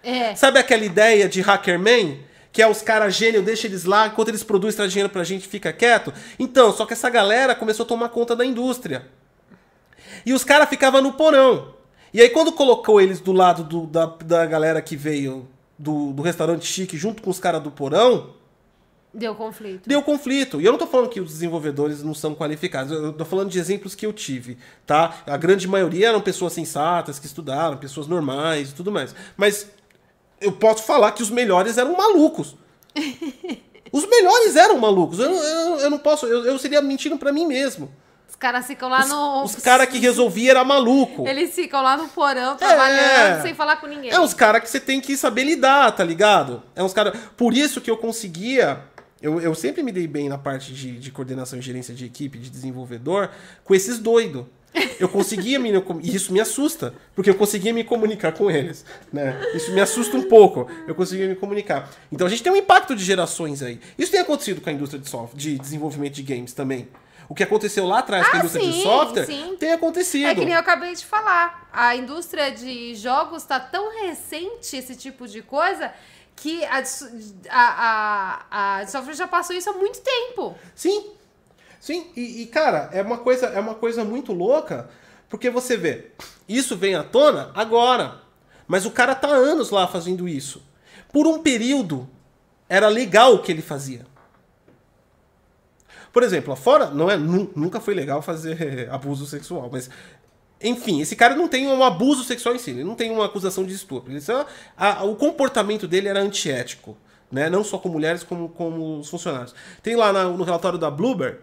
É. 0.05 0.37
Sabe 0.37 0.61
aquela 0.61 0.85
ideia 0.85 1.29
de 1.29 1.41
Hackerman? 1.41 2.21
Que 2.53 2.63
é 2.63 2.69
os 2.69 2.81
caras 2.81 3.17
gênios, 3.17 3.45
deixa 3.45 3.67
eles 3.67 3.85
lá, 3.85 4.07
enquanto 4.07 4.29
eles 4.29 4.45
produzem 4.45 4.77
traz 4.77 4.93
dinheiro 4.93 5.13
pra 5.13 5.25
gente, 5.25 5.49
fica 5.49 5.73
quieto. 5.73 6.15
Então, 6.39 6.73
só 6.73 6.87
que 6.87 6.93
essa 6.93 7.11
galera 7.11 7.53
começou 7.53 7.83
a 7.83 7.89
tomar 7.89 8.09
conta 8.11 8.37
da 8.37 8.45
indústria. 8.45 9.07
E 10.25 10.33
os 10.33 10.45
caras 10.45 10.69
ficavam 10.69 11.03
no 11.03 11.15
porão. 11.15 11.74
E 12.15 12.23
aí, 12.23 12.31
quando 12.31 12.53
colocou 12.53 13.01
eles 13.01 13.19
do 13.19 13.33
lado 13.33 13.65
do, 13.65 13.87
da, 13.89 14.07
da 14.07 14.47
galera 14.47 14.81
que 14.81 14.95
veio 14.97 15.49
do, 15.77 16.13
do 16.13 16.23
restaurante 16.23 16.65
chique 16.65 16.97
junto 16.97 17.21
com 17.21 17.29
os 17.29 17.41
caras 17.41 17.61
do 17.61 17.73
porão, 17.73 18.31
Deu 19.13 19.33
conflito. 19.33 19.89
Deu 19.89 20.03
conflito. 20.03 20.61
E 20.61 20.65
eu 20.65 20.73
não 20.73 20.79
tô 20.79 20.89
falando 20.89 21.09
que 21.09 21.21
os 21.21 21.31
desenvolvedores 21.31 22.03
não 22.03 22.15
são 22.15 22.35
qualificados. 22.35 22.93
Eu 22.93 23.13
tô 23.13 23.25
falando 23.25 23.49
de 23.49 23.61
exemplos 23.61 23.95
que 23.95 24.05
eu 24.05 24.13
tive, 24.13 24.59
tá? 24.85 25.23
A 25.25 25.37
grande 25.37 25.69
maioria 25.69 26.09
eram 26.09 26.21
pessoas 26.21 26.53
sensatas, 26.53 27.21
que 27.21 27.27
estudaram, 27.27 27.77
pessoas 27.77 28.09
normais 28.09 28.71
e 28.71 28.75
tudo 28.75 28.91
mais. 28.91 29.15
Mas 29.37 29.71
eu 30.41 30.51
posso 30.51 30.83
falar 30.83 31.13
que 31.13 31.23
os 31.23 31.31
melhores 31.31 31.79
eram 31.79 31.97
malucos. 31.97 32.57
os 33.93 34.05
melhores 34.09 34.57
eram 34.57 34.79
malucos. 34.79 35.21
Eu, 35.21 35.31
eu, 35.31 35.79
eu 35.79 35.91
não 35.91 35.99
posso... 35.99 36.27
Eu, 36.27 36.45
eu 36.45 36.59
seria 36.59 36.83
mentindo 36.83 37.17
para 37.17 37.33
mim 37.33 37.47
mesmo. 37.47 37.89
Os 38.35 38.39
caras 38.39 38.67
ficam 38.67 38.89
lá 38.89 39.05
os, 39.05 39.09
no. 39.09 39.45
Os 39.45 39.55
caras 39.57 39.89
que 39.89 39.97
resolvia 39.99 40.51
era 40.51 40.65
maluco. 40.65 41.25
Eles 41.27 41.55
ficam 41.55 41.81
lá 41.81 41.97
no 41.97 42.09
porão 42.09 42.57
trabalhando 42.57 43.39
é, 43.39 43.43
sem 43.43 43.55
falar 43.55 43.77
com 43.77 43.87
ninguém. 43.87 44.11
É 44.11 44.19
uns 44.19 44.35
caras 44.35 44.61
que 44.61 44.69
você 44.69 44.81
tem 44.81 45.01
que 45.01 45.17
saber 45.17 45.45
lidar, 45.45 45.93
tá 45.93 46.03
ligado? 46.03 46.61
É 46.75 46.83
uns 46.83 46.93
caras. 46.93 47.17
Por 47.37 47.55
isso 47.55 47.81
que 47.81 47.89
eu 47.89 47.97
conseguia 47.97 48.83
eu, 49.23 49.41
eu 49.41 49.55
sempre 49.55 49.85
me 49.85 49.93
dei 49.93 50.09
bem 50.09 50.29
na 50.29 50.37
parte 50.37 50.75
de, 50.75 50.99
de 50.99 51.11
coordenação 51.13 51.59
e 51.59 51.63
gerência 51.63 51.95
de 51.95 52.05
equipe, 52.05 52.39
de 52.39 52.51
desenvolvedor, 52.51 53.31
com 53.63 53.73
esses 53.73 54.01
doidos. 54.01 54.45
Eu 54.99 55.09
conseguia 55.09 55.59
me. 55.61 55.71
E 56.03 56.15
isso 56.15 56.33
me 56.33 56.41
assusta, 56.41 56.93
porque 57.15 57.31
eu 57.31 57.37
conseguia 57.37 57.73
me 57.73 57.85
comunicar 57.85 58.33
com 58.33 58.51
eles. 58.51 58.85
Né? 59.13 59.41
Isso 59.55 59.73
me 59.73 59.81
assusta 59.81 60.17
um 60.17 60.29
pouco. 60.29 60.69
Eu 60.89 60.95
conseguia 60.97 61.29
me 61.29 61.37
comunicar. 61.37 61.89
Então 62.11 62.27
a 62.27 62.31
gente 62.31 62.43
tem 62.43 62.53
um 62.53 62.57
impacto 62.57 62.97
de 62.97 63.05
gerações 63.05 63.63
aí. 63.63 63.81
Isso 63.97 64.11
tem 64.11 64.21
acontecido 64.21 64.61
com 64.61 64.69
a 64.69 64.73
indústria 64.73 65.01
de 65.01 65.09
software, 65.09 65.39
de 65.39 65.57
desenvolvimento 65.57 66.15
de 66.15 66.23
games 66.25 66.53
também. 66.53 66.89
O 67.29 67.35
que 67.35 67.43
aconteceu 67.43 67.87
lá 67.87 68.01
atrás 68.01 68.27
ah, 68.27 68.31
com 68.31 68.37
a 68.37 68.41
indústria 68.41 68.65
sim, 68.65 68.71
de 68.71 68.83
software 68.83 69.27
sim. 69.27 69.57
tem 69.59 69.73
acontecido. 69.73 70.27
É 70.27 70.35
que 70.35 70.45
nem 70.45 70.55
eu 70.55 70.61
acabei 70.61 70.95
de 70.95 71.05
falar. 71.05 71.69
A 71.73 71.97
indústria 71.97 72.51
de 72.51 72.95
jogos 72.95 73.43
está 73.43 73.59
tão 73.59 74.01
recente, 74.03 74.77
esse 74.77 74.95
tipo 74.95 75.27
de 75.27 75.43
coisa, 75.43 75.93
que 76.37 76.65
a, 76.65 76.83
a, 77.51 78.47
a, 78.51 78.79
a 78.79 78.87
software 78.87 79.15
já 79.15 79.27
passou 79.27 79.57
isso 79.57 79.71
há 79.71 79.73
muito 79.73 80.01
tempo. 80.01 80.55
Sim. 80.75 81.13
Sim, 81.81 82.07
e, 82.17 82.43
e, 82.43 82.47
cara, 82.47 82.89
é 82.95 83.03
uma 83.03 83.19
coisa 83.19 83.45
é 83.45 83.61
uma 83.61 83.75
coisa 83.75 84.07
muito 84.07 84.33
louca, 84.33 84.89
porque 85.29 85.51
você 85.51 85.77
vê, 85.77 86.13
isso 86.49 86.79
vem 86.79 86.95
à 86.95 87.05
tona 87.05 87.51
agora, 87.55 88.23
mas 88.67 88.87
o 88.87 88.91
cara 88.91 89.15
tá 89.15 89.29
anos 89.29 89.69
lá 89.69 89.87
fazendo 89.87 90.27
isso. 90.27 90.63
Por 91.13 91.27
um 91.27 91.41
período 91.41 92.09
era 92.71 92.89
legal 92.89 93.35
o 93.35 93.43
que 93.43 93.53
ele 93.53 93.61
fazia. 93.61 94.07
Por 96.15 96.23
exemplo, 96.23 96.55
fora, 96.55 96.91
não 96.91 97.11
é 97.11 97.17
nunca 97.17 97.81
foi 97.81 97.93
legal 97.93 98.23
fazer 98.23 98.89
abuso 98.89 99.27
sexual, 99.27 99.69
mas 99.71 99.91
enfim, 100.63 101.01
esse 101.01 101.17
cara 101.17 101.35
não 101.35 101.49
tem 101.49 101.67
um 101.67 101.83
abuso 101.83 102.23
sexual 102.23 102.55
em 102.55 102.59
si, 102.59 102.71
ele 102.71 102.85
não 102.85 102.95
tem 102.95 103.11
uma 103.11 103.27
acusação 103.27 103.65
de 103.65 103.75
estupro. 103.75 104.13
Ele 104.13 104.21
só, 104.21 104.47
a, 104.77 105.03
o 105.03 105.17
comportamento 105.17 105.89
dele 105.89 106.07
era 106.07 106.21
antiético, 106.21 106.97
né? 107.33 107.51
não 107.51 107.65
só 107.65 107.79
com 107.79 107.89
mulheres, 107.89 108.23
como 108.23 108.49
com 108.49 109.01
os 109.01 109.09
funcionários. 109.11 109.53
Tem 109.83 109.97
lá 109.97 110.13
na, 110.13 110.23
no 110.23 110.45
relatório 110.45 110.79
da 110.79 110.89
Bloomberg, 110.89 111.39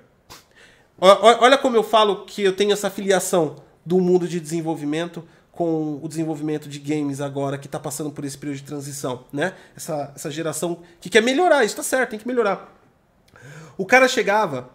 olha 0.97 1.57
como 1.57 1.75
eu 1.75 1.83
falo 1.83 2.23
que 2.23 2.41
eu 2.41 2.55
tenho 2.55 2.71
essa 2.71 2.89
filiação 2.89 3.57
do 3.85 3.99
mundo 3.99 4.25
de 4.25 4.39
desenvolvimento 4.39 5.21
com 5.51 5.99
o 6.01 6.07
desenvolvimento 6.07 6.69
de 6.69 6.79
games 6.79 7.19
agora 7.19 7.57
que 7.57 7.67
está 7.67 7.77
passando 7.77 8.09
por 8.09 8.23
esse 8.23 8.37
período 8.37 8.59
de 8.59 8.63
transição, 8.63 9.25
né? 9.33 9.53
Essa, 9.75 10.13
essa 10.15 10.31
geração 10.31 10.79
que 11.01 11.09
quer 11.09 11.21
melhorar, 11.21 11.65
isso 11.65 11.73
está 11.73 11.83
certo, 11.83 12.11
tem 12.11 12.19
que 12.19 12.27
melhorar. 12.27 12.80
O 13.81 13.85
cara 13.87 14.07
chegava 14.07 14.69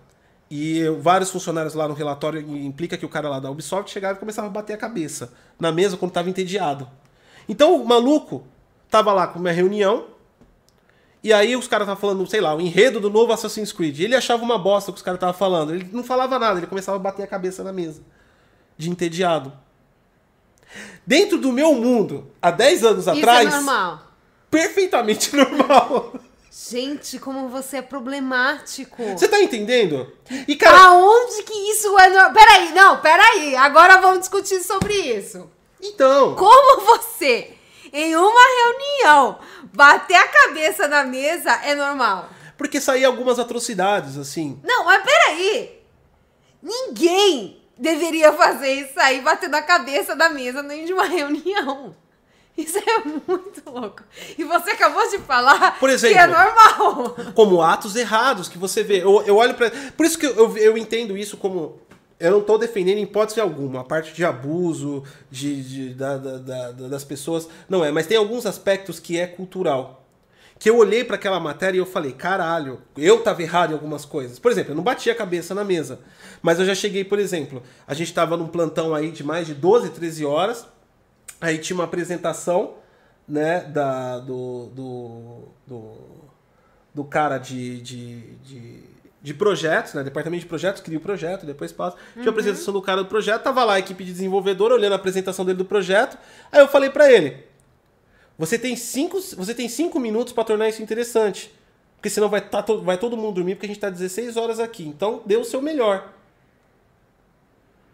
e 0.51 0.83
vários 0.99 1.31
funcionários 1.31 1.75
lá 1.75 1.87
no 1.87 1.95
relatório 1.95 2.41
implica 2.41 2.99
que 2.99 3.07
o 3.07 3.09
cara 3.09 3.29
lá 3.29 3.39
da 3.39 3.49
Ubisoft 3.49 3.89
chegava 3.89 4.15
e 4.15 4.19
começava 4.19 4.49
a 4.49 4.51
bater 4.51 4.73
a 4.73 4.77
cabeça 4.77 5.33
na 5.61 5.71
mesa 5.71 5.97
quando 5.97 6.11
estava 6.11 6.29
entediado. 6.29 6.91
Então 7.49 7.81
o 7.81 7.87
maluco 7.87 8.45
tava 8.91 9.13
lá 9.13 9.29
com 9.29 9.39
uma 9.39 9.53
reunião 9.53 10.07
e 11.23 11.33
aí 11.33 11.55
os 11.55 11.69
caras 11.69 11.87
estavam 11.87 12.01
falando, 12.01 12.29
sei 12.29 12.41
lá, 12.41 12.53
o 12.53 12.61
enredo 12.61 12.99
do 12.99 13.09
novo 13.09 13.33
Assassin's 13.33 13.71
Creed. 13.71 14.01
Ele 14.01 14.17
achava 14.17 14.43
uma 14.43 14.59
bosta 14.59 14.91
o 14.91 14.93
que 14.93 14.99
os 14.99 15.05
caras 15.05 15.19
estavam 15.19 15.39
falando. 15.39 15.73
Ele 15.73 15.89
não 15.93 16.03
falava 16.03 16.37
nada, 16.37 16.59
ele 16.59 16.67
começava 16.67 16.97
a 16.97 17.01
bater 17.01 17.23
a 17.23 17.29
cabeça 17.29 17.63
na 17.63 17.73
mesa. 17.73 18.03
De 18.77 18.91
entediado. 18.91 19.53
Dentro 21.07 21.39
do 21.39 21.53
meu 21.53 21.77
mundo, 21.77 22.29
há 22.43 22.51
10 22.51 22.83
anos 22.83 23.07
Isso 23.07 23.11
é 23.11 23.19
atrás. 23.21 23.47
É 23.47 23.51
normal. 23.53 24.03
Perfeitamente 24.51 25.31
normal. 25.37 26.13
Gente, 26.59 27.19
como 27.19 27.51
você 27.51 27.77
é 27.77 27.83
problemático. 27.83 29.03
Você 29.11 29.29
tá 29.29 29.43
entendendo? 29.43 30.11
E 30.49 30.57
cara. 30.57 30.87
Aonde 30.87 31.43
que 31.43 31.53
isso 31.53 31.99
é. 31.99 32.09
No... 32.09 32.33
Peraí, 32.33 32.73
não, 32.73 32.99
peraí. 33.03 33.55
Agora 33.55 34.01
vamos 34.01 34.21
discutir 34.21 34.63
sobre 34.63 34.95
isso. 34.95 35.51
Então. 35.83 36.35
Como 36.35 36.81
você, 36.87 37.53
em 37.93 38.17
uma 38.17 38.41
reunião, 38.57 39.39
bater 39.75 40.17
a 40.17 40.29
cabeça 40.29 40.89
na 40.89 41.05
mesa 41.05 41.53
é 41.63 41.75
normal? 41.75 42.31
Porque 42.57 42.81
saía 42.81 43.07
algumas 43.07 43.39
atrocidades, 43.39 44.17
assim. 44.17 44.59
Não, 44.65 44.87
mas 44.87 45.03
peraí. 45.05 45.79
Ninguém 46.63 47.63
deveria 47.77 48.33
fazer 48.33 48.73
isso 48.73 48.99
aí, 48.99 49.21
batendo 49.21 49.57
a 49.57 49.63
cabeça 49.63 50.15
na 50.15 50.31
mesa 50.31 50.63
nem 50.63 50.87
de 50.87 50.95
uma 50.95 51.05
reunião. 51.05 51.95
Isso 52.59 52.79
é 52.79 53.05
muito 53.05 53.63
louco. 53.71 54.03
E 54.39 54.43
você 54.45 54.71
acabou 54.71 55.09
de 55.11 55.19
falar 55.19 55.79
Por 55.79 55.91
exemplo, 55.91 56.17
que 56.17 56.23
é 56.23 56.27
normal. 56.27 57.17
Como 57.35 57.61
atos 57.61 57.95
errados 57.95 58.49
que 58.49 58.57
você 58.57 58.83
vê. 58.83 59.03
Eu, 59.03 59.23
eu 59.27 59.37
olho 59.37 59.55
para. 59.55 59.71
Por 59.71 60.07
isso 60.07 60.19
que 60.19 60.27
eu, 60.27 60.57
eu 60.57 60.79
entendo 60.79 61.17
isso 61.17 61.37
como. 61.37 61.81
Eu 62.19 62.31
não 62.31 62.39
estou 62.39 62.57
defendendo 62.57 62.97
em 62.97 63.03
hipótese 63.03 63.43
alguma 63.43 63.83
a 63.83 63.85
parte 63.85 64.15
de 64.15 64.25
abuso 64.25 65.05
de, 65.31 65.63
de 65.63 65.95
da, 65.95 66.17
da, 66.17 66.39
da, 66.39 66.73
das 66.89 67.05
pessoas. 67.05 67.47
Não 67.69 67.85
é, 67.85 67.93
mas 67.93 68.07
tem 68.07 68.17
alguns 68.17 68.47
aspectos 68.47 68.99
que 68.99 69.19
é 69.19 69.27
cultural. 69.27 70.03
Que 70.59 70.71
eu 70.71 70.79
olhei 70.79 71.05
para 71.05 71.17
aquela 71.17 71.39
matéria 71.39 71.77
e 71.77 71.81
eu 71.81 71.85
falei, 71.85 72.13
caralho, 72.13 72.81
eu 72.97 73.21
tava 73.23 73.43
errado 73.43 73.73
em 73.73 73.75
algumas 73.75 74.07
coisas. 74.07 74.39
Por 74.39 74.51
exemplo, 74.51 74.73
eu 74.73 74.75
não 74.75 74.83
bati 74.83 75.11
a 75.11 75.15
cabeça 75.15 75.55
na 75.55 75.63
mesa. 75.63 76.01
Mas 76.41 76.59
eu 76.59 76.65
já 76.65 76.75
cheguei, 76.75 77.05
por 77.05 77.19
exemplo, 77.19 77.63
a 77.87 77.93
gente 77.93 78.09
estava 78.09 78.39
num 78.39 78.47
plantão 78.47 78.95
aí 78.95 79.11
de 79.11 79.23
mais 79.23 79.47
de 79.47 79.53
12, 79.53 79.91
13 79.91 80.25
horas 80.25 80.67
Aí 81.41 81.59
tinha 81.59 81.77
uma 81.77 81.85
apresentação, 81.85 82.75
né, 83.29 83.61
da, 83.61 84.19
do, 84.19 84.67
do, 84.67 85.39
do, 85.67 85.93
do 86.95 87.05
cara 87.05 87.39
de, 87.39 87.81
de, 87.81 88.21
de, 88.37 88.83
de, 89.21 89.35
projetos, 89.35 89.95
né, 89.95 90.03
departamento 90.03 90.43
de 90.43 90.49
projetos, 90.49 90.81
cria 90.81 90.99
o 90.99 91.01
projeto, 91.01 91.45
depois 91.45 91.73
passa. 91.73 91.97
Tinha 92.13 92.23
uhum. 92.23 92.29
a 92.29 92.31
apresentação 92.31 92.73
do 92.73 92.81
cara 92.81 93.03
do 93.03 93.09
projeto, 93.09 93.43
tava 93.43 93.65
lá 93.65 93.75
a 93.75 93.79
equipe 93.79 94.05
de 94.05 94.13
desenvolvedor 94.13 94.73
olhando 94.73 94.93
a 94.93 94.97
apresentação 94.97 95.45
dele 95.45 95.59
do 95.59 95.65
projeto. 95.65 96.17
Aí 96.51 96.61
eu 96.61 96.69
falei 96.69 96.91
para 96.91 97.11
ele, 97.13 97.45
você 98.39 98.59
tem 98.59 98.77
cinco, 98.77 99.21
você 99.21 99.55
tem 99.55 99.69
cinco 99.69 99.99
minutos 99.99 100.33
para 100.33 100.45
tornar 100.45 100.69
isso 100.69 100.83
interessante. 100.83 101.55
Porque 101.97 102.11
senão 102.11 102.29
vai, 102.29 102.41
tá, 102.41 102.65
vai 102.83 102.99
todo 102.99 103.17
mundo 103.17 103.37
dormir, 103.37 103.55
porque 103.55 103.67
a 103.67 103.69
gente 103.69 103.81
tá 103.81 103.91
16 103.91 104.37
horas 104.37 104.61
aqui. 104.61 104.87
Então, 104.87 105.23
dê 105.25 105.37
o 105.37 105.45
seu 105.45 105.63
melhor. 105.63 106.13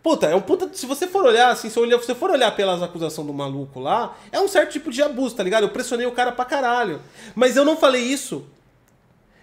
Puta, 0.02 0.26
é 0.26 0.34
um 0.34 0.40
puta. 0.40 0.68
Se 0.72 0.84
você 0.84 1.06
for 1.06 1.24
olhar, 1.24 1.50
assim, 1.50 1.70
se 1.70 1.78
você 1.78 2.14
for 2.14 2.30
olhar 2.30 2.50
pelas 2.56 2.82
acusações 2.82 3.26
do 3.26 3.32
maluco 3.32 3.78
lá, 3.78 4.16
é 4.32 4.40
um 4.40 4.48
certo 4.48 4.72
tipo 4.72 4.90
de 4.90 5.00
abuso, 5.00 5.36
tá 5.36 5.42
ligado? 5.44 5.62
Eu 5.62 5.68
pressionei 5.70 6.06
o 6.06 6.12
cara 6.12 6.32
pra 6.32 6.44
caralho. 6.44 7.00
Mas 7.36 7.56
eu 7.56 7.64
não 7.64 7.76
falei 7.76 8.02
isso. 8.02 8.44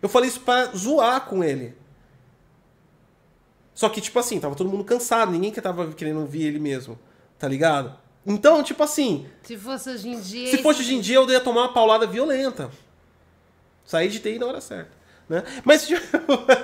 Eu 0.02 0.10
falei 0.10 0.30
isso 0.30 0.42
pra 0.42 0.66
zoar 0.66 1.22
com 1.22 1.44
ele. 1.44 1.78
Só 3.74 3.88
que, 3.88 4.02
tipo 4.02 4.20
assim, 4.20 4.38
tava 4.40 4.56
todo 4.56 4.70
mundo 4.70 4.84
cansado, 4.84 5.32
ninguém 5.32 5.52
que 5.52 5.62
tava 5.62 5.94
querendo 5.94 6.20
ouvir 6.20 6.44
ele 6.44 6.60
mesmo, 6.60 7.00
tá 7.38 7.48
ligado? 7.48 7.96
Então, 8.26 8.62
tipo 8.62 8.84
assim, 8.84 9.26
Se 9.42 9.58
fosse 9.58 9.90
hoje 9.90 10.10
em 10.10 10.20
dia. 10.20 10.52
se 10.52 10.58
fosse 10.62 10.82
hoje 10.82 10.96
em 10.96 11.00
dia, 11.00 11.16
eu 11.16 11.30
ia 11.30 11.40
tomar 11.40 11.62
uma 11.62 11.74
paulada 11.74 12.06
violenta. 12.06 12.70
Sair 13.86 14.10
de 14.10 14.20
TI 14.20 14.38
na 14.38 14.46
hora 14.48 14.60
certa. 14.60 14.92
Né? 15.30 15.44
Mas, 15.64 15.88
tipo, 15.88 16.02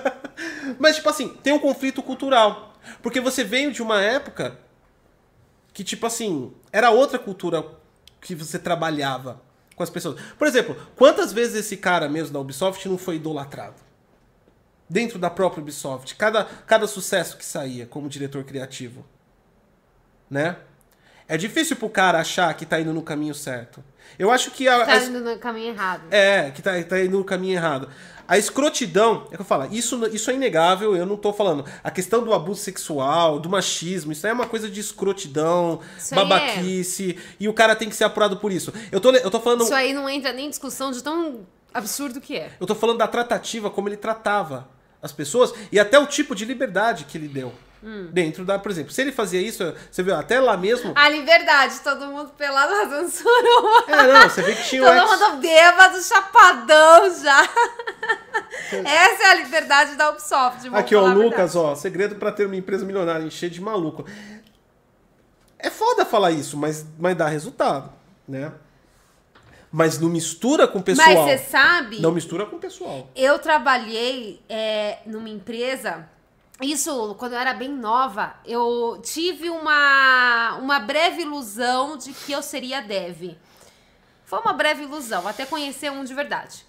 mas, 0.78 0.98
tipo 0.98 1.10
assim, 1.10 1.30
tem 1.42 1.54
um 1.54 1.60
conflito 1.60 2.04
cultural. 2.04 2.75
Porque 3.02 3.20
você 3.20 3.44
veio 3.44 3.72
de 3.72 3.82
uma 3.82 4.02
época 4.02 4.60
que, 5.74 5.84
tipo 5.84 6.06
assim, 6.06 6.54
era 6.72 6.90
outra 6.92 7.20
cultura 7.20 7.66
que 8.22 8.34
você 8.34 8.58
trabalhava 8.58 9.42
com 9.76 9.84
as 9.84 9.90
pessoas. 9.90 10.20
Por 10.38 10.48
exemplo, 10.48 10.76
quantas 10.96 11.34
vezes 11.34 11.56
esse 11.56 11.78
cara 11.78 12.08
mesmo 12.08 12.34
da 12.34 12.40
Ubisoft 12.40 12.88
não 12.88 12.98
foi 12.98 13.16
idolatrado? 13.16 13.76
Dentro 14.90 15.20
da 15.20 15.30
própria 15.30 15.62
Ubisoft. 15.62 16.16
Cada, 16.16 16.46
cada 16.46 16.88
sucesso 16.88 17.38
que 17.38 17.46
saía 17.46 17.86
como 17.86 18.08
diretor 18.08 18.44
criativo. 18.44 19.06
Né? 20.30 20.58
É 21.28 21.38
difícil 21.38 21.76
pro 21.76 21.90
cara 21.90 22.20
achar 22.20 22.54
que 22.54 22.66
tá 22.66 22.80
indo 22.80 22.94
no 22.94 23.02
caminho 23.02 23.34
certo. 23.34 23.84
Eu 24.18 24.32
acho 24.32 24.52
que 24.52 24.68
a, 24.68 24.86
Tá 24.86 24.98
indo 25.04 25.20
no 25.20 25.38
caminho 25.40 25.70
errado. 25.74 26.04
é, 26.12 26.52
que 26.52 26.62
tá, 26.62 26.72
tá 26.84 27.00
indo 27.02 27.18
no 27.18 27.24
caminho 27.24 27.54
errado. 27.56 27.90
A 28.28 28.38
escrotidão, 28.40 29.28
é 29.32 29.36
que 29.36 29.42
eu 29.42 29.46
falo, 29.46 29.68
isso, 29.72 30.04
isso 30.08 30.32
é 30.32 30.34
inegável, 30.34 30.96
eu 30.96 31.06
não 31.06 31.16
tô 31.16 31.32
falando. 31.32 31.64
A 31.84 31.92
questão 31.92 32.24
do 32.24 32.34
abuso 32.34 32.60
sexual, 32.62 33.40
do 33.40 33.48
machismo, 33.50 34.12
isso 34.12 34.26
aí 34.26 34.32
é 34.32 34.34
uma 34.34 34.48
coisa 34.48 34.68
de 34.70 34.80
escrotidão, 34.80 35.80
Isso 35.98 36.14
é- 36.14 36.18
babaquice, 36.18 37.18
e 37.40 37.48
o 37.48 37.54
cara 37.54 37.76
tem 37.76 37.88
que 37.90 37.96
ser 37.96 38.04
apurado 38.04 38.38
por 38.38 38.52
isso. 38.52 38.74
Eu 38.92 39.00
tô, 39.00 39.12
eu 39.12 39.30
tô 39.30 39.40
falando. 39.40 39.64
Isso 39.64 39.74
aí 39.76 39.94
não 39.94 40.10
entra 40.10 40.34
nem 40.34 40.48
em 40.48 40.50
discussão 40.50 40.92
de 40.92 41.04
tão 41.04 41.42
absurdo 41.74 42.20
que 42.20 42.36
é. 42.36 42.52
Eu 42.60 42.66
tô 42.66 42.74
falando 42.74 42.98
da 42.98 43.08
tratativa, 43.08 43.70
como 43.70 43.90
ele 43.90 43.98
tratava 43.98 44.68
as 45.02 45.12
pessoas, 45.12 45.54
e 45.72 45.80
até 45.80 46.00
o 46.00 46.08
tipo 46.08 46.34
de 46.34 46.46
liberdade 46.46 47.06
que 47.06 47.18
ele 47.18 47.28
deu. 47.28 47.54
Hum. 47.88 48.10
Dentro 48.12 48.44
da, 48.44 48.58
por 48.58 48.72
exemplo, 48.72 48.92
se 48.92 49.00
ele 49.00 49.12
fazia 49.12 49.40
isso, 49.40 49.64
você 49.92 50.02
viu, 50.02 50.16
até 50.16 50.40
lá 50.40 50.58
mesmo. 50.58 50.92
A 50.96 51.08
liberdade, 51.08 51.80
todo 51.82 52.08
mundo 52.08 52.32
pelado 52.32 52.74
fazendo 52.90 53.10
suruba. 53.10 53.84
É, 53.88 54.08
não, 54.14 54.22
você 54.30 54.42
vê 54.42 54.56
que 54.56 54.64
tinha 54.64 54.82
o 54.82 54.86
Todo 54.88 54.98
ex- 54.98 55.22
mundo 55.22 55.38
bêbado, 55.40 56.02
chapadão 56.02 57.22
já. 57.24 57.44
Essa 58.84 59.24
é 59.24 59.32
a 59.32 59.36
liberdade 59.36 59.96
da 59.96 60.10
Ubisoft. 60.10 60.68
Aqui, 60.74 60.96
ó, 60.96 61.04
o 61.04 61.14
Lucas, 61.14 61.56
ó, 61.56 61.76
segredo 61.76 62.16
pra 62.16 62.32
ter 62.32 62.48
uma 62.48 62.56
empresa 62.56 62.84
milionária, 62.84 63.24
encher 63.24 63.52
de 63.52 63.62
maluco. 63.62 64.04
É 65.60 65.70
foda 65.70 66.06
falar 66.06 66.32
isso, 66.32 66.58
mas, 66.58 66.86
mas 66.98 67.16
dá 67.16 67.28
resultado, 67.28 67.92
né? 68.28 68.52
Mas 69.72 70.00
não 70.00 70.10
mistura 70.10 70.68
com 70.68 70.80
o 70.80 70.84
pessoal. 70.84 71.08
Mas 71.08 71.40
você 71.40 71.50
sabe, 71.50 72.00
Não 72.02 72.12
mistura 72.12 72.46
com 72.46 72.56
o 72.56 72.60
pessoal. 72.60 73.10
eu 73.16 73.38
trabalhei 73.38 74.42
é, 74.50 75.00
numa 75.06 75.30
empresa. 75.30 76.08
Isso, 76.62 77.16
quando 77.20 77.34
eu 77.34 77.40
era 77.40 77.54
bem 77.54 77.70
nova, 77.70 78.34
eu 78.46 79.02
tive 79.04 79.50
uma, 79.50 80.56
uma 80.62 80.80
breve 80.80 81.24
ilusão 81.24 81.98
de 81.98 82.14
que 82.14 82.32
eu 82.32 82.42
seria 82.42 82.82
dev. 82.82 83.36
Foi 84.26 84.40
uma 84.40 84.54
breve 84.54 84.84
ilusão, 84.84 85.28
até 85.28 85.46
conhecer 85.46 85.92
um 85.92 86.04
de 86.04 86.14
verdade. 86.14 86.66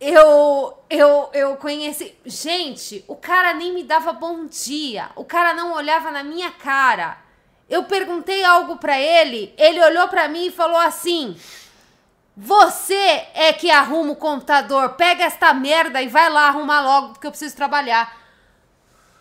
Eu, 0.00 0.78
eu, 0.88 1.30
eu 1.32 1.56
conheci. 1.56 2.16
Gente, 2.24 3.04
o 3.08 3.16
cara 3.16 3.54
nem 3.54 3.72
me 3.72 3.82
dava 3.82 4.12
bom 4.12 4.46
dia. 4.46 5.10
O 5.16 5.24
cara 5.24 5.52
não 5.52 5.74
olhava 5.74 6.10
na 6.10 6.22
minha 6.22 6.50
cara. 6.50 7.18
Eu 7.68 7.84
perguntei 7.84 8.44
algo 8.44 8.76
pra 8.76 9.00
ele, 9.00 9.54
ele 9.56 9.82
olhou 9.82 10.08
pra 10.08 10.28
mim 10.28 10.46
e 10.46 10.50
falou 10.50 10.78
assim: 10.78 11.36
Você 12.36 12.94
é 13.34 13.52
que 13.52 13.70
arruma 13.70 14.12
o 14.12 14.16
computador, 14.16 14.90
pega 14.90 15.24
esta 15.24 15.54
merda 15.54 16.02
e 16.02 16.08
vai 16.08 16.28
lá 16.28 16.48
arrumar 16.48 16.80
logo, 16.82 17.08
porque 17.10 17.26
eu 17.26 17.30
preciso 17.30 17.56
trabalhar. 17.56 18.21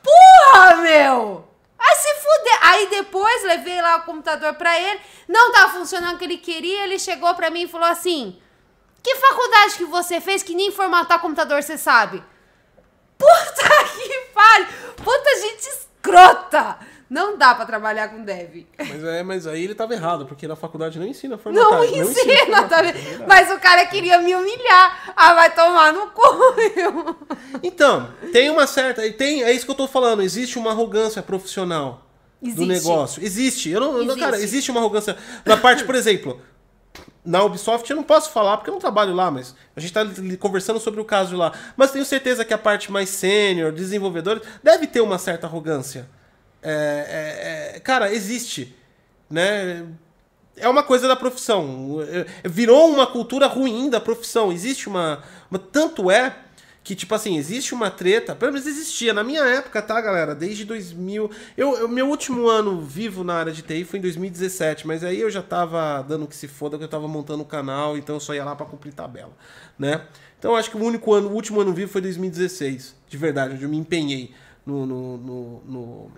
Porra, 0.03 0.75
meu! 0.77 1.47
Aí 1.77 1.95
se 1.95 2.13
fuder. 2.15 2.59
Aí 2.61 2.87
depois 2.89 3.43
levei 3.43 3.81
lá 3.81 3.97
o 3.97 4.03
computador 4.03 4.53
pra 4.53 4.79
ele, 4.79 5.01
não 5.27 5.51
tava 5.51 5.73
funcionando 5.73 6.15
o 6.15 6.17
que 6.17 6.25
ele 6.25 6.37
queria, 6.37 6.83
ele 6.83 6.99
chegou 6.99 7.33
pra 7.35 7.49
mim 7.49 7.63
e 7.63 7.67
falou 7.67 7.87
assim: 7.87 8.39
Que 9.03 9.15
faculdade 9.15 9.75
que 9.75 9.85
você 9.85 10.21
fez 10.21 10.43
que 10.43 10.53
nem 10.53 10.71
formatar 10.71 11.19
computador 11.19 11.61
você 11.63 11.77
sabe? 11.77 12.23
Puta 13.17 13.85
que 13.93 14.19
pariu! 14.33 14.67
Puta 15.03 15.39
gente 15.41 15.67
escrota! 15.67 16.79
Não 17.11 17.37
dá 17.37 17.53
pra 17.53 17.65
trabalhar 17.65 18.07
com 18.07 18.23
dev. 18.23 18.65
Mas, 18.79 19.03
é, 19.03 19.21
mas 19.21 19.45
aí 19.45 19.65
ele 19.65 19.75
tava 19.75 19.93
errado, 19.93 20.25
porque 20.25 20.47
na 20.47 20.55
faculdade 20.55 20.97
não 20.97 21.05
ensina 21.05 21.35
a 21.35 21.37
formatar. 21.37 21.69
Não 21.69 21.83
ensina 21.83 22.05
a 22.05 22.09
ensina, 22.09 22.37
formatar, 22.45 22.69
tá 22.69 22.87
é 22.87 22.91
vendo? 22.93 23.25
Mas 23.27 23.51
o 23.51 23.59
cara 23.59 23.85
queria 23.87 24.17
me 24.19 24.33
humilhar. 24.33 25.11
Ah, 25.13 25.33
vai 25.33 25.53
tomar 25.53 25.91
no 25.91 26.07
cu, 26.07 26.21
meu. 26.55 27.17
Então, 27.61 28.07
tem 28.31 28.49
uma 28.49 28.65
certa. 28.65 29.01
Tem, 29.11 29.43
é 29.43 29.51
isso 29.51 29.65
que 29.65 29.71
eu 29.71 29.75
tô 29.75 29.89
falando. 29.89 30.21
Existe 30.21 30.57
uma 30.57 30.71
arrogância 30.71 31.21
profissional 31.21 32.07
do 32.41 32.47
Existe. 32.47 32.65
negócio. 32.65 33.21
Existe. 33.21 33.69
Eu 33.69 33.81
não, 33.81 34.03
não- 34.05 34.17
cara, 34.17 34.37
Existe. 34.37 34.43
existe 34.55 34.71
uma 34.71 34.79
arrogância. 34.79 35.17
Na 35.45 35.57
parte, 35.57 35.83
por 35.83 35.95
exemplo, 35.95 36.39
na 37.25 37.43
Ubisoft 37.43 37.89
eu 37.89 37.97
não 37.97 38.03
posso 38.03 38.31
falar 38.31 38.55
porque 38.55 38.69
eu 38.69 38.73
não 38.73 38.79
trabalho 38.79 39.13
lá, 39.13 39.29
mas 39.29 39.53
a 39.75 39.81
gente 39.81 39.91
tá 39.91 40.01
li- 40.01 40.37
conversando 40.37 40.79
sobre 40.79 41.01
o 41.01 41.05
caso 41.05 41.35
lá. 41.35 41.51
Mas 41.75 41.91
tenho 41.91 42.05
certeza 42.05 42.45
que 42.45 42.53
a 42.53 42.57
parte 42.57 42.89
mais 42.89 43.09
sênior, 43.09 43.73
desenvolvedores, 43.73 44.41
deve 44.63 44.87
ter 44.87 45.01
uma 45.01 45.17
certa 45.17 45.45
arrogância. 45.45 46.07
É, 46.61 47.71
é, 47.73 47.77
é, 47.77 47.79
cara, 47.79 48.13
existe. 48.13 48.75
Né? 49.29 49.85
É 50.57 50.67
uma 50.67 50.83
coisa 50.83 51.07
da 51.07 51.15
profissão. 51.15 51.99
É, 52.43 52.47
Virou 52.47 52.89
uma 52.91 53.07
cultura 53.07 53.47
ruim 53.47 53.89
da 53.89 53.99
profissão. 53.99 54.51
Existe 54.51 54.87
uma. 54.87 55.23
uma- 55.49 55.57
tanto 55.59 56.11
é 56.11 56.35
que, 56.83 56.95
tipo 56.95 57.13
assim, 57.15 57.37
existe 57.37 57.73
uma 57.73 57.89
treta. 57.89 58.35
Pelo 58.35 58.51
menos 58.53 58.67
existia. 58.67 59.13
Na 59.13 59.23
minha 59.23 59.43
época, 59.43 59.81
tá, 59.81 59.99
galera? 60.01 60.35
Desde 60.35 60.65
2000. 60.65 61.31
Eu, 61.57 61.77
eu- 61.77 61.87
meu 61.87 62.07
último 62.09 62.47
ano 62.47 62.81
vivo 62.81 63.23
na 63.23 63.35
área 63.35 63.51
de 63.53 63.61
TI 63.61 63.85
foi 63.85 63.99
em 63.99 64.01
2017. 64.01 64.85
Mas 64.85 65.03
aí 65.03 65.19
eu 65.19 65.29
já 65.31 65.41
tava 65.41 66.01
dando 66.03 66.27
que 66.27 66.35
se 66.35 66.47
foda, 66.47 66.77
que 66.77 66.83
eu 66.83 66.87
tava 66.89 67.07
montando 67.07 67.43
o 67.43 67.45
canal. 67.45 67.97
Então 67.97 68.15
eu 68.15 68.19
só 68.19 68.33
ia 68.35 68.43
lá 68.43 68.55
pra 68.55 68.65
cumprir 68.65 68.93
tabela. 68.93 69.31
Né? 69.79 70.01
Então 70.37 70.51
eu 70.51 70.57
acho 70.57 70.69
que 70.69 70.77
o 70.77 70.83
único 70.83 71.13
ano, 71.13 71.29
o 71.29 71.33
último 71.33 71.61
ano 71.61 71.73
vivo 71.73 71.91
foi 71.91 72.01
2016. 72.01 72.95
De 73.07 73.17
verdade, 73.17 73.53
onde 73.53 73.63
eu 73.63 73.69
me 73.69 73.77
empenhei 73.77 74.31
no- 74.65 74.85
no- 74.85 75.17
no- 75.17 75.61
no 75.65 76.11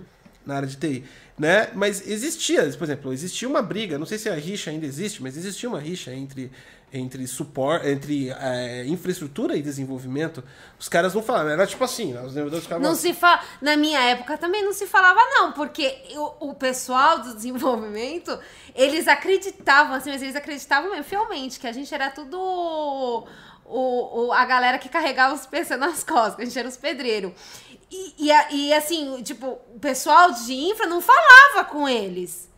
na 0.45 0.55
área 0.55 0.67
de 0.67 0.75
TI, 0.77 1.03
né? 1.37 1.69
Mas 1.73 2.05
existia, 2.07 2.63
por 2.77 2.83
exemplo, 2.83 3.13
existia 3.13 3.47
uma 3.47 3.61
briga, 3.61 3.97
não 3.97 4.05
sei 4.05 4.17
se 4.17 4.29
a 4.29 4.35
rixa 4.35 4.69
ainda 4.71 4.85
existe, 4.85 5.21
mas 5.23 5.35
existia 5.37 5.67
uma 5.69 5.79
rixa 5.79 6.13
entre 6.13 6.51
entre 6.95 7.25
suporte, 7.25 7.87
entre 7.87 8.29
eh, 8.29 8.85
infraestrutura 8.85 9.55
e 9.57 9.63
desenvolvimento. 9.63 10.43
Os 10.79 10.87
caras 10.87 11.11
não 11.15 11.23
falavam, 11.23 11.49
era 11.51 11.65
tipo 11.65 11.83
assim, 11.83 12.13
né? 12.13 12.19
os 12.19 12.27
desenvolvedores 12.27 12.65
ficavam 12.65 12.83
Não 12.87 12.93
se 12.93 13.13
fala. 13.15 13.41
Na 13.59 13.75
minha 13.75 13.99
época 13.99 14.37
também 14.37 14.63
não 14.63 14.71
se 14.73 14.85
falava, 14.85 15.19
não, 15.31 15.53
porque 15.53 15.91
o, 16.15 16.49
o 16.51 16.53
pessoal 16.53 17.17
do 17.23 17.33
desenvolvimento, 17.33 18.37
eles 18.75 19.07
acreditavam, 19.07 19.95
assim, 19.95 20.11
mas 20.11 20.21
eles 20.21 20.35
acreditavam 20.35 20.91
mesmo, 20.91 21.03
fielmente, 21.05 21.59
que 21.59 21.65
a 21.65 21.71
gente 21.71 21.91
era 21.91 22.11
tudo. 22.11 22.37
O, 23.65 24.27
o- 24.27 24.33
a 24.33 24.45
galera 24.45 24.77
que 24.77 24.89
carregava 24.89 25.33
os 25.33 25.45
PC 25.47 25.77
nas 25.77 26.03
costas, 26.03 26.35
que 26.35 26.41
a 26.41 26.45
gente 26.45 26.59
era 26.59 26.67
os 26.67 26.77
pedreiros. 26.77 27.31
E, 27.93 28.15
e, 28.17 28.31
e, 28.55 28.73
assim, 28.73 29.21
tipo, 29.21 29.59
o 29.75 29.79
pessoal 29.79 30.31
de 30.31 30.51
infra 30.51 30.87
não 30.87 30.99
falava 30.99 31.63
com 31.69 31.87
eles. 31.87 32.49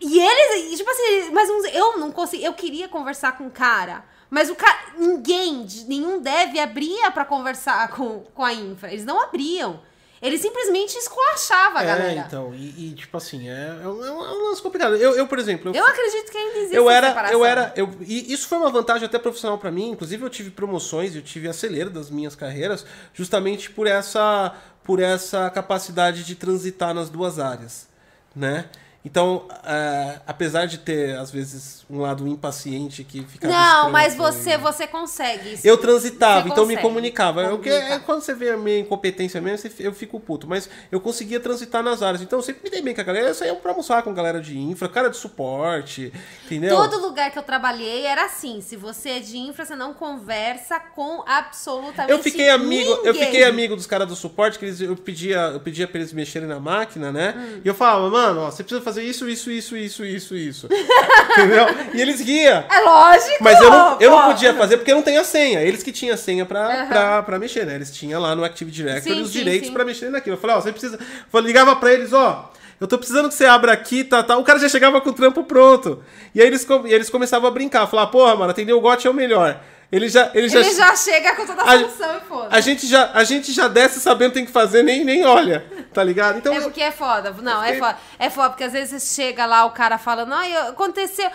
E 0.00 0.20
eles, 0.20 0.72
e, 0.72 0.76
tipo 0.76 0.88
assim, 0.88 1.30
mas 1.32 1.48
eu 1.74 1.98
não 1.98 2.12
consegui, 2.12 2.44
eu 2.44 2.54
queria 2.54 2.86
conversar 2.86 3.36
com 3.36 3.48
o 3.48 3.50
cara, 3.50 4.04
mas 4.30 4.48
o 4.48 4.54
cara, 4.54 4.92
ninguém, 4.96 5.66
nenhum 5.88 6.20
dev 6.20 6.56
abria 6.60 7.10
pra 7.10 7.24
conversar 7.24 7.88
com, 7.88 8.20
com 8.34 8.44
a 8.44 8.52
infra, 8.52 8.92
eles 8.92 9.04
não 9.04 9.20
abriam. 9.20 9.80
Ele 10.22 10.38
simplesmente 10.38 10.96
esculachava 10.96 11.80
a 11.80 11.82
É, 11.82 11.86
galera. 11.86 12.24
então, 12.26 12.54
e, 12.54 12.88
e, 12.88 12.94
tipo 12.94 13.16
assim, 13.16 13.48
é, 13.48 13.80
é 13.82 13.86
um, 13.88 14.04
é 14.04 14.10
um 14.10 14.48
lance 14.48 14.62
complicado. 14.62 14.96
Eu, 14.96 15.14
eu, 15.14 15.26
por 15.26 15.38
exemplo, 15.38 15.74
Eu 15.76 15.86
acredito 15.86 16.30
que 16.32 16.38
ainda 16.38 16.58
existe 16.58 16.74
eu 16.76 16.88
era, 16.90 17.08
separação. 17.08 17.38
eu 17.38 17.44
era, 17.44 17.72
eu, 17.76 17.90
e 18.00 18.32
isso 18.32 18.48
foi 18.48 18.56
uma 18.58 18.70
vantagem 18.70 19.04
até 19.06 19.18
profissional 19.18 19.58
pra 19.58 19.70
mim. 19.70 19.90
Inclusive 19.90 20.24
eu 20.24 20.30
tive 20.30 20.50
promoções, 20.50 21.14
eu 21.14 21.22
tive 21.22 21.48
acelero 21.48 21.90
das 21.90 22.10
minhas 22.10 22.34
carreiras, 22.34 22.86
justamente 23.12 23.70
por 23.70 23.86
essa, 23.86 24.54
por 24.82 25.00
essa 25.00 25.50
capacidade 25.50 26.24
de 26.24 26.34
transitar 26.34 26.94
nas 26.94 27.10
duas 27.10 27.38
áreas, 27.38 27.86
né? 28.34 28.64
Então, 29.06 29.44
é, 29.64 30.18
apesar 30.26 30.66
de 30.66 30.78
ter 30.78 31.16
às 31.16 31.30
vezes 31.30 31.86
um 31.88 32.00
lado 32.00 32.26
impaciente 32.26 33.04
que 33.04 33.24
fica 33.24 33.46
Não, 33.46 33.88
mas 33.88 34.16
você, 34.16 34.58
você 34.58 34.84
consegue. 34.84 35.54
isso. 35.54 35.64
eu 35.64 35.78
transitava, 35.78 36.40
Você 36.42 36.48
então 36.48 36.66
me 36.66 36.74
consegue 36.74 36.82
comunicava. 36.88 37.54
O 37.54 37.58
que 37.60 37.70
comunicar. 37.70 37.94
é, 37.94 37.98
quando 38.00 38.20
você 38.22 38.34
vê 38.34 38.50
a 38.50 38.56
minha 38.56 38.80
incompetência 38.80 39.40
mesmo, 39.40 39.70
eu 39.78 39.94
fico 39.94 40.18
puto. 40.18 40.48
Mas 40.48 40.68
eu 40.90 41.00
conseguia 41.00 41.38
transitar 41.38 41.84
nas 41.84 42.02
áreas. 42.02 42.20
Então 42.20 42.40
eu 42.40 42.42
sempre 42.42 42.64
me 42.64 42.68
dei 42.70 42.82
bem 42.82 42.96
com 42.96 43.00
a 43.00 43.04
galera. 43.04 43.28
Eu 43.28 43.34
saía 43.34 43.54
pra 43.54 43.70
almoçar 43.70 44.02
com 44.02 44.12
galera 44.12 44.40
de 44.40 44.58
infra, 44.58 44.88
cara 44.88 45.08
de 45.08 45.16
suporte, 45.16 46.12
entendeu? 46.44 46.74
Todo 46.76 47.00
lugar 47.00 47.30
que 47.30 47.38
eu 47.38 47.44
trabalhei 47.44 48.06
era 48.06 48.24
assim. 48.24 48.60
Se 48.60 48.74
você 48.74 49.10
é 49.10 49.20
de 49.20 49.38
infra, 49.38 49.64
você 49.64 49.76
não 49.76 49.94
conversa 49.94 50.80
com 50.80 51.22
absolutamente 51.28 52.10
Eu 52.10 52.18
fiquei 52.20 52.48
amigo, 52.48 52.90
eu 53.04 53.12
ninguém. 53.12 53.26
fiquei 53.26 53.44
amigo 53.44 53.76
dos 53.76 53.86
caras 53.86 54.08
do 54.08 54.16
suporte, 54.16 54.58
que 54.58 54.64
eles, 54.64 54.80
eu 54.80 54.96
pedia, 54.96 55.38
eu 55.52 55.60
pedia 55.60 55.86
pra 55.86 55.98
eles 56.00 56.12
mexerem 56.12 56.48
na 56.48 56.58
máquina, 56.58 57.12
né? 57.12 57.34
Hum. 57.36 57.60
E 57.64 57.68
eu 57.68 57.74
falava, 57.74 58.10
mano, 58.10 58.40
ó, 58.40 58.50
você 58.50 58.64
precisa 58.64 58.82
fazer 58.82 58.95
isso, 59.02 59.28
isso, 59.28 59.50
isso, 59.50 59.76
isso, 59.76 60.04
isso, 60.04 60.34
isso. 60.36 60.68
entendeu? 61.38 61.66
E 61.94 62.00
eles 62.00 62.20
riam. 62.20 62.64
É 62.70 62.80
lógico! 62.80 63.36
Mas 63.40 63.60
eu 63.60 63.70
não, 63.70 64.00
eu 64.00 64.10
não 64.10 64.24
podia 64.26 64.54
fazer 64.54 64.76
porque 64.76 64.94
não 64.94 65.02
tem 65.02 65.18
a 65.18 65.24
senha. 65.24 65.60
Eles 65.62 65.82
que 65.82 65.92
tinham 65.92 66.14
a 66.14 66.16
senha 66.16 66.44
pra, 66.44 66.66
Aham. 66.66 66.86
pra, 66.88 67.22
pra 67.22 67.38
mexer, 67.38 67.66
né? 67.66 67.74
Eles 67.74 67.90
tinham 67.90 68.20
lá 68.20 68.34
no 68.34 68.44
Active 68.44 68.70
Directory 68.70 69.16
Sim, 69.16 69.22
os 69.22 69.30
sim, 69.30 69.38
direitos 69.38 69.68
sim. 69.68 69.72
pra 69.74 69.84
mexer 69.84 70.10
naquilo. 70.10 70.36
Eu 70.36 70.40
falei, 70.40 70.56
ó, 70.56 70.60
você 70.60 70.70
precisa. 70.72 70.98
Eu 71.32 71.40
ligava 71.40 71.74
pra 71.76 71.92
eles, 71.92 72.12
ó. 72.12 72.50
Eu 72.78 72.86
tô 72.86 72.98
precisando 72.98 73.28
que 73.28 73.34
você 73.34 73.46
abra 73.46 73.72
aqui, 73.72 74.04
tá, 74.04 74.22
tá. 74.22 74.36
O 74.36 74.44
cara 74.44 74.58
já 74.58 74.68
chegava 74.68 75.00
com 75.00 75.08
o 75.08 75.12
trampo 75.12 75.42
pronto. 75.44 76.02
E 76.34 76.40
aí 76.42 76.46
eles, 76.46 76.66
e 76.84 76.92
eles 76.92 77.08
começaçavam 77.08 77.48
a 77.48 77.50
brincar, 77.50 77.86
falar, 77.86 78.08
porra, 78.08 78.36
mano, 78.36 78.50
atender 78.50 78.74
o 78.74 78.80
GOT 78.80 79.06
é 79.06 79.10
o 79.10 79.14
melhor. 79.14 79.58
Ele 79.90 80.08
já. 80.08 80.30
Ele 80.34 80.48
já, 80.48 80.58
Ele 80.60 80.74
já 80.74 80.96
chega 80.96 81.34
com 81.36 81.46
toda 81.46 81.62
a 81.62 81.64
A- 81.64 81.78
solução 81.78 82.16
e 82.16 82.20
foda. 82.22 82.48
a, 82.50 82.60
gente 82.60 82.86
já, 82.86 83.10
a 83.12 83.22
gente 83.24 83.52
já 83.52 83.68
desce 83.68 84.00
sabendo 84.00 84.28
o 84.28 84.32
que 84.32 84.38
tem 84.38 84.46
que 84.46 84.52
fazer, 84.52 84.82
nem, 84.82 85.04
nem 85.04 85.24
olha, 85.24 85.64
tá 85.94 86.02
ligado? 86.02 86.38
Então. 86.38 86.52
É 86.54 86.60
porque 86.60 86.82
é 86.82 86.90
foda. 86.90 87.30
Não, 87.40 87.62
é 87.62 87.66
fiquei- 87.74 87.80
foda. 87.80 87.98
É 88.18 88.30
foda, 88.30 88.48
porque 88.50 88.64
às 88.64 88.72
vezes 88.72 89.00
você 89.02 89.22
chega 89.22 89.46
lá, 89.46 89.64
o 89.64 89.70
cara 89.70 89.96
falando, 89.98 90.32
ai, 90.34 90.54
aconteceu. 90.56 91.30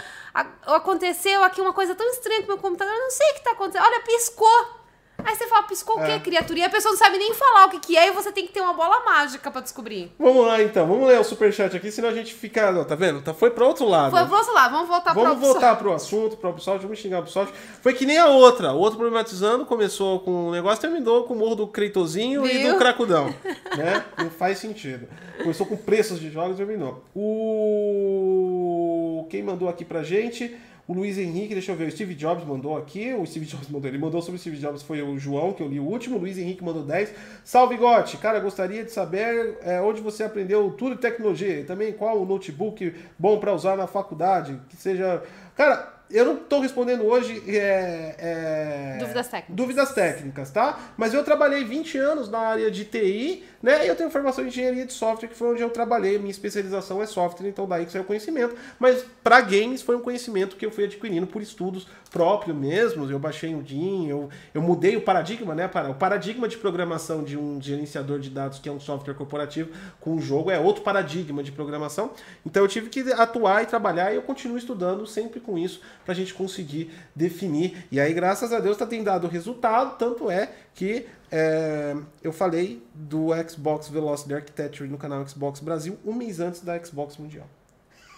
Aconteceu 0.66 1.44
aqui 1.44 1.60
uma 1.62 1.74
coisa 1.74 1.96
tão 1.96 2.08
estranha 2.10 2.42
com 2.42 2.48
meu 2.48 2.58
computador, 2.58 2.94
eu 2.94 3.00
não 3.02 3.12
sei 3.12 3.30
o 3.32 3.34
que 3.36 3.44
tá 3.44 3.52
acontecendo. 3.52 3.86
Olha, 3.86 4.02
piscou. 4.02 4.81
Aí 5.26 5.36
você 5.36 5.48
fala, 5.48 5.64
piscou 5.64 5.98
o 5.98 6.04
É. 6.04 6.14
quê, 6.14 6.20
criatura? 6.20 6.60
E 6.60 6.64
a 6.64 6.70
pessoa 6.70 6.92
não 6.92 7.00
sabe 7.00 7.18
nem 7.18 7.34
falar 7.34 7.68
o 7.68 7.70
que, 7.70 7.80
que 7.80 7.98
é, 7.98 8.08
e 8.08 8.12
você 8.12 8.32
tem 8.32 8.46
que 8.48 8.54
ter 8.54 8.62
uma 8.62 8.74
bola 8.74 9.04
mágica 9.06 9.50
pra 9.52 9.62
descobrir. 9.62 10.12
Vamos 10.20 10.46
lá 10.46 10.62
então, 10.62 10.88
vamos 10.88 11.08
ler 11.08 11.20
o 11.20 11.24
superchat 11.24 11.76
aqui, 11.76 11.92
senão 11.92 12.10
a 12.10 12.14
gente 12.14 12.34
fica. 12.34 12.72
Não, 12.72 12.84
tá 12.84 12.96
vendo? 12.96 13.22
Tá, 13.22 13.34
foi 13.34 13.52
pra 13.52 13.66
outro 13.66 13.88
lado. 13.88 14.12
Foi, 14.12 14.24
vamos 14.26 14.54
lá, 14.54 14.68
vamos 14.68 14.88
voltar 14.88 15.14
Vamos 15.14 15.38
pra 15.38 15.40
voltar 15.40 15.76
pro 15.76 15.94
assunto, 15.94 16.38
pro 16.38 16.50
Ubisoft, 16.50 16.82
vamos 16.84 17.00
xingar 17.00 17.18
o 17.18 17.22
Ubisoft. 17.22 17.54
Foi 17.82 17.94
que 17.94 18.06
nem 18.06 18.18
a 18.18 18.28
outra. 18.28 18.74
O 18.74 18.78
outro 18.78 18.98
problematizando 18.98 19.66
começou 19.66 20.20
com 20.22 20.48
um 20.48 20.52
negócio, 20.52 20.82
terminou 20.82 21.24
com 21.24 21.34
o 21.34 21.38
morro 21.38 21.56
do 21.56 21.68
Creitozinho 21.68 22.46
e 22.46 22.68
do 22.68 22.78
Cracudão. 22.78 23.34
né? 23.78 24.04
Não 24.18 24.30
faz 24.30 24.58
sentido. 24.60 25.08
Começou 25.38 25.66
com 25.66 25.78
preços 25.78 26.20
de 26.20 26.30
jogos 26.30 26.54
e 26.54 26.58
terminou. 26.58 27.04
O. 27.16 29.26
Quem 29.30 29.44
mandou 29.44 29.70
aqui 29.70 29.86
pra 29.86 30.04
gente? 30.04 30.56
O 30.88 30.94
Luiz 30.94 31.18
Henrique, 31.18 31.54
deixa 31.54 31.72
eu 31.72 31.76
ver, 31.76 31.88
o 31.88 31.92
Steve 31.92 32.16
Jobs 32.16 32.46
mandou 32.46 32.78
aqui, 32.78 33.14
o 33.14 33.26
Steve 33.26 33.46
Jobs 33.46 33.70
mandou, 33.70 33.90
ele 33.90 33.98
mandou 33.98 34.22
sobre 34.22 34.38
o 34.38 34.40
Steve 34.40 34.58
Jobs, 34.58 34.82
foi 34.82 35.02
o 35.02 35.18
João, 35.18 35.54
que 35.54 35.62
eu 35.62 35.68
li 35.68 35.80
o 35.80 35.84
último, 35.84 36.18
o 36.18 36.20
Luiz 36.20 36.38
Henrique 36.38 36.64
mandou 36.64 36.84
10. 36.84 37.14
Salve, 37.44 37.78
Gotti! 37.78 38.18
Cara, 38.18 38.40
gostaria 38.40 38.84
de 38.84 38.92
saber 38.92 39.58
é, 39.62 39.80
onde 39.80 40.02
você 40.02 40.24
aprendeu 40.24 40.72
tudo 40.72 40.96
de 40.96 41.02
tecnologia 41.02 41.60
e 41.60 41.64
também 41.64 41.94
qual 41.94 42.22
o 42.22 42.26
notebook 42.26 42.94
bom 43.18 43.40
pra 43.40 43.54
usar 43.54 43.78
na 43.78 43.88
faculdade, 43.88 44.60
que 44.70 44.76
seja... 44.76 45.24
Cara, 45.56 46.01
eu 46.14 46.26
não 46.26 46.36
tô 46.36 46.60
respondendo 46.60 47.06
hoje 47.06 47.42
é, 47.48 48.16
é, 48.18 48.98
Dúvidas 49.00 49.28
técnicas. 49.28 49.56
dúvidas 49.56 49.94
técnicas, 49.94 50.52
tá? 50.52 50.80
Mas 50.98 51.14
eu 51.14 51.24
trabalhei 51.24 51.64
20 51.64 51.98
anos 51.98 52.30
na 52.30 52.40
área 52.40 52.70
de 52.70 52.86
TI, 52.86 53.44
né? 53.62 53.86
E 53.86 53.88
eu 53.88 53.96
tenho 53.96 54.10
formação 54.10 54.44
em 54.44 54.48
engenharia 54.48 54.86
de 54.86 54.94
software, 54.94 55.30
que 55.30 55.36
foi 55.36 55.52
onde 55.54 55.62
eu 55.62 55.70
trabalhei. 55.70 56.18
Minha 56.18 56.32
especialização 56.32 57.02
é 57.02 57.06
software, 57.06 57.48
então 57.48 57.68
daí 57.68 57.86
que 57.86 57.92
saiu 57.92 58.04
o 58.04 58.06
conhecimento. 58.06 58.56
Mas 58.80 59.04
para 59.24 59.42
games 59.42 59.82
foi 59.82 59.96
um 59.96 60.02
conhecimento 60.02 60.56
que 60.56 60.66
eu 60.66 60.72
fui 60.72 60.84
adquirindo 60.86 61.28
por 61.28 61.42
estudos 61.42 61.88
próprios 62.12 62.56
mesmos. 62.56 63.10
Eu 63.10 63.18
baixei 63.18 63.56
o 63.56 63.64
DIN, 63.64 64.08
eu, 64.08 64.30
eu 64.54 64.62
mudei 64.62 64.96
o 64.98 65.02
paradigma, 65.02 65.56
né? 65.56 65.70
O 65.90 65.96
paradigma 65.96 66.48
de 66.48 66.58
programação 66.58 67.24
de 67.24 67.38
um 67.38 67.60
gerenciador 67.60 68.20
de 68.20 68.30
dados, 68.30 68.60
que 68.60 68.70
é 68.70 68.72
um 68.72 68.80
software 68.80 69.16
corporativo, 69.16 69.72
com 70.00 70.16
um 70.16 70.22
jogo, 70.22 70.52
é 70.52 70.60
outro 70.60 70.84
paradigma 70.84 71.42
de 71.42 71.52
programação. 71.52 72.12
Então 72.46 72.62
eu 72.62 72.68
tive 72.68 72.90
que 72.90 73.00
atuar 73.14 73.64
e 73.64 73.66
trabalhar 73.66 74.12
e 74.12 74.18
eu 74.18 74.22
continuo 74.22 74.58
estudando 74.58 75.08
sempre 75.08 75.40
com 75.40 75.58
isso 75.58 75.82
para 76.04 76.12
a 76.12 76.16
gente 76.16 76.34
conseguir 76.34 76.92
definir. 77.16 77.88
E 77.90 78.00
aí, 78.00 78.14
graças 78.14 78.52
a 78.52 78.60
Deus, 78.60 78.76
está 78.76 78.86
tendo 78.86 79.06
dado 79.06 79.28
resultado, 79.28 79.98
tanto 79.98 80.30
é 80.30 80.52
que 80.76 81.08
é, 81.32 81.96
eu 82.22 82.34
falei 82.34 82.84
do 82.94 83.30
Xbox 83.50 83.88
Velocity 83.88 84.34
Architecture 84.34 84.90
no 84.90 84.98
canal 84.98 85.26
Xbox 85.26 85.62
Brasil 85.62 85.98
um 86.06 86.14
mês 86.14 86.42
antes 86.42 86.62
da 86.62 86.78
Xbox 86.84 87.18
Mundial. 87.18 87.48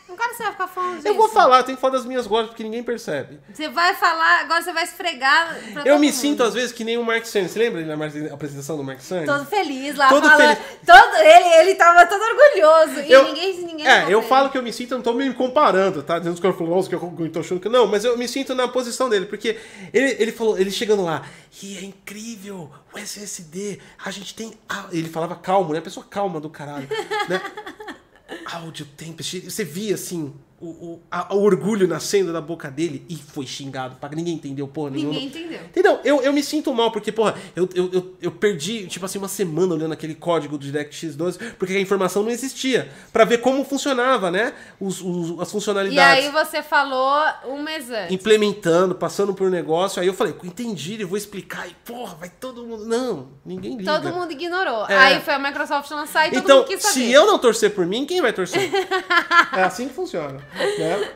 Um 0.09 0.15
cara 0.15 0.33
você 0.33 0.43
vai 0.43 0.51
ficar 0.51 0.67
falando 0.67 0.95
disso. 0.97 1.07
Eu 1.07 1.15
vou 1.15 1.27
falar, 1.29 1.57
eu 1.59 1.63
tenho 1.63 1.77
que 1.77 1.81
falar 1.81 1.93
das 1.93 2.05
minhas 2.05 2.27
glórias 2.27 2.49
porque 2.49 2.61
ninguém 2.63 2.83
percebe. 2.83 3.39
Você 3.51 3.67
vai 3.69 3.95
falar, 3.95 4.41
agora 4.41 4.61
você 4.61 4.71
vai 4.73 4.83
esfregar 4.83 5.57
pra 5.73 5.83
Eu 5.85 5.97
me 5.97 6.07
mundo. 6.07 6.15
sinto 6.15 6.43
às 6.43 6.53
vezes 6.53 6.71
que 6.71 6.83
nem 6.83 6.97
o 6.97 7.03
Mark 7.03 7.25
Cerny. 7.25 7.49
Você 7.49 7.57
lembra 7.57 7.95
mar- 7.97 8.11
apresentação 8.31 8.77
do 8.77 8.83
Mark 8.83 8.99
Cerny? 8.99 9.25
Todo 9.25 9.45
feliz 9.45 9.95
lá, 9.95 10.09
Todo 10.09 10.29
falando. 10.29 10.55
feliz. 10.55 10.79
Todo, 10.85 11.15
ele, 11.15 11.47
ele 11.61 11.75
tava 11.75 12.05
todo 12.05 12.21
orgulhoso. 12.21 12.99
E 12.99 13.11
Eu- 13.11 13.23
ninguém, 13.25 13.57
ninguém 13.65 13.87
É, 13.87 14.05
eu 14.13 14.21
falo 14.21 14.49
que 14.49 14.57
eu 14.57 14.61
me 14.61 14.71
sinto, 14.73 14.91
eu 14.91 14.97
não 14.97 15.03
tô 15.03 15.13
me 15.13 15.33
comparando, 15.33 16.03
tá? 16.03 16.19
Dizendo 16.19 16.39
que 16.39 16.45
eu 16.45 16.53
falo, 16.53 16.87
que 16.87 16.93
eu, 16.95 17.31
tô 17.31 17.39
achando 17.39 17.59
que. 17.61 17.69
Não, 17.69 17.87
mas 17.87 18.03
eu 18.05 18.17
me 18.17 18.27
sinto 18.27 18.53
na 18.53 18.67
posição 18.67 19.09
dele, 19.09 19.25
porque 19.25 19.57
ele, 19.93 20.15
ele 20.19 20.31
falou, 20.31 20.59
ele 20.59 20.69
chegando 20.69 21.03
lá, 21.03 21.25
e 21.61 21.77
é 21.77 21.81
incrível, 21.81 22.69
o 22.93 22.99
SSD, 22.99 23.79
a 24.03 24.11
gente 24.11 24.35
tem. 24.35 24.53
á-" 24.69 24.85
Ele 24.91 25.09
falava 25.09 25.35
calmo, 25.35 25.71
né? 25.73 25.79
A 25.79 25.81
pessoa 25.81 26.05
calma 26.07 26.39
do 26.39 26.49
caralho, 26.49 26.87
né? 27.29 27.41
Áudio 28.45 28.85
Tempest, 28.85 29.39
você 29.41 29.63
via 29.63 29.95
assim. 29.95 30.33
O, 30.63 30.67
o, 30.93 31.01
a- 31.11 31.35
o 31.35 31.41
orgulho 31.43 31.85
nascendo 31.89 32.31
da 32.31 32.39
boca 32.39 32.71
dele 32.71 33.05
e 33.09 33.17
foi 33.17 33.45
xingado, 33.45 33.97
pra 33.97 34.07
ninguém 34.09 34.35
entendeu 34.35 34.65
porra 34.65 34.91
nenhuma. 34.91 35.11
Ninguém 35.13 35.27
entendeu. 35.27 35.59
Entendeu? 35.65 35.99
Eu, 36.05 36.21
eu 36.21 36.31
me 36.31 36.41
sinto 36.41 36.73
mal, 36.73 36.89
porque, 36.89 37.11
porra, 37.11 37.35
eu, 37.53 37.67
eu, 37.75 37.89
eu, 37.91 38.15
eu 38.21 38.31
perdi, 38.31 38.87
tipo 38.87 39.05
assim, 39.05 39.17
uma 39.17 39.27
semana 39.27 39.73
olhando 39.73 39.91
aquele 39.91 40.15
código 40.15 40.57
do 40.57 40.65
DirectX 40.65 41.15
12, 41.15 41.37
porque 41.59 41.73
a 41.73 41.79
informação 41.81 42.23
não 42.23 42.31
existia. 42.31 42.89
Pra 43.11 43.25
ver 43.25 43.39
como 43.39 43.65
funcionava, 43.65 44.31
né? 44.31 44.53
Os, 44.79 45.01
os- 45.01 45.37
as 45.41 45.49
E 45.49 45.51
funcionalidades. 45.51 46.25
aí 46.25 46.31
você 46.31 46.63
falou 46.63 47.21
um 47.45 47.61
mês 47.61 47.89
antes. 47.89 48.11
Implementando, 48.13 48.95
passando 48.95 49.33
por 49.33 49.47
um 49.47 49.51
negócio. 49.51 50.01
Aí 50.01 50.07
eu 50.07 50.13
falei, 50.13 50.33
entendi, 50.45 51.01
eu 51.01 51.07
vou 51.09 51.17
explicar. 51.17 51.67
E, 51.67 51.75
porra, 51.83 52.15
vai 52.15 52.29
todo 52.29 52.63
mundo. 52.65 52.85
Não, 52.85 53.27
ninguém 53.45 53.75
liga. 53.77 53.99
Todo 53.99 54.13
mundo 54.13 54.31
ignorou. 54.31 54.85
É. 54.87 54.95
Aí 54.97 55.19
foi 55.21 55.33
a 55.33 55.39
Microsoft 55.39 55.91
lançar 55.91 56.27
e 56.27 56.31
todo 56.31 56.43
Então, 56.43 56.57
mundo 56.59 56.67
quis 56.67 56.81
saber. 56.81 56.93
se 56.93 57.11
eu 57.11 57.25
não 57.25 57.37
torcer 57.37 57.71
por 57.75 57.85
mim, 57.85 58.05
quem 58.05 58.21
vai 58.21 58.31
torcer? 58.31 58.71
é 59.53 59.63
assim 59.63 59.89
que 59.89 59.93
funciona. 59.93 60.39
Né? 60.53 61.13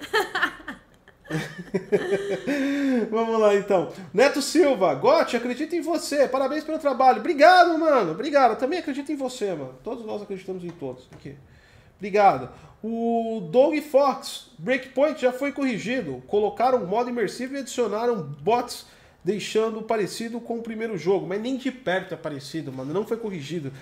Vamos 3.12 3.40
lá 3.40 3.56
então. 3.56 3.92
Neto 4.14 4.42
Silva, 4.42 4.94
Gotti, 4.96 5.36
acredito 5.36 5.76
em 5.76 5.82
você. 5.82 6.28
Parabéns 6.28 6.64
pelo 6.64 6.80
trabalho. 6.80 7.20
Obrigado, 7.20 7.78
mano. 7.78 8.12
Obrigado. 8.12 8.52
Eu 8.52 8.58
também 8.58 8.80
acredito 8.80 9.12
em 9.12 9.16
você, 9.16 9.54
mano. 9.54 9.76
Todos 9.84 10.06
nós 10.06 10.22
acreditamos 10.22 10.64
em 10.64 10.70
todos. 10.70 11.08
Aqui. 11.14 11.36
Obrigado. 11.98 12.50
O 12.84 13.50
Doug 13.52 13.76
Fox, 13.80 14.52
Breakpoint 14.58 15.20
já 15.20 15.32
foi 15.32 15.52
corrigido. 15.52 16.24
Colocaram 16.28 16.86
modo 16.86 17.10
imersivo 17.10 17.56
e 17.56 17.60
adicionaram 17.60 18.22
bots, 18.22 18.86
deixando 19.24 19.82
parecido 19.82 20.40
com 20.40 20.60
o 20.60 20.64
primeiro 20.64 20.98
jogo. 20.98 21.28
Mas 21.28 21.42
nem 21.42 21.58
de 21.58 21.72
perto 21.72 22.14
é 22.14 22.18
parecido, 22.18 22.72
mano. 22.72 22.94
Não 22.94 23.06
foi 23.06 23.18
corrigido. 23.18 23.74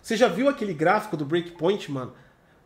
Você 0.00 0.16
já 0.16 0.28
viu 0.28 0.48
aquele 0.48 0.72
gráfico 0.72 1.16
do 1.16 1.24
Breakpoint, 1.24 1.90
mano? 1.90 2.14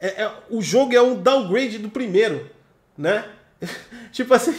É, 0.01 0.23
é- 0.25 0.33
o 0.49 0.63
jogo 0.63 0.95
é 0.95 1.03
um 1.03 1.15
downgrade 1.21 1.79
do 1.79 1.91
primeiro, 1.91 2.49
né? 2.97 3.25
tipo 4.13 4.33
assim, 4.33 4.55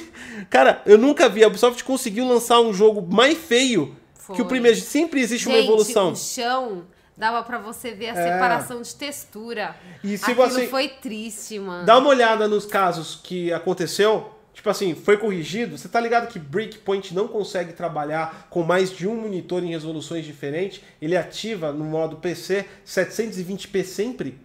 cara, 0.49 0.81
eu 0.85 0.97
nunca 0.97 1.27
vi. 1.27 1.43
A 1.43 1.47
Ubisoft 1.47 1.83
conseguiu 1.83 2.27
lançar 2.27 2.59
um 2.61 2.71
jogo 2.73 3.01
mais 3.01 3.37
feio 3.37 3.95
que 4.27 4.33
o 4.33 4.35
Foi. 4.37 4.45
primeiro. 4.45 4.77
Sempre 4.79 5.19
existe 5.21 5.47
uma 5.47 5.55
Gente, 5.57 5.65
evolução. 5.67 6.11
o 6.11 6.15
chão 6.15 6.83
dava 7.17 7.41
pra 7.43 7.57
você 7.57 7.91
ver 7.91 8.09
a 8.09 8.19
É. 8.19 8.33
separação 8.33 8.81
de 8.81 8.93
textura. 8.95 9.75
E 10.03 10.17
se 10.17 10.31
Aquilo 10.31 10.47
você- 10.47 10.67
foi 10.67 10.87
triste, 10.87 11.57
mano. 11.59 11.85
Dá 11.85 11.97
uma 11.97 12.09
olhada 12.09 12.47
nos 12.47 12.65
casos 12.65 13.19
que 13.23 13.51
aconteceu. 13.51 14.31
Tipo 14.53 14.69
assim, 14.69 14.93
foi 14.93 15.17
corrigido. 15.17 15.77
Você 15.77 15.87
tá 15.87 15.99
ligado 15.99 16.27
que 16.27 16.37
Breakpoint 16.37 17.13
não 17.15 17.27
consegue 17.27 17.73
trabalhar 17.73 18.47
com 18.49 18.61
mais 18.63 18.91
de 18.91 19.07
um 19.07 19.15
monitor 19.15 19.63
em 19.63 19.69
resoluções 19.69 20.25
diferentes? 20.25 20.81
Ele 21.01 21.15
ativa 21.17 21.71
no 21.71 21.85
modo 21.85 22.17
PC 22.17 22.65
720p 22.85 23.83
sempre? 23.83 24.37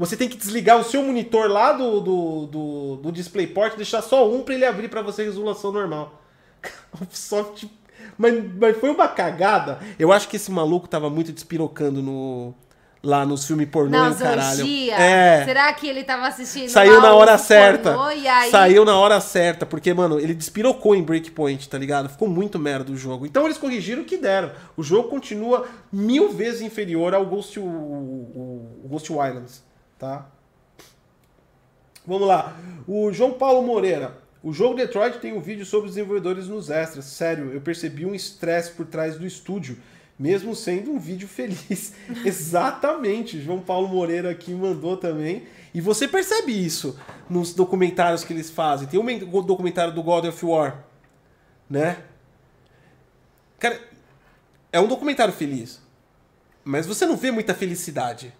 Você 0.00 0.16
tem 0.16 0.28
que 0.28 0.36
desligar 0.36 0.78
o 0.80 0.82
seu 0.84 1.02
monitor 1.02 1.46
lá 1.48 1.72
do, 1.72 2.00
do, 2.00 2.46
do, 2.46 2.96
do 2.96 3.12
DisplayPort, 3.12 3.76
deixar 3.76 4.00
só 4.02 4.28
um 4.28 4.42
pra 4.42 4.54
ele 4.54 4.64
abrir 4.64 4.88
pra 4.88 5.02
você 5.02 5.22
resolução 5.22 5.70
normal. 5.70 6.20
Ubisoft. 7.00 7.70
Mas, 8.16 8.42
mas 8.58 8.76
foi 8.78 8.90
uma 8.90 9.06
cagada. 9.08 9.78
Eu 9.98 10.10
acho 10.10 10.26
que 10.28 10.36
esse 10.36 10.50
maluco 10.50 10.88
tava 10.88 11.08
muito 11.10 11.32
despirocando 11.32 12.02
no, 12.02 12.54
lá 13.02 13.24
nos 13.26 13.46
filmes 13.46 13.68
pornô 13.68 13.96
e 14.10 14.14
caralho. 14.14 14.64
É. 14.90 15.44
Será 15.44 15.72
que 15.74 15.86
ele 15.86 16.02
tava 16.02 16.26
assistindo 16.28 16.68
Saiu 16.70 17.00
na 17.00 17.14
hora 17.14 17.36
certa. 17.38 17.92
pornô 17.94 18.04
aí... 18.04 18.50
Saiu 18.50 18.84
na 18.86 18.96
hora 18.98 19.20
certa, 19.20 19.64
porque, 19.66 19.92
mano, 19.94 20.18
ele 20.18 20.34
despirocou 20.34 20.94
em 20.94 21.02
Breakpoint, 21.02 21.68
tá 21.68 21.76
ligado? 21.78 22.08
Ficou 22.08 22.26
muito 22.28 22.58
merda 22.58 22.90
o 22.90 22.96
jogo. 22.96 23.26
Então 23.26 23.44
eles 23.44 23.58
corrigiram 23.58 24.02
o 24.02 24.04
que 24.06 24.16
deram. 24.16 24.50
O 24.76 24.82
jogo 24.82 25.08
continua 25.08 25.66
mil 25.92 26.30
vezes 26.32 26.62
inferior 26.62 27.14
ao 27.14 27.24
Ghost, 27.26 27.58
o, 27.60 27.64
o- 27.64 28.80
o 28.84 28.88
Ghost 28.88 29.10
Wildlands, 29.12 29.62
tá? 30.00 30.26
Vamos 32.06 32.26
lá. 32.26 32.56
O 32.88 33.12
João 33.12 33.34
Paulo 33.34 33.62
Moreira. 33.62 34.18
O 34.42 34.54
jogo 34.54 34.74
Detroit 34.74 35.18
tem 35.18 35.34
um 35.34 35.40
vídeo 35.40 35.66
sobre 35.66 35.88
os 35.88 35.94
desenvolvedores 35.94 36.48
nos 36.48 36.70
extras. 36.70 37.04
Sério, 37.04 37.52
eu 37.52 37.60
percebi 37.60 38.06
um 38.06 38.14
estresse 38.14 38.72
por 38.72 38.86
trás 38.86 39.18
do 39.18 39.26
estúdio, 39.26 39.76
mesmo 40.18 40.56
sendo 40.56 40.90
um 40.90 40.98
vídeo 40.98 41.28
feliz. 41.28 41.92
Exatamente. 42.24 43.40
João 43.40 43.60
Paulo 43.60 43.86
Moreira 43.86 44.30
aqui 44.30 44.52
mandou 44.52 44.96
também. 44.96 45.46
E 45.74 45.80
você 45.80 46.08
percebe 46.08 46.52
isso 46.52 46.98
nos 47.28 47.52
documentários 47.52 48.24
que 48.24 48.32
eles 48.32 48.50
fazem. 48.50 48.88
Tem 48.88 48.98
um 48.98 49.42
documentário 49.42 49.92
do 49.92 50.02
God 50.02 50.24
of 50.24 50.46
War, 50.46 50.82
né? 51.68 52.02
Cara, 53.58 53.78
é 54.72 54.80
um 54.80 54.88
documentário 54.88 55.34
feliz. 55.34 55.82
Mas 56.64 56.86
você 56.86 57.04
não 57.04 57.16
vê 57.16 57.30
muita 57.30 57.54
felicidade. 57.54 58.34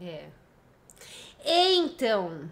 É. 0.00 0.24
Então, 1.44 2.48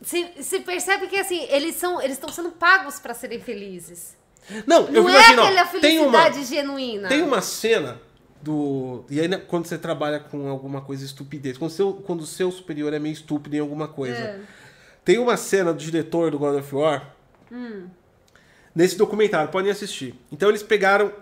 você 0.00 0.60
percebe 0.60 1.06
que 1.06 1.16
assim, 1.16 1.46
eles 1.48 1.76
são, 1.76 2.00
eles 2.00 2.16
estão 2.16 2.30
sendo 2.30 2.50
pagos 2.50 2.98
pra 2.98 3.14
serem 3.14 3.40
felizes. 3.40 4.16
Não, 4.66 4.86
eu 4.88 5.02
Não 5.02 5.08
é 5.08 5.12
imagino, 5.12 5.42
ó, 5.42 5.44
aquela 5.46 5.66
tem 5.80 5.98
uma, 5.98 6.12
felicidade 6.12 6.44
genuína. 6.44 7.08
Tem 7.08 7.22
uma 7.22 7.40
cena 7.40 8.00
do. 8.42 9.04
E 9.08 9.18
aí, 9.18 9.26
né, 9.26 9.38
quando 9.38 9.66
você 9.66 9.78
trabalha 9.78 10.20
com 10.20 10.48
alguma 10.48 10.82
coisa 10.82 11.04
estupidez, 11.04 11.56
quando, 11.56 11.70
seu, 11.70 11.94
quando 11.94 12.20
o 12.20 12.26
seu 12.26 12.52
superior 12.52 12.92
é 12.92 12.98
meio 12.98 13.14
estúpido 13.14 13.56
em 13.56 13.60
alguma 13.60 13.88
coisa. 13.88 14.18
É. 14.18 14.40
Tem 15.02 15.18
uma 15.18 15.36
cena 15.36 15.72
do 15.72 15.78
diretor 15.78 16.30
do 16.30 16.38
God 16.38 16.58
of 16.58 16.74
War. 16.74 17.14
Nesse 18.74 18.96
documentário, 18.96 19.50
podem 19.50 19.70
assistir. 19.70 20.14
Então 20.30 20.48
eles 20.48 20.62
pegaram. 20.62 21.12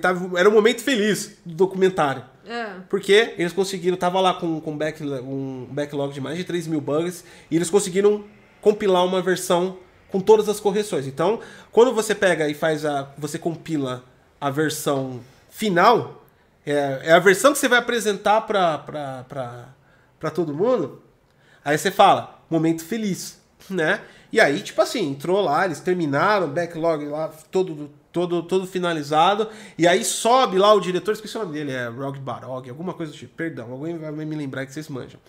Tava- 0.00 0.38
era 0.38 0.48
um 0.48 0.52
momento 0.52 0.82
feliz 0.82 1.36
do 1.44 1.54
documentário. 1.54 2.24
É. 2.46 2.76
Porque 2.88 3.34
eles 3.36 3.52
conseguiram, 3.52 3.96
tava 3.96 4.20
lá 4.20 4.34
com, 4.34 4.60
com 4.60 4.76
back, 4.76 5.02
um 5.04 5.66
backlog 5.70 6.12
de 6.14 6.20
mais 6.20 6.36
de 6.38 6.44
3 6.44 6.66
mil 6.66 6.80
bugs, 6.80 7.24
e 7.50 7.56
eles 7.56 7.68
conseguiram 7.70 8.24
compilar 8.60 9.04
uma 9.04 9.20
versão 9.20 9.76
com 10.10 10.18
todas 10.20 10.48
as 10.48 10.58
correções. 10.58 11.06
Então, 11.06 11.40
quando 11.70 11.92
você 11.92 12.14
pega 12.14 12.48
e 12.48 12.54
faz 12.54 12.84
a. 12.86 13.12
você 13.18 13.38
compila 13.38 14.02
a 14.40 14.48
versão 14.50 15.20
final, 15.50 16.24
é, 16.64 17.00
é 17.04 17.12
a 17.12 17.18
versão 17.18 17.52
que 17.52 17.58
você 17.58 17.68
vai 17.68 17.78
apresentar 17.78 18.40
pra 18.42 20.30
todo 20.32 20.54
mundo. 20.54 21.02
Aí 21.64 21.76
você 21.76 21.90
fala, 21.90 22.40
momento 22.48 22.84
feliz, 22.84 23.38
né? 23.68 24.00
E 24.32 24.40
aí, 24.40 24.60
tipo 24.60 24.80
assim, 24.80 25.10
entrou 25.10 25.40
lá, 25.42 25.64
eles 25.64 25.80
terminaram 25.80 26.46
o 26.46 26.50
backlog 26.50 27.04
lá, 27.06 27.28
todo, 27.50 27.90
todo, 28.18 28.42
todo 28.42 28.66
finalizado. 28.66 29.48
E 29.76 29.86
aí 29.86 30.04
sobe 30.04 30.58
lá 30.58 30.72
o 30.74 30.80
diretor, 30.80 31.12
esqueci 31.12 31.36
o 31.36 31.40
nome 31.40 31.52
dele, 31.52 31.72
é 31.72 31.86
Rog 31.86 32.18
Barog, 32.18 32.68
alguma 32.68 32.92
coisa 32.92 33.12
do 33.12 33.18
tipo. 33.18 33.34
Perdão, 33.34 33.70
alguém 33.70 33.96
vai 33.96 34.10
me 34.10 34.34
lembrar 34.34 34.66
que 34.66 34.72
vocês 34.72 34.88
manjam. 34.88 35.20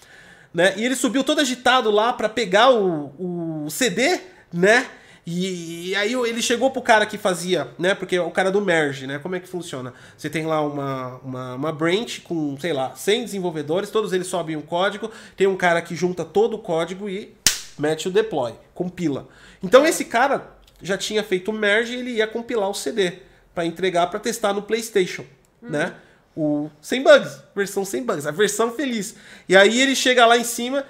Né? 0.52 0.74
E 0.78 0.84
ele 0.84 0.96
subiu 0.96 1.24
todo 1.24 1.40
agitado 1.40 1.92
lá 1.92 2.12
pra 2.12 2.28
pegar 2.28 2.72
o, 2.72 3.66
o 3.66 3.70
CD, 3.70 4.20
né? 4.52 4.88
E, 5.26 5.90
e 5.90 5.96
aí 5.96 6.14
ele 6.14 6.42
chegou 6.42 6.72
pro 6.72 6.82
cara 6.82 7.06
que 7.06 7.16
fazia, 7.16 7.68
né? 7.78 7.94
Porque 7.94 8.16
é 8.16 8.22
o 8.22 8.32
cara 8.32 8.50
do 8.52 8.60
merge, 8.60 9.06
né? 9.06 9.20
Como 9.20 9.36
é 9.36 9.40
que 9.40 9.48
funciona? 9.48 9.94
Você 10.18 10.28
tem 10.28 10.48
lá 10.48 10.60
uma, 10.62 11.18
uma, 11.24 11.56
uma 11.56 11.72
branch 11.72 12.22
com, 12.22 12.58
sei 12.60 12.74
lá, 12.74 12.96
100 12.96 13.26
desenvolvedores, 13.26 13.92
todos 13.92 14.12
eles 14.12 14.26
sobem 14.26 14.56
um 14.56 14.62
código, 14.62 15.12
tem 15.38 15.46
um 15.46 15.56
cara 15.56 15.84
que 15.84 15.96
junta 15.96 16.26
todo 16.26 16.56
o 16.56 16.60
código 16.60 17.08
e 17.08 17.36
mete 17.78 18.08
o 18.08 18.12
deploy, 18.12 18.54
compila. 18.74 19.28
Então 19.62 19.86
esse 19.86 20.06
cara 20.06 20.59
já 20.82 20.98
tinha 20.98 21.24
feito 21.24 21.52
o 21.52 21.54
merge 21.54 21.94
e 21.94 22.00
ele 22.00 22.12
ia 22.12 22.28
compilar 22.28 22.70
o 22.70 22.74
CD 22.74 23.20
pra 23.54 23.66
entregar 23.66 24.08
pra 24.08 24.20
testar 24.20 24.54
no 24.54 24.62
PlayStation, 24.62 25.26
né? 25.62 25.96
O 26.36 26.70
sem 26.82 27.04
bugs, 27.04 27.44
versão 27.56 27.84
sem 27.84 28.04
bugs, 28.04 28.26
a 28.26 28.32
versão 28.32 28.72
feliz. 28.72 29.16
E 29.48 29.56
aí 29.56 29.82
ele 29.82 29.96
chega 29.96 30.26
lá 30.26 30.38
em 30.38 30.44
cima 30.44 30.86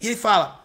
e 0.00 0.06
ele 0.06 0.16
fala: 0.16 0.64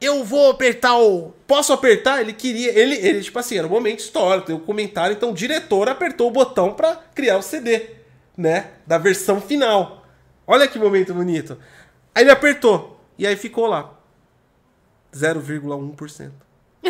eu 0.00 0.24
vou 0.24 0.50
apertar 0.50 0.96
o. 0.98 1.32
Posso 1.46 1.72
apertar? 1.72 2.20
Ele 2.20 2.32
queria. 2.32 2.76
Ele, 2.78 2.94
ele 2.94 3.20
tipo 3.20 3.38
assim, 3.38 3.58
era 3.58 3.66
um 3.66 3.70
momento 3.70 4.00
histórico, 4.00 4.46
tem 4.46 4.56
um 4.56 4.60
comentário, 4.60 5.14
então 5.14 5.30
o 5.30 5.34
diretor 5.34 5.88
apertou 5.88 6.28
o 6.28 6.30
botão 6.32 6.72
pra 6.72 6.96
criar 7.14 7.36
o 7.38 7.42
CD, 7.42 7.90
né? 8.36 8.70
Da 8.86 8.96
versão 8.96 9.40
final. 9.40 10.06
Olha 10.46 10.68
que 10.68 10.78
momento 10.78 11.12
bonito. 11.12 11.58
Aí 12.14 12.22
ele 12.22 12.30
apertou. 12.30 13.00
E 13.18 13.26
aí 13.26 13.36
ficou 13.36 13.66
lá. 13.66 13.94
0,1%. 15.12 16.30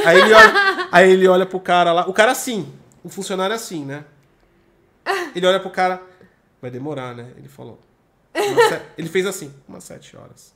Aí 0.07 0.19
ele 0.20 0.33
olha, 0.35 0.89
aí 0.93 1.11
ele 1.11 1.29
olha 1.29 1.47
pro 1.47 1.61
cara 1.61 1.93
lá. 1.93 2.09
O 2.09 2.12
cara 2.12 2.33
assim. 2.33 2.73
O 3.05 3.09
funcionário 3.09 3.55
assim, 3.55 3.85
né? 3.85 4.05
Ele 5.35 5.47
olha 5.47 5.61
pro 5.61 5.70
cara. 5.70 6.01
Vai 6.61 6.70
demorar, 6.70 7.15
né? 7.15 7.29
Ele 7.37 7.49
falou. 7.49 7.79
"Umas 8.35 8.69
se- 8.69 8.81
Ele 8.97 9.09
fez 9.09 9.27
assim, 9.27 9.53
umas 9.69 9.85
sete 9.85 10.16
horas. 10.16 10.55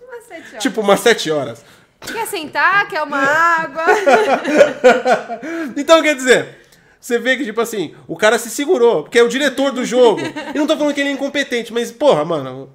Umas 0.00 0.24
sete 0.24 0.48
horas. 0.48 0.62
Tipo, 0.62 0.80
umas 0.80 1.00
sete 1.00 1.30
horas. 1.30 1.64
Quer 2.00 2.26
sentar? 2.26 2.88
Quer 2.88 3.02
uma 3.02 3.18
água? 3.18 3.84
Então, 5.76 6.02
quer 6.02 6.14
dizer, 6.14 6.56
você 7.00 7.18
vê 7.18 7.36
que, 7.36 7.44
tipo 7.44 7.60
assim, 7.60 7.94
o 8.06 8.16
cara 8.16 8.38
se 8.38 8.48
segurou, 8.50 9.02
porque 9.02 9.18
é 9.18 9.22
o 9.22 9.28
diretor 9.28 9.72
do 9.72 9.84
jogo. 9.84 10.20
E 10.54 10.58
não 10.58 10.66
tô 10.66 10.76
falando 10.76 10.94
que 10.94 11.00
ele 11.00 11.10
é 11.10 11.12
incompetente, 11.12 11.72
mas, 11.72 11.90
porra, 11.92 12.24
mano, 12.24 12.72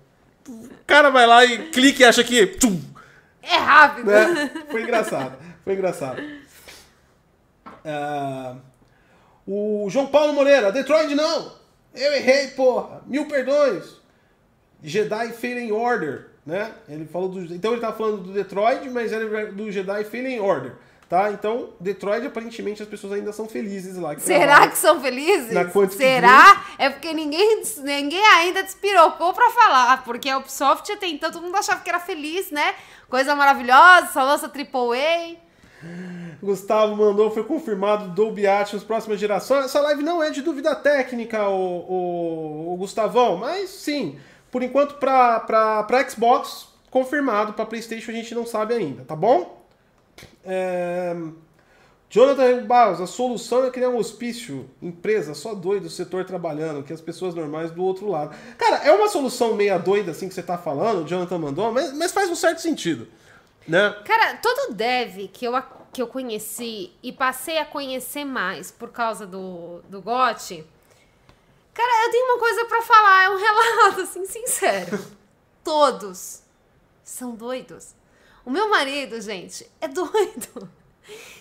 cara 0.91 1.09
vai 1.09 1.25
lá 1.25 1.45
e 1.45 1.69
clica 1.69 2.01
e 2.03 2.05
acha 2.05 2.23
que. 2.23 2.45
Tchum, 2.47 2.81
É 3.41 3.55
rápido. 3.55 4.11
né? 4.11 4.51
Foi 4.69 4.81
engraçado. 4.83 5.37
Foi 5.63 5.73
engraçado. 5.73 6.21
Ah, 7.85 8.55
o 9.47 9.87
João 9.89 10.07
Paulo 10.07 10.33
Moreira, 10.33 10.71
Detroit 10.71 11.15
não! 11.15 11.53
Eu 11.95 12.13
errei, 12.13 12.47
porra! 12.49 13.01
Mil 13.07 13.25
perdões! 13.25 13.99
Jedi 14.83 15.31
Fallen 15.33 15.71
Order, 15.71 16.27
né? 16.45 16.71
Ele 16.89 17.05
falou 17.05 17.29
do. 17.29 17.53
Então 17.53 17.71
ele 17.73 17.81
tá 17.81 17.93
falando 17.93 18.23
do 18.23 18.33
Detroit, 18.33 18.89
mas 18.89 19.11
era 19.13 19.51
do 19.51 19.71
Jedi 19.71 20.03
Fallen 20.05 20.39
Order. 20.39 20.73
Tá? 21.11 21.29
Então, 21.29 21.71
Detroit, 21.77 22.25
aparentemente, 22.25 22.81
as 22.81 22.87
pessoas 22.87 23.11
ainda 23.11 23.33
são 23.33 23.45
felizes 23.45 23.97
lá. 23.97 24.15
que 24.15 24.21
Será 24.21 24.65
que 24.69 24.77
são 24.77 25.01
felizes? 25.01 25.51
Na 25.51 25.69
Será? 25.89 26.63
É 26.77 26.89
porque 26.89 27.11
ninguém, 27.11 27.61
ninguém 27.79 28.25
ainda 28.27 28.63
despirocou 28.63 29.33
pra 29.33 29.49
falar. 29.49 30.05
Porque 30.05 30.29
a 30.29 30.37
Ubisoft 30.37 30.89
até 30.89 31.07
então 31.07 31.29
todo 31.29 31.43
mundo 31.43 31.57
achava 31.57 31.81
que 31.81 31.89
era 31.89 31.99
feliz, 31.99 32.49
né? 32.49 32.75
Coisa 33.09 33.35
maravilhosa, 33.35 34.07
só 34.13 34.23
lança 34.23 34.47
AAA. 34.47 35.35
Gustavo 36.41 36.95
mandou, 36.95 37.29
foi 37.29 37.43
confirmado 37.43 38.11
Dolby 38.11 38.47
Atmos 38.47 38.81
próxima 38.81 39.17
geração. 39.17 39.57
Essa 39.57 39.81
live 39.81 40.01
não 40.03 40.23
é 40.23 40.29
de 40.29 40.41
dúvida 40.41 40.73
técnica, 40.77 41.45
o, 41.49 42.71
o, 42.71 42.77
Gustavão, 42.77 43.35
mas 43.35 43.69
sim, 43.69 44.17
por 44.49 44.63
enquanto 44.63 44.95
pra 44.95 46.05
Xbox, 46.09 46.69
confirmado, 46.89 47.51
pra 47.51 47.65
Playstation 47.65 48.11
a 48.11 48.15
gente 48.15 48.33
não 48.33 48.45
sabe 48.45 48.73
ainda, 48.73 49.03
tá 49.03 49.13
bom? 49.13 49.60
É... 50.43 51.15
Jonathan 52.11 52.65
Barros, 52.65 52.99
a 52.99 53.07
solução 53.07 53.63
é 53.63 53.71
criar 53.71 53.87
um 53.87 53.95
hospício, 53.95 54.69
empresa, 54.81 55.33
só 55.33 55.55
doido, 55.55 55.89
setor 55.89 56.25
trabalhando, 56.25 56.83
que 56.83 56.91
as 56.91 56.99
pessoas 56.99 57.33
normais 57.33 57.71
do 57.71 57.81
outro 57.81 58.09
lado. 58.09 58.35
Cara, 58.57 58.83
é 58.83 58.91
uma 58.91 59.07
solução 59.07 59.55
meia 59.55 59.77
doida 59.77 60.11
assim 60.11 60.27
que 60.27 60.33
você 60.33 60.43
tá 60.43 60.57
falando, 60.57 61.05
o 61.05 61.07
Jonathan 61.07 61.37
mandou, 61.37 61.71
mas, 61.71 61.93
mas 61.93 62.11
faz 62.11 62.29
um 62.29 62.35
certo 62.35 62.59
sentido, 62.59 63.07
né? 63.65 63.95
Cara, 64.03 64.35
todo 64.41 64.73
dev 64.73 65.29
que 65.31 65.45
eu, 65.45 65.53
que 65.93 66.01
eu 66.01 66.07
conheci 66.07 66.91
e 67.01 67.13
passei 67.13 67.59
a 67.59 67.65
conhecer 67.65 68.25
mais 68.25 68.71
por 68.71 68.89
causa 68.89 69.25
do, 69.25 69.81
do 69.87 70.01
GOT, 70.01 70.65
cara, 71.73 72.05
eu 72.05 72.11
tenho 72.11 72.25
uma 72.25 72.39
coisa 72.39 72.65
pra 72.65 72.81
falar, 72.81 73.23
é 73.23 73.29
um 73.29 73.37
relato, 73.39 74.01
assim, 74.01 74.25
sincero. 74.25 74.99
Todos 75.63 76.41
são 77.05 77.35
doidos. 77.35 78.00
O 78.45 78.49
meu 78.49 78.69
marido, 78.69 79.19
gente, 79.21 79.69
é 79.79 79.87
doido. 79.87 80.69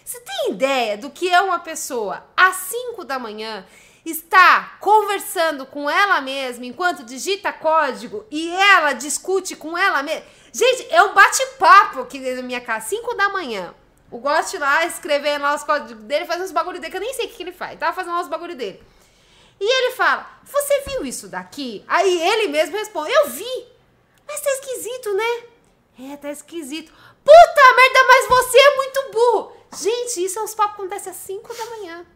Você 0.04 0.20
tem 0.20 0.50
ideia 0.50 0.98
do 0.98 1.10
que 1.10 1.28
é 1.28 1.40
uma 1.40 1.60
pessoa 1.60 2.24
às 2.36 2.56
5 2.56 3.04
da 3.04 3.18
manhã 3.18 3.64
está 4.04 4.76
conversando 4.80 5.66
com 5.66 5.88
ela 5.88 6.20
mesma 6.20 6.64
enquanto 6.64 7.04
digita 7.04 7.52
código 7.52 8.24
e 8.30 8.50
ela 8.50 8.92
discute 8.92 9.54
com 9.54 9.76
ela 9.76 10.02
mesma? 10.02 10.24
Gente, 10.52 10.86
é 10.90 11.02
um 11.02 11.14
bate-papo 11.14 12.00
aqui 12.00 12.18
da 12.18 12.42
minha 12.42 12.60
casa, 12.60 12.88
5 12.88 13.14
da 13.14 13.28
manhã. 13.28 13.74
O 14.10 14.18
Gosto 14.18 14.58
lá 14.58 14.84
escrevendo 14.84 15.42
lá 15.42 15.54
os 15.54 15.62
códigos 15.62 16.02
dele, 16.02 16.24
fazendo 16.24 16.46
os 16.46 16.52
bagulho 16.52 16.80
dele, 16.80 16.90
que 16.90 16.96
eu 16.96 17.00
nem 17.00 17.14
sei 17.14 17.26
o 17.26 17.28
que, 17.28 17.42
ele 17.42 17.52
faz. 17.52 17.78
Tava 17.78 17.94
fazendo 17.94 18.14
lá 18.14 18.20
os 18.20 18.28
bagulho 18.28 18.56
dele. 18.56 18.82
E 19.60 19.64
ele 19.64 19.94
fala: 19.94 20.28
Você 20.42 20.80
viu 20.88 21.04
isso 21.04 21.28
daqui? 21.28 21.84
Aí 21.86 22.20
ele 22.20 22.48
mesmo 22.48 22.76
responde: 22.76 23.12
Eu 23.12 23.28
vi. 23.28 23.68
Mas 24.26 24.40
tá 24.40 24.50
esquisito, 24.50 25.14
né? 25.14 25.49
É, 26.00 26.16
tá 26.16 26.30
esquisito. 26.30 26.92
Puta 27.22 27.76
merda, 27.76 28.04
mas 28.08 28.28
você 28.28 28.58
é 28.58 28.76
muito 28.76 29.10
burro. 29.12 29.52
Gente, 29.76 30.24
isso 30.24 30.38
é 30.38 30.42
uns 30.42 30.54
papos 30.54 30.76
que 30.76 30.82
acontecem 30.82 31.10
às 31.12 31.18
5 31.18 31.54
da 31.54 31.66
manhã. 31.66 32.06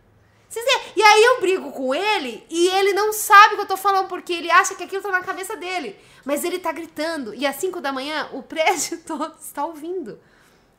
E 0.96 1.02
aí 1.02 1.24
eu 1.24 1.40
brigo 1.40 1.72
com 1.72 1.92
ele 1.94 2.46
e 2.48 2.68
ele 2.68 2.92
não 2.92 3.12
sabe 3.12 3.54
o 3.54 3.56
que 3.56 3.62
eu 3.62 3.68
tô 3.68 3.76
falando, 3.76 4.06
porque 4.06 4.32
ele 4.32 4.50
acha 4.50 4.74
que 4.74 4.84
aquilo 4.84 5.02
tá 5.02 5.10
na 5.10 5.22
cabeça 5.22 5.56
dele. 5.56 5.98
Mas 6.24 6.44
ele 6.44 6.60
tá 6.60 6.70
gritando. 6.70 7.34
E 7.34 7.44
às 7.44 7.56
5 7.56 7.80
da 7.80 7.92
manhã, 7.92 8.28
o 8.32 8.42
prédio 8.44 8.98
todo 9.04 9.34
está 9.40 9.66
ouvindo. 9.66 10.18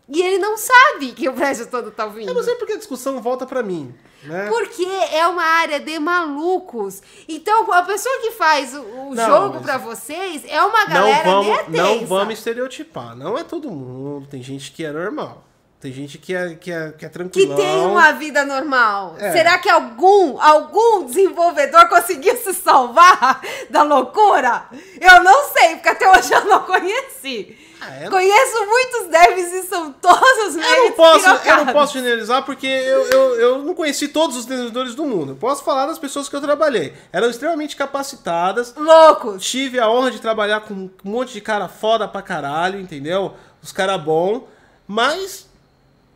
E 0.07 0.22
ele 0.22 0.38
não 0.38 0.56
sabe 0.56 1.14
que 1.14 1.27
o 1.27 1.34
prédio 1.34 1.65
todo 1.68 1.90
tá 1.91 2.06
ouvindo. 2.06 2.27
Eu 2.30 2.36
não 2.36 2.44
sei 2.44 2.56
porque 2.56 2.73
a 2.73 2.77
discussão 2.77 3.19
volta 3.22 3.45
pra 3.45 3.64
mim, 3.64 3.94
né? 4.23 4.48
Porque 4.49 4.86
é 5.11 5.27
uma 5.27 5.44
área 5.44 5.80
de 5.80 5.98
malucos. 5.98 7.02
Então, 7.27 7.72
a 7.73 7.82
pessoa 7.82 8.19
que 8.22 8.32
faz 8.32 8.76
o, 8.76 8.82
o 8.82 9.15
Não, 9.15 9.26
jogo 9.27 9.53
mas- 9.56 9.64
pra 9.64 9.77
vocês 9.80 10.44
é 10.48 10.61
uma 10.61 10.86
não 10.86 10.94
galera 10.94 11.23
vamos, 11.30 11.68
meia 11.69 11.84
não 11.84 12.06
vamos 12.06 12.36
estereotipar. 12.36 13.15
Não 13.15 13.36
é 13.36 13.44
todo 13.44 13.69
mundo. 13.72 14.27
Tem 14.27 14.44
gente 14.44 14.72
que 14.72 14.86
é 14.86 14.91
normal. 14.91 15.44
Tem 15.80 15.91
gente 15.91 16.18
que 16.18 16.34
é, 16.34 16.56
que 16.56 16.72
é, 16.72 16.91
que 16.94 17.06
é 17.06 17.10
Que 17.10 17.48
tem 17.56 17.80
uma 17.86 18.11
vida 18.14 18.44
normal. 18.45 19.15
É. 19.19 19.32
Será 19.32 19.57
que 19.60 19.69
algum, 19.69 20.40
algum 20.41 21.03
desenvolvedor 21.06 21.88
conseguiu 21.90 22.36
se 22.38 22.53
salvar 22.53 23.41
da 23.69 23.84
loucura? 23.84 24.65
Eu 24.99 25.23
não 25.23 25.49
sei, 25.52 25.76
porque 25.76 25.90
até 25.90 26.10
hoje 26.11 26.34
eu 26.34 26.45
não 26.45 26.61
conheci. 26.64 27.56
Ah? 27.81 28.10
Conheço 28.10 28.65
muitos 28.65 29.07
devs 29.07 29.53
e 29.53 29.64
são 29.68 29.91
todos 29.93 30.56
meio 30.56 30.68
Eu 30.68 30.85
não, 30.85 30.91
posso, 30.93 31.27
eu 31.27 31.65
não 31.65 31.73
posso 31.73 31.93
generalizar 31.93 32.43
porque 32.43 32.68
eu, 32.68 33.03
eu, 33.10 33.35
eu 33.35 33.64
não 33.64 33.73
conheci 33.76 34.07
todos 34.07 34.35
os 34.35 34.45
desenvolvedores 34.45 34.95
do 34.95 35.06
mundo. 35.06 35.34
Eu 35.34 35.35
posso 35.35 35.64
falar 35.64 35.85
das 35.85 35.99
pessoas 35.99 36.30
que 36.30 36.35
eu 36.35 36.41
trabalhei. 36.41 36.93
Eram 37.11 37.30
extremamente 37.30 37.76
capacitadas. 37.76 38.73
Loucos. 38.76 39.43
Tive 39.45 39.80
a 39.80 39.89
honra 39.89 40.11
de 40.11 40.19
trabalhar 40.19 40.61
com 40.61 40.73
um 40.73 40.89
monte 41.03 41.34
de 41.34 41.41
cara 41.41 41.68
foda 41.68 42.07
pra 42.07 42.22
caralho, 42.22 42.80
entendeu? 42.80 43.35
Os 43.61 43.72
caras 43.72 44.02
bom, 44.02 44.47
mas 44.88 45.47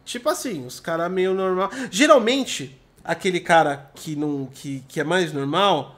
tipo 0.06 0.28
assim, 0.28 0.66
os 0.66 0.80
caras 0.80 1.12
meio 1.12 1.34
normal. 1.34 1.70
Geralmente, 1.92 2.80
aquele 3.04 3.40
cara 3.40 3.92
que 3.94 4.16
não 4.16 4.48
que, 4.48 4.84
que 4.88 5.00
é 5.00 5.04
mais 5.04 5.32
normal, 5.32 5.96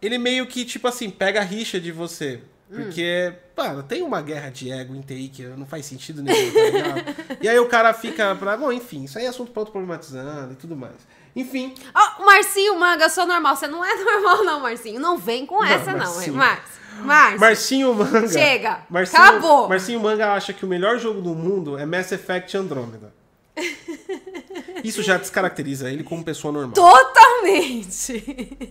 ele 0.00 0.18
meio 0.18 0.46
que, 0.46 0.64
tipo 0.64 0.86
assim, 0.88 1.10
pega 1.10 1.40
a 1.40 1.44
rixa 1.44 1.80
de 1.80 1.92
você. 1.92 2.40
Porque, 2.74 3.32
mano, 3.56 3.82
tem 3.82 4.02
uma 4.02 4.22
guerra 4.22 4.50
de 4.50 4.70
ego 4.70 4.94
em 4.94 5.02
TI 5.02 5.28
que 5.28 5.42
não 5.42 5.66
faz 5.66 5.84
sentido 5.84 6.22
nenhum, 6.22 6.52
tá 6.52 7.36
e 7.40 7.48
aí 7.48 7.58
o 7.58 7.68
cara 7.68 7.92
fica 7.92 8.34
pra. 8.34 8.56
Bom, 8.56 8.72
enfim, 8.72 9.04
isso 9.04 9.18
aí 9.18 9.26
é 9.26 9.28
assunto 9.28 9.52
pra 9.52 9.60
outro 9.60 9.72
problematizando 9.72 10.54
e 10.54 10.56
tudo 10.56 10.74
mais. 10.74 10.94
Enfim. 11.36 11.74
Ó, 11.94 12.24
Marcinho, 12.24 12.78
manga, 12.78 13.04
eu 13.04 13.10
sou 13.10 13.26
normal. 13.26 13.56
Você 13.56 13.66
não 13.66 13.84
é 13.84 13.94
normal, 14.02 14.44
não, 14.44 14.60
Marcinho. 14.60 15.00
Não 15.00 15.18
vem 15.18 15.44
com 15.44 15.62
essa, 15.62 15.92
não, 15.92 15.98
hein? 15.98 15.98
Marcinho. 15.98 16.34
Márcio. 16.34 16.82
Márcio. 17.00 17.40
Marcinho 17.40 17.94
Manga. 17.94 18.28
Chega. 18.28 18.80
Marcinho, 18.88 19.22
Acabou. 19.22 19.68
Marcinho 19.68 20.00
Manga 20.00 20.32
acha 20.34 20.52
que 20.52 20.64
o 20.64 20.68
melhor 20.68 20.98
jogo 20.98 21.20
do 21.20 21.34
mundo 21.34 21.78
é 21.78 21.86
Mass 21.86 22.12
Effect 22.12 22.56
Andromeda. 22.56 23.12
Isso 24.84 25.02
já 25.02 25.16
descaracteriza 25.16 25.90
ele 25.90 26.02
como 26.02 26.24
pessoa 26.24 26.52
normal. 26.52 26.74
Totalmente. 26.74 28.66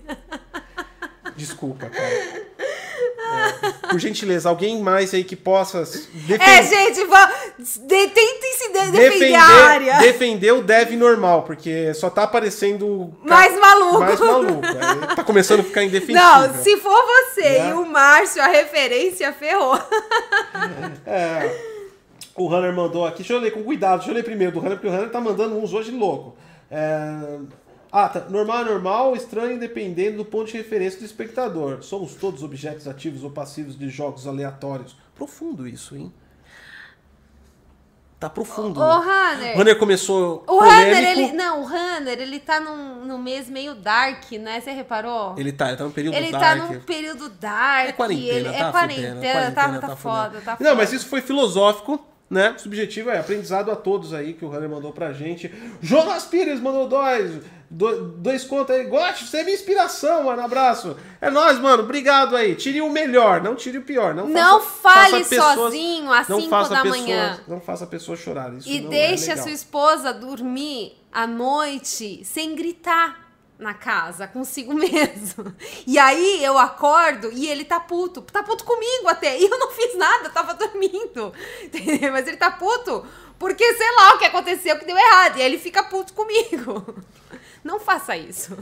Desculpa, 1.35 1.89
cara. 1.89 2.45
É, 3.01 3.87
por 3.89 3.99
gentileza, 3.99 4.49
alguém 4.49 4.81
mais 4.81 5.13
aí 5.13 5.23
que 5.23 5.35
possa 5.35 5.79
defender, 5.83 6.41
É, 6.41 6.63
gente, 6.63 7.03
vá- 7.05 7.31
de- 7.57 8.07
tentem 8.09 8.53
se 8.57 8.69
de- 8.71 8.91
defender 8.91 9.35
a 9.35 9.43
área. 9.43 9.97
defender 9.99 10.51
o 10.53 10.61
dev 10.61 10.91
normal, 10.95 11.43
porque 11.43 11.93
só 11.93 12.09
tá 12.09 12.23
aparecendo 12.23 13.13
Mais 13.23 13.57
maluco. 13.59 13.99
mais 13.99 14.19
maluco. 14.19 14.65
É, 14.65 15.15
tá 15.15 15.23
começando 15.23 15.61
a 15.61 15.63
ficar 15.63 15.83
indefensível. 15.83 16.21
Não, 16.21 16.53
se 16.63 16.77
for 16.77 17.03
você 17.05 17.41
Né? 17.59 17.69
e 17.69 17.73
o 17.73 17.85
Márcio, 17.85 18.41
a 18.41 18.47
referência 18.47 19.31
ferrou. 19.33 19.77
É, 21.05 21.55
o 22.35 22.47
Runner 22.47 22.73
mandou 22.73 23.05
aqui, 23.05 23.17
deixa 23.19 23.33
eu 23.33 23.39
ler 23.39 23.51
com 23.51 23.63
cuidado, 23.63 23.99
deixa 23.99 24.11
eu 24.11 24.15
ler 24.15 24.23
primeiro 24.23 24.53
do 24.53 24.59
Runner, 24.59 24.75
porque 24.77 24.87
o 24.87 24.91
Runner 24.91 25.09
tá 25.09 25.19
mandando 25.21 25.55
uns 25.57 25.73
hoje 25.73 25.91
louco. 25.91 26.35
É, 26.69 27.39
ah, 27.91 28.07
tá. 28.09 28.21
Normal 28.29 28.61
é 28.61 28.65
normal, 28.65 29.15
estranho 29.15 29.59
dependendo 29.59 30.17
do 30.17 30.25
ponto 30.25 30.47
de 30.51 30.57
referência 30.57 30.99
do 30.99 31.05
espectador. 31.05 31.83
Somos 31.83 32.15
todos 32.15 32.41
objetos 32.43 32.87
ativos 32.87 33.23
ou 33.23 33.31
passivos 33.31 33.77
de 33.77 33.89
jogos 33.89 34.27
aleatórios. 34.27 34.95
Profundo 35.15 35.67
isso, 35.67 35.95
hein? 35.95 36.11
Tá 38.19 38.29
profundo. 38.29 38.79
Ô, 38.79 38.99
Runner. 38.99 39.55
O 39.55 39.57
Runner 39.57 39.79
começou 39.79 40.43
O. 40.47 40.59
Runner, 40.59 41.09
ele. 41.09 41.31
Não, 41.31 41.61
o 41.61 41.65
Runner, 41.65 42.19
ele 42.19 42.39
tá 42.39 42.59
num, 42.59 43.03
num 43.03 43.17
mês 43.17 43.49
meio 43.49 43.73
dark, 43.73 44.31
né? 44.33 44.61
Você 44.61 44.69
reparou? 44.71 45.33
Ele 45.39 45.51
tá, 45.51 45.69
ele 45.69 45.77
tá 45.77 45.83
num 45.85 45.91
período 45.91 46.15
Ele 46.15 46.31
dark. 46.31 46.43
tá 46.43 46.55
num 46.55 46.79
período 46.81 47.29
dark. 47.29 47.89
É 47.89 47.91
quarentena, 47.93 48.31
ele, 48.31 48.49
tá 48.51 48.55
É 48.67 48.71
quarentena, 48.71 49.15
fudendo, 49.15 49.21
tá, 49.21 49.33
quarentena 49.63 49.79
tá, 49.81 49.87
tá 49.87 49.95
foda, 49.95 50.23
fudendo. 50.25 50.45
tá 50.45 50.51
Não, 50.59 50.69
foda. 50.69 50.75
mas 50.75 50.93
isso 50.93 51.07
foi 51.07 51.21
filosófico, 51.21 51.99
né? 52.29 52.53
Subjetivo 52.59 53.09
é 53.09 53.17
aprendizado 53.17 53.71
a 53.71 53.75
todos 53.75 54.13
aí 54.13 54.33
que 54.35 54.45
o 54.45 54.49
Runner 54.49 54.69
mandou 54.69 54.93
pra 54.93 55.11
gente. 55.13 55.51
Jonas 55.81 56.23
Pires 56.25 56.59
mandou 56.61 56.87
dois. 56.87 57.41
Do- 57.71 58.09
Dois 58.17 58.43
contos 58.43 58.75
aí. 58.75 58.83
Goste, 58.83 59.25
você 59.25 59.37
é 59.37 59.43
minha 59.43 59.55
inspiração, 59.55 60.23
mano. 60.23 60.41
Abraço. 60.43 60.97
É 61.21 61.29
nóis, 61.29 61.57
mano. 61.57 61.83
Obrigado 61.83 62.35
aí. 62.35 62.53
Tire 62.55 62.81
o 62.81 62.89
melhor, 62.89 63.41
não 63.41 63.55
tire 63.55 63.77
o 63.77 63.81
pior. 63.83 64.13
Não, 64.13 64.27
Não 64.27 64.59
faça- 64.59 64.81
fale 65.09 65.11
faça 65.23 65.29
pessoas- 65.29 65.55
sozinho 65.55 66.11
às 66.11 66.27
não 66.27 66.37
5 66.39 66.49
faça 66.49 66.69
da 66.75 66.81
pessoas- 66.81 67.01
manhã. 67.01 67.39
Não 67.47 67.61
faça 67.61 67.87
pessoas 67.87 68.19
chorarem. 68.19 68.57
Isso 68.57 68.69
E 68.69 68.81
não 68.81 68.89
deixe 68.89 69.29
é 69.29 69.33
a 69.33 69.37
sua 69.37 69.51
esposa 69.51 70.13
dormir 70.13 70.93
à 71.11 71.25
noite 71.25 72.23
sem 72.25 72.55
gritar 72.55 73.29
na 73.57 73.73
casa 73.75 74.27
consigo 74.27 74.73
mesmo. 74.75 75.53
E 75.87 75.97
aí 75.99 76.43
eu 76.43 76.57
acordo 76.57 77.31
e 77.31 77.47
ele 77.47 77.63
tá 77.63 77.79
puto. 77.79 78.21
Tá 78.21 78.43
puto 78.43 78.63
comigo 78.65 79.07
até. 79.07 79.39
E 79.39 79.45
eu 79.45 79.57
não 79.59 79.69
fiz 79.71 79.95
nada, 79.97 80.29
tava 80.29 80.53
dormindo. 80.55 81.31
Entendeu? 81.63 82.11
Mas 82.11 82.27
ele 82.27 82.37
tá 82.37 82.51
puto 82.51 83.05
porque 83.39 83.63
sei 83.75 83.95
lá 83.95 84.13
o 84.15 84.17
que 84.19 84.25
aconteceu 84.25 84.77
que 84.77 84.85
deu 84.85 84.97
errado. 84.97 85.37
E 85.37 85.41
aí 85.41 85.47
ele 85.47 85.57
fica 85.59 85.83
puto 85.83 86.11
comigo. 86.13 86.83
Não 87.63 87.79
faça 87.79 88.15
isso. 88.17 88.57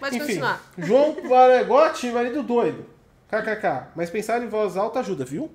Pode 0.00 0.16
Enfim, 0.16 0.26
continuar. 0.26 0.62
João 0.78 1.16
Varagote, 1.28 2.10
marido 2.10 2.42
doido. 2.42 2.86
KKK. 3.28 3.88
Mas 3.94 4.10
pensar 4.10 4.42
em 4.42 4.48
voz 4.48 4.76
alta 4.76 5.00
ajuda, 5.00 5.24
viu? 5.24 5.50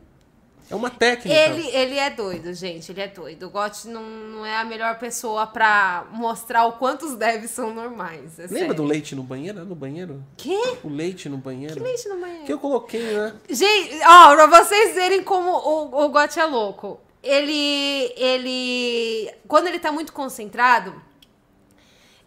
É 0.71 0.75
uma 0.75 0.89
técnica. 0.91 1.35
Ele, 1.35 1.67
ele 1.69 1.97
é 1.97 2.11
doido, 2.11 2.53
gente. 2.53 2.91
Ele 2.91 3.01
é 3.01 3.07
doido. 3.07 3.47
O 3.47 3.49
Gotti 3.49 3.87
não, 3.87 4.03
não 4.03 4.45
é 4.45 4.55
a 4.57 4.63
melhor 4.63 4.99
pessoa 4.99 5.47
pra 5.47 6.05
mostrar 6.11 6.65
o 6.65 6.73
quanto 6.73 7.07
os 7.07 7.15
devs 7.15 7.49
são 7.49 7.73
normais. 7.73 8.37
é 8.37 8.43
Lembra 8.43 8.59
sério. 8.59 8.73
do 8.75 8.83
leite 8.83 9.15
no 9.15 9.23
banheiro? 9.23 9.65
No 9.65 9.73
banheiro? 9.75 10.23
Quê? 10.37 10.59
O 10.83 10.89
leite 10.89 11.27
no 11.27 11.37
banheiro? 11.37 11.73
Que 11.73 11.79
leite 11.79 12.07
no 12.07 12.17
banheiro? 12.19 12.45
Que 12.45 12.53
eu 12.53 12.59
coloquei, 12.59 13.01
né? 13.01 13.33
Gente, 13.49 13.99
ó, 14.05 14.35
pra 14.35 14.45
vocês 14.45 14.93
verem 14.93 15.23
como 15.23 15.49
o, 15.49 16.05
o 16.05 16.09
Gotti 16.09 16.39
é 16.39 16.45
louco. 16.45 16.99
Ele. 17.23 18.13
Ele. 18.15 19.31
Quando 19.47 19.67
ele 19.67 19.79
tá 19.79 19.91
muito 19.91 20.13
concentrado. 20.13 21.08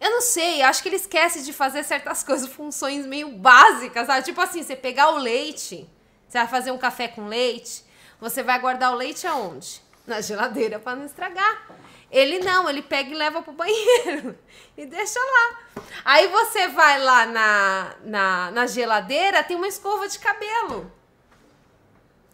Eu 0.03 0.11
não 0.11 0.19
sei, 0.19 0.61
acho 0.61 0.83
que 0.83 0.89
ele 0.89 0.97
esquece 0.97 1.43
de 1.43 1.53
fazer 1.53 1.81
certas 1.81 2.23
coisas, 2.27 2.49
funções 2.49 3.05
meio 3.05 3.29
básicas, 3.37 4.05
sabe? 4.05 4.25
Tipo 4.25 4.41
assim, 4.41 4.61
você 4.61 4.75
pegar 4.75 5.11
o 5.11 5.17
leite, 5.17 5.89
você 6.27 6.39
vai 6.39 6.47
fazer 6.47 6.71
um 6.71 6.77
café 6.77 7.07
com 7.07 7.29
leite, 7.29 7.85
você 8.19 8.43
vai 8.43 8.59
guardar 8.59 8.91
o 8.91 8.95
leite 8.95 9.25
aonde? 9.25 9.81
Na 10.05 10.19
geladeira 10.19 10.77
pra 10.77 10.93
não 10.93 11.05
estragar. 11.05 11.69
Ele 12.11 12.39
não, 12.39 12.69
ele 12.69 12.81
pega 12.81 13.11
e 13.11 13.13
leva 13.13 13.41
pro 13.41 13.53
banheiro 13.53 14.37
e 14.75 14.85
deixa 14.85 15.21
lá. 15.21 15.83
Aí 16.03 16.27
você 16.27 16.67
vai 16.67 16.99
lá 16.99 17.25
na, 17.25 17.95
na, 18.03 18.51
na 18.51 18.67
geladeira, 18.67 19.41
tem 19.41 19.55
uma 19.55 19.69
escova 19.69 20.05
de 20.09 20.19
cabelo. 20.19 20.91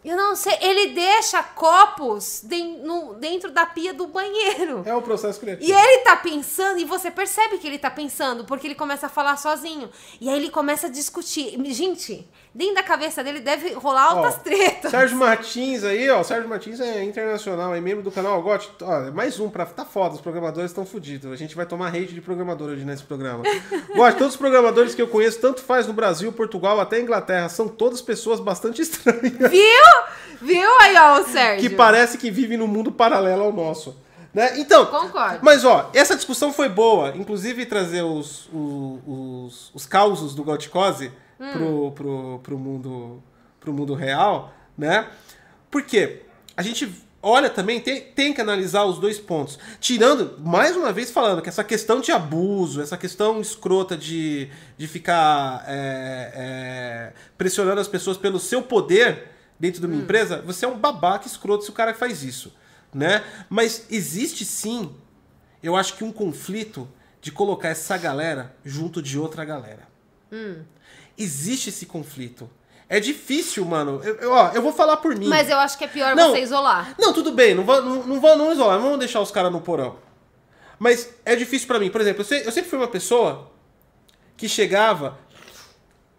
Eu 0.02 0.16
não 0.16 0.34
sei, 0.34 0.56
ele 0.62 0.94
deixa 0.94 1.42
copos 1.42 2.40
den- 2.42 2.78
no- 2.78 3.14
dentro 3.14 3.50
da 3.50 3.66
pia 3.66 3.92
do 3.92 4.06
banheiro. 4.06 4.82
É 4.86 4.94
o 4.94 5.02
processo 5.02 5.38
criativo. 5.38 5.68
E 5.70 5.72
ele 5.74 5.98
tá 6.04 6.16
pensando, 6.16 6.78
e 6.80 6.84
você 6.86 7.10
percebe 7.10 7.58
que 7.58 7.66
ele 7.66 7.78
tá 7.78 7.90
pensando, 7.90 8.44
porque 8.46 8.66
ele 8.66 8.74
começa 8.74 9.06
a 9.06 9.10
falar 9.10 9.36
sozinho. 9.36 9.90
E 10.18 10.28
aí 10.30 10.36
ele 10.36 10.50
começa 10.50 10.86
a 10.86 10.90
discutir. 10.90 11.54
Gente, 11.72 12.26
dentro 12.54 12.74
da 12.74 12.82
cabeça 12.82 13.22
dele 13.22 13.40
deve 13.40 13.72
rolar 13.74 14.04
altas 14.12 14.34
Ó, 14.36 14.38
tretas. 14.40 14.90
Sérgio 14.90 15.16
Martins 15.16 15.84
aí, 15.84 16.08
ó. 16.10 16.22
Sérgio 16.22 16.48
Martins 16.48 16.80
é 16.80 17.02
internacional, 17.04 17.74
é 17.74 17.80
membro 17.80 18.02
do 18.02 18.10
canal 18.10 18.40
Got. 18.42 18.68
Ó, 18.82 19.10
mais 19.12 19.38
um 19.40 19.48
pra. 19.48 19.64
Tá 19.66 19.84
foda, 19.84 20.14
os 20.14 20.20
programadores 20.20 20.70
estão 20.70 20.84
fodidos. 20.84 21.30
A 21.32 21.36
gente 21.36 21.54
vai 21.54 21.66
tomar 21.66 21.88
hate 21.88 22.12
de 22.14 22.20
programador 22.20 22.70
hoje 22.70 22.84
nesse 22.84 23.04
programa. 23.04 23.42
Got, 23.94 24.16
todos 24.18 24.34
os 24.34 24.36
programadores 24.36 24.94
que 24.94 25.02
eu 25.02 25.08
conheço, 25.08 25.40
tanto 25.40 25.60
faz 25.62 25.86
no 25.86 25.92
Brasil, 25.92 26.32
Portugal, 26.32 26.80
até 26.80 27.00
Inglaterra, 27.00 27.48
são 27.48 27.68
todas 27.68 28.00
pessoas 28.00 28.40
bastante 28.40 28.80
estranhas. 28.82 29.50
Viu? 29.50 30.40
Viu 30.42 30.70
aí, 30.80 30.96
ó, 30.96 31.20
o 31.20 31.24
Sérgio? 31.24 31.68
que 31.68 31.74
parece 31.76 32.16
que 32.16 32.30
vivem 32.30 32.56
num 32.56 32.66
mundo 32.66 32.90
paralelo 32.90 33.42
ao 33.44 33.52
nosso. 33.52 33.96
Né? 34.32 34.60
Então, 34.60 34.86
Concordo. 34.86 35.40
mas 35.42 35.64
ó, 35.64 35.90
essa 35.92 36.14
discussão 36.14 36.52
foi 36.52 36.68
boa. 36.68 37.12
Inclusive 37.16 37.66
trazer 37.66 38.02
os, 38.02 38.46
o- 38.52 39.00
os, 39.46 39.70
os 39.74 39.84
causos 39.86 40.34
do 40.36 40.44
Goticose 40.44 41.10
Hum. 41.40 41.52
pro, 41.52 41.92
pro, 41.92 42.40
pro, 42.42 42.58
mundo, 42.58 43.22
pro 43.58 43.72
mundo 43.72 43.94
real, 43.94 44.52
né? 44.76 45.08
Porque 45.70 46.22
a 46.54 46.62
gente 46.62 46.92
olha 47.22 47.48
também, 47.48 47.80
tem, 47.80 48.00
tem 48.00 48.32
que 48.32 48.40
analisar 48.40 48.84
os 48.84 48.98
dois 48.98 49.18
pontos. 49.18 49.58
Tirando, 49.78 50.38
mais 50.38 50.76
uma 50.76 50.92
vez 50.92 51.10
falando, 51.10 51.42
que 51.42 51.48
essa 51.48 51.64
questão 51.64 52.00
de 52.00 52.12
abuso, 52.12 52.80
essa 52.80 52.96
questão 52.96 53.40
escrota 53.40 53.96
de, 53.96 54.50
de 54.76 54.86
ficar 54.86 55.64
é, 55.66 56.32
é, 56.34 57.12
pressionando 57.36 57.80
as 57.80 57.88
pessoas 57.88 58.16
pelo 58.16 58.38
seu 58.38 58.62
poder 58.62 59.30
dentro 59.58 59.80
de 59.80 59.86
uma 59.86 59.96
empresa, 59.96 60.42
você 60.42 60.64
é 60.64 60.68
um 60.68 60.78
babaca 60.78 61.26
escroto 61.26 61.64
se 61.64 61.70
o 61.70 61.74
cara 61.74 61.92
faz 61.94 62.22
isso, 62.22 62.54
né? 62.94 63.22
Mas 63.48 63.86
existe 63.90 64.44
sim, 64.44 64.94
eu 65.62 65.76
acho 65.76 65.96
que 65.96 66.04
um 66.04 66.12
conflito 66.12 66.88
de 67.20 67.30
colocar 67.30 67.68
essa 67.68 67.98
galera 67.98 68.54
junto 68.64 69.02
de 69.02 69.18
outra 69.18 69.44
galera. 69.44 69.88
Existe 71.22 71.68
esse 71.68 71.86
conflito. 71.86 72.48
É 72.88 72.98
difícil, 72.98 73.64
mano. 73.64 74.00
Eu, 74.02 74.14
eu- 74.16 74.32
ó, 74.32 74.50
eu 74.52 74.60
vou 74.62 74.72
falar 74.72 74.96
por 74.96 75.14
mim. 75.14 75.28
Mas 75.28 75.48
eu 75.48 75.58
acho 75.58 75.78
que 75.78 75.84
é 75.84 75.86
pior 75.86 76.16
Não. 76.16 76.30
você 76.32 76.40
isolar. 76.40 76.94
Não, 76.98 77.12
tudo 77.12 77.30
bem, 77.32 77.54
não 77.54 77.64
vou, 77.64 77.80
não, 77.82 78.02
não 78.04 78.20
vou 78.20 78.36
não 78.36 78.50
isolar, 78.52 78.76
não 78.76 78.84
vamos 78.84 78.98
deixar 78.98 79.20
os 79.20 79.30
caras 79.30 79.52
no 79.52 79.60
porão. 79.60 79.96
Mas 80.78 81.08
é 81.24 81.36
difícil 81.36 81.68
pra 81.68 81.78
mim. 81.78 81.90
Por 81.90 82.00
exemplo, 82.00 82.22
eu, 82.22 82.24
se- 82.24 82.44
eu 82.44 82.50
sempre 82.50 82.68
fui 82.70 82.78
uma 82.78 82.88
pessoa 82.88 83.50
que 84.36 84.48
chegava, 84.48 85.18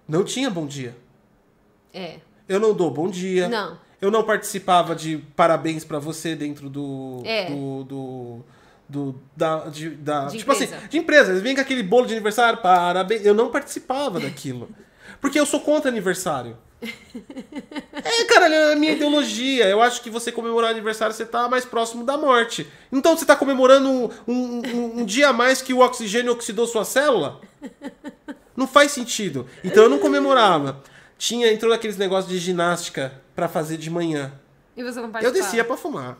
não 0.07 0.23
tinha 0.23 0.49
bom 0.49 0.65
dia. 0.65 0.95
É. 1.93 2.17
Eu 2.47 2.59
não 2.59 2.73
dou 2.73 2.89
bom 2.91 3.09
dia. 3.09 3.49
Não. 3.49 3.77
Eu 3.99 4.09
não 4.09 4.23
participava 4.23 4.95
de 4.95 5.17
parabéns 5.35 5.83
pra 5.83 5.99
você 5.99 6.35
dentro 6.35 6.69
do. 6.69 7.21
É. 7.25 7.49
Do. 7.49 7.83
do, 7.83 8.45
do- 8.87 9.21
da, 9.35 9.65
de, 9.69 9.89
da- 9.89 10.25
De 10.27 10.37
tipo 10.37 10.51
empresa. 10.53 10.75
assim, 10.77 10.87
de 10.87 10.97
empresa. 10.97 11.31
Eles 11.31 11.41
vêm 11.43 11.55
com 11.55 11.61
aquele 11.61 11.83
bolo 11.83 12.05
de 12.07 12.13
aniversário, 12.13 12.61
parabéns. 12.61 13.25
Eu 13.25 13.33
não 13.33 13.49
participava 13.51 14.19
daquilo. 14.21 14.69
Porque 15.21 15.39
eu 15.39 15.45
sou 15.45 15.59
contra 15.61 15.89
aniversário. 15.89 16.57
É, 16.81 18.23
cara, 18.25 18.47
é 18.53 18.73
a 18.73 18.75
minha 18.75 18.93
ideologia. 18.93 19.67
Eu 19.67 19.81
acho 19.81 20.01
que 20.01 20.09
você 20.09 20.31
comemorar 20.31 20.71
aniversário, 20.71 21.13
você 21.15 21.25
tá 21.25 21.47
mais 21.47 21.63
próximo 21.63 22.03
da 22.03 22.17
morte. 22.17 22.67
Então 22.91 23.15
você 23.15 23.23
tá 23.25 23.35
comemorando 23.35 23.87
um, 23.89 24.09
um- 24.27 24.61
um- 24.65 24.99
um 25.01 25.05
dia 25.05 25.29
a 25.29 25.33
mais 25.33 25.61
que 25.61 25.73
o 25.73 25.79
oxigênio 25.79 26.31
oxidou 26.33 26.65
sua 26.65 26.83
célula? 26.83 27.39
Não 28.55 28.67
faz 28.67 28.91
sentido. 28.91 29.45
Então 29.63 29.83
eu 29.83 29.89
não 29.89 29.99
comemorava. 29.99 30.81
Tinha, 31.17 31.53
entrou 31.53 31.71
naqueles 31.71 31.97
negócios 31.97 32.31
de 32.31 32.39
ginástica 32.39 33.13
pra 33.35 33.47
fazer 33.47 33.77
de 33.77 33.89
manhã. 33.89 34.33
E 34.75 34.83
você 34.83 34.99
não 34.99 35.05
Eu 35.05 35.11
participava? 35.11 35.43
descia 35.45 35.63
pra 35.63 35.77
fumar. 35.77 36.17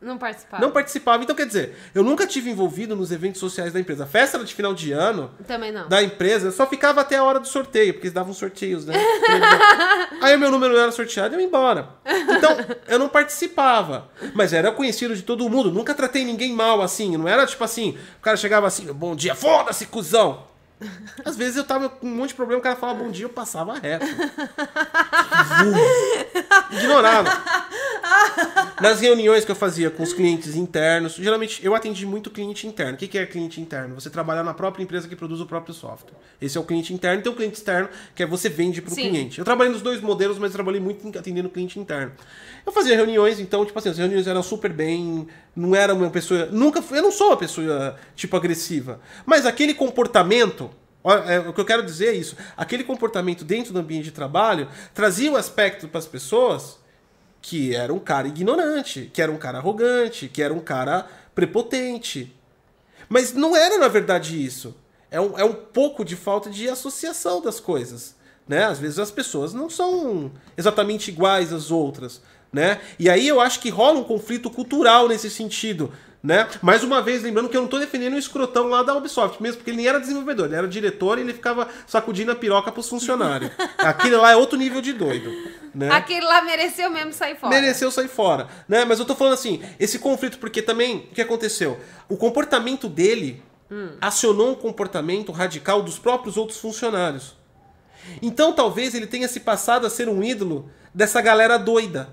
Não 0.00 0.16
participava. 0.16 0.62
Não 0.62 0.70
participava. 0.70 1.22
Então, 1.22 1.34
quer 1.34 1.46
dizer, 1.46 1.76
eu 1.94 2.04
nunca 2.04 2.26
tive 2.26 2.48
envolvido 2.50 2.94
nos 2.94 3.10
eventos 3.10 3.40
sociais 3.40 3.72
da 3.72 3.80
empresa. 3.80 4.06
Festa 4.06 4.38
de 4.44 4.54
final 4.54 4.72
de 4.72 4.92
ano 4.92 5.30
Também 5.46 5.72
não. 5.72 5.88
da 5.88 6.00
empresa, 6.02 6.48
eu 6.48 6.52
só 6.52 6.66
ficava 6.66 7.00
até 7.00 7.16
a 7.16 7.24
hora 7.24 7.40
do 7.40 7.48
sorteio, 7.48 7.94
porque 7.94 8.06
eles 8.06 8.14
davam 8.14 8.32
sorteios, 8.32 8.86
né? 8.86 8.94
Aí 10.22 10.36
o 10.36 10.38
meu 10.38 10.50
número 10.50 10.74
não 10.74 10.80
era 10.82 10.92
sorteado 10.92 11.34
e 11.34 11.36
eu 11.36 11.40
ia 11.40 11.46
embora. 11.46 11.88
Então, 12.06 12.56
eu 12.86 12.98
não 12.98 13.08
participava. 13.08 14.08
Mas 14.34 14.52
era 14.52 14.70
conhecido 14.70 15.16
de 15.16 15.22
todo 15.22 15.48
mundo. 15.48 15.72
Nunca 15.72 15.94
tratei 15.94 16.24
ninguém 16.24 16.52
mal 16.52 16.80
assim. 16.80 17.16
Não 17.16 17.26
era 17.26 17.44
tipo 17.46 17.62
assim, 17.64 17.98
o 18.18 18.22
cara 18.22 18.36
chegava 18.36 18.66
assim, 18.66 18.86
bom 18.92 19.16
dia, 19.16 19.34
foda-se, 19.34 19.86
cuzão. 19.86 20.44
Às 21.24 21.36
vezes 21.36 21.56
eu 21.56 21.64
tava 21.64 21.88
com 21.88 22.06
um 22.06 22.14
monte 22.14 22.30
de 22.30 22.34
problema, 22.34 22.60
o 22.60 22.62
cara 22.62 22.76
falava 22.76 23.02
bom 23.02 23.10
dia, 23.10 23.24
eu 23.24 23.30
passava 23.30 23.78
reto. 23.78 24.06
Ignorava. 26.70 27.30
Nas 28.80 29.00
reuniões 29.00 29.44
que 29.44 29.50
eu 29.50 29.56
fazia 29.56 29.90
com 29.90 30.02
os 30.02 30.12
clientes 30.12 30.54
internos, 30.54 31.14
geralmente 31.14 31.64
eu 31.64 31.74
atendi 31.74 32.06
muito 32.06 32.30
cliente 32.30 32.66
interno. 32.66 32.94
O 32.94 32.96
que 32.96 33.08
que 33.08 33.18
é 33.18 33.26
cliente 33.26 33.60
interno? 33.60 33.94
Você 33.96 34.08
trabalhar 34.08 34.44
na 34.44 34.54
própria 34.54 34.82
empresa 34.82 35.08
que 35.08 35.16
produz 35.16 35.40
o 35.40 35.46
próprio 35.46 35.74
software. 35.74 36.14
Esse 36.40 36.56
é 36.56 36.60
o 36.60 36.64
cliente 36.64 36.94
interno. 36.94 37.20
Tem 37.22 37.32
o 37.32 37.34
cliente 37.34 37.56
externo, 37.56 37.88
que 38.14 38.22
é 38.22 38.26
você 38.26 38.48
vende 38.48 38.80
para 38.80 38.92
o 38.92 38.94
Sim. 38.94 39.10
cliente. 39.10 39.38
Eu 39.38 39.44
trabalhei 39.44 39.72
nos 39.72 39.82
dois 39.82 40.00
modelos, 40.00 40.38
mas 40.38 40.52
trabalhei 40.52 40.80
muito 40.80 41.18
atendendo 41.18 41.48
o 41.48 41.50
cliente 41.50 41.78
interno. 41.78 42.12
Eu 42.64 42.72
fazia 42.72 42.94
reuniões, 42.94 43.40
então, 43.40 43.64
tipo 43.64 43.78
assim, 43.78 43.88
as 43.88 43.98
reuniões 43.98 44.26
eram 44.26 44.42
super 44.42 44.72
bem, 44.72 45.26
não 45.58 45.74
era 45.74 45.92
uma 45.92 46.08
pessoa. 46.08 46.46
Nunca 46.46 46.82
Eu 46.94 47.02
não 47.02 47.10
sou 47.10 47.28
uma 47.28 47.36
pessoa, 47.36 47.96
tipo, 48.14 48.36
agressiva. 48.36 49.00
Mas 49.26 49.44
aquele 49.44 49.74
comportamento. 49.74 50.70
é, 51.26 51.40
o 51.40 51.52
que 51.52 51.60
eu 51.60 51.64
quero 51.64 51.82
dizer 51.82 52.08
é 52.08 52.12
isso. 52.12 52.36
Aquele 52.56 52.84
comportamento 52.84 53.44
dentro 53.44 53.72
do 53.72 53.80
ambiente 53.80 54.04
de 54.04 54.12
trabalho 54.12 54.68
trazia 54.94 55.32
o 55.32 55.36
aspecto 55.36 55.88
para 55.88 55.98
as 55.98 56.06
pessoas 56.06 56.78
que 57.42 57.74
era 57.74 57.92
um 57.92 57.98
cara 57.98 58.28
ignorante, 58.28 59.10
que 59.12 59.20
era 59.20 59.32
um 59.32 59.36
cara 59.36 59.58
arrogante, 59.58 60.28
que 60.28 60.42
era 60.42 60.54
um 60.54 60.60
cara 60.60 61.06
prepotente. 61.34 62.34
Mas 63.08 63.32
não 63.32 63.56
era, 63.56 63.78
na 63.78 63.88
verdade, 63.88 64.44
isso. 64.44 64.76
É 65.10 65.20
um, 65.20 65.38
é 65.38 65.44
um 65.44 65.54
pouco 65.54 66.04
de 66.04 66.14
falta 66.14 66.50
de 66.50 66.68
associação 66.68 67.40
das 67.40 67.58
coisas. 67.58 68.14
Né? 68.46 68.64
Às 68.64 68.78
vezes 68.78 68.98
as 68.98 69.10
pessoas 69.10 69.52
não 69.52 69.68
são 69.68 70.30
exatamente 70.56 71.10
iguais 71.10 71.52
às 71.52 71.70
outras. 71.70 72.22
Né? 72.52 72.80
E 72.98 73.10
aí 73.10 73.28
eu 73.28 73.40
acho 73.40 73.60
que 73.60 73.68
rola 73.68 73.98
um 73.98 74.04
conflito 74.04 74.50
cultural 74.50 75.08
nesse 75.08 75.30
sentido. 75.30 75.92
Né? 76.22 76.48
Mais 76.60 76.82
uma 76.82 77.00
vez, 77.00 77.22
lembrando 77.22 77.48
que 77.48 77.56
eu 77.56 77.60
não 77.60 77.66
estou 77.66 77.78
defendendo 77.78 78.14
o 78.14 78.18
escrotão 78.18 78.68
lá 78.68 78.82
da 78.82 78.94
Ubisoft, 78.96 79.40
mesmo 79.40 79.58
porque 79.58 79.70
ele 79.70 79.76
nem 79.76 79.86
era 79.86 80.00
desenvolvedor, 80.00 80.46
ele 80.46 80.56
era 80.56 80.66
diretor 80.66 81.16
e 81.16 81.20
ele 81.20 81.32
ficava 81.32 81.68
sacudindo 81.86 82.32
a 82.32 82.34
piroca 82.34 82.72
pros 82.72 82.88
funcionários. 82.88 83.52
Aquele 83.78 84.16
lá 84.16 84.32
é 84.32 84.36
outro 84.36 84.58
nível 84.58 84.80
de 84.80 84.92
doido. 84.92 85.30
Né? 85.72 85.90
Aquele 85.90 86.26
lá 86.26 86.42
mereceu 86.42 86.90
mesmo 86.90 87.12
sair 87.12 87.36
fora. 87.36 87.54
mereceu 87.54 87.90
sair 87.90 88.08
fora, 88.08 88.48
né? 88.68 88.84
Mas 88.84 88.98
eu 88.98 89.04
tô 89.04 89.14
falando 89.14 89.34
assim, 89.34 89.62
esse 89.78 89.98
conflito, 90.00 90.38
porque 90.38 90.60
também, 90.60 91.08
o 91.10 91.14
que 91.14 91.22
aconteceu? 91.22 91.78
O 92.08 92.16
comportamento 92.16 92.88
dele 92.88 93.42
acionou 94.00 94.50
um 94.50 94.54
comportamento 94.54 95.30
radical 95.30 95.82
dos 95.82 95.98
próprios 95.98 96.36
outros 96.36 96.58
funcionários. 96.58 97.36
Então 98.22 98.52
talvez 98.52 98.94
ele 98.94 99.06
tenha 99.06 99.28
se 99.28 99.40
passado 99.40 99.86
a 99.86 99.90
ser 99.90 100.08
um 100.08 100.22
ídolo 100.22 100.70
dessa 100.94 101.20
galera 101.20 101.58
doida. 101.58 102.08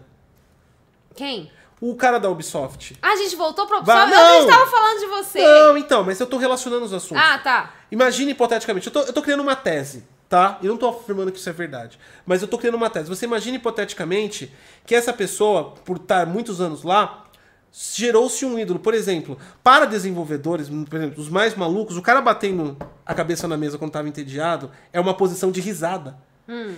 Quem? 1.16 1.52
O 1.82 1.96
cara 1.96 2.20
da 2.20 2.30
Ubisoft. 2.30 2.98
Ah, 3.02 3.12
a 3.12 3.16
gente 3.18 3.36
voltou 3.36 3.68
Vá- 3.68 3.78
Ubisoft? 3.78 4.12
Eu 4.12 4.18
não. 4.18 4.34
não 4.34 4.40
estava 4.50 4.66
falando 4.72 5.00
de 5.00 5.06
você. 5.08 5.40
Não, 5.42 5.78
então, 5.78 6.04
mas 6.04 6.20
eu 6.20 6.26
tô 6.28 6.38
relacionando 6.38 6.86
os 6.86 6.94
assuntos. 6.94 7.24
Ah, 7.24 7.38
tá. 7.38 7.74
Imagine 7.92 8.32
hipoteticamente, 8.32 8.88
eu 8.88 8.94
tô, 8.94 9.02
eu 9.02 9.14
tô 9.14 9.22
criando 9.22 9.42
uma 9.42 9.56
tese, 9.56 10.06
tá? 10.30 10.58
E 10.62 10.68
não 10.68 10.78
tô 10.78 10.88
afirmando 10.90 11.32
que 11.32 11.38
isso 11.38 11.50
é 11.50 11.54
verdade. 11.54 12.00
Mas 12.26 12.42
eu 12.42 12.48
tô 12.48 12.58
criando 12.58 12.76
uma 12.76 12.90
tese. 12.90 13.10
Você 13.10 13.26
imagina 13.26 13.58
hipoteticamente 13.58 14.52
que 14.86 14.96
essa 14.96 15.12
pessoa, 15.14 15.72
por 15.84 15.98
estar 15.98 16.26
muitos 16.26 16.62
anos 16.62 16.84
lá, 16.84 17.26
gerou-se 17.72 18.46
um 18.46 18.58
ídolo. 18.58 18.80
Por 18.80 18.94
exemplo, 18.94 19.38
para 19.62 19.86
desenvolvedores, 19.86 20.70
por 20.70 20.96
exemplo, 20.96 21.22
os 21.22 21.30
mais 21.30 21.56
malucos, 21.56 21.98
o 21.98 22.02
cara 22.02 22.22
batendo 22.22 22.78
a 23.06 23.14
cabeça 23.14 23.48
na 23.48 23.58
mesa 23.58 23.78
quando 23.78 23.92
tava 23.92 24.08
entediado 24.08 24.72
é 24.94 25.00
uma 25.00 25.14
posição 25.14 25.52
de 25.52 25.60
risada. 25.60 26.18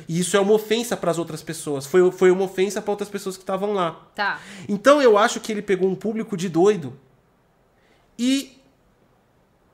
E 0.08 0.20
isso 0.20 0.38
é 0.38 0.40
uma 0.40 0.54
ofensa 0.54 0.96
para 0.96 1.12
as 1.12 1.18
outras 1.18 1.42
pessoas. 1.44 1.86
Foi, 1.86 2.10
foi 2.12 2.32
uma 2.32 2.44
ofensa 2.44 2.82
para 2.82 2.92
outras 2.92 3.10
pessoas 3.10 3.36
que 3.36 3.44
estavam 3.44 3.74
lá. 3.74 4.08
Tá. 4.16 4.40
Então 4.70 5.02
eu 5.02 5.18
acho 5.18 5.40
que 5.42 5.52
ele 5.52 5.62
pegou 5.62 5.90
um 5.90 5.96
público 5.96 6.38
de 6.38 6.48
doido 6.48 6.98
e 8.18 8.58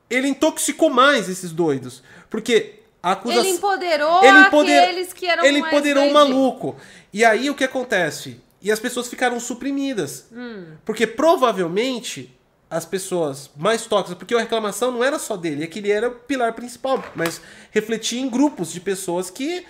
ele 0.10 0.28
intoxicou 0.28 0.90
mais 0.90 1.30
esses 1.30 1.52
doidos. 1.52 2.04
Porque 2.30 2.80
a 3.02 3.12
acusação. 3.14 3.44
Ele 3.44 3.52
empoderou 3.58 4.24
Ele 4.24 4.40
empoder- 4.40 4.84
aqueles 4.84 5.14
que 5.14 5.26
eram 5.28 5.44
Ele 5.46 5.60
empoderou 5.60 6.04
o 6.04 6.12
doidinhos. 6.14 6.14
maluco. 6.14 6.76
E 7.12 7.24
aí 7.24 7.50
o 7.50 7.56
que 7.56 7.64
acontece? 7.64 8.40
E 8.62 8.72
as 8.72 8.80
pessoas 8.80 9.08
ficaram 9.08 9.40
suprimidas. 9.40 10.28
Hum. 10.32 10.68
Porque 10.86 11.06
provavelmente 11.06 12.34
as 12.70 12.86
pessoas 12.86 13.52
mais 13.56 13.86
tóxicas, 13.86 14.18
porque 14.18 14.34
a 14.34 14.40
reclamação 14.40 14.92
não 14.92 15.04
era 15.04 15.20
só 15.20 15.38
dele, 15.38 15.64
é 15.64 15.68
que 15.68 15.78
ele 15.78 15.92
era 15.92 16.08
o 16.08 16.12
pilar 16.16 16.54
principal, 16.54 17.04
mas 17.14 17.40
refletia 17.70 18.20
em 18.20 18.28
grupos 18.28 18.72
de 18.72 18.80
pessoas 18.80 19.30
que 19.30 19.64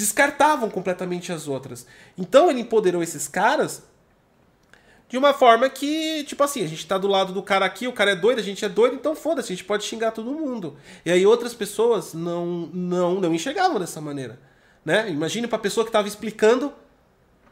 descartavam 0.00 0.70
completamente 0.70 1.30
as 1.30 1.46
outras. 1.46 1.86
Então 2.16 2.50
ele 2.50 2.60
empoderou 2.60 3.02
esses 3.02 3.28
caras 3.28 3.82
de 5.10 5.18
uma 5.18 5.34
forma 5.34 5.68
que, 5.68 6.24
tipo 6.24 6.42
assim, 6.42 6.64
a 6.64 6.66
gente 6.66 6.86
tá 6.86 6.96
do 6.96 7.06
lado 7.06 7.32
do 7.32 7.42
cara 7.42 7.66
aqui, 7.66 7.86
o 7.86 7.92
cara 7.92 8.12
é 8.12 8.16
doido, 8.16 8.38
a 8.38 8.42
gente 8.42 8.64
é 8.64 8.68
doido, 8.68 8.94
então 8.94 9.14
foda-se, 9.14 9.52
a 9.52 9.56
gente 9.56 9.64
pode 9.64 9.84
xingar 9.84 10.12
todo 10.12 10.30
mundo. 10.30 10.76
E 11.04 11.10
aí 11.10 11.26
outras 11.26 11.52
pessoas 11.52 12.14
não 12.14 12.70
não 12.72 13.20
não 13.20 13.34
enxergavam 13.34 13.78
dessa 13.78 14.00
maneira, 14.00 14.40
né? 14.84 15.10
Imagine 15.10 15.46
pra 15.46 15.58
pessoa 15.58 15.84
que 15.84 15.92
tava 15.92 16.08
explicando 16.08 16.72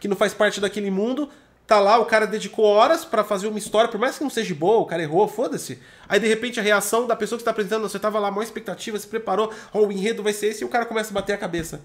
que 0.00 0.08
não 0.08 0.16
faz 0.16 0.32
parte 0.32 0.60
daquele 0.60 0.90
mundo, 0.90 1.28
tá 1.66 1.78
lá, 1.80 1.98
o 1.98 2.06
cara 2.06 2.26
dedicou 2.26 2.64
horas 2.64 3.04
pra 3.04 3.22
fazer 3.22 3.48
uma 3.48 3.58
história, 3.58 3.90
por 3.90 4.00
mais 4.00 4.16
que 4.16 4.22
não 4.22 4.30
seja 4.30 4.54
boa, 4.54 4.78
o 4.78 4.86
cara 4.86 5.02
errou, 5.02 5.28
foda-se. 5.28 5.78
Aí 6.08 6.18
de 6.18 6.26
repente 6.26 6.58
a 6.58 6.62
reação 6.62 7.06
da 7.06 7.14
pessoa 7.14 7.36
que 7.36 7.42
está 7.42 7.50
apresentando, 7.50 7.82
você 7.82 7.98
tava 7.98 8.18
lá, 8.18 8.30
maior 8.30 8.44
expectativa, 8.44 8.98
se 8.98 9.06
preparou, 9.08 9.52
ó, 9.74 9.80
o 9.80 9.92
enredo 9.92 10.22
vai 10.22 10.32
ser 10.32 10.46
esse, 10.46 10.62
e 10.62 10.64
o 10.64 10.68
cara 10.70 10.86
começa 10.86 11.10
a 11.10 11.14
bater 11.14 11.32
a 11.32 11.36
cabeça. 11.36 11.82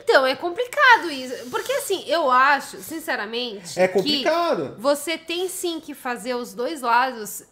Então, 0.00 0.26
é 0.26 0.34
complicado 0.34 1.10
isso. 1.10 1.50
Porque 1.50 1.72
assim, 1.72 2.04
eu 2.06 2.30
acho, 2.30 2.78
sinceramente. 2.82 3.78
É 3.78 3.86
que 3.86 3.94
complicado. 3.94 4.76
você 4.78 5.16
tem 5.16 5.48
sim 5.48 5.80
que 5.80 5.94
fazer 5.94 6.34
os 6.34 6.52
dois 6.54 6.80
lados 6.80 7.44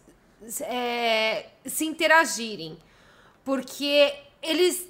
é, 0.61 1.47
se 1.65 1.85
interagirem. 1.85 2.77
Porque 3.43 4.13
eles 4.41 4.87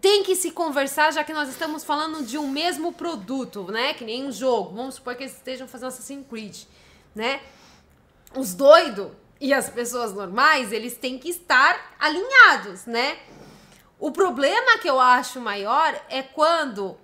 têm 0.00 0.22
que 0.22 0.34
se 0.34 0.50
conversar, 0.50 1.12
já 1.12 1.22
que 1.24 1.32
nós 1.32 1.48
estamos 1.48 1.84
falando 1.84 2.24
de 2.24 2.36
um 2.38 2.48
mesmo 2.48 2.92
produto, 2.92 3.64
né? 3.70 3.94
Que 3.94 4.04
nem 4.04 4.24
um 4.24 4.32
jogo. 4.32 4.74
Vamos 4.74 4.96
supor 4.96 5.14
que 5.14 5.24
eles 5.24 5.34
estejam 5.34 5.66
fazendo 5.66 5.88
Assassin's 5.88 6.26
Creed, 6.28 6.64
né? 7.14 7.40
Os 8.34 8.54
doidos 8.54 9.08
e 9.40 9.52
as 9.52 9.68
pessoas 9.68 10.12
normais, 10.12 10.72
eles 10.72 10.96
têm 10.96 11.18
que 11.18 11.28
estar 11.28 11.94
alinhados, 11.98 12.86
né? 12.86 13.18
O 14.06 14.12
problema 14.12 14.76
que 14.78 14.88
eu 14.88 15.00
acho 15.00 15.40
maior 15.40 15.98
é 16.10 16.20
quando, 16.22 16.94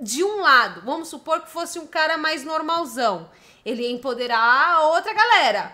de 0.00 0.24
um 0.24 0.40
lado, 0.40 0.82
vamos 0.84 1.06
supor 1.08 1.42
que 1.42 1.50
fosse 1.50 1.78
um 1.78 1.86
cara 1.86 2.18
mais 2.18 2.42
normalzão, 2.44 3.28
ele 3.64 3.82
ia 3.82 3.90
empoderar 3.92 4.74
a 4.74 4.80
outra 4.88 5.12
galera. 5.14 5.72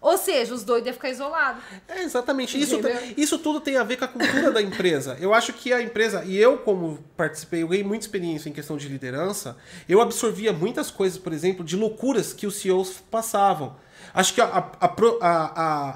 Ou 0.00 0.18
seja, 0.18 0.52
os 0.54 0.64
doidos 0.64 0.88
iam 0.88 0.94
ficar 0.94 1.10
isolados. 1.10 1.62
É, 1.86 2.02
exatamente. 2.02 2.60
Isso, 2.60 2.80
isso 3.16 3.38
tudo 3.38 3.60
tem 3.60 3.76
a 3.76 3.84
ver 3.84 3.96
com 3.96 4.04
a 4.04 4.08
cultura 4.08 4.50
da 4.50 4.60
empresa. 4.60 5.16
Eu 5.20 5.32
acho 5.32 5.52
que 5.52 5.72
a 5.72 5.80
empresa, 5.80 6.24
e 6.24 6.36
eu, 6.36 6.58
como 6.58 6.98
participei, 7.16 7.62
eu 7.62 7.68
ganhei 7.68 7.84
muita 7.84 8.04
experiência 8.06 8.48
em 8.48 8.52
questão 8.52 8.76
de 8.76 8.88
liderança, 8.88 9.56
eu 9.88 10.00
absorvia 10.00 10.52
muitas 10.52 10.90
coisas, 10.90 11.16
por 11.16 11.32
exemplo, 11.32 11.64
de 11.64 11.76
loucuras 11.76 12.32
que 12.32 12.44
os 12.46 12.56
CEOs 12.56 13.02
passavam. 13.08 13.76
Acho 14.12 14.34
que 14.34 14.40
a, 14.40 14.46
a, 14.80 14.86
a, 15.20 15.30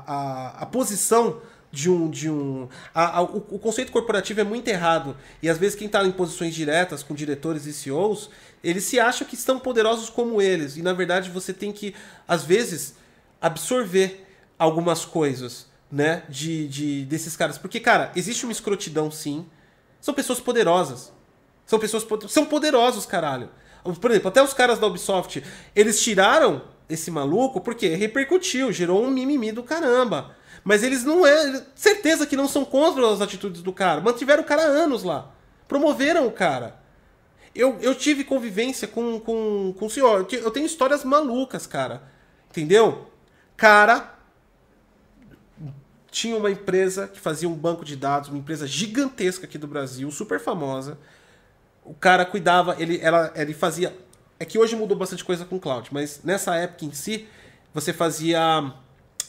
a- 0.06 0.62
a 0.62 0.66
posição 0.66 1.40
de 1.72 1.88
um. 1.90 2.10
De 2.10 2.28
um 2.30 2.68
a- 2.94 3.18
a- 3.18 3.22
o, 3.22 3.36
o 3.50 3.58
conceito 3.58 3.92
corporativo 3.92 4.40
é 4.40 4.44
muito 4.44 4.68
errado. 4.68 5.16
E 5.42 5.48
às 5.48 5.58
vezes 5.58 5.74
quem 5.76 5.86
está 5.86 6.04
em 6.04 6.10
posições 6.12 6.54
diretas 6.54 7.02
com 7.02 7.14
diretores 7.14 7.66
e 7.66 7.72
CEOs, 7.72 8.30
eles 8.62 8.84
se 8.84 8.98
acham 9.00 9.26
que 9.26 9.34
estão 9.34 9.58
poderosos 9.58 10.10
como 10.10 10.40
eles. 10.42 10.76
E 10.76 10.82
na 10.82 10.92
verdade 10.92 11.30
você 11.30 11.52
tem 11.52 11.72
que, 11.72 11.94
às 12.26 12.44
vezes, 12.44 12.94
absorver 13.40 14.26
algumas 14.58 15.04
coisas, 15.04 15.66
né? 15.90 16.22
De, 16.28 16.68
de 16.68 17.04
desses 17.06 17.36
caras. 17.36 17.56
Porque, 17.58 17.80
cara, 17.80 18.12
existe 18.14 18.44
uma 18.44 18.52
escrotidão, 18.52 19.10
sim. 19.10 19.46
São 20.00 20.14
pessoas 20.14 20.40
poderosas. 20.40 21.12
São 21.66 21.78
pessoas 21.78 22.06
são 22.28 22.44
poderosos, 22.44 23.06
caralho. 23.06 23.48
Por 24.00 24.10
exemplo, 24.10 24.28
até 24.28 24.42
os 24.42 24.52
caras 24.52 24.78
da 24.78 24.86
Ubisoft, 24.86 25.42
eles 25.74 26.02
tiraram 26.02 26.62
esse 26.88 27.10
maluco 27.10 27.60
porque 27.60 27.88
repercutiu, 27.94 28.72
gerou 28.72 29.02
um 29.04 29.10
mimimi 29.10 29.52
do 29.52 29.62
caramba. 29.62 30.34
Mas 30.62 30.82
eles 30.82 31.04
não 31.04 31.26
é, 31.26 31.64
certeza 31.74 32.26
que 32.26 32.36
não 32.36 32.46
são 32.48 32.64
contra 32.64 33.08
as 33.10 33.20
atitudes 33.20 33.62
do 33.62 33.72
cara. 33.72 34.00
Mantiveram 34.00 34.42
o 34.42 34.46
cara 34.46 34.62
anos 34.62 35.02
lá. 35.02 35.30
Promoveram 35.66 36.26
o 36.26 36.32
cara. 36.32 36.78
Eu, 37.54 37.78
eu 37.80 37.94
tive 37.94 38.24
convivência 38.24 38.86
com, 38.86 39.18
com, 39.20 39.74
com 39.78 39.86
o 39.86 39.90
senhor. 39.90 40.18
Eu 40.20 40.24
te- 40.24 40.36
Eu 40.36 40.50
tenho 40.50 40.66
histórias 40.66 41.02
malucas, 41.04 41.66
cara. 41.66 42.02
Entendeu? 42.50 43.10
Cara 43.56 44.16
tinha 46.10 46.36
uma 46.36 46.50
empresa 46.50 47.06
que 47.06 47.20
fazia 47.20 47.48
um 47.48 47.54
banco 47.54 47.84
de 47.84 47.94
dados, 47.94 48.28
uma 48.28 48.38
empresa 48.38 48.66
gigantesca 48.66 49.46
aqui 49.46 49.56
do 49.56 49.68
Brasil, 49.68 50.10
super 50.10 50.40
famosa. 50.40 50.98
O 51.84 51.94
cara 51.94 52.24
cuidava, 52.24 52.74
ele, 52.78 52.98
ela, 53.00 53.32
ele 53.36 53.54
fazia 53.54 53.96
É 54.38 54.44
que 54.44 54.58
hoje 54.58 54.74
mudou 54.74 54.96
bastante 54.96 55.24
coisa 55.24 55.44
com 55.44 55.58
cloud, 55.60 55.88
mas 55.92 56.20
nessa 56.24 56.54
época 56.56 56.84
em 56.84 56.92
si, 56.92 57.28
você 57.72 57.92
fazia 57.92 58.72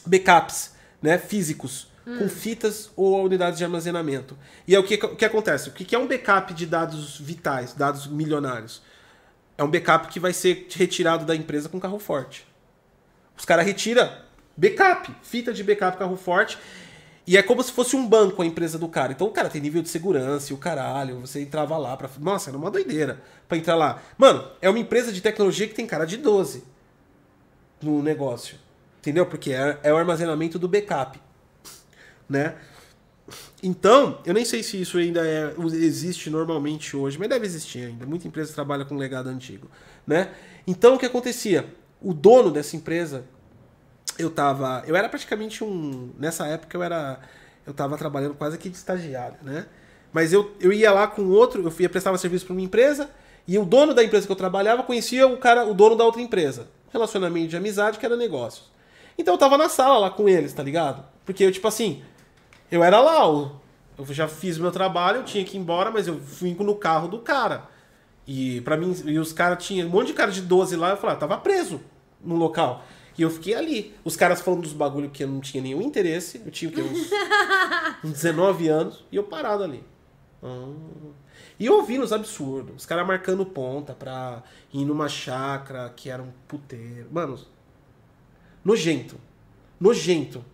backups 0.04 0.72
né, 1.02 1.18
físicos 1.18 1.90
com 2.04 2.28
fitas 2.28 2.90
ou 2.96 3.24
unidades 3.24 3.58
de 3.58 3.64
armazenamento. 3.64 4.36
E 4.66 4.74
é 4.74 4.78
o 4.78 4.82
que, 4.82 4.96
que 4.96 5.24
acontece? 5.24 5.68
O 5.68 5.72
que 5.72 5.94
é 5.94 5.98
um 5.98 6.06
backup 6.06 6.52
de 6.52 6.66
dados 6.66 7.18
vitais, 7.18 7.74
dados 7.74 8.06
milionários? 8.06 8.82
É 9.56 9.62
um 9.62 9.70
backup 9.70 10.08
que 10.08 10.18
vai 10.18 10.32
ser 10.32 10.66
retirado 10.70 11.24
da 11.24 11.36
empresa 11.36 11.68
com 11.68 11.78
carro 11.78 11.98
forte. 11.98 12.46
Os 13.36 13.44
caras 13.44 13.64
retiram 13.64 14.10
backup, 14.56 15.14
fita 15.22 15.52
de 15.52 15.62
backup 15.62 15.96
carro 15.96 16.16
forte. 16.16 16.58
E 17.24 17.36
é 17.36 17.42
como 17.42 17.62
se 17.62 17.70
fosse 17.70 17.94
um 17.94 18.06
banco 18.06 18.42
a 18.42 18.46
empresa 18.46 18.78
do 18.78 18.88
cara. 18.88 19.12
Então 19.12 19.28
o 19.28 19.30
cara 19.30 19.48
tem 19.48 19.60
nível 19.60 19.80
de 19.80 19.88
segurança 19.88 20.52
e 20.52 20.54
o 20.54 20.58
caralho. 20.58 21.20
Você 21.20 21.40
entrava 21.40 21.76
lá 21.76 21.96
pra. 21.96 22.10
Nossa, 22.18 22.50
era 22.50 22.58
uma 22.58 22.70
doideira 22.70 23.22
pra 23.46 23.56
entrar 23.56 23.76
lá. 23.76 24.02
Mano, 24.18 24.44
é 24.60 24.68
uma 24.68 24.78
empresa 24.78 25.12
de 25.12 25.20
tecnologia 25.20 25.68
que 25.68 25.74
tem 25.74 25.86
cara 25.86 26.04
de 26.04 26.16
12 26.16 26.64
no 27.80 28.02
negócio. 28.02 28.56
Entendeu? 29.02 29.26
Porque 29.26 29.52
é, 29.52 29.80
é 29.82 29.92
o 29.92 29.96
armazenamento 29.96 30.60
do 30.60 30.68
backup. 30.68 31.20
Né? 32.28 32.54
Então, 33.60 34.20
eu 34.24 34.32
nem 34.32 34.44
sei 34.44 34.62
se 34.62 34.80
isso 34.80 34.96
ainda 34.96 35.26
é, 35.26 35.52
existe 35.74 36.30
normalmente 36.30 36.96
hoje, 36.96 37.18
mas 37.18 37.28
deve 37.28 37.44
existir 37.44 37.86
ainda. 37.86 38.06
Muita 38.06 38.28
empresa 38.28 38.54
trabalha 38.54 38.84
com 38.84 38.94
legado 38.96 39.28
antigo, 39.28 39.68
né? 40.06 40.30
Então, 40.66 40.94
o 40.94 40.98
que 40.98 41.06
acontecia? 41.06 41.66
O 42.00 42.14
dono 42.14 42.52
dessa 42.52 42.76
empresa, 42.76 43.24
eu 44.16 44.30
tava, 44.30 44.84
eu 44.86 44.94
era 44.94 45.08
praticamente 45.08 45.64
um, 45.64 46.12
nessa 46.16 46.46
época 46.46 46.76
eu 46.76 46.82
era, 46.82 47.20
eu 47.66 47.74
tava 47.74 47.98
trabalhando 47.98 48.34
quase 48.34 48.56
que 48.56 48.68
de 48.68 48.76
estagiário, 48.76 49.36
né? 49.42 49.66
Mas 50.12 50.32
eu, 50.32 50.52
eu 50.60 50.72
ia 50.72 50.92
lá 50.92 51.08
com 51.08 51.28
outro, 51.28 51.62
eu 51.62 51.72
ia 51.80 51.88
prestava 51.88 52.18
serviço 52.18 52.46
para 52.46 52.52
uma 52.52 52.62
empresa 52.62 53.10
e 53.48 53.58
o 53.58 53.64
dono 53.64 53.94
da 53.94 54.04
empresa 54.04 54.26
que 54.26 54.32
eu 54.32 54.36
trabalhava 54.36 54.82
conhecia 54.84 55.26
o 55.26 55.38
cara, 55.38 55.64
o 55.64 55.74
dono 55.74 55.96
da 55.96 56.04
outra 56.04 56.20
empresa. 56.20 56.68
Relacionamento 56.92 57.48
de 57.48 57.56
amizade 57.56 57.98
que 57.98 58.06
era 58.06 58.16
negócios. 58.16 58.71
Então 59.16 59.34
eu 59.34 59.38
tava 59.38 59.58
na 59.58 59.68
sala 59.68 59.98
lá 59.98 60.10
com 60.10 60.28
eles, 60.28 60.52
tá 60.52 60.62
ligado? 60.62 61.04
Porque 61.24 61.44
eu 61.44 61.52
tipo 61.52 61.68
assim, 61.68 62.02
eu 62.70 62.82
era 62.82 63.00
lá, 63.00 63.24
eu 63.24 64.06
já 64.10 64.26
fiz 64.26 64.58
meu 64.58 64.70
trabalho, 64.70 65.18
eu 65.18 65.24
tinha 65.24 65.44
que 65.44 65.56
ir 65.56 65.60
embora, 65.60 65.90
mas 65.90 66.06
eu 66.06 66.18
fui 66.18 66.54
no 66.54 66.74
carro 66.74 67.08
do 67.08 67.18
cara. 67.18 67.68
E 68.26 68.60
para 68.62 68.76
mim, 68.76 68.94
e 69.04 69.18
os 69.18 69.32
caras 69.32 69.64
tinham 69.64 69.88
um 69.88 69.90
monte 69.90 70.08
de 70.08 70.12
cara 70.14 70.30
de 70.30 70.40
12 70.40 70.76
lá, 70.76 70.90
eu 70.90 70.96
falei, 70.96 71.16
ah, 71.16 71.18
tava 71.18 71.36
preso 71.38 71.80
no 72.24 72.36
local. 72.36 72.84
E 73.16 73.22
eu 73.22 73.30
fiquei 73.30 73.54
ali. 73.54 73.94
Os 74.04 74.16
caras 74.16 74.40
falando 74.40 74.62
dos 74.62 74.72
bagulho 74.72 75.10
que 75.10 75.22
eu 75.22 75.28
não 75.28 75.40
tinha 75.40 75.62
nenhum 75.62 75.82
interesse. 75.82 76.40
Eu 76.44 76.50
tinha? 76.50 76.72
Uns, 76.72 77.10
uns 78.02 78.12
19 78.12 78.68
anos. 78.68 79.04
E 79.12 79.16
eu 79.16 79.24
parado 79.24 79.62
ali. 79.62 79.84
Ah. 80.42 80.72
E 81.58 81.68
ouvindo 81.68 82.02
os 82.02 82.12
absurdos. 82.12 82.74
Os 82.78 82.86
caras 82.86 83.06
marcando 83.06 83.44
ponta 83.44 83.92
pra 83.92 84.42
ir 84.72 84.84
numa 84.84 85.08
chácara 85.08 85.92
que 85.94 86.08
era 86.08 86.22
um 86.22 86.32
puteiro. 86.48 87.08
Mano, 87.12 87.38
nojento. 88.64 89.16
Nojento. 89.80 90.44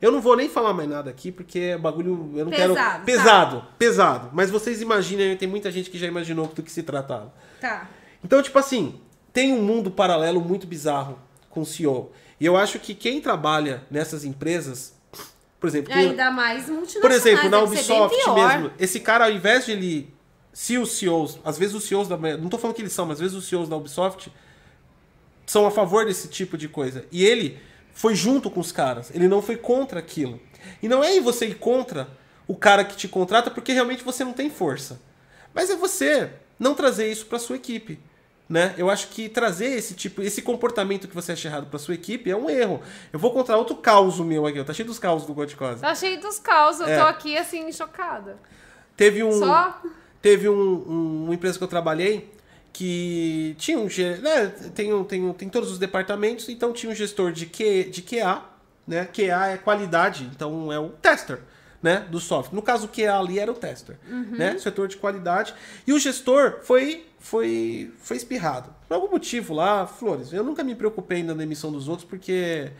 Eu 0.00 0.12
não 0.12 0.20
vou 0.20 0.36
nem 0.36 0.48
falar 0.48 0.72
mais 0.74 0.88
nada 0.88 1.08
aqui, 1.08 1.32
porque 1.32 1.58
é 1.58 1.78
bagulho. 1.78 2.30
Eu 2.36 2.44
não 2.44 2.50
Pesado, 2.52 2.74
quero. 2.74 2.74
tá. 2.74 2.98
Pesado, 3.04 3.64
pesado. 3.78 4.30
Mas 4.32 4.50
vocês 4.50 4.80
imaginem, 4.82 5.36
tem 5.36 5.48
muita 5.48 5.70
gente 5.70 5.88
que 5.88 5.98
já 5.98 6.06
imaginou 6.06 6.46
do 6.48 6.62
que 6.62 6.70
se 6.70 6.82
tratava. 6.82 7.32
Tá. 7.60 7.88
Então, 8.22 8.42
tipo 8.42 8.58
assim, 8.58 9.00
tem 9.32 9.52
um 9.52 9.62
mundo 9.62 9.90
paralelo 9.90 10.40
muito 10.40 10.66
bizarro 10.66 11.18
com 11.48 11.62
o 11.62 11.66
CEO. 11.66 12.12
E 12.38 12.44
eu 12.44 12.56
acho 12.56 12.78
que 12.78 12.94
quem 12.94 13.20
trabalha 13.20 13.84
nessas 13.90 14.22
empresas, 14.24 14.94
por 15.58 15.66
exemplo, 15.68 15.90
quem- 15.92 16.10
Ainda 16.10 16.30
mais 16.30 16.68
multinacionais. 16.68 17.00
por 17.00 17.10
exemplo, 17.10 17.48
na 17.48 17.60
Ubisoft 17.62 18.30
mesmo, 18.32 18.70
esse 18.78 19.00
cara, 19.00 19.24
ao 19.26 19.30
invés 19.32 19.64
de 19.64 19.72
ele. 19.72 20.14
Se 20.52 20.78
os 20.78 20.92
CEOs, 20.92 21.38
às 21.44 21.58
vezes 21.58 21.74
os 21.74 21.84
CEOs 21.84 22.08
da. 22.08 22.16
Não 22.16 22.48
tô 22.48 22.56
falando 22.58 22.76
que 22.76 22.82
eles 22.82 22.92
são, 22.92 23.04
mas 23.06 23.14
às 23.16 23.20
vezes 23.20 23.36
os 23.36 23.46
CEOs 23.46 23.68
da 23.68 23.76
Ubisoft 23.76 24.30
são 25.46 25.64
a 25.66 25.70
favor 25.70 26.04
desse 26.04 26.28
tipo 26.28 26.58
de 26.58 26.68
coisa. 26.68 27.04
E 27.12 27.24
ele 27.24 27.58
foi 27.92 28.14
junto 28.14 28.50
com 28.50 28.60
os 28.60 28.72
caras, 28.72 29.10
ele 29.14 29.28
não 29.28 29.40
foi 29.40 29.56
contra 29.56 30.00
aquilo. 30.00 30.40
E 30.82 30.88
não 30.88 31.02
é 31.02 31.18
você 31.20 31.46
ir 31.46 31.54
contra 31.54 32.08
o 32.46 32.54
cara 32.54 32.84
que 32.84 32.96
te 32.96 33.08
contrata 33.08 33.50
porque 33.50 33.72
realmente 33.72 34.04
você 34.04 34.24
não 34.24 34.32
tem 34.32 34.50
força. 34.50 35.00
Mas 35.54 35.70
é 35.70 35.76
você 35.76 36.30
não 36.58 36.74
trazer 36.74 37.10
isso 37.10 37.26
para 37.26 37.38
sua 37.38 37.56
equipe. 37.56 37.98
Né? 38.48 38.74
Eu 38.78 38.88
acho 38.88 39.08
que 39.08 39.28
trazer 39.28 39.66
esse 39.66 39.94
tipo, 39.94 40.22
esse 40.22 40.40
comportamento 40.40 41.08
que 41.08 41.14
você 41.16 41.32
acha 41.32 41.48
errado 41.48 41.66
para 41.66 41.80
sua 41.80 41.94
equipe 41.94 42.30
é 42.30 42.36
um 42.36 42.48
erro. 42.48 42.80
Eu 43.12 43.18
vou 43.18 43.32
contar 43.32 43.56
outro 43.56 43.74
caos 43.74 44.20
meu 44.20 44.46
aqui, 44.46 44.62
tá 44.62 44.72
cheio 44.72 44.86
dos 44.86 45.00
caos 45.00 45.24
do 45.26 45.34
Goticosa. 45.34 45.80
Tá 45.80 45.92
cheio 45.96 46.20
dos 46.20 46.38
caos, 46.38 46.78
eu 46.78 46.86
É. 46.86 46.96
tô 46.96 47.06
aqui 47.06 47.36
assim, 47.36 47.72
chocada. 47.72 48.36
Teve 48.96 49.24
um, 49.24 49.32
Só? 49.32 49.82
teve 50.22 50.48
um, 50.48 50.54
um- 50.54 51.24
uma 51.24 51.34
empresa 51.34 51.58
que 51.58 51.64
eu 51.64 51.68
trabalhei 51.68 52.30
que 52.76 53.54
tinha 53.58 53.78
um 53.78 53.86
né, 54.20 54.46
tem, 54.74 54.92
um- 54.92 55.02
tem, 55.02 55.24
um- 55.24 55.32
tem 55.32 55.48
todos 55.48 55.70
os 55.72 55.78
departamentos, 55.78 56.46
então 56.50 56.74
tinha 56.74 56.92
um 56.92 56.94
gestor 56.94 57.32
de, 57.32 57.46
Q, 57.46 57.84
de 57.84 58.02
QA, 58.02 58.42
né? 58.86 59.06
QA 59.06 59.46
é 59.52 59.56
qualidade, 59.56 60.28
então 60.34 60.70
é 60.70 60.78
o 60.78 60.90
tester, 60.90 61.40
né, 61.82 62.06
do 62.10 62.20
software. 62.20 62.54
No 62.54 62.60
caso 62.60 62.84
o 62.86 62.88
QA 62.90 63.18
ali 63.18 63.38
era 63.38 63.50
o 63.50 63.54
tester, 63.54 63.96
né, 64.36 64.58
setor 64.58 64.88
de 64.88 64.98
qualidade. 64.98 65.54
E 65.86 65.92
o 65.94 65.98
gestor 65.98 66.58
foi 66.64 67.06
foi 67.18 67.94
foi 67.98 68.18
espirrado. 68.18 68.68
Por 68.86 68.94
algum 68.94 69.10
motivo 69.10 69.54
lá, 69.54 69.86
Flores, 69.86 70.30
eu 70.34 70.44
nunca 70.44 70.62
me 70.62 70.74
preocupei 70.74 71.18
ainda 71.18 71.34
na 71.34 71.44
emissão 71.44 71.72
dos 71.72 71.88
outros 71.88 72.06
porque 72.06 72.70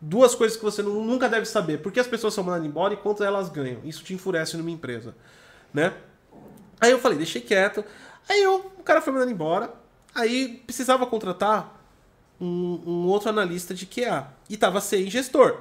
duas 0.00 0.36
coisas 0.36 0.56
que 0.56 0.62
você 0.62 0.82
nu- 0.82 1.04
nunca 1.04 1.28
deve 1.28 1.46
saber. 1.46 1.78
Por 1.78 1.90
que 1.90 1.98
as 1.98 2.06
pessoas 2.06 2.32
são 2.32 2.44
mandadas 2.44 2.66
embora 2.66 2.94
e 2.94 2.96
quanto 2.96 3.24
elas 3.24 3.48
ganham? 3.48 3.80
Isso 3.84 4.04
te 4.04 4.14
enfurece 4.14 4.56
numa 4.56 4.70
empresa, 4.70 5.16
né? 5.74 5.92
Aí 6.80 6.92
eu 6.92 6.98
falei, 7.00 7.18
deixei 7.18 7.40
quieto. 7.42 7.84
Aí 8.28 8.42
eu, 8.42 8.72
o 8.78 8.82
cara 8.82 9.00
foi 9.02 9.12
mandando 9.12 9.32
embora. 9.32 9.72
Aí 10.14 10.62
precisava 10.66 11.06
contratar 11.06 11.80
um, 12.40 12.80
um 12.86 13.06
outro 13.06 13.28
analista 13.28 13.72
de 13.74 13.86
QA. 13.86 14.28
E 14.48 14.56
tava 14.56 14.80
sem 14.80 15.08
gestor. 15.10 15.58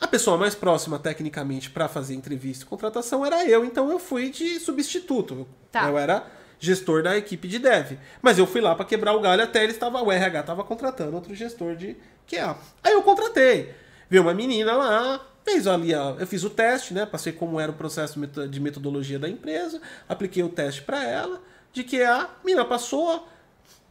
A 0.00 0.06
pessoa 0.06 0.36
mais 0.36 0.54
próxima, 0.54 0.98
tecnicamente, 0.98 1.70
para 1.70 1.88
fazer 1.88 2.14
entrevista 2.14 2.64
e 2.64 2.66
contratação 2.68 3.24
era 3.24 3.44
eu. 3.46 3.64
Então 3.64 3.90
eu 3.90 3.98
fui 3.98 4.30
de 4.30 4.58
substituto. 4.60 5.34
Eu- 5.34 5.48
Tá. 5.70 5.88
Eu 5.88 5.96
era 5.96 6.26
gestor 6.58 7.02
da 7.02 7.16
equipe 7.16 7.46
de 7.46 7.58
dev. 7.58 7.92
Mas 8.20 8.36
eu 8.38 8.46
fui 8.46 8.60
lá 8.60 8.74
para 8.74 8.84
quebrar 8.84 9.14
o 9.14 9.20
galho 9.20 9.42
até 9.44 9.62
ele 9.62 9.72
estava, 9.72 10.02
o 10.02 10.10
RH 10.10 10.40
estava 10.40 10.64
contratando 10.64 11.14
outro 11.14 11.32
gestor 11.34 11.76
de 11.76 11.96
QA. 12.26 12.56
Aí 12.82 12.92
eu 12.92 13.02
contratei. 13.02 13.72
Veio 14.10 14.22
uma 14.24 14.34
menina 14.34 14.74
lá, 14.74 15.24
fez 15.44 15.66
ali, 15.66 15.94
a- 15.94 16.16
eu 16.18 16.26
fiz 16.26 16.44
o 16.44 16.50
teste, 16.50 16.92
né? 16.94 17.06
Passei 17.06 17.32
como 17.32 17.58
era 17.60 17.70
o 17.70 17.74
processo 17.74 18.18
de 18.48 18.60
metodologia 18.60 19.18
da 19.18 19.28
empresa, 19.28 19.80
apliquei 20.08 20.42
o 20.42 20.48
teste 20.48 20.82
para 20.82 21.04
ela, 21.04 21.40
de 21.72 21.82
QA, 21.84 22.22
a 22.22 22.28
menina 22.44 22.64
passou, 22.64 23.26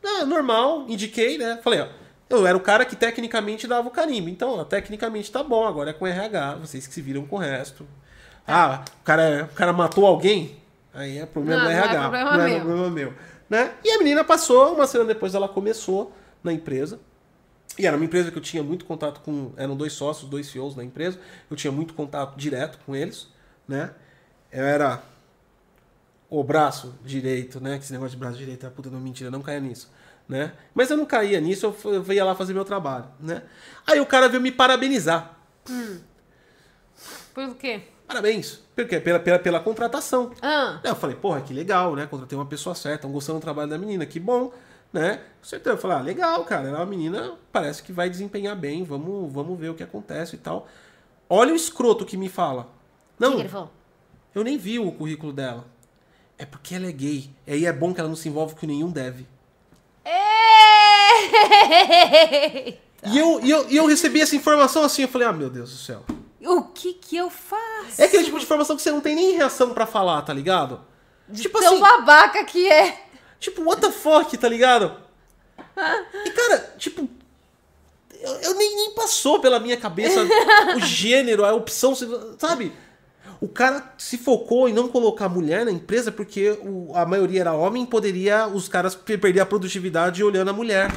ah, 0.04 0.26
normal, 0.26 0.86
indiquei, 0.88 1.38
né? 1.38 1.60
Falei, 1.64 1.82
ó, 1.82 1.88
eu 2.30 2.46
era 2.46 2.58
o 2.58 2.62
cara 2.62 2.86
que 2.86 2.96
tecnicamente 2.96 3.68
dava 3.68 3.88
o 3.88 3.92
carimbo. 3.92 4.30
Então, 4.30 4.60
ó, 4.60 4.64
tecnicamente 4.64 5.32
tá 5.32 5.44
bom, 5.44 5.66
agora 5.66 5.90
é 5.90 5.94
com 5.94 6.06
RH, 6.06 6.56
vocês 6.56 6.86
que 6.88 6.94
se 6.94 7.02
viram 7.02 7.26
com 7.26 7.38
o 7.38 7.40
resto. 7.40 7.88
Ah, 8.48 8.84
o 9.02 9.04
cara, 9.04 9.50
o 9.52 9.56
cara 9.56 9.74
matou 9.74 10.06
alguém? 10.06 10.58
Aí 10.94 11.20
é 11.20 11.26
problema 11.26 11.62
Não, 11.64 11.68
do 11.68 11.74
não 11.74 11.80
é 11.80 11.84
RH. 11.84 12.00
problema 12.02 12.38
não 12.38 12.44
é 12.44 12.50
meu. 12.50 12.60
problema 12.62 12.90
meu. 12.90 13.14
Né? 13.50 13.72
E 13.84 13.92
a 13.92 13.98
menina 14.00 14.24
passou, 14.24 14.74
uma 14.76 14.86
semana 14.88 15.08
depois 15.14 15.34
ela 15.36 15.48
começou 15.48 16.12
na 16.44 16.52
empresa. 16.54 17.00
E 17.78 17.86
era 17.86 17.96
uma 17.96 18.06
empresa 18.06 18.32
que 18.32 18.38
eu 18.38 18.42
tinha 18.42 18.64
muito 18.64 18.86
contato 18.86 19.22
com. 19.22 19.54
Eram 19.56 19.76
dois 19.76 19.94
sócios, 19.94 20.30
dois 20.30 20.48
CEOs 20.48 20.76
da 20.76 20.84
empresa. 20.84 21.20
Eu 21.50 21.56
tinha 21.56 21.72
muito 21.72 21.94
contato 21.94 22.36
direto 22.38 22.80
com 22.86 22.96
eles. 22.96 23.28
Né? 23.68 23.92
Eu 24.52 24.66
era 24.66 25.02
o 26.30 26.44
braço 26.44 26.96
direito, 27.04 27.60
né? 27.60 27.78
Que 27.78 27.84
esse 27.84 27.94
negócio 27.94 28.12
de 28.12 28.18
braço 28.18 28.38
direito 28.38 28.66
é 28.66 28.70
puta, 28.70 28.90
não 28.90 29.00
mentira, 29.00 29.32
não 29.32 29.42
caia 29.42 29.60
nisso. 29.60 29.92
Né? 30.28 30.54
Mas 30.76 30.92
eu 30.92 30.98
não 30.98 31.06
caía 31.06 31.42
nisso, 31.42 31.76
eu 31.86 32.14
ia 32.14 32.24
lá 32.24 32.36
fazer 32.36 32.54
meu 32.54 32.64
trabalho. 32.64 33.06
Né? 33.20 33.42
Aí 33.88 34.00
o 34.00 34.06
cara 34.06 34.30
veio 34.30 34.42
me 34.42 34.52
parabenizar. 34.52 35.36
Por 37.34 37.56
quê? 37.56 37.82
Parabéns. 38.08 38.62
Por 38.76 38.88
quê? 38.88 39.00
Pela, 39.00 39.20
pela, 39.20 39.40
pela 39.40 39.60
contratação. 39.60 40.32
Ah, 40.42 40.80
eu 40.84 40.96
falei, 40.96 41.16
porra, 41.16 41.42
que 41.42 41.54
legal, 41.54 41.96
né? 41.96 42.06
Contratei 42.06 42.38
uma 42.38 42.46
pessoa 42.46 42.76
certa, 42.76 42.98
estão 42.98 43.12
gostando 43.12 43.40
do 43.40 43.42
trabalho 43.42 43.70
da 43.70 43.78
menina, 43.78 44.06
que 44.06 44.20
bom, 44.20 44.52
né? 44.92 45.22
Certeza. 45.42 45.76
Eu 45.76 45.80
falei, 45.80 45.98
ah, 45.98 46.02
legal, 46.02 46.44
cara. 46.46 46.68
Ela 46.68 46.78
é 46.78 46.82
uma 46.82 46.86
menina, 46.86 47.34
parece 47.52 47.82
que 47.84 47.92
vai 47.92 48.10
desempenhar 48.10 48.56
bem, 48.56 48.84
vamos, 48.84 49.32
vamos 49.32 49.60
ver 49.60 49.70
o 49.70 49.76
que 49.76 49.84
acontece 49.84 50.36
e 50.36 50.40
tal. 50.40 50.68
Olha 51.30 51.54
o 51.54 51.56
escroto 51.56 52.06
que 52.06 52.18
me 52.18 52.30
fala. 52.30 52.68
Não, 53.18 53.38
eu 54.34 54.44
nem 54.44 54.58
vi 54.58 54.80
o 54.80 54.92
currículo 54.92 55.34
dela. 55.34 55.66
É 56.38 56.46
porque 56.46 56.76
ela 56.76 56.88
é 56.88 56.92
gay. 56.92 57.30
E 57.46 57.54
aí 57.54 57.66
é 57.66 57.74
bom 57.74 57.94
que 57.94 58.00
ela 58.00 58.10
não 58.10 58.16
se 58.16 58.30
envolve 58.30 58.56
com 58.56 58.66
nenhum 58.66 58.90
deve. 58.90 59.28
E, 63.04 63.18
eu, 63.18 63.40
e, 63.42 63.50
eu, 63.50 63.70
e 63.70 63.78
eu 63.78 63.86
recebi 63.86 64.22
essa 64.22 64.36
informação 64.36 64.84
assim, 64.84 65.04
eu 65.04 65.08
falei, 65.08 65.28
ah, 65.28 65.32
meu 65.34 65.50
Deus 65.50 65.72
do 65.72 65.78
céu. 65.78 66.04
O 66.42 66.64
que 66.64 66.94
que 66.94 67.16
eu 67.16 67.30
faço? 67.30 68.02
É 68.02 68.06
aquele 68.06 68.24
tipo 68.24 68.38
de 68.38 68.44
informação 68.44 68.76
que 68.76 68.82
você 68.82 68.92
não 68.92 69.02
tem 69.02 69.16
nem 69.16 69.36
reação 69.36 69.74
pra 69.74 69.86
falar, 69.86 70.22
tá 70.22 70.34
ligado? 70.34 70.82
tipo 71.34 71.60
Tão 71.60 71.74
assim, 71.74 71.82
babaca 71.82 72.44
que 72.44 72.70
é. 72.70 73.09
Tipo, 73.40 73.64
what 73.64 73.82
the 73.82 73.92
fuck, 73.92 74.36
tá 74.38 74.48
ligado? 74.50 74.96
E, 76.26 76.30
cara, 76.32 76.74
tipo. 76.78 77.08
Eu, 78.22 78.32
eu 78.42 78.54
nem, 78.56 78.76
nem 78.76 78.92
passou 78.96 79.40
pela 79.40 79.60
minha 79.60 79.78
cabeça 79.78 80.20
o 80.76 80.80
gênero, 80.82 81.46
a 81.46 81.54
opção, 81.54 81.94
sabe? 82.38 82.74
O 83.40 83.48
cara 83.48 83.94
se 83.98 84.18
focou 84.18 84.68
em 84.68 84.74
não 84.74 84.90
colocar 84.90 85.30
mulher 85.30 85.64
na 85.64 85.72
empresa 85.72 86.12
porque 86.12 86.58
o- 86.62 86.92
a 86.94 87.06
maioria 87.06 87.40
era 87.40 87.54
homem 87.54 87.86
poderia 87.86 88.46
os 88.48 88.68
caras 88.68 88.94
pe- 88.94 89.18
perder 89.18 89.40
a 89.40 89.46
produtividade 89.46 90.22
olhando 90.22 90.50
a 90.50 90.54
mulher. 90.54 90.92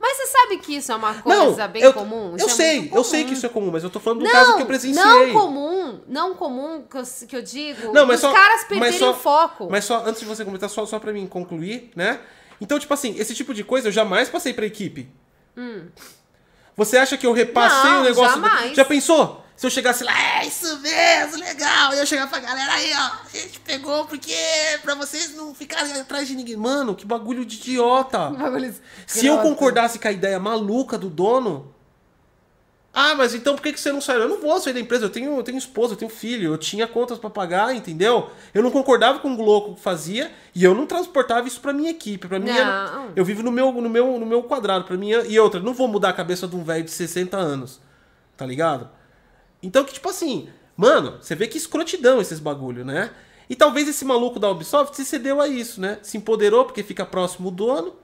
Mas 0.00 0.16
você 0.16 0.26
sabe 0.28 0.56
que 0.58 0.76
isso 0.76 0.90
é 0.90 0.96
uma 0.96 1.14
coisa 1.14 1.68
bem 1.68 1.82
eu, 1.82 1.92
comum? 1.92 2.30
Eu 2.30 2.36
Isso 2.36 2.46
é 2.46 2.52
sei, 2.52 2.78
muito 2.80 2.96
eu 2.96 3.04
sei 3.04 3.20
comum. 3.20 3.28
que 3.28 3.36
isso 3.36 3.46
é 3.46 3.48
comum, 3.50 3.70
mas 3.70 3.84
eu 3.84 3.90
tô 3.90 4.00
falando 4.00 4.20
do 4.20 4.24
não, 4.24 4.32
caso 4.32 4.56
que 4.56 4.62
eu 4.62 4.66
presenciei. 4.66 5.04
Não 5.04 5.32
comum, 5.32 6.00
não 6.08 6.34
comum 6.34 6.82
que 6.90 6.96
eu, 6.96 7.02
que 7.28 7.36
eu 7.36 7.42
digo. 7.42 7.92
Não, 7.92 8.06
mas 8.06 8.16
os 8.16 8.20
só- 8.22 8.32
caras 8.32 8.60
mas 8.60 8.64
perderem 8.68 8.98
só- 8.98 9.10
o 9.10 9.14
foco. 9.14 9.68
Mas 9.70 9.84
só 9.84 10.02
antes 10.06 10.20
de 10.20 10.26
você 10.26 10.42
comentar, 10.44 10.70
só, 10.70 10.86
só 10.86 10.98
pra 10.98 11.12
mim 11.12 11.26
concluir, 11.26 11.90
né? 11.94 12.18
Então, 12.60 12.78
tipo 12.78 12.92
assim, 12.94 13.14
esse 13.18 13.34
tipo 13.34 13.52
de 13.52 13.62
coisa 13.62 13.88
eu 13.88 13.92
jamais 13.92 14.28
passei 14.30 14.54
pra 14.54 14.64
equipe. 14.64 15.06
Você 16.76 16.96
acha 16.96 17.16
que 17.18 17.26
eu 17.26 17.32
repassei 17.32 17.90
Hum. 17.90 17.92
Não, 17.94 18.00
o 18.00 18.04
negócio? 18.04 18.40
jamais. 18.40 18.76
Já 18.76 18.84
pensou? 18.84 19.44
Se 19.60 19.66
eu 19.66 19.70
chegasse 19.70 20.02
lá, 20.02 20.12
é 20.40 20.46
isso 20.46 20.80
mesmo, 20.80 21.36
legal. 21.38 21.92
E 21.92 21.98
eu 21.98 22.06
chegar 22.06 22.26
pra 22.30 22.38
galera 22.38 22.72
aí, 22.72 22.92
ó. 22.94 23.10
A 23.26 23.28
gente 23.36 23.60
pegou 23.60 24.06
porque 24.06 24.34
pra 24.80 24.94
vocês 24.94 25.34
não 25.36 25.54
ficarem 25.54 25.92
atrás 26.00 26.26
de 26.26 26.34
ninguém. 26.34 26.56
Mano, 26.56 26.94
que 26.94 27.04
bagulho 27.04 27.44
de 27.44 27.56
idiota. 27.56 28.30
Se 29.06 29.26
eu 29.26 29.36
concordasse 29.42 29.98
com 29.98 30.08
a 30.08 30.12
ideia 30.12 30.40
maluca 30.40 30.96
do 30.96 31.10
dono. 31.10 31.74
Ah, 32.94 33.14
mas 33.14 33.34
então 33.34 33.54
por 33.54 33.60
que, 33.62 33.76
você 33.76 33.92
não 33.92 34.00
saiu? 34.00 34.20
Eu 34.22 34.28
não 34.30 34.40
vou 34.40 34.58
sair 34.58 34.72
da 34.72 34.80
empresa, 34.80 35.04
eu 35.04 35.10
tenho, 35.10 35.36
eu 35.36 35.42
tenho 35.42 35.58
esposa, 35.58 35.92
eu 35.92 35.96
tenho 35.98 36.10
filho, 36.10 36.54
eu 36.54 36.58
tinha 36.58 36.86
contas 36.88 37.18
pra 37.18 37.28
pagar, 37.28 37.76
entendeu? 37.76 38.30
Eu 38.54 38.62
não 38.62 38.70
concordava 38.70 39.18
com 39.18 39.34
o 39.34 39.42
louco 39.44 39.74
que 39.74 39.82
fazia 39.82 40.32
e 40.54 40.64
eu 40.64 40.74
não 40.74 40.86
transportava 40.86 41.46
isso 41.46 41.60
pra 41.60 41.74
minha 41.74 41.90
equipe. 41.90 42.26
Pra 42.26 42.38
mim, 42.38 42.48
era- 42.48 42.92
Não. 42.92 43.12
eu 43.14 43.26
vivo 43.26 43.42
no 43.42 43.52
meu, 43.52 43.70
no 43.72 43.90
meu, 43.90 44.18
no 44.18 44.24
meu 44.24 44.42
quadrado. 44.42 44.86
Pra 44.86 44.96
mim, 44.96 45.10
e 45.10 45.38
outra, 45.38 45.60
não 45.60 45.74
vou 45.74 45.86
mudar 45.86 46.08
a 46.08 46.12
cabeça 46.14 46.48
de 46.48 46.56
um 46.56 46.64
velho 46.64 46.82
de 46.82 46.90
60 46.90 47.36
anos. 47.36 47.78
Tá 48.38 48.46
ligado? 48.46 48.88
Então, 49.62 49.84
que 49.84 49.92
tipo 49.92 50.08
assim, 50.08 50.48
mano, 50.76 51.18
você 51.20 51.34
vê 51.34 51.46
que 51.46 51.58
escrotidão 51.58 52.20
esses 52.20 52.38
bagulho, 52.38 52.84
né? 52.84 53.10
E 53.50 53.56
talvez 53.56 53.88
esse 53.88 54.04
maluco 54.04 54.38
da 54.38 54.48
Ubisoft 54.48 54.94
se 54.94 55.04
cedeu 55.04 55.40
a 55.40 55.48
isso, 55.48 55.80
né? 55.80 55.98
Se 56.02 56.16
empoderou 56.16 56.64
porque 56.64 56.84
fica 56.84 57.04
próximo 57.04 57.50
do 57.50 57.66
dono. 57.66 57.96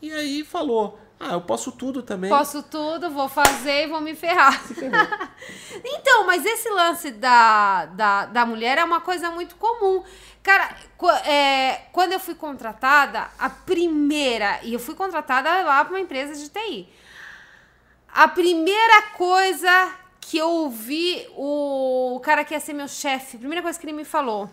E 0.00 0.12
aí 0.12 0.44
falou: 0.44 0.96
Ah, 1.18 1.32
eu 1.32 1.40
posso 1.40 1.72
tudo 1.72 2.02
também. 2.02 2.30
Posso 2.30 2.62
tudo, 2.62 3.10
vou 3.10 3.28
fazer 3.28 3.84
e 3.84 3.86
vou 3.88 4.00
me 4.00 4.14
ferrar. 4.14 4.62
então, 5.84 6.24
mas 6.24 6.46
esse 6.46 6.68
lance 6.68 7.10
da, 7.10 7.86
da, 7.86 8.26
da 8.26 8.46
mulher 8.46 8.78
é 8.78 8.84
uma 8.84 9.00
coisa 9.00 9.28
muito 9.32 9.56
comum. 9.56 10.04
Cara, 10.40 10.76
é, 11.24 11.86
quando 11.90 12.12
eu 12.12 12.20
fui 12.20 12.36
contratada, 12.36 13.28
a 13.36 13.50
primeira, 13.50 14.60
e 14.62 14.72
eu 14.72 14.78
fui 14.78 14.94
contratada 14.94 15.64
lá 15.64 15.84
para 15.84 15.94
uma 15.94 16.00
empresa 16.00 16.34
de 16.40 16.48
TI. 16.48 16.88
A 18.14 18.28
primeira 18.28 19.02
coisa 19.16 19.92
que 20.28 20.38
eu 20.38 20.50
ouvi 20.50 21.24
o 21.36 22.20
cara 22.20 22.44
que 22.44 22.52
ia 22.52 22.58
ser 22.58 22.72
meu 22.72 22.88
chefe, 22.88 23.38
primeira 23.38 23.62
coisa 23.62 23.78
que 23.78 23.86
ele 23.86 23.92
me 23.92 24.04
falou. 24.04 24.50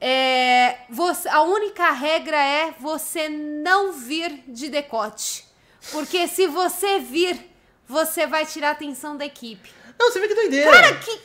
É, 0.00 0.78
você, 0.90 1.28
a 1.28 1.42
única 1.42 1.92
regra 1.92 2.36
é 2.36 2.74
você 2.80 3.28
não 3.28 3.92
vir 3.92 4.42
de 4.48 4.68
decote. 4.68 5.46
Porque 5.92 6.26
se 6.26 6.48
você 6.48 6.98
vir, 6.98 7.40
você 7.86 8.26
vai 8.26 8.44
tirar 8.46 8.70
a 8.70 8.72
atenção 8.72 9.16
da 9.16 9.24
equipe. 9.24 9.72
Não, 9.96 10.10
você 10.10 10.18
vê 10.18 10.26
que 10.26 10.34
doideira. 10.34 10.72
Cara, 10.72 10.94
que, 10.96 11.20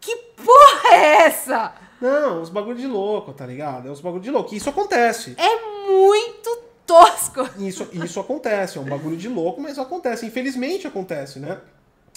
que 0.00 0.16
porra 0.36 0.94
é 0.94 1.26
essa? 1.26 1.74
Não, 2.00 2.40
os 2.40 2.50
bagulho 2.50 2.78
de 2.78 2.86
louco, 2.86 3.32
tá 3.32 3.46
ligado? 3.46 3.88
É 3.88 3.90
os 3.90 4.00
bagulho 4.00 4.22
de 4.22 4.30
louco. 4.30 4.54
E 4.54 4.58
isso 4.58 4.70
acontece. 4.70 5.34
É 5.36 5.88
muito 5.90 6.62
tosco. 6.86 7.48
Isso, 7.58 7.88
isso 7.92 8.20
acontece. 8.20 8.78
É 8.78 8.80
um 8.80 8.84
bagulho 8.84 9.16
de 9.16 9.28
louco, 9.28 9.60
mas 9.60 9.76
acontece. 9.76 10.24
Infelizmente 10.24 10.86
acontece, 10.86 11.40
né? 11.40 11.60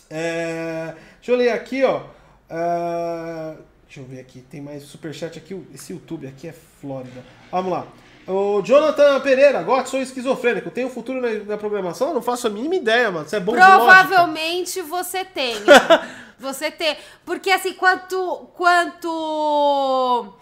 É, 0.09 0.93
Deixa 1.15 1.31
eu 1.31 1.35
ler 1.35 1.49
aqui, 1.49 1.83
ó. 1.83 2.03
É, 2.49 3.55
Deixa 3.87 4.01
eu 4.01 4.05
ver 4.05 4.19
aqui. 4.19 4.41
Tem 4.41 4.61
mais 4.61 4.83
superchat 4.83 5.37
aqui. 5.37 5.65
Esse 5.73 5.93
YouTube 5.93 6.27
aqui 6.27 6.47
é 6.47 6.53
Flórida. 6.53 7.23
Vamos 7.51 7.71
lá. 7.71 7.87
O 8.27 8.61
Jonathan 8.61 9.21
Pereira, 9.21 9.63
gosto, 9.63 9.89
sou 9.91 10.01
esquizofrênico. 10.01 10.69
Tenho 10.69 10.89
futuro 10.89 11.21
na, 11.21 11.45
na 11.45 11.57
programação? 11.57 12.13
Não 12.13 12.21
faço 12.21 12.47
a 12.47 12.49
mínima 12.49 12.75
ideia, 12.75 13.09
mano. 13.09 13.27
Você 13.27 13.37
é 13.37 13.39
bom. 13.39 13.53
Provavelmente 13.53 14.81
você 14.81 15.23
tem. 15.23 15.55
você 16.37 16.69
tem. 16.69 16.97
Porque 17.25 17.49
assim, 17.49 17.73
quanto. 17.73 18.49
Quanto. 18.53 20.33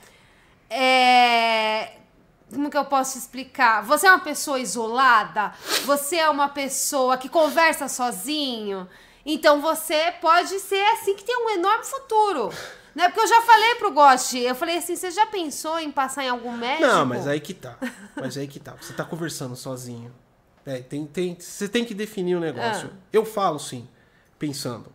É. 0.68 1.92
Como 2.52 2.72
que 2.72 2.78
eu 2.78 2.86
posso 2.86 3.18
explicar? 3.18 3.84
Você 3.84 4.08
é 4.08 4.10
uma 4.10 4.20
pessoa 4.20 4.60
isolada? 4.60 5.54
Você 5.86 6.16
é 6.16 6.30
uma 6.30 6.50
pessoa 6.50 7.18
que 7.18 7.30
conversa 7.30 7.88
sozinho? 7.88 8.88
Então 9.26 9.62
você 9.62 10.14
pode 10.22 10.60
ser 10.60 10.84
assim 10.94 11.16
que 11.16 11.24
tem 11.24 11.36
um 11.36 11.50
enorme 11.50 11.84
futuro. 11.84 12.50
Né? 12.94 13.10
Porque 13.10 13.20
eu 13.20 13.28
já 13.28 13.42
falei 13.42 13.76
pro 13.76 13.92
Gotti, 13.92 14.40
eu 14.40 14.56
falei 14.56 14.78
assim, 14.78 14.96
você 14.96 15.12
já 15.12 15.26
pensou 15.26 15.78
em 15.80 15.92
passar 15.92 16.24
em 16.24 16.30
algum 16.30 16.56
médico? 16.56 16.88
Não, 16.88 17.06
mas 17.06 17.28
aí 17.28 17.42
que 17.42 17.54
tá. 17.54 17.78
Mas 18.16 18.38
aí 18.38 18.48
que 18.48 18.60
tá. 18.60 18.74
Você 18.80 18.94
tá 18.94 19.04
conversando 19.04 19.56
sozinho. 19.56 20.14
É, 20.66 20.80
tem, 20.80 21.06
tem, 21.06 21.38
você 21.38 21.68
tem 21.68 21.84
que 21.84 21.94
definir 21.94 22.36
o 22.36 22.40
negócio. 22.40 22.90
Ah. 22.94 22.98
Eu 23.12 23.26
falo 23.26 23.60
sim, 23.60 23.88
pensando. 24.40 24.92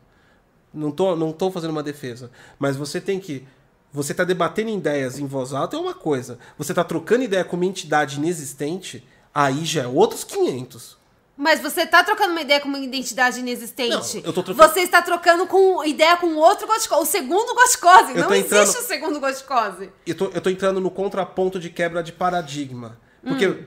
Não 0.73 0.91
tô, 0.91 1.15
não 1.15 1.33
tô 1.33 1.51
fazendo 1.51 1.71
uma 1.71 1.83
defesa. 1.83 2.31
Mas 2.59 2.77
você 2.77 3.01
tem 3.01 3.21
que. 3.21 3.47
Você 3.93 4.15
tá 4.15 4.25
debatendo 4.25 4.71
ideias 4.71 5.19
em 5.19 5.27
voz 5.27 5.53
alta 5.53 5.77
é 5.77 5.81
uma 5.81 5.95
coisa. 5.95 6.39
Você 6.57 6.73
tá 6.73 6.85
trocando 6.85 7.25
ideia 7.25 7.45
com 7.45 7.57
uma 7.57 7.67
entidade 7.67 8.17
inexistente, 8.19 9.07
aí 9.35 9.65
já 9.65 9.83
é 9.83 9.87
outros 9.87 10.25
500. 10.25 10.97
Mas 11.43 11.59
você 11.59 11.87
tá 11.87 12.05
trocando 12.05 12.33
uma 12.33 12.43
ideia 12.43 12.61
com 12.61 12.69
uma 12.69 12.79
identidade 12.79 13.41
inexistente. 13.41 14.17
Não, 14.19 14.23
eu 14.25 14.31
tô 14.35 14.43
trocando- 14.43 14.69
Você 14.75 14.81
está 14.81 15.01
trocando 15.01 15.47
com 15.47 15.83
ideia 15.83 16.15
com 16.19 16.35
outro 16.37 16.67
Goscose. 16.67 17.01
O 17.03 17.07
segundo. 17.07 17.49
Eu 17.49 17.55
Não 18.21 18.29
tô 18.29 18.35
existe 18.35 18.47
entrando- 18.55 18.69
o 18.69 18.83
segundo 18.83 19.21
Goscose. 19.21 19.91
Eu 20.07 20.15
tô, 20.15 20.27
eu 20.27 20.41
tô 20.43 20.51
entrando 20.51 20.81
no 20.83 20.91
contraponto 20.91 21.59
de 21.59 21.71
quebra 21.71 22.03
de 22.03 22.13
paradigma. 22.13 22.99
Porque 23.25 23.49
Hum. 23.49 23.65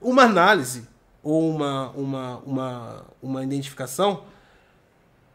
uma 0.00 0.22
análise 0.22 0.86
ou 1.24 1.50
uma, 1.50 1.90
uma, 1.90 2.36
uma, 2.46 3.04
uma 3.20 3.42
identificação, 3.42 4.22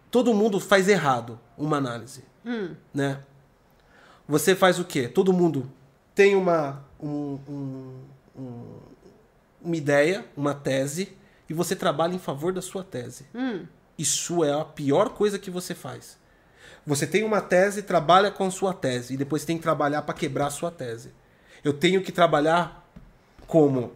todo 0.10 0.34
mundo 0.34 0.58
faz 0.58 0.88
errado 0.88 1.38
uma 1.58 1.76
análise. 1.76 2.24
Hum. 2.46 2.76
Né? 2.94 3.20
Você 4.26 4.56
faz 4.56 4.80
o 4.80 4.86
quê? 4.86 5.10
Todo 5.10 5.34
mundo 5.34 5.70
tem 6.16 6.34
uma, 6.36 6.82
um- 6.98 7.40
um- 7.48 8.00
um- 8.38 8.80
uma 9.64 9.76
ideia, 9.76 10.26
uma 10.36 10.54
tese, 10.54 11.14
e 11.50 11.54
você 11.54 11.76
trabalha 11.76 12.14
em 12.14 12.20
favor 12.20 12.54
da 12.54 12.62
sua 12.62 12.84
tese. 12.84 13.26
Hum. 13.36 13.66
Isso 13.98 14.44
é 14.44 14.52
a 14.54 14.66
pior 14.66 15.10
coisa 15.10 15.38
que 15.38 15.52
você 15.52 15.76
faz. 15.76 16.18
Você 16.86 17.06
tem 17.06 17.24
uma 17.24 17.42
tese, 17.42 17.84
trabalha 17.84 18.32
com 18.32 18.46
a 18.46 18.52
sua 18.52 18.74
tese 18.74 19.14
e 19.14 19.18
depois 19.18 19.46
tem 19.46 19.58
que 19.58 19.64
trabalhar 19.64 20.02
para 20.02 20.16
quebrar 20.16 20.48
a 20.48 20.50
sua 20.50 20.72
tese. 20.72 21.14
Eu 21.64 21.74
tenho 21.74 22.02
que 22.02 22.12
trabalhar 22.12 22.90
como 23.46 23.94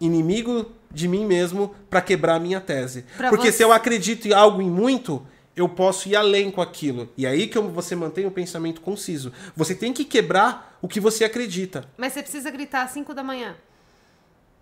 inimigo 0.00 0.72
de 0.90 1.06
mim 1.06 1.24
mesmo 1.24 1.74
para 1.88 2.00
quebrar 2.00 2.34
a 2.36 2.40
minha 2.40 2.60
tese. 2.60 3.04
Pra 3.16 3.28
Porque 3.28 3.50
você- 3.52 3.58
se 3.58 3.62
eu 3.62 3.72
acredito 3.72 4.26
em 4.26 4.32
algo 4.32 4.60
em 4.60 4.68
muito, 4.70 5.24
eu 5.54 5.68
posso 5.68 6.08
ir 6.08 6.16
além 6.16 6.50
com 6.50 6.60
aquilo. 6.60 7.08
E 7.16 7.24
aí 7.26 7.46
que 7.46 7.58
você 7.60 7.94
mantém 7.94 8.26
o 8.26 8.30
pensamento 8.30 8.80
conciso. 8.80 9.32
Você 9.56 9.74
tem 9.74 9.92
que 9.92 10.04
quebrar 10.04 10.76
o 10.82 10.88
que 10.88 10.98
você 10.98 11.24
acredita. 11.24 11.84
Mas 11.96 12.12
você 12.12 12.22
precisa 12.22 12.50
gritar 12.50 12.82
às 12.82 12.90
5 12.90 13.14
da 13.14 13.22
manhã. 13.22 13.54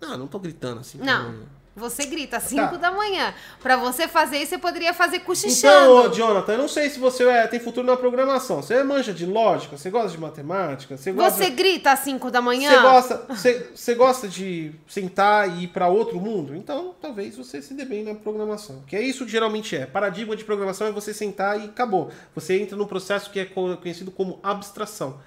Não, 0.07 0.17
não 0.17 0.27
tô 0.27 0.39
gritando 0.39 0.79
assim. 0.81 0.97
Não. 0.99 1.51
Você 1.75 2.05
grita 2.05 2.37
às 2.37 2.43
5 2.43 2.61
Tá. 2.73 2.77
da 2.77 2.91
manhã. 2.91 3.33
Pra 3.59 3.75
você 3.75 4.07
fazer 4.07 4.37
isso, 4.37 4.49
você 4.51 4.59
poderia 4.59 4.93
fazer 4.93 5.15
Então, 5.15 5.25
cochichando. 5.25 5.91
ô, 5.91 6.07
Jonathan, 6.09 6.51
eu 6.51 6.57
não 6.59 6.67
sei 6.67 6.87
se 6.87 6.99
você 6.99 7.23
é, 7.23 7.47
tem 7.47 7.59
futuro 7.59 7.87
na 7.87 7.97
programação. 7.97 8.61
Você 8.61 8.83
manja 8.83 9.11
de 9.11 9.25
lógica, 9.25 9.75
você 9.75 9.89
gosta 9.89 10.09
de 10.09 10.19
matemática, 10.19 10.95
você 10.95 11.11
gosta. 11.11 11.31
você 11.43 11.49
grita 11.49 11.91
às 11.91 11.97
5 12.01 12.29
da 12.29 12.39
manhã? 12.43 12.69
Você 12.69 12.79
gosta, 12.79 13.25
você, 13.27 13.71
você 13.73 13.95
gosta 13.95 14.27
de 14.27 14.71
sentar 14.87 15.49
e 15.49 15.63
ir 15.63 15.67
para 15.69 15.87
outro 15.87 16.19
mundo? 16.21 16.55
Então, 16.55 16.93
talvez 17.01 17.35
você 17.35 17.59
se 17.59 17.73
dê 17.73 17.85
bem 17.85 18.03
na 18.03 18.13
programação. 18.13 18.83
Que 18.85 18.95
é 18.95 19.01
isso 19.01 19.25
que 19.25 19.31
geralmente 19.31 19.75
é. 19.75 19.87
Paradigma 19.87 20.35
de 20.35 20.43
programação 20.43 20.85
é 20.85 20.91
você 20.91 21.11
sentar 21.11 21.59
e 21.59 21.63
acabou. 21.65 22.11
Você 22.35 22.55
entra 22.61 22.77
num 22.77 22.85
processo 22.85 23.31
que 23.31 23.39
é 23.39 23.45
co- 23.45 23.77
conhecido 23.77 24.11
como 24.11 24.39
abstração. 24.43 25.17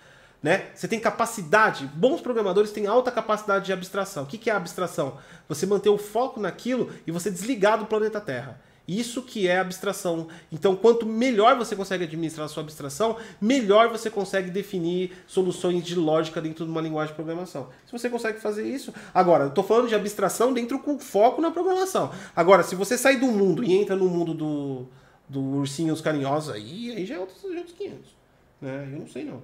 Né? 0.42 0.66
Você 0.74 0.86
tem 0.86 1.00
capacidade, 1.00 1.86
bons 1.94 2.20
programadores 2.20 2.70
têm 2.70 2.86
alta 2.86 3.10
capacidade 3.10 3.66
de 3.66 3.72
abstração. 3.72 4.24
O 4.24 4.26
que 4.26 4.50
é 4.50 4.52
abstração? 4.52 5.18
Você 5.48 5.66
manter 5.66 5.88
o 5.88 5.98
foco 5.98 6.38
naquilo 6.38 6.92
e 7.06 7.10
você 7.10 7.30
desligar 7.30 7.78
do 7.78 7.86
planeta 7.86 8.20
Terra. 8.20 8.60
Isso 8.86 9.22
que 9.22 9.48
é 9.48 9.58
abstração. 9.58 10.28
Então, 10.52 10.76
quanto 10.76 11.04
melhor 11.04 11.56
você 11.56 11.74
consegue 11.74 12.04
administrar 12.04 12.46
a 12.46 12.48
sua 12.48 12.62
abstração, 12.62 13.16
melhor 13.40 13.88
você 13.88 14.08
consegue 14.08 14.48
definir 14.48 15.12
soluções 15.26 15.82
de 15.84 15.96
lógica 15.96 16.40
dentro 16.40 16.64
de 16.64 16.70
uma 16.70 16.80
linguagem 16.80 17.12
de 17.12 17.16
programação. 17.16 17.68
Se 17.84 17.90
você 17.90 18.08
consegue 18.08 18.38
fazer 18.38 18.64
isso. 18.64 18.94
Agora, 19.12 19.44
eu 19.44 19.48
estou 19.48 19.64
falando 19.64 19.88
de 19.88 19.94
abstração 19.94 20.52
dentro 20.52 20.78
com 20.78 20.98
foco 21.00 21.42
na 21.42 21.50
programação. 21.50 22.12
Agora, 22.34 22.62
se 22.62 22.76
você 22.76 22.96
sair 22.96 23.16
do 23.16 23.26
mundo 23.26 23.64
e 23.64 23.72
entra 23.74 23.96
no 23.96 24.08
mundo 24.08 24.32
do, 24.32 24.86
do 25.28 25.40
ursinhos 25.40 26.00
carinhosos, 26.00 26.54
aí, 26.54 26.92
aí 26.92 27.04
já 27.04 27.16
é 27.16 27.18
outros, 27.18 27.42
já 27.42 27.56
é 27.56 27.58
outros 27.58 27.76
500. 27.76 28.16
Né? 28.60 28.88
Eu 28.92 29.00
não 29.00 29.08
sei 29.08 29.24
não. 29.24 29.42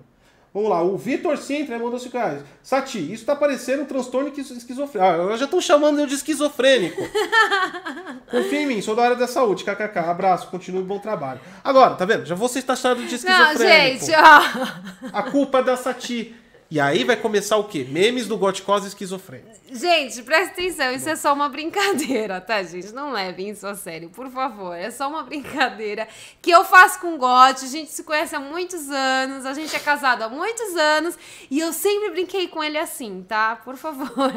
Vamos 0.54 0.68
lá, 0.68 0.82
o 0.82 0.98
Vitor 0.98 1.38
Sintra 1.38 1.78
mandou 1.78 1.98
5 1.98 2.14
reais. 2.16 2.42
Sati, 2.62 3.10
isso 3.12 3.24
tá 3.24 3.34
parecendo 3.34 3.82
um 3.82 3.86
transtorno 3.86 4.28
esquizo- 4.28 4.54
esquizofrênico. 4.54 5.30
Ah, 5.32 5.36
já 5.38 5.46
tô 5.46 5.62
chamando 5.62 5.98
eu 6.00 6.06
de 6.06 6.14
esquizofrênico. 6.14 7.00
Confia 8.30 8.60
em 8.60 8.66
mim, 8.66 8.82
sou 8.82 8.94
da 8.94 9.04
área 9.04 9.16
da 9.16 9.26
saúde. 9.26 9.64
KKK, 9.64 9.98
abraço, 10.00 10.48
continue 10.48 10.82
bom 10.82 10.98
trabalho. 10.98 11.40
Agora, 11.64 11.94
tá 11.94 12.04
vendo? 12.04 12.26
Já 12.26 12.34
vou 12.34 12.48
ser 12.48 12.62
taxado 12.62 13.02
de 13.02 13.24
Não, 13.24 13.52
esquizofrênico. 13.52 14.04
gente, 14.06 14.14
ó. 14.14 15.08
A 15.18 15.22
culpa 15.22 15.58
é 15.58 15.62
da 15.62 15.76
Sati. 15.76 16.34
E 16.72 16.80
aí 16.80 17.04
vai 17.04 17.16
começar 17.16 17.58
o 17.58 17.64
quê? 17.64 17.86
Memes 17.86 18.26
do 18.26 18.38
Goticose 18.38 18.88
esquizofrênico. 18.88 19.50
Gente, 19.70 20.22
presta 20.22 20.52
atenção, 20.52 20.90
isso 20.90 21.06
é 21.06 21.14
só 21.14 21.34
uma 21.34 21.46
brincadeira, 21.50 22.40
tá, 22.40 22.62
gente? 22.62 22.94
Não 22.94 23.12
levem 23.12 23.50
isso 23.50 23.66
a 23.66 23.74
sério, 23.74 24.08
por 24.08 24.30
favor. 24.30 24.74
É 24.74 24.90
só 24.90 25.06
uma 25.06 25.22
brincadeira 25.22 26.08
que 26.40 26.50
eu 26.50 26.64
faço 26.64 26.98
com 26.98 27.14
o 27.14 27.18
Gotti. 27.18 27.66
A 27.66 27.68
gente 27.68 27.90
se 27.90 28.02
conhece 28.02 28.34
há 28.34 28.40
muitos 28.40 28.88
anos, 28.88 29.44
a 29.44 29.52
gente 29.52 29.76
é 29.76 29.78
casado 29.78 30.22
há 30.22 30.30
muitos 30.30 30.74
anos 30.74 31.18
e 31.50 31.60
eu 31.60 31.74
sempre 31.74 32.08
brinquei 32.08 32.48
com 32.48 32.64
ele 32.64 32.78
assim, 32.78 33.22
tá? 33.28 33.54
Por 33.56 33.76
favor. 33.76 34.32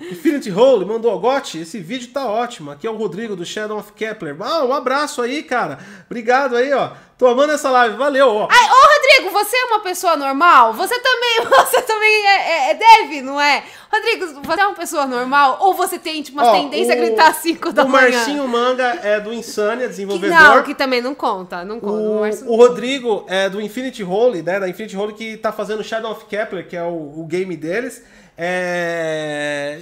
Infinity 0.00 0.50
Hole 0.50 0.84
mandou, 0.86 1.18
Gotti, 1.20 1.58
esse 1.58 1.78
vídeo 1.78 2.08
tá 2.12 2.26
ótimo. 2.26 2.70
Aqui 2.70 2.86
é 2.86 2.90
o 2.90 2.96
Rodrigo 2.96 3.36
do 3.36 3.44
Shadow 3.44 3.78
of 3.78 3.92
Kepler. 3.92 4.34
Ah, 4.40 4.64
um 4.64 4.72
abraço 4.72 5.20
aí, 5.20 5.42
cara. 5.42 5.78
Obrigado 6.06 6.56
aí, 6.56 6.72
ó. 6.72 6.90
Tô 7.18 7.26
amando 7.26 7.52
essa 7.52 7.70
live, 7.70 7.96
valeu, 7.96 8.28
ó. 8.28 8.48
Ai, 8.50 8.70
ô 8.70 8.94
Rodrigo, 8.94 9.30
você 9.38 9.54
é 9.54 9.64
uma 9.66 9.80
pessoa 9.80 10.16
normal? 10.16 10.72
Você 10.72 10.98
também, 10.98 11.40
você 11.50 11.82
também 11.82 12.26
é, 12.26 12.50
é, 12.50 12.70
é 12.70 12.74
deve, 12.74 13.20
não 13.20 13.38
é? 13.38 13.62
Rodrigo, 13.92 14.40
você 14.42 14.60
é 14.62 14.66
uma 14.66 14.74
pessoa 14.74 15.06
normal? 15.06 15.58
Ou 15.60 15.74
você 15.74 15.98
tem, 15.98 16.22
tipo, 16.22 16.38
uma 16.40 16.48
Ó, 16.48 16.52
tendência 16.52 16.94
o- 16.94 16.98
a 16.98 17.04
gritar 17.04 17.28
às 17.28 17.36
5 17.36 17.70
da 17.72 17.84
O 17.84 17.88
manhã? 17.90 18.10
Marcinho 18.16 18.48
Manga 18.48 18.98
é 19.02 19.20
do 19.20 19.34
Insânia, 19.34 19.82
Que, 19.84 19.88
desenvolvedor. 19.90 20.38
não, 20.38 20.62
que 20.62 20.74
também 20.74 21.02
não 21.02 21.14
conta, 21.14 21.62
não 21.62 21.78
conta. 21.78 21.92
O, 21.92 22.20
Marcinho- 22.20 22.50
o 22.50 22.56
Rodrigo 22.56 23.24
é 23.28 23.50
do 23.50 23.60
Infinity 23.60 24.02
Hole, 24.02 24.40
né? 24.42 24.58
Da 24.58 24.66
Infinity 24.66 24.96
Hole 24.96 25.12
que 25.12 25.36
tá 25.36 25.52
fazendo 25.52 25.84
Shadow 25.84 26.12
of 26.12 26.24
Kepler, 26.24 26.66
que 26.66 26.74
é 26.76 26.82
o, 26.82 27.20
o 27.20 27.26
game 27.28 27.54
deles. 27.54 28.02
É... 28.42 29.78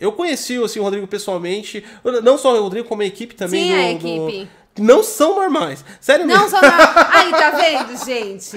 Eu 0.00 0.12
conheci 0.12 0.56
assim, 0.62 0.80
o 0.80 0.82
Rodrigo 0.82 1.06
pessoalmente. 1.06 1.84
Não 2.22 2.38
só 2.38 2.54
o 2.58 2.62
Rodrigo, 2.62 2.88
como 2.88 3.02
a 3.02 3.04
equipe 3.04 3.34
também. 3.34 3.62
Sim, 3.64 3.70
do, 3.70 3.74
a 3.74 4.16
do- 4.16 4.28
equipe. 4.30 4.50
Não 4.76 5.04
são 5.04 5.36
normais. 5.36 5.84
Sério 6.00 6.26
Não 6.26 6.34
mesmo. 6.34 6.50
só 6.50 6.60
na... 6.60 7.16
Aí, 7.16 7.30
tá 7.30 7.50
vendo, 7.50 7.96
gente? 8.04 8.56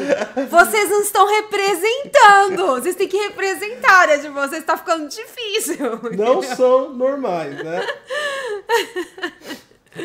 Vocês 0.49 0.89
não 0.89 1.01
estão 1.01 1.27
representando. 1.27 2.65
Vocês 2.81 2.95
têm 2.95 3.07
que 3.07 3.17
representar 3.17 3.91
área 3.91 4.17
de 4.17 4.27
vocês. 4.29 4.63
Tá 4.63 4.75
ficando 4.77 5.07
difícil. 5.07 5.77
Não 6.17 6.41
são 6.41 6.91
normais, 6.91 7.55
né? 7.63 7.85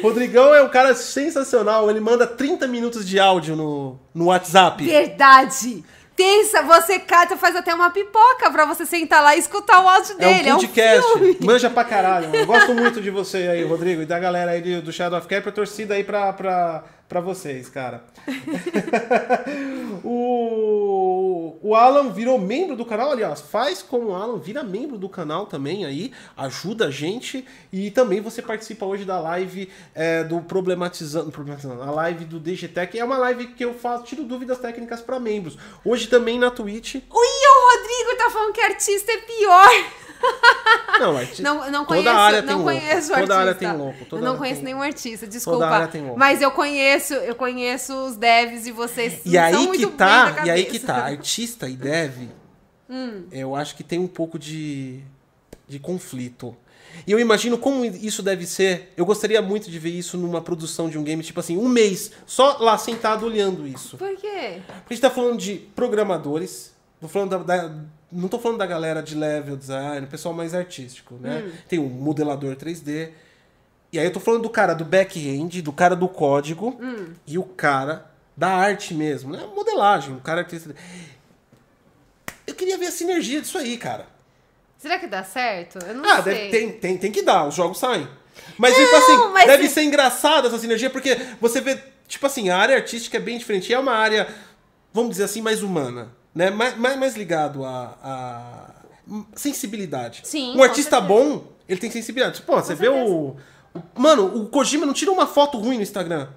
Rodrigão 0.02 0.54
é 0.54 0.62
um 0.62 0.68
cara 0.68 0.94
sensacional. 0.94 1.88
Ele 1.88 2.00
manda 2.00 2.26
30 2.26 2.66
minutos 2.68 3.08
de 3.08 3.18
áudio 3.18 3.56
no, 3.56 3.98
no 4.14 4.26
WhatsApp. 4.26 4.84
Verdade. 4.84 5.82
Pensa, 6.22 6.62
você 6.62 7.00
cata, 7.00 7.36
faz 7.36 7.56
até 7.56 7.74
uma 7.74 7.90
pipoca 7.90 8.48
pra 8.48 8.64
você 8.64 8.86
sentar 8.86 9.20
lá 9.20 9.34
e 9.34 9.40
escutar 9.40 9.82
o 9.82 9.88
áudio 9.88 10.14
É 10.20 10.28
um 10.28 10.32
dele. 10.32 10.48
É 10.50 10.54
um, 10.54 10.58
podcast. 10.58 11.12
filme. 11.14 11.36
Manja 11.40 11.68
pra 11.68 11.82
caralho. 11.82 12.32
Eu 12.32 12.46
gosto 12.46 12.72
muito 12.76 13.00
de 13.00 13.10
você 13.10 13.38
aí, 13.38 13.64
Rodrigo, 13.64 14.02
e 14.02 14.06
da 14.06 14.20
galera 14.20 14.52
aí 14.52 14.80
do 14.80 14.92
Shadow 14.92 15.18
of 15.18 15.26
Cap, 15.26 15.50
torcida 15.50 15.94
aí 15.94 16.04
pra, 16.04 16.32
pra, 16.32 16.84
pra 17.12 17.20
vocês, 17.20 17.68
cara. 17.68 18.02
o, 20.02 21.58
o 21.60 21.74
Alan 21.76 22.10
virou 22.10 22.38
membro 22.38 22.74
do 22.74 22.86
canal, 22.86 23.10
aliás, 23.10 23.42
faz 23.42 23.82
como 23.82 24.06
o 24.06 24.14
Alan, 24.14 24.38
vira 24.38 24.62
membro 24.62 24.96
do 24.96 25.10
canal 25.10 25.44
também 25.44 25.84
aí, 25.84 26.10
ajuda 26.34 26.86
a 26.86 26.90
gente 26.90 27.46
e 27.70 27.90
também 27.90 28.22
você 28.22 28.40
participa 28.40 28.86
hoje 28.86 29.04
da 29.04 29.20
live 29.20 29.68
é, 29.94 30.24
do 30.24 30.40
Problematizando, 30.40 31.30
Problematizando, 31.30 31.82
a 31.82 31.90
live 31.90 32.24
do 32.24 32.40
DGTech, 32.40 32.98
é 32.98 33.04
uma 33.04 33.18
live 33.18 33.48
que 33.48 33.62
eu 33.62 33.74
faço, 33.74 34.04
tiro 34.04 34.24
dúvidas 34.24 34.58
técnicas 34.58 35.02
pra 35.02 35.20
membros. 35.20 35.58
Hoje 35.84 36.06
também 36.06 36.38
na 36.38 36.50
Twitch. 36.50 36.94
Ui, 36.94 37.02
o 37.02 37.76
Rodrigo 37.76 38.16
tá 38.16 38.30
falando 38.30 38.54
que 38.54 38.60
artista 38.62 39.12
é 39.12 39.18
pior. 39.18 39.68
Não, 41.00 41.16
arti- 41.16 41.42
Não, 41.42 41.54
não 41.70 41.84
Toda 41.84 42.02
conheço, 42.02 42.08
área 42.10 42.42
tem 42.42 42.50
não 42.56 42.62
louco. 42.64 42.80
conheço 42.80 43.08
Toda 43.08 43.16
artista. 43.20 43.34
área 43.38 43.54
tem 43.54 43.72
louco. 43.76 44.04
Toda 44.04 44.22
eu 44.22 44.26
não 44.26 44.36
conheço 44.38 44.56
tem 44.56 44.64
nenhum 44.66 44.82
artista, 44.82 45.26
desculpa. 45.26 45.66
área 45.66 45.88
tem 45.88 46.02
louco. 46.02 46.18
Mas 46.18 46.40
eu 46.40 46.50
conheço, 46.52 47.14
eu 47.14 47.34
conheço 47.34 47.92
os 48.06 48.16
devs 48.16 48.66
e 48.66 48.72
vocês 48.72 49.20
E 49.24 49.36
aí 49.36 49.66
que 49.72 49.86
tá, 49.88 50.42
e 50.44 50.50
aí 50.50 50.64
que 50.64 50.78
tá, 50.78 50.96
artista 51.06 51.68
e 51.68 51.76
dev, 51.76 52.28
Hum. 52.88 53.24
eu 53.32 53.56
acho 53.56 53.74
que 53.74 53.82
tem 53.82 53.98
um 53.98 54.06
pouco 54.06 54.38
de, 54.38 55.00
de 55.66 55.78
conflito. 55.78 56.54
E 57.06 57.10
eu 57.10 57.18
imagino 57.18 57.56
como 57.56 57.84
isso 57.86 58.22
deve 58.22 58.44
ser. 58.46 58.92
Eu 58.96 59.06
gostaria 59.06 59.40
muito 59.40 59.70
de 59.70 59.78
ver 59.78 59.90
isso 59.90 60.18
numa 60.18 60.42
produção 60.42 60.90
de 60.90 60.98
um 60.98 61.02
game, 61.02 61.22
tipo 61.22 61.40
assim, 61.40 61.56
um 61.56 61.66
mês, 61.66 62.12
só 62.26 62.58
lá 62.60 62.76
sentado 62.76 63.24
olhando 63.24 63.66
isso. 63.66 63.96
Por 63.96 64.14
quê? 64.16 64.60
Porque 64.66 64.90
a 64.90 64.94
gente 64.94 65.00
tá 65.00 65.10
falando 65.10 65.38
de 65.38 65.54
programadores, 65.74 66.74
tô 67.00 67.08
falando 67.08 67.30
da, 67.30 67.38
da- 67.38 67.74
não 68.12 68.28
tô 68.28 68.38
falando 68.38 68.58
da 68.58 68.66
galera 68.66 69.02
de 69.02 69.14
level 69.14 69.56
design, 69.56 70.04
o 70.06 70.08
pessoal 70.08 70.34
mais 70.34 70.54
artístico, 70.54 71.14
né? 71.20 71.50
Tem 71.68 71.78
um 71.78 71.88
modelador 71.88 72.54
3D. 72.56 73.10
E 73.92 73.98
aí 73.98 74.04
eu 74.04 74.12
tô 74.12 74.20
falando 74.20 74.42
do 74.42 74.50
cara 74.50 74.74
do 74.74 74.84
back-end, 74.84 75.60
do 75.62 75.72
cara 75.72 75.94
do 75.96 76.08
código 76.08 76.78
e 77.26 77.38
o 77.38 77.42
cara 77.44 78.06
da 78.36 78.48
arte 78.48 78.94
mesmo, 78.94 79.32
né? 79.32 79.46
Modelagem, 79.54 80.14
o 80.14 80.20
cara 80.20 80.44
que... 80.44 80.60
Eu 82.46 82.54
queria 82.54 82.76
ver 82.78 82.86
a 82.86 82.90
sinergia 82.92 83.40
disso 83.40 83.58
aí, 83.58 83.76
cara. 83.76 84.06
Será 84.78 84.98
que 84.98 85.06
dá 85.06 85.22
certo? 85.22 85.78
Eu 85.86 85.94
não 85.94 86.04
Ah, 86.04 86.22
sei. 86.22 86.34
deve, 86.34 86.48
tem, 86.50 86.72
tem, 86.72 86.98
tem 86.98 87.12
que 87.12 87.22
dar, 87.22 87.46
os 87.46 87.54
jogos 87.54 87.78
saem. 87.78 88.08
Mas, 88.58 88.74
tipo 88.74 88.94
assim, 88.96 89.16
mas 89.32 89.46
deve 89.46 89.68
se- 89.68 89.74
ser 89.74 89.82
engraçado 89.84 90.48
essa 90.48 90.58
sinergia, 90.58 90.90
porque 90.90 91.16
você 91.40 91.60
vê, 91.60 91.78
tipo 92.08 92.26
assim, 92.26 92.50
a 92.50 92.56
área 92.56 92.76
artística 92.76 93.16
é 93.16 93.20
bem 93.20 93.38
diferente. 93.38 93.70
E 93.70 93.74
É 93.74 93.78
uma 93.78 93.92
área, 93.92 94.26
vamos 94.92 95.10
dizer 95.12 95.24
assim, 95.24 95.40
mais 95.40 95.62
humana, 95.62 96.08
né? 96.34 96.50
Mais, 96.50 96.76
mais, 96.76 96.98
mais 96.98 97.16
ligado 97.16 97.64
a, 97.64 97.96
a 98.02 98.70
sensibilidade. 99.34 100.20
Sim, 100.24 100.56
Um 100.56 100.62
artista 100.62 101.00
bom, 101.00 101.44
ele 101.68 101.80
tem 101.80 101.90
sensibilidade. 101.90 102.42
Pô, 102.42 102.56
você 102.56 102.74
vê 102.74 102.88
o, 102.88 102.96
o- 103.06 103.36
Mano, 103.96 104.26
o 104.36 104.46
Kojima 104.48 104.84
não 104.86 104.92
tira 104.92 105.10
uma 105.10 105.26
foto 105.26 105.58
ruim 105.58 105.76
no 105.76 105.82
Instagram. 105.82 106.28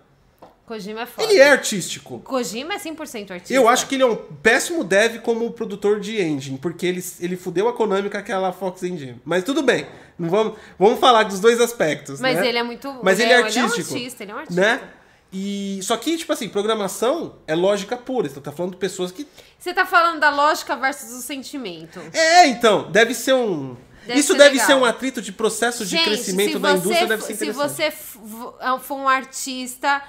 Kojima 0.65 1.01
é 1.01 1.05
foda. 1.05 1.27
Ele 1.31 1.39
é 1.39 1.51
artístico. 1.51 2.19
Kojima 2.19 2.73
é 2.73 2.77
100% 2.79 3.29
artista. 3.31 3.53
Eu 3.53 3.69
acho 3.69 3.85
que 3.87 3.95
ele 3.95 4.03
é 4.03 4.05
um 4.07 4.15
péssimo 4.15 4.83
dev 4.83 5.19
como 5.19 5.51
produtor 5.51 5.99
de 5.99 6.19
engine, 6.19 6.57
porque 6.57 6.87
ele, 6.87 7.03
ele 7.19 7.35
fudeu 7.37 7.67
a 7.67 7.73
Konami 7.73 8.09
com 8.09 8.17
aquela 8.17 8.51
Fox 8.51 8.81
Engine. 8.81 9.21
Mas 9.23 9.43
tudo 9.43 9.61
bem, 9.61 9.85
não 10.17 10.27
vamos, 10.27 10.57
vamos 10.79 10.99
falar 10.99 11.23
dos 11.23 11.39
dois 11.39 11.61
aspectos, 11.61 12.19
Mas 12.19 12.37
né? 12.39 12.47
ele 12.47 12.57
é 12.57 12.63
muito... 12.63 12.99
Mas 13.03 13.19
ele 13.19 13.31
é 13.31 13.33
Ele 13.33 13.41
é 13.41 13.43
um 13.43 13.45
artístico. 13.65 13.93
artista, 13.93 14.23
ele 14.23 14.31
é 14.31 14.35
um 14.35 14.37
artista. 14.39 14.59
Né? 14.61 14.81
E, 15.33 15.79
só 15.83 15.97
que, 15.97 16.17
tipo 16.17 16.31
assim, 16.31 16.47
programação 16.47 17.35
é 17.45 17.53
lógica 17.55 17.97
pura. 17.97 18.29
Você 18.29 18.39
tá 18.39 18.51
falando 18.51 18.73
de 18.73 18.77
pessoas 18.77 19.11
que... 19.11 19.27
Você 19.59 19.73
tá 19.73 19.85
falando 19.85 20.19
da 20.19 20.29
lógica 20.29 20.75
versus 20.75 21.11
o 21.11 21.21
sentimento. 21.21 21.99
É, 22.13 22.47
então, 22.47 22.89
deve 22.91 23.13
ser 23.13 23.33
um... 23.33 23.75
Deve 24.05 24.19
Isso 24.19 24.33
ser 24.33 24.37
deve 24.37 24.51
legal. 24.51 24.67
ser 24.67 24.73
um 24.75 24.85
atrito 24.85 25.19
de 25.21 25.31
processo 25.31 25.83
de 25.83 25.91
Gente, 25.97 26.05
crescimento 26.05 26.59
da 26.59 26.73
indústria, 26.73 27.07
deve 27.07 27.23
ser 27.23 27.35
Se 27.35 27.51
você 27.51 27.89
v- 27.89 28.79
for 28.81 28.95
um 28.97 29.09
artista 29.09 29.99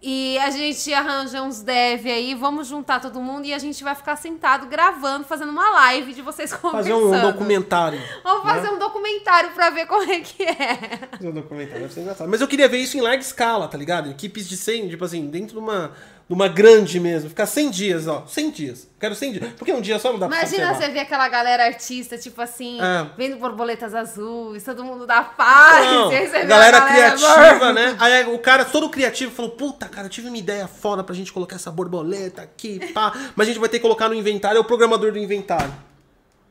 e 0.00 0.38
a 0.38 0.50
gente 0.50 0.94
arranja 0.94 1.42
uns 1.42 1.60
dev 1.60 2.06
aí, 2.06 2.32
vamos 2.34 2.68
juntar 2.68 3.00
todo 3.00 3.20
mundo 3.20 3.46
e 3.46 3.52
a 3.52 3.58
gente 3.58 3.82
vai 3.82 3.94
ficar 3.96 4.14
sentado 4.14 4.66
gravando, 4.66 5.24
fazendo 5.24 5.50
uma 5.50 5.68
live 5.70 6.14
de 6.14 6.22
vocês 6.22 6.50
Fazer 6.52 6.92
conversando. 6.92 7.26
um 7.26 7.32
documentário. 7.32 8.00
Vamos 8.22 8.42
fazer 8.44 8.70
um 8.70 8.78
documentário 8.78 9.50
pra 9.50 9.70
ver 9.70 9.86
como 9.86 10.08
é 10.10 10.20
que 10.20 10.44
é. 10.44 11.08
Fazer 11.10 11.28
um 11.28 11.32
documentário, 11.32 11.82
deve 11.82 11.92
ser 11.92 12.00
engraçado. 12.02 12.28
Mas 12.28 12.40
eu 12.40 12.46
queria 12.46 12.68
ver 12.68 12.78
isso 12.78 12.96
em 12.96 13.00
larga 13.00 13.20
escala, 13.22 13.66
tá 13.66 13.76
ligado? 13.76 14.08
Equipes 14.10 14.48
de 14.48 14.56
100, 14.56 14.88
tipo 14.90 15.04
assim, 15.04 15.26
dentro 15.26 15.54
de 15.54 15.58
uma, 15.58 15.92
de 16.28 16.34
uma 16.34 16.46
grande 16.46 17.00
mesmo. 17.00 17.30
Ficar 17.30 17.46
100 17.46 17.70
dias, 17.70 18.06
ó. 18.06 18.24
100 18.26 18.50
dias. 18.50 18.86
Quero 19.00 19.14
100 19.14 19.32
dias. 19.32 19.52
Porque 19.56 19.72
um 19.72 19.80
dia 19.80 19.98
só 19.98 20.12
não 20.12 20.18
dá 20.18 20.28
pra 20.28 20.36
Imagina 20.38 20.74
você 20.74 20.88
ver 20.90 20.98
aquela 21.00 21.26
galera 21.28 21.64
artista, 21.64 22.18
tipo 22.18 22.42
assim, 22.42 22.78
É. 22.80 23.06
vendo 23.16 23.38
borboletas 23.38 23.94
azuis, 23.94 24.62
todo 24.62 24.84
mundo 24.84 25.06
dá 25.06 25.22
paz. 25.22 25.86
Não, 25.86 26.10
galera, 26.10 26.44
galera 26.46 26.80
criativa, 26.82 27.72
né? 27.72 27.96
Aí 27.98 28.26
o 28.26 28.38
cara 28.40 28.64
todo 28.66 28.90
criativo 28.90 29.32
falou: 29.34 29.52
Puta, 29.52 29.88
cara, 29.88 30.06
eu 30.06 30.10
tive 30.10 30.28
uma 30.28 30.36
ideia 30.36 30.68
foda 30.68 31.02
pra 31.02 31.14
gente 31.14 31.32
colocar 31.32 31.56
essa 31.56 31.70
borboleta 31.70 32.42
aqui, 32.42 32.92
pá. 32.92 33.12
Mas 33.34 33.46
a 33.46 33.50
gente 33.50 33.60
vai 33.60 33.68
ter 33.70 33.78
que 33.78 33.82
colocar 33.82 34.08
no 34.08 34.14
inventário. 34.14 34.58
É 34.58 34.60
o 34.60 34.64
programador 34.64 35.10
do 35.12 35.18
inventário. 35.18 35.72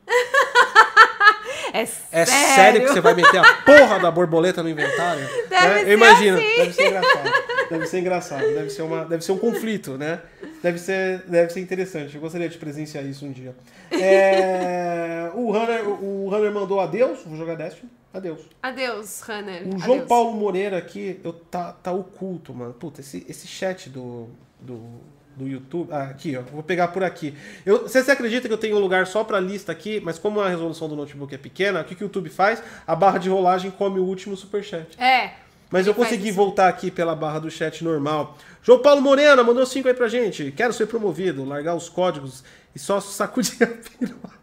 É, 1.80 2.22
É 2.22 2.24
sério, 2.26 2.54
sério, 2.54 2.80
que 2.82 2.88
você 2.88 3.00
vai 3.00 3.14
meter 3.14 3.38
a 3.38 3.54
porra 3.62 3.98
da 3.98 4.10
borboleta 4.10 4.62
no 4.62 4.68
inventário? 4.68 5.26
Deve 5.48 5.66
Né? 5.68 5.78
ser 5.80 5.88
Eu 5.88 5.92
imagino. 5.94 6.38
assim. 6.38 6.56
Deve 6.56 6.72
ser 6.72 6.86
engraçado. 6.88 7.30
Deve 7.70 7.86
ser 7.86 7.98
engraçado. 7.98 8.40
Deve 8.54 8.70
ser, 8.70 8.82
uma, 8.82 9.04
deve 9.04 9.24
ser 9.24 9.32
um 9.32 9.38
conflito, 9.38 9.98
né? 9.98 10.20
Deve 10.62 10.78
ser, 10.78 11.22
deve 11.26 11.52
ser 11.52 11.60
interessante. 11.60 12.14
Eu 12.14 12.20
gostaria 12.20 12.48
de 12.48 12.56
presenciar 12.58 13.04
isso 13.04 13.24
um 13.26 13.30
dia. 13.32 13.54
É, 13.92 15.30
o, 15.34 15.50
Runner, 15.52 15.88
o 15.88 16.28
Runner 16.30 16.52
mandou 16.52 16.80
adeus. 16.80 17.20
Vou 17.24 17.36
jogar 17.36 17.54
Destiny. 17.56 17.90
Adeus. 18.12 18.40
Adeus, 18.62 19.20
Runner. 19.20 19.62
O 19.68 19.78
João 19.78 19.96
Adeus. 19.98 20.08
Paulo 20.08 20.32
Moreira 20.32 20.78
aqui, 20.78 21.20
eu, 21.22 21.32
tá, 21.32 21.72
tá 21.72 21.92
oculto, 21.92 22.54
mano. 22.54 22.72
Puta, 22.72 23.00
esse, 23.02 23.24
esse 23.28 23.46
chat 23.46 23.90
do, 23.90 24.28
do, 24.60 24.80
do 25.38 25.48
YouTube. 25.48 25.88
Ah, 25.92 26.04
aqui, 26.04 26.36
ó. 26.36 26.42
Vou 26.52 26.62
pegar 26.62 26.88
por 26.88 27.04
aqui. 27.04 27.34
Eu, 27.64 27.82
você, 27.82 28.02
você 28.02 28.10
acredita 28.10 28.48
que 28.48 28.52
eu 28.52 28.58
tenho 28.58 28.76
um 28.76 28.80
lugar 28.80 29.06
só 29.06 29.22
pra 29.22 29.38
lista 29.38 29.72
aqui, 29.72 30.00
mas 30.04 30.18
como 30.18 30.40
a 30.40 30.48
resolução 30.48 30.88
do 30.88 30.96
notebook 30.96 31.34
é 31.34 31.38
pequena, 31.38 31.80
o 31.80 31.84
que, 31.84 31.94
que 31.94 32.02
o 32.02 32.06
YouTube 32.06 32.28
faz? 32.28 32.62
A 32.86 32.94
barra 32.96 33.18
de 33.18 33.28
rolagem 33.28 33.70
come 33.70 34.00
o 34.00 34.04
último 34.04 34.36
superchat. 34.36 35.00
É. 35.00 35.30
Mas 35.70 35.86
eu 35.86 35.94
consegui 35.94 36.32
voltar 36.32 36.68
aqui 36.68 36.90
pela 36.90 37.14
barra 37.14 37.38
do 37.38 37.50
chat 37.50 37.84
normal. 37.84 38.36
João 38.62 38.80
Paulo 38.80 39.02
Morena 39.02 39.42
mandou 39.42 39.64
cinco 39.66 39.88
aí 39.88 39.94
pra 39.94 40.08
gente. 40.08 40.52
Quero 40.56 40.72
ser 40.72 40.86
promovido, 40.86 41.44
largar 41.44 41.74
os 41.74 41.88
códigos 41.88 42.42
e 42.74 42.78
só 42.78 43.00
sacudir 43.00 43.62
a 43.62 43.66
piroca. 43.66 44.38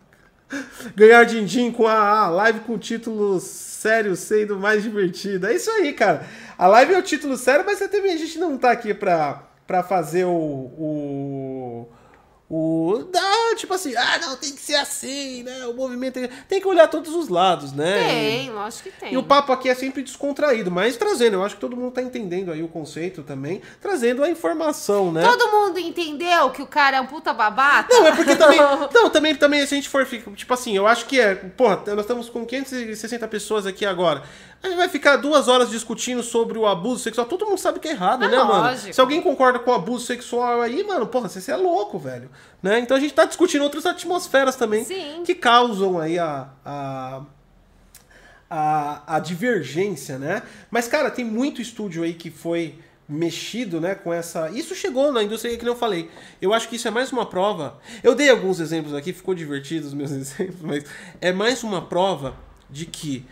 Ganhar 0.95 1.23
din-din 1.23 1.71
com 1.71 1.87
a, 1.87 2.19
a 2.19 2.29
live 2.29 2.59
com 2.61 2.77
título 2.77 3.39
sério 3.39 4.15
sendo 4.15 4.57
mais 4.57 4.83
divertida. 4.83 5.51
É 5.51 5.55
isso 5.55 5.69
aí, 5.71 5.93
cara. 5.93 6.25
A 6.57 6.67
live 6.67 6.93
é 6.93 6.99
o 6.99 7.03
título 7.03 7.35
sério, 7.35 7.65
mas 7.65 7.79
também 7.79 8.13
a 8.13 8.17
gente 8.17 8.37
não 8.37 8.57
tá 8.57 8.71
aqui 8.71 8.93
pra, 8.93 9.43
pra 9.67 9.83
fazer 9.83 10.25
o. 10.25 10.29
o 10.31 11.87
o. 12.47 13.09
Tipo 13.55 13.73
assim, 13.73 13.95
ah, 13.95 14.19
não, 14.19 14.35
tem 14.35 14.51
que 14.51 14.61
ser 14.61 14.75
assim, 14.75 15.43
né? 15.43 15.65
O 15.65 15.73
movimento 15.73 16.13
tem, 16.15 16.29
tem 16.47 16.61
que 16.61 16.67
olhar 16.67 16.87
todos 16.87 17.13
os 17.15 17.29
lados, 17.29 17.71
né? 17.71 18.03
Tem, 18.07 18.51
lógico 18.51 18.89
que 18.89 18.99
tem. 18.99 19.13
E 19.13 19.17
o 19.17 19.23
papo 19.23 19.51
aqui 19.51 19.69
é 19.69 19.73
sempre 19.73 20.03
descontraído, 20.03 20.69
mas 20.69 20.97
trazendo, 20.97 21.35
eu 21.35 21.43
acho 21.43 21.55
que 21.55 21.61
todo 21.61 21.75
mundo 21.75 21.91
tá 21.91 22.01
entendendo 22.01 22.51
aí 22.51 22.61
o 22.61 22.67
conceito 22.67 23.23
também, 23.23 23.61
trazendo 23.81 24.23
a 24.23 24.29
informação, 24.29 25.11
né? 25.11 25.23
Todo 25.23 25.49
mundo 25.51 25.79
entendeu 25.79 26.49
que 26.51 26.61
o 26.61 26.67
cara 26.67 26.97
é 26.97 27.01
um 27.01 27.07
puta 27.07 27.33
babaca? 27.33 27.91
Não, 27.93 28.05
é 28.07 28.15
porque 28.15 28.35
também. 28.35 28.59
Não, 28.93 29.09
também, 29.09 29.35
também, 29.35 29.65
se 29.65 29.73
a 29.73 29.77
gente 29.77 29.89
for. 29.89 30.05
ficar- 30.05 30.31
Tipo 30.33 30.53
assim, 30.53 30.75
eu 30.75 30.85
acho 30.85 31.05
que 31.05 31.19
é. 31.19 31.33
Porra, 31.33 31.81
nós 31.87 32.01
estamos 32.01 32.29
com 32.29 32.45
560 32.45 33.27
pessoas 33.27 33.65
aqui 33.65 33.85
agora. 33.85 34.21
A 34.65 34.69
gente 34.69 34.77
vai 34.77 34.89
ficar 34.89 35.17
duas 35.17 35.47
horas 35.47 35.69
discutindo 35.69 36.23
sobre 36.23 36.57
o 36.57 36.65
abuso 36.65 37.03
sexual. 37.03 37.27
Todo 37.27 37.45
mundo 37.45 37.59
sabe 37.59 37.79
que 37.79 37.87
é 37.87 37.91
errado, 37.91 38.25
É 38.25 38.27
né, 38.27 38.37
mano? 38.37 38.63
lógico. 38.63 38.93
Se 38.93 38.99
alguém 38.99 39.21
concorda 39.21 39.59
com 39.59 39.69
o 39.69 39.73
abuso 39.73 40.05
sexual 40.05 40.59
aí, 40.61 40.83
mano, 40.83 41.05
porra, 41.05 41.29
você, 41.29 41.39
você 41.39 41.51
é 41.51 41.55
louco, 41.55 41.99
velho. 41.99 42.29
Né? 42.63 42.79
Então 42.79 42.97
a 42.97 42.99
gente 42.99 43.13
tá 43.13 43.25
discutindo 43.25 43.61
outras 43.61 43.85
atmosferas 43.85 44.55
também 44.55 44.83
Sim. 44.83 45.21
que 45.23 45.35
causam 45.35 45.99
aí 45.99 46.17
a. 46.19 46.49
a 46.65 47.21
a, 48.47 49.15
a 49.15 49.19
divergência, 49.19 50.19
né? 50.19 50.43
Mas, 50.69 50.87
cara, 50.87 51.09
tem 51.09 51.25
muito 51.25 51.61
estúdio 51.61 52.03
aí 52.03 52.13
que 52.13 52.29
foi 52.29 52.75
mexido, 53.09 53.81
né, 53.81 53.95
com 53.95 54.13
essa... 54.13 54.49
Isso 54.51 54.75
chegou 54.75 55.11
na 55.11 55.23
indústria, 55.23 55.57
que 55.57 55.63
nem 55.63 55.73
eu 55.73 55.77
falei. 55.77 56.09
Eu 56.39 56.53
acho 56.53 56.69
que 56.69 56.75
isso 56.75 56.87
é 56.87 56.91
mais 56.91 57.11
uma 57.11 57.25
prova... 57.25 57.79
Eu 58.03 58.13
dei 58.13 58.29
alguns 58.29 58.59
exemplos 58.59 58.93
aqui, 58.93 59.11
ficou 59.13 59.33
divertido 59.33 59.87
os 59.87 59.93
meus 59.95 60.11
exemplos, 60.13 60.61
mas 60.61 60.85
é 61.19 61.33
mais 61.33 61.63
uma 61.63 61.81
prova 61.81 62.35
de 62.69 62.85
que 62.85 63.25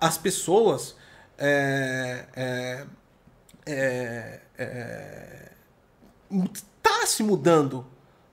as 0.00 0.18
pessoas... 0.18 0.96
É, 1.40 2.24
é, 2.34 2.86
é, 3.66 4.40
é, 4.58 5.52
tá 6.82 7.06
se 7.06 7.22
mudando 7.22 7.86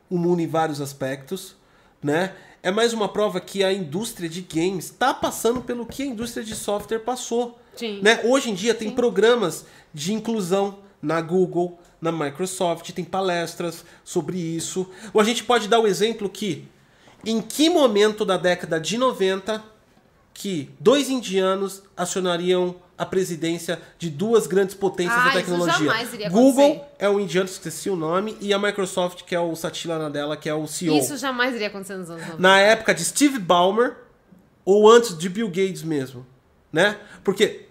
o 0.10 0.18
mundo 0.18 0.42
em 0.42 0.48
vários 0.48 0.82
aspectos, 0.82 1.56
né? 2.02 2.34
É 2.64 2.72
mais 2.72 2.94
uma 2.94 3.08
prova 3.08 3.40
que 3.40 3.64
a 3.64 3.72
indústria 3.72 4.28
de 4.28 4.42
games 4.42 4.86
está 4.86 5.14
passando 5.14 5.62
pelo 5.62 5.86
que 5.86 6.02
a 6.02 6.06
indústria 6.06 6.44
de 6.44 6.56
software 6.56 7.00
passou. 7.00 7.60
Sim. 7.76 8.02
Né? 8.02 8.22
Hoje 8.24 8.50
em 8.50 8.56
dia 8.56 8.74
tem 8.74 8.90
Sim. 8.90 8.96
programas 8.96 9.66
de 9.94 10.14
inclusão 10.14 10.80
na 11.02 11.22
Google, 11.22 11.78
na 12.02 12.12
Microsoft, 12.12 12.92
tem 12.92 13.06
palestras 13.06 13.86
sobre 14.04 14.40
isso. 14.40 14.90
Ou 15.14 15.22
a 15.22 15.24
gente 15.24 15.44
pode 15.44 15.68
dar 15.68 15.80
o 15.80 15.88
exemplo 15.88 16.28
que 16.30 16.68
em 17.24 17.42
que 17.42 17.70
momento 17.70 18.26
da 18.26 18.38
década 18.38 18.80
de 18.80 18.98
90 18.98 19.64
que 20.36 20.70
dois 20.82 21.10
indianos 21.10 21.82
acionariam 21.96 22.76
a 22.98 23.06
presidência 23.06 23.82
de 23.98 24.10
duas 24.10 24.46
grandes 24.48 24.76
potências 24.76 25.18
Ah, 25.18 25.24
da 25.24 25.30
isso 25.30 25.38
tecnologia. 25.40 25.86
jamais 25.88 26.14
iria 26.14 26.30
Google 26.30 26.72
acontecer. 26.74 26.96
é 27.00 27.10
o 27.10 27.20
indiano, 27.22 27.50
esqueci 27.50 27.90
o 27.90 27.96
nome, 27.96 28.38
e 28.42 28.54
a 28.54 28.60
Microsoft, 28.60 29.24
que 29.24 29.34
é 29.34 29.40
o 29.40 29.56
Satya 29.56 29.98
Nadella, 29.98 30.36
que 30.36 30.50
é 30.50 30.54
o 30.54 30.68
CEO. 30.68 30.98
Isso 30.98 31.18
jamais 31.18 31.56
iria 31.56 31.68
acontecer 31.68 31.96
nos 31.96 32.10
anos 32.10 32.22
90. 32.22 32.42
Na 32.42 32.60
época 32.60 32.94
de 32.94 33.04
Steve 33.04 33.40
Ballmer 33.40 33.96
ou 34.66 34.92
antes 34.92 35.18
de 35.18 35.30
Bill 35.30 35.48
Gates 35.48 35.84
mesmo, 35.84 36.26
né? 36.72 36.98
Porque 37.24 37.68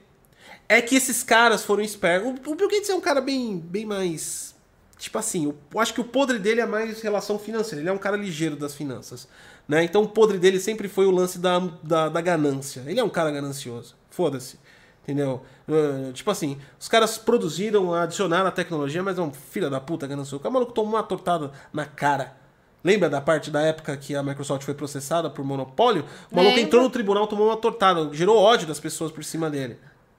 é 0.66 0.81
que 0.81 0.97
esses 0.97 1.23
caras 1.23 1.65
foram 1.65 1.82
espertos. 1.82 2.31
O, 2.47 2.55
Bill 2.55 2.69
Gates 2.69 2.89
é 2.89 2.95
um 2.95 3.01
cara 3.01 3.20
bem, 3.20 3.59
bem 3.59 3.85
mais 3.85 4.55
tipo 4.99 5.19
assim, 5.19 5.45
eu 5.45 5.81
acho 5.81 5.93
que 5.93 6.01
o 6.01 6.05
podre 6.05 6.39
dele 6.39 6.62
é 6.62 6.66
mais 6.66 7.03
relação 7.03 7.39
financeira. 7.39 7.82
Ele 7.82 7.91
é 7.91 7.93
um 7.93 7.99
cara 7.99 8.16
ligeiro 8.16 8.57
das 8.57 8.74
finanças, 8.74 9.28
né? 9.69 9.85
Então 9.85 10.03
o 10.03 10.09
podre 10.09 10.39
dele 10.39 10.61
sempre 10.61 10.89
foi 10.89 11.07
o 11.07 11.11
lance 11.11 11.39
da, 11.39 11.59
da, 11.82 12.09
da 12.09 12.20
ganância. 12.20 12.82
Ele 12.86 13.01
é 13.01 13.05
um 13.05 13.09
cara 13.09 13.31
ganancioso. 13.31 13.97
Foda-se. 14.11 14.59
Entendeu? 15.03 15.43
Uh, 15.69 16.12
tipo 16.12 16.31
assim, 16.31 16.59
os 16.81 16.89
caras 16.89 17.19
produziram, 17.19 17.93
adicionaram 17.93 18.47
a 18.47 18.51
tecnologia, 18.51 19.03
mas 19.03 19.19
é 19.19 19.23
um 19.23 19.32
filho 19.32 19.69
da 19.69 19.81
puta 19.81 20.07
ganancioso. 20.07 20.43
O 20.47 20.51
maluco 20.51 20.73
tomou 20.73 20.95
uma 20.95 21.03
tortada 21.03 21.51
na 21.73 21.85
cara. 21.85 22.36
Lembra 22.82 23.09
da 23.09 23.20
parte 23.20 23.51
da 23.51 23.62
época 23.62 23.97
que 23.97 24.15
a 24.15 24.23
Microsoft 24.23 24.62
foi 24.65 24.74
processada 24.74 25.31
por 25.31 25.45
monopólio? 25.45 26.05
O 26.31 26.36
maluco 26.36 26.59
entrou 26.59 26.82
no 26.82 26.91
tribunal, 26.91 27.27
tomou 27.27 27.49
uma 27.49 27.57
tortada, 27.57 28.11
gerou 28.12 28.36
ódio 28.36 28.66
das 28.66 28.78
pessoas 28.78 29.11
por 29.11 29.24
cima 29.24 29.49
dele, 29.49 29.78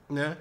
né? 0.10 0.36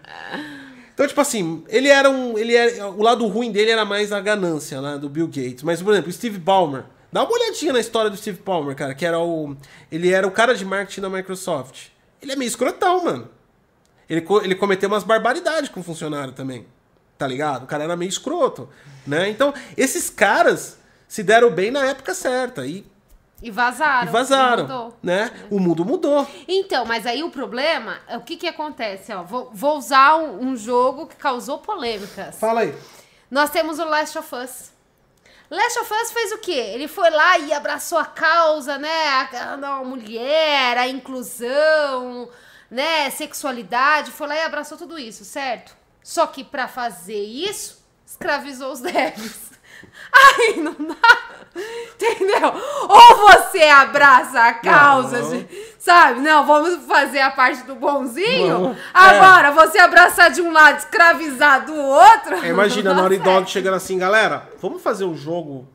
Então, 0.94 1.06
tipo 1.06 1.20
assim, 1.20 1.64
ele 1.68 1.88
era 1.88 2.08
um. 2.08 2.38
Ele 2.38 2.54
era, 2.54 2.88
o 2.88 3.02
lado 3.02 3.26
ruim 3.26 3.50
dele 3.50 3.70
era 3.70 3.84
mais 3.84 4.12
a 4.12 4.20
ganância, 4.20 4.80
né? 4.80 4.96
Do 4.96 5.08
Bill 5.08 5.26
Gates. 5.26 5.62
Mas, 5.62 5.82
por 5.82 5.92
exemplo, 5.92 6.08
o 6.08 6.12
Steve 6.12 6.38
Ballmer. 6.38 6.84
Dá 7.14 7.22
uma 7.22 7.32
olhadinha 7.32 7.72
na 7.72 7.78
história 7.78 8.10
do 8.10 8.16
Steve 8.16 8.42
Ballmer, 8.42 8.74
cara, 8.74 8.92
que 8.92 9.06
era 9.06 9.20
o. 9.20 9.56
Ele 9.88 10.12
era 10.12 10.26
o 10.26 10.32
cara 10.32 10.52
de 10.52 10.64
marketing 10.64 11.00
da 11.02 11.08
Microsoft. 11.08 11.86
Ele 12.20 12.32
é 12.32 12.36
meio 12.36 12.48
escrotão, 12.48 13.04
mano. 13.04 13.28
Ele, 14.10 14.20
co- 14.20 14.42
ele 14.42 14.56
cometeu 14.56 14.88
umas 14.88 15.04
barbaridades 15.04 15.70
com 15.70 15.78
o 15.78 15.82
funcionário 15.84 16.32
também. 16.32 16.66
Tá 17.16 17.24
ligado? 17.24 17.62
O 17.62 17.66
cara 17.68 17.84
era 17.84 17.94
meio 17.96 18.08
escroto, 18.08 18.68
né? 19.06 19.28
Então, 19.28 19.54
esses 19.76 20.10
caras 20.10 20.76
se 21.06 21.22
deram 21.22 21.50
bem 21.52 21.70
na 21.70 21.86
época 21.86 22.14
certa 22.14 22.66
e, 22.66 22.84
E 23.40 23.48
vazaram. 23.48 24.08
e 24.08 24.10
vazaram, 24.10 24.92
né? 25.00 25.30
O 25.52 25.60
mundo 25.60 25.84
mudou. 25.84 26.26
Então, 26.48 26.84
mas 26.84 27.06
aí 27.06 27.22
o 27.22 27.30
problema, 27.30 27.98
é 28.08 28.16
o 28.16 28.22
que 28.22 28.36
que 28.36 28.48
acontece? 28.48 29.12
Ó, 29.12 29.22
vou, 29.22 29.50
vou 29.54 29.78
usar 29.78 30.16
um, 30.16 30.48
um 30.48 30.56
jogo 30.56 31.06
que 31.06 31.14
causou 31.14 31.58
polêmicas. 31.58 32.36
Fala 32.40 32.62
aí. 32.62 32.74
Nós 33.30 33.50
temos 33.50 33.78
o 33.78 33.84
Last 33.84 34.18
of 34.18 34.34
Us. 34.34 34.73
Last 35.54 35.78
of 35.78 35.92
Us 35.92 36.12
fez 36.12 36.32
o 36.32 36.38
quê? 36.38 36.52
Ele 36.74 36.88
foi 36.88 37.10
lá 37.10 37.38
e 37.38 37.52
abraçou 37.52 37.96
a 37.98 38.04
causa, 38.04 38.76
né? 38.76 39.08
A, 39.08 39.52
a 39.52 39.84
mulher, 39.84 40.76
a 40.76 40.88
inclusão, 40.88 42.28
né? 42.70 43.08
Sexualidade, 43.10 44.10
foi 44.10 44.26
lá 44.26 44.36
e 44.36 44.42
abraçou 44.42 44.76
tudo 44.76 44.98
isso, 44.98 45.24
certo? 45.24 45.76
Só 46.02 46.26
que 46.26 46.42
pra 46.42 46.68
fazer 46.68 47.22
isso, 47.24 47.82
escravizou 48.06 48.72
os 48.72 48.80
devs. 48.80 49.53
Aí 50.12 50.56
não 50.60 50.72
dá. 50.74 51.18
Entendeu? 51.94 52.52
Ou 52.88 53.16
você 53.28 53.62
abraça 53.62 54.40
a 54.40 54.54
causa, 54.54 55.20
Não. 55.22 55.30
de- 55.30 55.48
sabe? 55.78 56.20
Não, 56.20 56.44
vamos 56.44 56.84
fazer 56.86 57.20
a 57.20 57.30
parte 57.30 57.62
do 57.62 57.76
bonzinho. 57.76 58.58
Não. 58.58 58.76
Agora, 58.92 59.52
você 59.52 59.78
abraçar 59.78 60.30
de 60.30 60.42
um 60.42 60.52
lado, 60.52 60.78
escravizar 60.78 61.64
do 61.64 61.74
outro. 61.74 62.34
É, 62.44 62.48
imagina 62.48 62.90
a 62.90 62.94
Naughty 62.94 63.18
Dog 63.18 63.48
chegando 63.48 63.74
assim, 63.74 63.98
galera, 63.98 64.48
vamos 64.60 64.82
fazer 64.82 65.04
um 65.04 65.16
jogo 65.16 65.68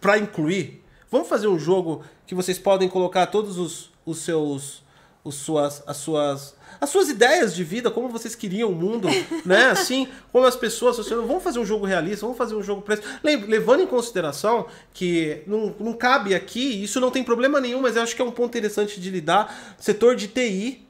pra 0.00 0.18
incluir? 0.18 0.84
Vamos 1.10 1.28
fazer 1.28 1.46
um 1.46 1.58
jogo 1.58 2.02
que 2.26 2.34
vocês 2.34 2.58
podem 2.58 2.88
colocar 2.88 3.26
todos 3.26 3.58
os, 3.58 3.92
os 4.04 4.18
seus. 4.18 4.81
Os 5.24 5.36
suas, 5.36 5.82
as 5.86 5.98
suas. 5.98 6.54
As 6.80 6.90
suas 6.90 7.08
ideias 7.08 7.54
de 7.54 7.62
vida, 7.62 7.90
como 7.92 8.08
vocês 8.08 8.34
queriam 8.34 8.70
o 8.70 8.74
mundo, 8.74 9.08
né? 9.46 9.66
Assim, 9.66 10.08
como 10.32 10.46
as 10.46 10.56
pessoas. 10.56 10.98
Assim, 10.98 11.14
vamos 11.14 11.42
fazer 11.42 11.60
um 11.60 11.64
jogo 11.64 11.86
realista, 11.86 12.26
vamos 12.26 12.36
fazer 12.36 12.56
um 12.56 12.62
jogo 12.62 12.82
preço. 12.82 13.02
Levando 13.22 13.82
em 13.82 13.86
consideração 13.86 14.66
que 14.92 15.42
não, 15.46 15.74
não 15.78 15.92
cabe 15.92 16.34
aqui, 16.34 16.82
isso 16.82 16.98
não 16.98 17.10
tem 17.10 17.22
problema 17.22 17.60
nenhum, 17.60 17.80
mas 17.80 17.94
eu 17.94 18.02
acho 18.02 18.16
que 18.16 18.22
é 18.22 18.24
um 18.24 18.32
ponto 18.32 18.48
interessante 18.56 19.00
de 19.00 19.10
lidar. 19.10 19.76
Setor 19.78 20.16
de 20.16 20.26
TI, 20.26 20.86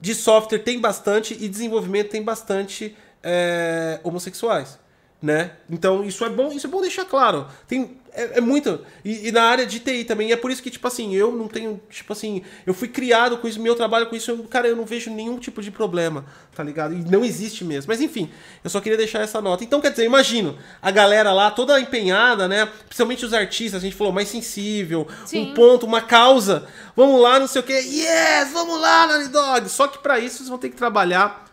de 0.00 0.14
software 0.16 0.58
tem 0.58 0.80
bastante 0.80 1.36
e 1.40 1.48
desenvolvimento 1.48 2.10
tem 2.10 2.22
bastante 2.22 2.96
é, 3.22 4.00
homossexuais, 4.02 4.78
né? 5.22 5.52
Então 5.70 6.04
isso 6.04 6.24
é 6.24 6.28
bom, 6.28 6.50
isso 6.52 6.66
é 6.66 6.70
bom 6.70 6.80
deixar 6.80 7.04
claro. 7.04 7.46
Tem 7.68 7.96
é, 8.12 8.38
é 8.38 8.40
muito 8.40 8.84
e, 9.04 9.28
e 9.28 9.32
na 9.32 9.44
área 9.44 9.64
de 9.64 9.78
TI 9.78 10.04
também. 10.04 10.28
E 10.28 10.32
é 10.32 10.36
por 10.36 10.50
isso 10.50 10.60
que 10.60 10.70
tipo 10.70 10.86
assim 10.86 11.14
eu 11.14 11.30
não 11.32 11.46
tenho 11.46 11.80
tipo 11.88 12.12
assim 12.12 12.42
eu 12.66 12.74
fui 12.74 12.88
criado 12.88 13.38
com 13.38 13.46
isso, 13.46 13.60
meu 13.60 13.76
trabalho 13.76 14.06
com 14.06 14.16
isso, 14.16 14.32
eu, 14.32 14.38
cara 14.44 14.66
eu 14.66 14.74
não 14.74 14.84
vejo 14.84 15.10
nenhum 15.10 15.38
tipo 15.38 15.62
de 15.62 15.70
problema, 15.70 16.24
tá 16.54 16.62
ligado? 16.64 16.92
E 16.92 16.98
não 16.98 17.24
existe 17.24 17.64
mesmo. 17.64 17.88
Mas 17.88 18.00
enfim, 18.00 18.30
eu 18.64 18.68
só 18.68 18.80
queria 18.80 18.98
deixar 18.98 19.20
essa 19.20 19.40
nota. 19.40 19.62
Então 19.62 19.80
quer 19.80 19.90
dizer, 19.90 20.04
imagino 20.04 20.58
a 20.82 20.90
galera 20.90 21.32
lá 21.32 21.52
toda 21.52 21.80
empenhada, 21.80 22.48
né? 22.48 22.66
Principalmente 22.86 23.24
os 23.24 23.32
artistas, 23.32 23.80
a 23.80 23.84
gente 23.84 23.94
falou 23.94 24.12
mais 24.12 24.28
sensível, 24.28 25.06
Sim. 25.24 25.52
um 25.52 25.54
ponto, 25.54 25.86
uma 25.86 26.02
causa. 26.02 26.66
Vamos 26.96 27.20
lá, 27.20 27.38
não 27.38 27.46
sei 27.46 27.60
o 27.60 27.64
que. 27.64 27.72
Yes, 27.72 28.52
vamos 28.52 28.80
lá, 28.80 29.06
Naughty 29.06 29.28
Dog. 29.28 29.68
Só 29.68 29.86
que 29.86 29.98
pra 29.98 30.18
isso 30.18 30.38
vocês 30.38 30.48
vão 30.48 30.58
ter 30.58 30.68
que 30.68 30.76
trabalhar 30.76 31.46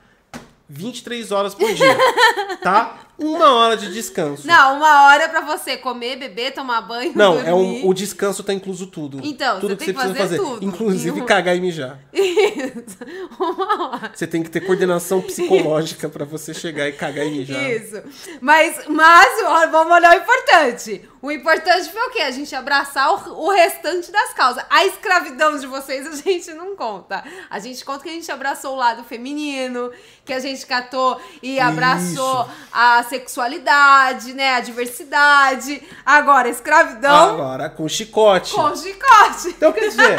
23 0.67 1.31
horas 1.31 1.55
por 1.55 1.73
dia, 1.73 1.97
tá? 2.61 3.08
Uma 3.19 3.53
hora 3.55 3.77
de 3.77 3.91
descanso. 3.93 4.47
Não, 4.47 4.77
uma 4.77 5.07
hora 5.07 5.27
pra 5.29 5.41
você 5.41 5.77
comer, 5.77 6.15
beber, 6.17 6.51
tomar 6.53 6.81
banho, 6.81 7.11
Não, 7.15 7.39
é 7.39 7.43
dormir. 7.51 7.83
um, 7.83 7.87
o 7.87 7.93
descanso 7.93 8.43
tá 8.43 8.53
incluso 8.53 8.87
tudo. 8.87 9.19
Então, 9.23 9.59
tudo 9.59 9.71
você 9.71 9.75
que 9.77 9.85
tem 9.85 9.93
você 9.93 10.07
que 10.07 10.13
precisa 10.13 10.43
fazer 10.43 10.65
inclusive 10.65 11.21
um- 11.21 11.25
cagar 11.25 11.55
e 11.55 11.61
mijar. 11.61 11.99
Isso. 12.13 12.97
Uma 13.39 13.89
hora. 13.89 14.11
Você 14.13 14.27
tem 14.27 14.43
que 14.43 14.49
ter 14.49 14.61
coordenação 14.61 15.21
psicológica 15.21 16.07
pra 16.09 16.25
você 16.25 16.53
chegar 16.53 16.87
e 16.87 16.93
cagar 16.93 17.25
e 17.25 17.31
mijar. 17.31 17.69
Isso. 17.69 18.01
Mas, 18.41 18.85
mas 18.87 19.27
vamos 19.71 19.93
olhar 19.93 20.17
o 20.17 20.21
importante. 20.21 21.08
O 21.21 21.29
importante 21.29 21.89
foi 21.89 22.01
o 22.01 22.11
quê? 22.11 22.21
A 22.21 22.31
gente 22.31 22.55
abraçar 22.55 23.11
o, 23.11 23.45
o 23.45 23.51
restante 23.51 24.09
das 24.11 24.33
causas. 24.33 24.63
A 24.69 24.85
escravidão 24.85 25.57
de 25.57 25.67
vocês 25.67 26.07
a 26.07 26.15
gente 26.15 26.53
não 26.53 26.75
conta. 26.75 27.23
A 27.49 27.59
gente 27.59 27.83
conta 27.83 28.03
que 28.03 28.09
a 28.09 28.13
gente 28.13 28.31
abraçou 28.31 28.73
o 28.73 28.77
lado 28.77 29.03
feminino, 29.03 29.91
que 30.23 30.31
a 30.31 30.39
gente 30.39 30.65
catou 30.65 31.19
e 31.43 31.59
abraçou 31.59 32.43
Isso. 32.43 32.51
a 32.71 33.03
sexualidade, 33.03 34.33
né? 34.33 34.55
A 34.55 34.61
diversidade. 34.61 35.83
Agora, 36.05 36.47
a 36.47 36.51
escravidão 36.51 37.33
Agora 37.33 37.69
com 37.69 37.87
chicote. 37.87 38.53
com 38.53 38.75
chicote. 38.75 39.49
Então 39.49 39.73
quer 39.73 39.89
dizer, 39.89 40.15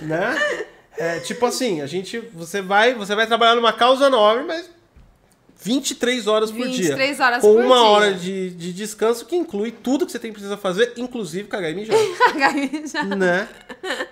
né? 0.00 0.34
É, 0.96 1.20
tipo 1.20 1.44
assim, 1.44 1.80
a 1.82 1.86
gente. 1.86 2.18
Você 2.34 2.62
vai, 2.62 2.94
você 2.94 3.14
vai 3.14 3.26
trabalhar 3.26 3.54
numa 3.54 3.72
causa 3.72 4.08
nobre, 4.08 4.44
mas 4.44 4.77
23 5.60 6.26
horas 6.28 6.50
por 6.50 6.68
dia. 6.68 6.94
23 6.94 7.20
horas 7.20 7.40
com 7.42 7.52
por 7.52 7.64
uma 7.64 7.74
dia. 7.74 7.84
hora 7.84 8.14
de, 8.14 8.50
de 8.50 8.72
descanso 8.72 9.26
que 9.26 9.34
inclui 9.34 9.72
tudo 9.72 10.06
que 10.06 10.12
você 10.12 10.18
tem 10.18 10.32
precisa 10.32 10.56
fazer, 10.56 10.92
inclusive 10.96 11.48
cagar 11.48 11.72
e 11.72 11.74
mijar. 11.74 11.96
já, 12.86 13.02
né? 13.02 13.48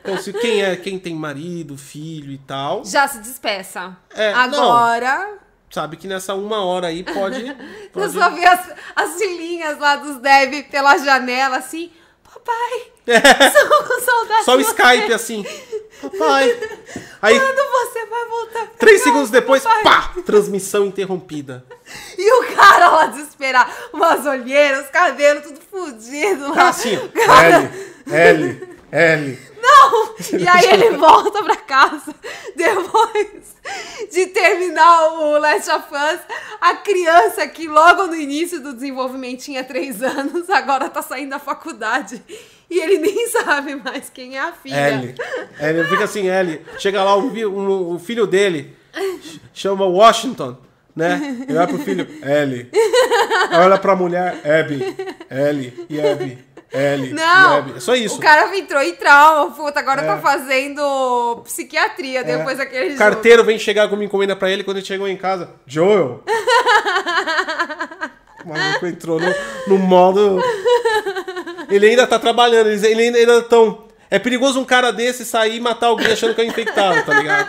Então, 0.03 0.19
se 0.19 0.33
quem 0.33 0.63
é 0.63 0.75
quem 0.75 0.99
tem 0.99 1.15
marido, 1.15 1.77
filho 1.77 2.33
e 2.33 2.39
tal, 2.39 2.85
já 2.85 3.07
se 3.07 3.21
despeça. 3.21 3.97
É, 4.13 4.33
Agora. 4.33 5.39
sabe 5.71 5.97
que 5.97 6.09
nessa 6.09 6.35
uma 6.35 6.65
hora 6.65 6.89
aí 6.89 7.05
pode. 7.05 7.47
Eu 7.47 7.57
pode... 7.93 8.13
só 8.13 8.31
vi 8.31 8.45
as, 8.45 8.73
as 8.97 9.15
filhinhas 9.17 9.79
lá 9.79 9.97
dos 9.97 10.17
Dev 10.17 10.65
pela 10.69 10.99
janela, 10.99 11.59
assim. 11.59 11.93
Papai, 12.25 12.93
sou 13.07 13.85
com 13.85 14.01
saudade. 14.01 14.41
É. 14.41 14.45
Só 14.45 14.57
o. 14.57 14.61
Skype 14.61 15.13
assim. 15.13 15.45
Papai. 16.03 16.59
Aí, 17.23 17.41
Quando 17.41 17.71
você 17.71 18.07
vai 18.07 18.25
voltar 18.27 18.61
pra 18.67 18.77
três 18.79 18.99
casa, 18.99 19.05
segundos 19.05 19.31
depois, 19.31 19.63
papai? 19.63 19.83
pá! 19.83 20.13
Transmissão 20.25 20.85
interrompida. 20.87 21.65
E 22.19 22.33
o 22.33 22.55
cara 22.55 22.89
lá 22.91 23.07
desesperado, 23.07 23.71
umas 23.93 24.27
olheiras, 24.27 24.85
os 24.85 24.91
cabelos 24.91 25.43
tudo 25.45 25.61
fudido 25.71 26.53
Tá 26.53 26.63
lá. 26.65 26.69
assim. 26.69 26.97
Cara, 27.09 27.73
L, 28.07 28.13
L, 28.13 28.69
L. 28.93 29.39
Não! 29.61 30.15
E 30.39 30.47
aí 30.49 30.67
ele 30.73 30.97
volta 30.97 31.43
pra 31.43 31.57
casa 31.57 32.15
depois 32.55 33.55
de 34.13 34.27
terminar 34.27 35.13
o 35.13 35.39
Last 35.39 35.71
of 35.71 35.87
Us. 35.93 36.21
A 36.61 36.75
criança 36.77 37.47
que 37.49 37.67
logo 37.69 38.07
no 38.07 38.15
início 38.15 38.61
do 38.61 38.73
desenvolvimento 38.75 39.41
tinha 39.43 39.65
três 39.65 40.03
anos, 40.03 40.49
agora 40.51 40.89
tá 40.89 41.03
saindo 41.03 41.31
da 41.31 41.39
faculdade. 41.39 42.23
E 42.69 42.81
ele 42.81 42.99
nem 43.03 43.29
sabe 43.29 43.77
mais 43.77 44.11
quem 44.11 44.37
é 44.37 44.41
a 44.41 44.53
filha. 44.53 44.77
L. 44.77 45.15
L, 45.59 45.85
fica 45.89 46.05
assim, 46.05 46.29
L. 46.29 46.61
Chega 46.79 47.03
lá 47.03 47.17
o, 47.17 47.27
um- 47.29 47.95
o 47.95 47.99
filho 47.99 48.27
dele, 48.27 48.77
ch- 49.23 49.41
chama 49.55 49.85
Washington, 49.87 50.57
né? 50.95 51.39
Ele 51.49 51.57
olha 51.57 51.67
pro 51.69 51.79
filho, 51.79 52.07
L. 52.23 52.71
Olha 53.53 53.79
pra 53.79 53.95
mulher, 53.95 54.41
Abby. 54.45 54.97
L 55.31 55.87
e 55.89 56.01
Abby. 56.01 56.45
L 56.73 57.13
Não, 57.15 57.69
e. 57.69 57.77
É 57.77 57.81
só 57.81 57.95
isso. 57.95 58.17
o 58.17 58.21
cara 58.21 58.55
entrou 58.59 58.83
em 58.83 58.95
trauma, 58.97 59.53
puta, 59.55 59.79
agora 59.79 60.03
É. 60.03 60.05
tá 60.07 60.19
fazendo 60.19 61.41
psiquiatria 61.45 62.25
depois 62.25 62.59
É. 62.59 62.65
daquele 62.65 62.87
O 62.87 62.89
jogo. 62.89 62.99
carteiro 62.99 63.45
vem 63.45 63.57
chegar 63.59 63.89
com 63.89 63.95
uma 63.95 64.05
encomenda 64.05 64.35
pra 64.35 64.51
ele 64.51 64.65
quando 64.65 64.79
ele 64.79 64.87
chegou 64.87 65.07
em 65.07 65.17
casa. 65.17 65.51
Joel. 65.65 66.23
O 68.45 68.49
maluco 68.49 68.87
entrou 68.87 69.19
no, 69.19 69.27
no 69.67 69.77
modo. 69.79 70.39
Ele 71.69 71.87
ainda 71.89 72.07
tá 72.07 72.19
trabalhando, 72.19 72.69
eles 72.69 72.83
ele 72.83 73.03
ainda 73.03 73.19
ainda 73.19 73.43
tão. 73.43 73.85
É 74.11 74.19
perigoso 74.19 74.61
um 74.61 74.65
cara 74.65 74.93
desse 74.93 75.25
sair 75.25 75.57
e 75.57 75.61
matar 75.61 75.87
alguém 75.89 76.13
achando 76.13 76.35
que 76.35 76.41
é 76.41 76.45
infectado, 76.45 77.05
tá 77.05 77.15
ligado? 77.15 77.49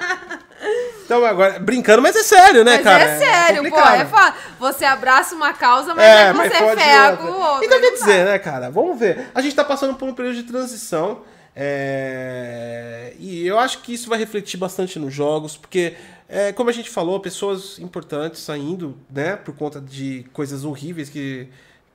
Então, 1.06 1.24
agora, 1.24 1.58
brincando, 1.60 2.02
mas 2.02 2.16
é 2.18 2.24
sério, 2.24 2.66
né, 2.66 2.76
Mas 2.76 2.84
cara? 2.84 3.04
é 3.04 3.18
sério, 3.18 3.64
pô, 3.64 3.70
complicado. 3.70 4.02
é 4.02 4.06
foda. 4.06 4.34
Você 4.60 4.84
abraça 4.84 5.36
uma 5.36 5.54
causa, 5.54 5.96
mas 5.96 6.04
É, 6.04 6.22
é, 6.24 6.34
mas 6.34 6.52
você 6.52 6.76
ferra 6.76 7.12
outra. 7.12 7.26
com 7.26 7.32
o 7.32 7.40
outro. 7.40 7.64
Então 7.66 7.80
quer 7.80 7.92
dizer, 7.92 8.26
né, 8.26 8.40
cara? 8.40 8.70
Vamos 8.70 9.00
ver. 9.00 9.28
A 9.34 9.42
gente 9.42 9.56
tá 9.56 9.64
passando 9.64 9.94
por 9.96 10.10
um 10.10 10.14
período 10.14 10.36
de 10.36 10.44
transição. 10.44 11.22
é, 11.56 13.14
E 13.20 13.46
eu 13.48 13.58
acho 13.60 13.80
que 13.82 13.94
isso 13.94 14.10
vai 14.10 14.18
refletir 14.20 14.58
bastante 14.58 15.00
nos 15.00 15.14
jogos, 15.14 15.56
porque, 15.58 15.94
é, 16.28 16.52
como 16.52 16.70
a 16.70 16.74
gente 16.74 16.90
falou, 16.90 17.20
pessoas 17.20 17.80
importantes 17.80 18.42
saindo, 18.42 18.98
né, 19.10 19.36
por 19.38 19.56
conta 19.56 19.80
de 19.80 20.26
coisas 20.34 20.66
horríveis 20.66 21.10
que, 21.10 21.48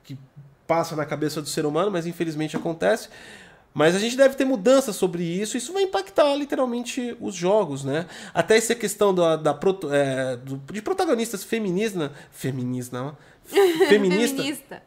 que 0.03 0.17
passam 0.67 0.97
na 0.97 1.05
cabeça 1.05 1.41
do 1.41 1.47
ser 1.49 1.65
humano, 1.65 1.91
mas 1.91 2.05
infelizmente 2.05 2.55
acontece. 2.55 3.09
Mas 3.73 3.95
a 3.95 3.99
gente 3.99 4.15
deve 4.15 4.35
ter 4.35 4.45
mudanças 4.45 4.95
sobre 4.95 5.23
isso, 5.23 5.57
isso 5.57 5.73
vai 5.73 5.81
impactar 5.83 6.35
literalmente 6.35 7.17
os 7.19 7.33
jogos, 7.33 7.83
né? 7.83 8.05
Até 8.31 8.55
essa 8.55 8.75
questão 8.75 9.13
da, 9.15 9.35
da 9.35 9.51
proto- 9.53 9.91
é, 9.91 10.35
do- 10.37 10.61
de 10.71 10.79
protagonistas 10.81 11.43
feministas. 11.43 12.11
Feminista? 12.31 13.15
Feminista. 13.89 14.37
Feminista. 14.43 14.83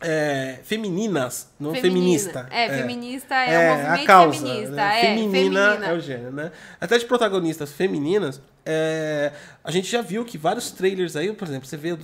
É, 0.00 0.58
femininas, 0.64 1.50
não 1.58 1.74
Feminina. 1.74 2.00
feminista. 2.00 2.46
É, 2.50 2.68
feminista 2.70 3.34
é 3.34 3.58
o 3.58 3.76
movimento 3.76 4.02
a 4.02 4.06
causa, 4.06 4.38
feminista, 4.46 4.74
né? 4.74 4.98
é, 4.98 5.00
Feminina 5.02 5.32
feminina. 5.32 5.86
é 5.86 5.92
o 5.92 6.00
gênero, 6.00 6.32
né? 6.32 6.52
Até 6.80 6.98
de 6.98 7.04
protagonistas 7.04 7.72
femininas, 7.72 8.40
é, 8.64 9.32
a 9.62 9.70
gente 9.70 9.90
já 9.90 10.00
viu 10.00 10.24
que 10.24 10.38
vários 10.38 10.70
trailers 10.70 11.16
aí, 11.16 11.30
por 11.32 11.46
exemplo, 11.46 11.68
você 11.68 11.76
vê 11.76 11.96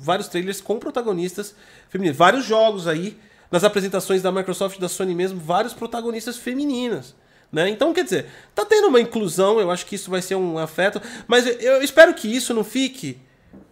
vários 0.00 0.26
trailers 0.28 0.60
com 0.60 0.78
protagonistas 0.78 1.54
femininas. 1.88 2.16
Vários 2.16 2.44
jogos 2.44 2.88
aí, 2.88 3.16
nas 3.50 3.62
apresentações 3.62 4.22
da 4.22 4.32
Microsoft 4.32 4.80
da 4.80 4.88
Sony 4.88 5.14
mesmo, 5.14 5.38
vários 5.38 5.72
protagonistas 5.72 6.36
femininas. 6.36 7.14
Né? 7.52 7.68
Então, 7.68 7.92
quer 7.92 8.02
dizer, 8.02 8.26
tá 8.56 8.64
tendo 8.64 8.88
uma 8.88 9.00
inclusão, 9.00 9.60
eu 9.60 9.70
acho 9.70 9.86
que 9.86 9.94
isso 9.94 10.10
vai 10.10 10.20
ser 10.20 10.34
um 10.34 10.58
afeto, 10.58 11.00
mas 11.28 11.46
eu 11.46 11.80
espero 11.80 12.12
que 12.12 12.26
isso 12.26 12.52
não 12.52 12.64
fique 12.64 13.18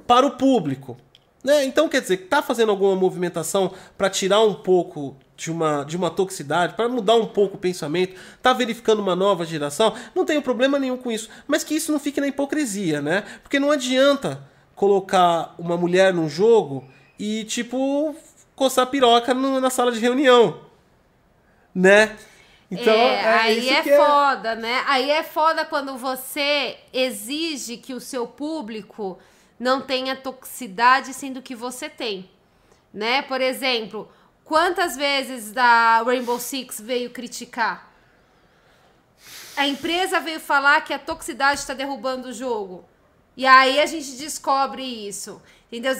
para 0.06 0.24
o 0.24 0.32
público. 0.32 0.96
Né? 1.44 1.62
Então, 1.66 1.90
quer 1.90 2.00
dizer, 2.00 2.16
tá 2.28 2.40
fazendo 2.40 2.70
alguma 2.70 2.96
movimentação 2.96 3.70
para 3.98 4.08
tirar 4.08 4.40
um 4.40 4.54
pouco 4.54 5.14
de 5.36 5.50
uma, 5.52 5.84
de 5.84 5.94
uma 5.94 6.08
toxicidade, 6.10 6.72
para 6.74 6.88
mudar 6.88 7.16
um 7.16 7.26
pouco 7.26 7.56
o 7.56 7.60
pensamento, 7.60 8.18
tá 8.40 8.54
verificando 8.54 9.00
uma 9.00 9.14
nova 9.14 9.44
geração, 9.44 9.94
não 10.14 10.24
tenho 10.24 10.40
problema 10.40 10.78
nenhum 10.78 10.96
com 10.96 11.12
isso. 11.12 11.28
Mas 11.46 11.62
que 11.62 11.74
isso 11.74 11.92
não 11.92 11.98
fique 12.00 12.18
na 12.18 12.28
hipocrisia, 12.28 13.02
né? 13.02 13.24
Porque 13.42 13.58
não 13.60 13.70
adianta 13.70 14.42
colocar 14.74 15.54
uma 15.58 15.76
mulher 15.76 16.14
num 16.14 16.30
jogo 16.30 16.88
e, 17.18 17.44
tipo, 17.44 18.16
coçar 18.56 18.86
piroca 18.86 19.34
no- 19.34 19.60
na 19.60 19.68
sala 19.68 19.92
de 19.92 19.98
reunião. 20.00 20.60
Né? 21.74 22.16
Então, 22.70 22.92
é, 22.94 23.14
é 23.20 23.28
aí 23.28 23.68
é 23.68 23.88
é- 23.88 23.96
foda, 23.98 24.54
né? 24.54 24.82
Aí 24.86 25.10
é 25.10 25.22
foda 25.22 25.64
quando 25.66 25.96
você 25.98 26.76
exige 26.92 27.76
que 27.76 27.92
o 27.92 28.00
seu 28.00 28.26
público 28.26 29.18
não 29.58 29.80
tenha 29.80 30.16
toxicidade, 30.16 31.14
sendo 31.14 31.42
que 31.42 31.54
você 31.54 31.88
tem, 31.88 32.30
né? 32.92 33.22
Por 33.22 33.40
exemplo, 33.40 34.10
quantas 34.44 34.96
vezes 34.96 35.56
a 35.56 36.02
Rainbow 36.02 36.38
Six 36.38 36.80
veio 36.80 37.10
criticar? 37.10 37.92
A 39.56 39.66
empresa 39.66 40.18
veio 40.20 40.40
falar 40.40 40.80
que 40.82 40.92
a 40.92 40.98
toxicidade 40.98 41.60
está 41.60 41.74
derrubando 41.74 42.28
o 42.28 42.32
jogo. 42.32 42.84
E 43.36 43.46
aí 43.46 43.80
a 43.80 43.86
gente 43.86 44.16
descobre 44.16 44.82
isso. 44.82 45.40
Entendeu? 45.70 45.96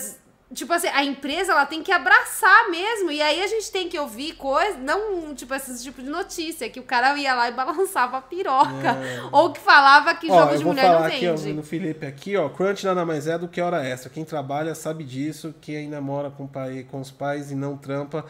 Tipo 0.53 0.73
assim, 0.73 0.87
a 0.87 1.03
empresa 1.03 1.53
ela 1.53 1.65
tem 1.65 1.81
que 1.81 1.91
abraçar 1.91 2.69
mesmo. 2.69 3.11
E 3.11 3.21
aí 3.21 3.41
a 3.41 3.47
gente 3.47 3.71
tem 3.71 3.89
que 3.89 3.97
ouvir 3.97 4.33
coisas, 4.33 4.77
não 4.79 5.33
tipo 5.33 5.53
esse 5.55 5.83
tipo 5.83 6.03
de 6.03 6.09
notícia, 6.09 6.69
que 6.69 6.79
o 6.79 6.83
cara 6.83 7.17
ia 7.17 7.33
lá 7.33 7.49
e 7.49 7.51
balançava 7.51 8.17
a 8.17 8.21
piroca. 8.21 8.95
Ou 9.31 9.51
que 9.51 9.59
falava 9.59 10.13
que 10.13 10.27
É. 10.27 10.31
Ó, 10.31 10.41
jogo 10.41 10.57
de 10.57 10.63
vou 10.63 10.73
mulher 10.73 10.87
não 10.87 10.95
falar 10.95 11.07
aqui, 11.07 11.27
ó, 11.27 11.35
vende. 11.35 11.53
no 11.53 11.63
Felipe 11.63 12.05
aqui, 12.05 12.37
ó, 12.37 12.47
crunch 12.49 12.85
nada 12.85 13.03
mais 13.05 13.27
é 13.27 13.37
do 13.37 13.47
que 13.47 13.59
hora 13.59 13.83
extra. 13.83 14.09
Quem 14.09 14.23
trabalha 14.23 14.75
sabe 14.75 15.03
disso, 15.03 15.53
quem 15.59 15.77
ainda 15.77 15.99
mora 15.99 16.29
com, 16.29 16.45
pai, 16.45 16.85
com 16.89 17.01
os 17.01 17.09
pais 17.09 17.51
e 17.51 17.55
não 17.55 17.75
trampa 17.75 18.23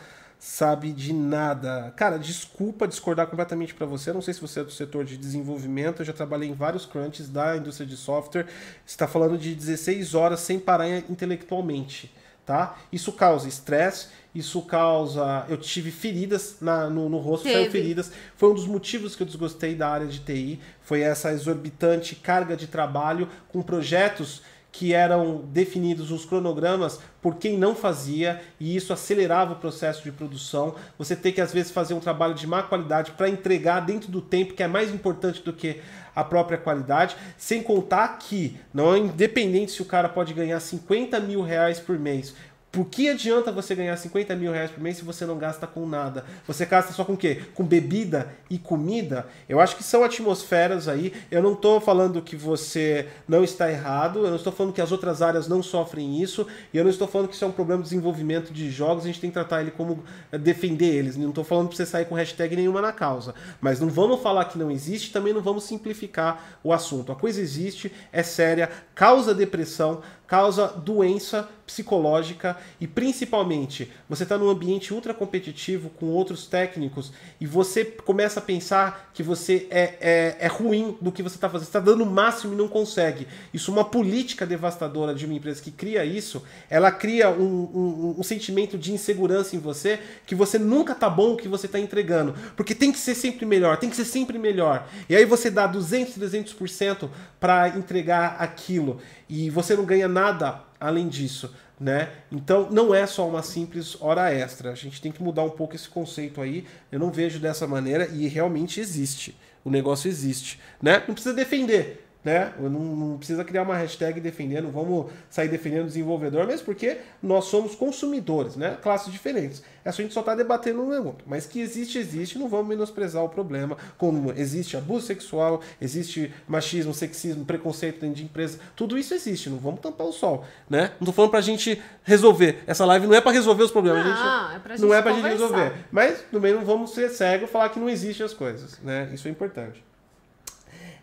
sabe 0.48 0.92
de 0.92 1.12
nada. 1.12 1.92
Cara, 1.98 2.20
desculpa 2.20 2.88
discordar 2.88 3.26
completamente 3.26 3.74
pra 3.74 3.88
você. 3.88 4.12
Eu 4.12 4.14
não 4.14 4.22
sei 4.22 4.32
se 4.32 4.40
você 4.40 4.60
é 4.60 4.64
do 4.64 4.72
setor 4.72 5.04
de 5.04 5.18
desenvolvimento, 5.18 6.02
eu 6.02 6.06
já 6.06 6.14
trabalhei 6.14 6.48
em 6.48 6.54
vários 6.54 6.86
crunches 6.86 7.28
da 7.28 7.58
indústria 7.58 7.88
de 7.88 7.98
software. 7.98 8.46
Você 8.86 8.94
está 8.94 9.08
falando 9.08 9.40
de 9.40 9.56
16 9.56 10.14
horas 10.14 10.40
sem 10.42 10.60
parar 10.60 10.88
intelectualmente, 11.10 12.14
tá? 12.46 12.78
Isso 12.92 13.12
causa 13.12 13.48
estresse, 13.48 14.10
isso 14.36 14.62
causa. 14.62 15.48
Eu 15.50 15.58
tive 15.58 15.90
feridas 15.90 16.58
na- 16.62 16.92
no, 16.92 17.10
no 17.10 17.18
rosto, 17.18 17.46
Teve. 17.46 17.72
feridas. 17.72 18.12
Foi 18.38 18.52
um 18.52 18.54
dos 18.54 18.68
motivos 18.68 19.16
que 19.16 19.24
eu 19.24 19.28
desgostei 19.28 19.74
da 19.74 19.90
área 19.90 20.06
de 20.06 20.20
TI. 20.20 20.60
Foi 20.82 21.02
essa 21.02 21.32
exorbitante 21.34 22.16
carga 22.16 22.56
de 22.56 22.68
trabalho 22.68 23.28
com 23.50 23.64
projetos 23.64 24.44
que 24.78 24.94
eram 24.94 25.38
definidos 25.54 26.12
os 26.12 26.26
cronogramas 26.26 27.00
por 27.22 27.36
quem 27.36 27.58
não 27.58 27.74
fazia 27.74 28.42
e 28.60 28.76
isso 28.76 28.92
acelerava 28.92 29.54
o 29.54 29.56
processo 29.56 30.04
de 30.04 30.12
produção. 30.12 30.76
Você 30.98 31.16
tem 31.16 31.32
que 31.32 31.40
às 31.40 31.54
vezes 31.54 31.72
fazer 31.72 31.94
um 31.94 32.00
trabalho 32.02 32.34
de 32.34 32.46
má 32.46 32.62
qualidade 32.62 33.12
para 33.12 33.30
entregar 33.30 33.80
dentro 33.80 34.12
do 34.12 34.20
tempo, 34.20 34.54
que 34.54 34.62
é 34.62 34.68
mais 34.68 34.94
importante 34.94 35.42
do 35.42 35.54
que 35.54 35.80
a 36.14 36.26
própria 36.26 36.58
qualidade, 36.58 37.16
sem 37.38 37.64
contar 37.64 38.20
que 38.20 38.58
não 38.74 38.94
é 38.94 39.00
independente 39.00 39.72
se 39.72 39.82
o 39.82 39.86
cara 39.86 40.10
pode 40.10 40.34
ganhar 40.34 40.60
50 40.60 41.22
mil 41.22 41.42
reais 41.42 41.80
por 41.80 41.98
mês 41.98 42.34
Por 42.76 42.88
que 42.88 43.08
adianta 43.08 43.54
você 43.54 43.74
ganhar 43.74 43.96
50 43.96 44.36
mil 44.36 44.52
reais 44.52 44.70
por 44.70 44.84
mês 44.84 44.98
se 44.98 45.06
você 45.06 45.26
não 45.26 45.38
gasta 45.38 45.66
com 45.66 45.88
nada? 45.88 46.26
Você 46.46 46.66
gasta 46.66 46.92
só 46.92 47.06
com 47.06 47.14
o 47.14 47.18
quê? 47.18 47.42
Com 47.54 47.64
bebida 47.64 48.28
e 48.50 48.60
comida? 48.60 49.28
Eu 49.48 49.62
acho 49.62 49.78
que 49.78 49.84
são 49.84 50.04
atmosferas 50.04 50.90
aí. 50.90 51.14
Eu 51.32 51.42
não 51.42 51.54
estou 51.54 51.80
falando 51.80 52.22
que 52.22 52.36
você 52.36 53.08
não 53.30 53.46
está 53.46 53.72
errado, 53.72 54.26
eu 54.26 54.30
não 54.30 54.36
estou 54.36 54.52
falando 54.52 54.74
que 54.74 54.82
as 54.82 54.92
outras 54.92 55.22
áreas 55.22 55.48
não 55.48 55.64
sofrem 55.64 56.22
isso, 56.22 56.46
e 56.74 56.78
eu 56.78 56.84
não 56.84 56.92
estou 56.92 57.08
falando 57.08 57.30
que 57.30 57.36
isso 57.36 57.46
é 57.46 57.48
um 57.48 57.54
problema 57.54 57.82
de 57.82 57.88
desenvolvimento 57.88 58.52
de 58.52 58.70
jogos, 58.70 59.06
a 59.06 59.08
gente 59.08 59.22
tem 59.22 59.30
que 59.30 59.36
tratar 59.36 59.62
ele 59.62 59.72
como 59.72 60.04
eh, 60.30 60.38
defender 60.38 60.94
eles. 60.94 61.16
Não 61.16 61.30
estou 61.30 61.46
falando 61.46 61.70
para 61.70 61.78
você 61.78 61.86
sair 61.86 62.04
com 62.04 62.16
hashtag 62.16 62.58
nenhuma 62.58 62.82
na 62.82 62.92
causa. 62.92 63.34
Mas 63.62 63.80
não 63.80 63.88
vamos 63.88 64.22
falar 64.22 64.44
que 64.44 64.58
não 64.58 64.70
existe, 64.70 65.14
também 65.14 65.32
não 65.32 65.42
vamos 65.42 65.64
simplificar 65.64 66.60
o 66.62 66.74
assunto. 66.74 67.10
A 67.14 67.16
coisa 67.16 67.40
existe, 67.40 67.90
é 68.12 68.22
séria, 68.22 68.70
causa 68.94 69.34
depressão, 69.34 70.02
causa 70.28 70.68
doença 70.68 71.48
psicológica 71.66 72.58
e 72.80 72.88
principalmente 72.88 73.92
você 74.08 74.24
está 74.24 74.38
num 74.38 74.50
ambiente 74.50 74.94
ultra 74.94 75.14
competitivo 75.14 75.90
com 75.90 76.08
outros 76.08 76.46
técnicos 76.46 77.12
e 77.42 77.48
você 77.48 77.84
começa 77.84 78.40
a 78.40 78.44
pensar 78.44 79.10
que 79.14 79.24
você 79.24 79.68
é, 79.72 79.96
é, 80.00 80.38
é 80.42 80.48
ruim 80.48 80.96
do 81.02 81.12
que 81.12 81.24
você 81.24 81.36
está 81.36 81.50
fazendo, 81.50 81.68
está 81.68 81.80
dando 81.80 82.04
o 82.04 82.06
máximo 82.06 82.54
e 82.54 82.58
não 82.58 82.68
consegue. 82.68 83.28
Isso 83.54 83.72
uma 83.72 83.84
política 83.84 84.46
devastadora 84.46 85.16
de 85.16 85.26
uma 85.26 85.34
empresa 85.34 85.62
que 85.62 85.72
cria 85.72 86.06
isso, 86.06 86.44
ela 86.70 86.92
cria 86.92 87.30
um, 87.30 87.44
um, 87.44 88.16
um 88.20 88.24
sentimento 88.24 88.78
de 88.78 88.94
insegurança 88.94 89.56
em 89.56 89.60
você 89.60 90.00
que 90.26 90.36
você 90.36 90.60
nunca 90.60 90.94
tá 90.94 91.10
bom 91.10 91.34
o 91.34 91.38
que 91.38 91.48
você 91.48 91.66
está 91.66 91.80
entregando, 91.80 92.36
porque 92.56 92.76
tem 92.76 92.92
que 92.92 93.00
ser 93.00 93.16
sempre 93.16 93.46
melhor, 93.46 93.78
tem 93.78 93.90
que 93.90 93.96
ser 93.96 94.06
sempre 94.06 94.38
melhor. 94.38 94.88
E 95.10 95.16
aí 95.16 95.26
você 95.26 95.50
dá 95.50 95.66
200, 95.66 96.18
300% 96.18 97.10
para 97.40 97.70
entregar 97.70 98.36
aquilo 98.40 99.00
e 99.30 99.50
você 99.50 99.76
não 99.76 99.86
ganha 99.86 100.08
nada 100.08 100.62
além 100.80 101.08
disso, 101.08 101.54
né? 101.80 102.12
Então 102.32 102.70
não 102.72 102.94
é 102.94 103.06
só 103.06 103.28
uma 103.28 103.42
simples 103.42 103.98
hora 104.00 104.32
extra. 104.32 104.72
A 104.72 104.76
gente 104.76 105.02
tem 105.02 105.12
que 105.12 105.24
mudar 105.24 105.44
um 105.44 105.50
pouco 105.50 105.76
esse 105.76 105.90
conceito 105.90 106.42
aí. 106.42 106.66
Eu 106.92 107.00
não 107.00 107.12
vejo 107.12 107.40
dessa 107.40 107.68
maneira 107.68 108.08
e 108.08 108.28
realmente 108.28 108.80
existe. 108.80 109.36
O 109.64 109.70
negócio 109.70 110.08
existe, 110.08 110.60
né? 110.82 111.04
Não 111.08 111.16
precisa 111.16 111.34
defender, 111.34 112.05
né? 112.26 112.52
Não, 112.60 112.70
não, 112.70 113.18
precisa 113.18 113.44
criar 113.46 113.62
uma 113.62 113.76
hashtag 113.76 114.20
defendendo, 114.20 114.72
vamos 114.72 115.12
sair 115.30 115.48
defendendo 115.48 115.84
o 115.84 115.88
desenvolvedor, 115.88 116.48
mesmo 116.48 116.66
porque 116.66 116.98
nós 117.22 117.46
somos 117.46 117.76
consumidores, 117.76 118.56
né? 118.56 118.80
Classes 118.82 119.14
diferentes. 119.14 119.62
É 119.86 119.92
só 119.92 120.02
a 120.02 120.04
gente 120.04 120.14
só 120.16 120.24
tá 120.24 120.34
debatendo 120.34 120.82
um 120.82 120.90
negócio. 120.90 121.20
Mas 121.28 121.46
que 121.46 121.62
existe, 121.62 122.00
existe, 122.00 122.40
não 122.40 122.50
vamos 122.50 122.68
menosprezar 122.68 123.24
o 123.24 123.30
problema. 123.30 123.78
Como 123.96 124.32
existe 124.36 124.76
abuso 124.76 125.06
sexual, 125.06 125.62
existe 125.80 126.34
machismo, 126.48 126.92
sexismo, 126.96 127.46
preconceito 127.46 128.02
dentro 128.02 128.16
de 128.16 128.24
empresa, 128.24 128.58
tudo 128.76 128.98
isso 128.98 129.14
existe, 129.14 129.48
não 129.48 129.60
vamos 129.60 129.80
tampar 129.80 130.08
o 130.08 130.12
sol, 130.12 130.44
né? 130.68 130.94
Não 131.00 131.06
tô 131.06 131.12
falando 131.12 131.30
pra 131.30 131.42
gente 131.42 131.80
resolver. 132.04 132.64
Essa 132.66 132.86
live 132.86 133.06
não 133.06 133.14
é 133.14 133.22
para 133.22 133.32
resolver 133.32 133.62
os 133.62 133.72
problemas, 133.72 134.04
não, 134.04 134.12
gente, 134.12 134.56
é 134.56 134.60
pra 134.60 134.76
gente 134.76 134.86
não 134.86 134.94
é 134.96 135.02
pra 135.04 135.12
conversar. 135.14 135.30
gente 135.30 135.42
resolver. 135.42 135.74
Mas 135.92 136.22
também 136.32 136.54
não 136.56 136.66
vamos 136.66 136.92
ser 136.92 137.10
cego 137.10 137.46
e 137.46 137.48
falar 137.48 137.70
que 137.70 137.80
não 137.80 137.88
existem 137.88 138.26
as 138.26 138.34
coisas, 138.34 138.80
né? 138.82 139.12
Isso 139.14 139.28
é 139.28 139.32
importante. 139.32 139.84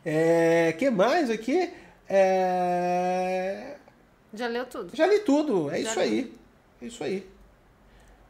É, 0.05 0.73
que 0.79 0.91
mais 0.91 1.31
aqui? 1.31 1.71
É... 2.09 3.77
Já 4.35 4.49
leu 4.49 4.65
tudo. 4.67 4.91
Já 4.95 5.07
li 5.07 5.21
tudo, 5.21 5.71
é 5.71 5.81
Já 5.83 5.91
isso 5.91 6.01
li. 6.01 6.05
aí. 6.05 6.33
É 6.81 6.87
isso 6.87 7.05
aí. 7.05 7.33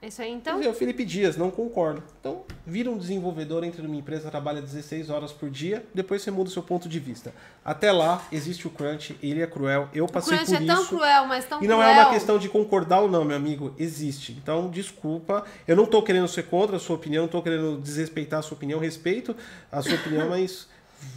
É 0.04 0.08
isso 0.08 0.20
aí, 0.20 0.32
Então? 0.32 0.58
então? 0.58 0.72
o 0.72 0.74
Felipe 0.74 1.04
Dias, 1.04 1.36
não 1.36 1.48
concordo. 1.48 2.02
Então, 2.20 2.42
vira 2.66 2.90
um 2.90 2.98
desenvolvedor, 2.98 3.62
entra 3.62 3.80
numa 3.84 3.94
empresa, 3.94 4.28
trabalha 4.32 4.60
16 4.60 5.08
horas 5.10 5.30
por 5.30 5.48
dia, 5.48 5.86
depois 5.94 6.22
você 6.22 6.30
muda 6.32 6.50
o 6.50 6.52
seu 6.52 6.60
ponto 6.62 6.88
de 6.88 6.98
vista. 6.98 7.32
Até 7.64 7.92
lá, 7.92 8.20
existe 8.32 8.66
o 8.66 8.70
crunch, 8.70 9.16
ele 9.22 9.40
é 9.40 9.46
cruel, 9.46 9.88
eu 9.94 10.04
O 10.06 10.10
passei 10.10 10.36
crunch 10.38 10.50
por 10.52 10.60
é 10.60 10.66
tão 10.66 10.80
isso. 10.82 10.88
cruel, 10.96 11.26
mas 11.26 11.44
tão 11.44 11.62
E 11.62 11.68
não 11.68 11.76
cruel. 11.78 11.88
é 11.88 12.00
uma 12.02 12.10
questão 12.10 12.36
de 12.36 12.48
concordar 12.48 12.98
ou 13.00 13.08
não, 13.08 13.24
meu 13.24 13.36
amigo. 13.36 13.72
Existe. 13.78 14.32
Então, 14.32 14.68
desculpa. 14.68 15.44
Eu 15.68 15.76
não 15.76 15.86
tô 15.86 16.02
querendo 16.02 16.26
ser 16.26 16.42
contra 16.48 16.76
a 16.76 16.80
sua 16.80 16.96
opinião, 16.96 17.22
não 17.22 17.30
tô 17.30 17.40
querendo 17.40 17.80
desrespeitar 17.80 18.40
a 18.40 18.42
sua 18.42 18.56
opinião. 18.56 18.80
Respeito 18.80 19.36
a 19.70 19.80
sua 19.82 19.94
opinião, 19.94 20.28
mas 20.30 20.66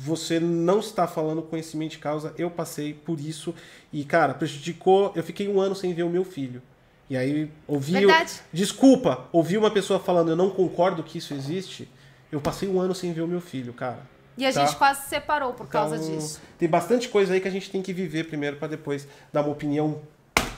você 0.03 0.39
não 0.39 0.79
está 0.79 1.07
falando 1.07 1.41
conhecimento 1.41 1.91
de 1.91 1.97
causa. 1.99 2.33
Eu 2.37 2.49
passei 2.49 2.93
por 2.93 3.19
isso. 3.19 3.53
E, 3.91 4.03
cara, 4.03 4.33
prejudicou. 4.33 5.11
Eu 5.15 5.23
fiquei 5.23 5.47
um 5.47 5.59
ano 5.59 5.75
sem 5.75 5.93
ver 5.93 6.03
o 6.03 6.09
meu 6.09 6.23
filho. 6.25 6.61
E 7.09 7.15
aí, 7.15 7.51
ouvi. 7.67 7.91
Verdade. 7.93 8.41
Desculpa, 8.51 9.25
ouvi 9.31 9.57
uma 9.57 9.69
pessoa 9.69 9.99
falando, 9.99 10.29
eu 10.29 10.35
não 10.35 10.49
concordo 10.49 11.03
que 11.03 11.19
isso 11.19 11.33
existe. 11.33 11.87
Eu 12.31 12.41
passei 12.41 12.67
um 12.67 12.79
ano 12.81 12.95
sem 12.95 13.13
ver 13.13 13.21
o 13.21 13.27
meu 13.27 13.39
filho, 13.39 13.73
cara. 13.73 13.99
E 14.37 14.45
a 14.45 14.51
Tá. 14.51 14.65
gente 14.65 14.75
quase 14.77 15.03
se 15.03 15.09
separou 15.09 15.53
por 15.53 15.67
causa 15.67 15.95
Então, 15.95 16.09
disso. 16.17 16.41
Tem 16.57 16.67
bastante 16.67 17.07
coisa 17.07 17.33
aí 17.33 17.39
que 17.39 17.47
a 17.47 17.51
gente 17.51 17.69
tem 17.69 17.81
que 17.81 17.93
viver 17.93 18.25
primeiro 18.25 18.57
para 18.57 18.67
depois 18.67 19.07
dar 19.31 19.41
uma 19.41 19.51
opinião 19.51 20.01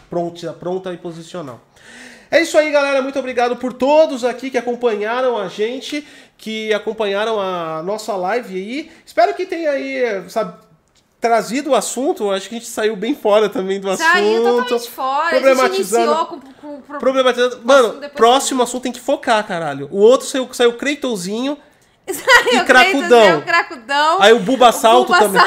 pronta, 0.10 0.54
pronta 0.54 0.94
e 0.94 0.98
posicional. 0.98 1.62
É 2.30 2.42
isso 2.42 2.58
aí, 2.58 2.72
galera. 2.72 3.02
Muito 3.02 3.18
obrigado 3.20 3.56
por 3.56 3.74
todos 3.74 4.24
aqui 4.24 4.50
que 4.50 4.58
acompanharam 4.58 5.38
a 5.38 5.48
gente, 5.48 6.06
que 6.38 6.74
acompanharam 6.74 7.40
a 7.40 7.82
nossa 7.84 8.16
live 8.16 8.56
aí. 8.56 8.92
Espero 9.06 9.34
que 9.34 9.46
tenha 9.46 9.72
aí, 9.72 10.24
sabe, 10.30 10.54
trazido 11.20 11.72
o 11.72 11.76
assunto. 11.76 12.30
Acho 12.32 12.50
que 12.50 12.56
a 12.56 12.58
gente 12.60 12.70
saiu 12.70 12.96
bem 12.96 13.16
fora 13.16 13.50
também 13.50 13.80
do 13.80 13.96
Saiu 13.96 14.48
assunto. 14.48 14.62
totalmente 14.62 14.90
fora. 14.90 15.28
A 15.28 15.32
gente 15.32 15.42
problematizando- 15.44 16.06
iniciou 16.06 16.26
com, 16.26 16.40
com, 16.42 16.82
com 16.82 16.98
Problematizando. 17.00 17.62
Mano, 17.64 18.10
próximo 18.16 18.62
assunto 18.64 18.84
tem 18.84 18.92
que 18.92 19.00
focar, 19.00 19.46
caralho. 19.48 19.88
O 19.92 19.98
outro 20.00 20.28
saiu, 20.28 20.48
saiu 20.54 20.74
Creitãozinho. 20.74 21.58
E 22.08 22.64
Cracudão. 22.64 23.40
o 23.40 23.42
Cracudão. 23.42 24.22
Aí 24.22 24.32
o 24.32 24.40
Buba 24.40 24.72
Salto 24.72 25.08
Buba 25.08 25.20
também. 25.20 25.42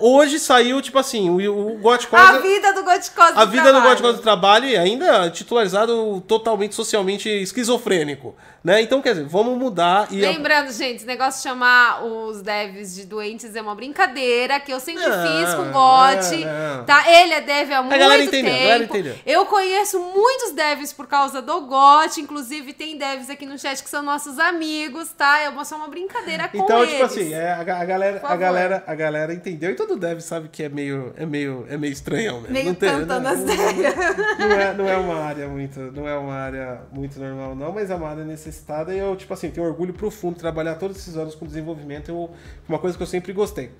Hoje 0.00 0.40
saiu, 0.40 0.82
tipo 0.82 0.98
assim, 0.98 1.30
o, 1.30 1.74
o 1.74 1.78
Gótico 1.78 2.16
A 2.16 2.38
vida 2.38 2.72
do 2.72 2.82
Goticosa 2.82 3.34
A 3.36 3.44
vida 3.44 3.72
do 3.72 3.80
Gótico 3.80 4.12
do 4.12 4.18
Trabalho 4.18 4.66
e 4.66 4.76
ainda 4.76 5.30
titularizado 5.30 6.20
totalmente 6.26 6.74
socialmente 6.74 7.28
esquizofrênico, 7.28 8.34
né? 8.66 8.82
Então, 8.82 9.00
quer 9.00 9.10
dizer, 9.10 9.26
vamos 9.26 9.56
mudar 9.56 10.08
e... 10.10 10.20
Lembrando, 10.20 10.72
gente, 10.72 10.96
esse 10.96 11.06
negócio 11.06 11.40
de 11.40 11.48
chamar 11.48 12.04
os 12.04 12.42
devs 12.42 12.96
de 12.96 13.06
doentes 13.06 13.54
é 13.54 13.62
uma 13.62 13.76
brincadeira 13.76 14.58
que 14.58 14.72
eu 14.72 14.80
sempre 14.80 15.06
Não, 15.06 15.22
fiz 15.22 15.54
com 15.54 15.62
o 15.62 15.70
Gotti. 15.70 16.44
Tá? 16.84 17.08
Ele 17.08 17.34
é 17.34 17.40
dev 17.40 17.72
há 17.72 17.80
muito 17.80 17.96
galera 17.96 18.24
entendeu, 18.24 18.50
a 18.50 18.54
tempo. 18.54 18.64
galera 18.66 18.84
entendeu. 18.84 19.14
Eu 19.24 19.46
conheço 19.46 20.00
muitos 20.00 20.50
devs 20.50 20.92
por 20.92 21.06
causa 21.06 21.40
do 21.40 21.60
Gotti. 21.60 22.20
Inclusive, 22.20 22.72
tem 22.72 22.98
devs 22.98 23.30
aqui 23.30 23.46
no 23.46 23.56
chat 23.56 23.80
que 23.84 23.88
são 23.88 24.02
nossos 24.02 24.36
amigos, 24.36 25.12
tá? 25.12 25.38
É 25.38 25.64
só 25.64 25.76
uma 25.76 25.86
brincadeira 25.86 26.48
com 26.48 26.58
Então, 26.58 26.82
eles. 26.82 26.94
tipo 26.94 27.04
assim, 27.04 27.32
é, 27.34 27.52
a, 27.52 27.60
a 27.60 27.84
galera, 27.84 28.20
a 28.24 28.36
galera, 28.36 28.84
a 28.84 28.94
galera 28.96 29.32
entendeu 29.32 29.70
e 29.70 29.76
todo 29.76 29.96
dev 29.96 30.18
sabe 30.18 30.48
que 30.48 30.64
é 30.64 30.68
meio, 30.68 31.12
é 31.16 31.24
meio, 31.24 31.64
é 31.68 31.76
meio 31.76 31.92
estranhão, 31.92 32.40
né? 32.40 32.48
Meio 32.50 32.66
não 32.66 32.74
tem, 32.74 32.90
tantando 32.90 33.22
não, 33.22 33.30
as 33.30 33.38
não, 33.38 34.48
não 34.48 34.60
é, 34.60 34.74
não 34.74 34.88
é 34.88 34.96
uma 34.96 35.22
área 35.22 35.46
muito, 35.46 35.78
não 35.92 36.08
é 36.08 36.18
uma 36.18 36.34
área 36.34 36.80
muito 36.92 37.20
normal 37.20 37.54
não, 37.54 37.70
mas 37.70 37.90
é 37.90 37.94
uma 37.94 38.08
área 38.08 38.24
necessitada 38.56 38.94
e 38.94 38.98
eu, 38.98 39.14
tipo 39.16 39.32
assim, 39.32 39.50
tenho 39.50 39.66
orgulho 39.66 39.92
profundo 39.92 40.34
de 40.34 40.40
trabalhar 40.40 40.76
todos 40.76 40.96
esses 40.96 41.16
anos 41.16 41.34
com 41.34 41.46
desenvolvimento, 41.46 42.08
eu, 42.08 42.30
uma 42.68 42.78
coisa 42.78 42.96
que 42.96 43.02
eu 43.02 43.06
sempre 43.06 43.32
gostei. 43.32 43.70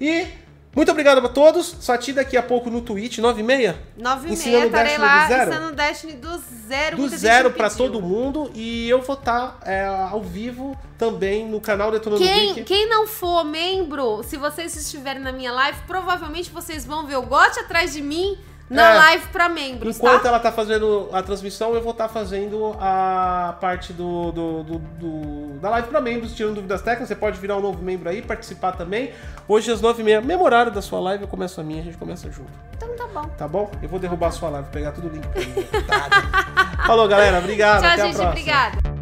E 0.00 0.26
muito 0.74 0.90
obrigado 0.90 1.24
a 1.24 1.28
todos. 1.28 1.76
Sati 1.80 2.12
daqui 2.12 2.36
a 2.36 2.42
pouco 2.42 2.68
no 2.68 2.80
Twitch, 2.80 3.18
9 3.18 3.40
e 3.40 3.44
meia. 3.44 3.78
9 3.96 4.28
e 4.28 4.32
Ensinando 4.32 4.58
meia, 4.58 4.66
estarei 4.66 4.98
Destiny 4.98 5.06
lá 5.06 5.22
do 5.22 5.28
zero? 5.28 5.50
ensinando 5.50 5.76
Destiny 5.76 6.12
do 6.14 6.38
zero. 6.68 6.96
do 6.96 7.08
zero 7.08 7.50
pediu. 7.52 7.76
todo 7.76 8.02
mundo 8.02 8.50
e 8.54 8.88
eu 8.88 9.00
vou 9.00 9.14
estar 9.14 9.60
ao 10.10 10.20
vivo 10.22 10.76
também 10.98 11.46
no 11.48 11.60
canal 11.60 11.92
Detonando 11.92 12.22
Quem, 12.24 12.54
Geek. 12.54 12.64
quem 12.64 12.88
não 12.88 13.06
for 13.06 13.44
membro, 13.44 14.22
se 14.24 14.36
vocês 14.36 14.74
estiverem 14.76 15.22
na 15.22 15.32
minha 15.32 15.52
live, 15.52 15.78
provavelmente 15.86 16.50
vocês 16.50 16.84
vão 16.84 17.06
ver 17.06 17.16
o 17.16 17.22
Gotti 17.22 17.60
atrás 17.60 17.92
de 17.92 18.02
mim 18.02 18.36
na 18.70 18.90
É. 18.90 18.96
live 18.96 19.26
pra 19.28 19.48
membros, 19.48 19.96
Enquanto 19.96 20.22
tá? 20.22 20.28
ela 20.28 20.38
tá 20.40 20.50
fazendo 20.50 21.08
a 21.12 21.22
transmissão, 21.22 21.74
eu 21.74 21.82
vou 21.82 21.92
estar 21.92 22.08
fazendo 22.08 22.74
a 22.80 23.56
parte 23.60 23.92
do, 23.92 24.32
do- 24.32 24.62
do- 24.62 24.78
do- 24.78 25.58
da 25.60 25.68
live 25.70 25.88
para 25.88 26.00
membros, 26.00 26.34
tirando 26.34 26.54
dúvidas 26.56 26.80
técnicas. 26.80 27.08
Você 27.08 27.14
pode 27.14 27.38
virar 27.38 27.56
um 27.56 27.60
novo 27.60 27.82
membro 27.82 28.08
aí, 28.08 28.22
participar 28.22 28.72
também. 28.72 29.12
Hoje 29.46 29.70
às 29.70 29.80
9h30, 29.82 30.22
mesmo 30.24 30.44
horário 30.44 30.72
da 30.72 30.80
sua 30.82 30.98
live, 31.00 31.24
eu 31.24 31.28
começo 31.28 31.60
a 31.60 31.64
minha, 31.64 31.80
a 31.82 31.84
gente 31.84 31.96
começa 31.98 32.30
junto. 32.30 32.50
Então 32.76 32.88
tá 32.96 33.06
bom. 33.06 33.28
Tá 33.36 33.48
bom? 33.48 33.70
Eu 33.82 33.88
vou 33.88 33.98
derrubar 33.98 34.28
a 34.28 34.32
sua 34.32 34.48
live, 34.48 34.68
pegar 34.70 34.92
tudo 34.92 35.08
o 35.08 35.10
link 35.10 35.26
pra 35.28 35.40
mim. 35.42 35.66
Falou, 36.86 37.06
galera. 37.08 37.38
Obrigado. 37.38 37.82
Tchau, 37.82 37.90
até 37.90 38.02
a 38.02 38.06
gente. 38.06 38.14
próxima. 38.16 38.30
Obrigada. 38.30 38.93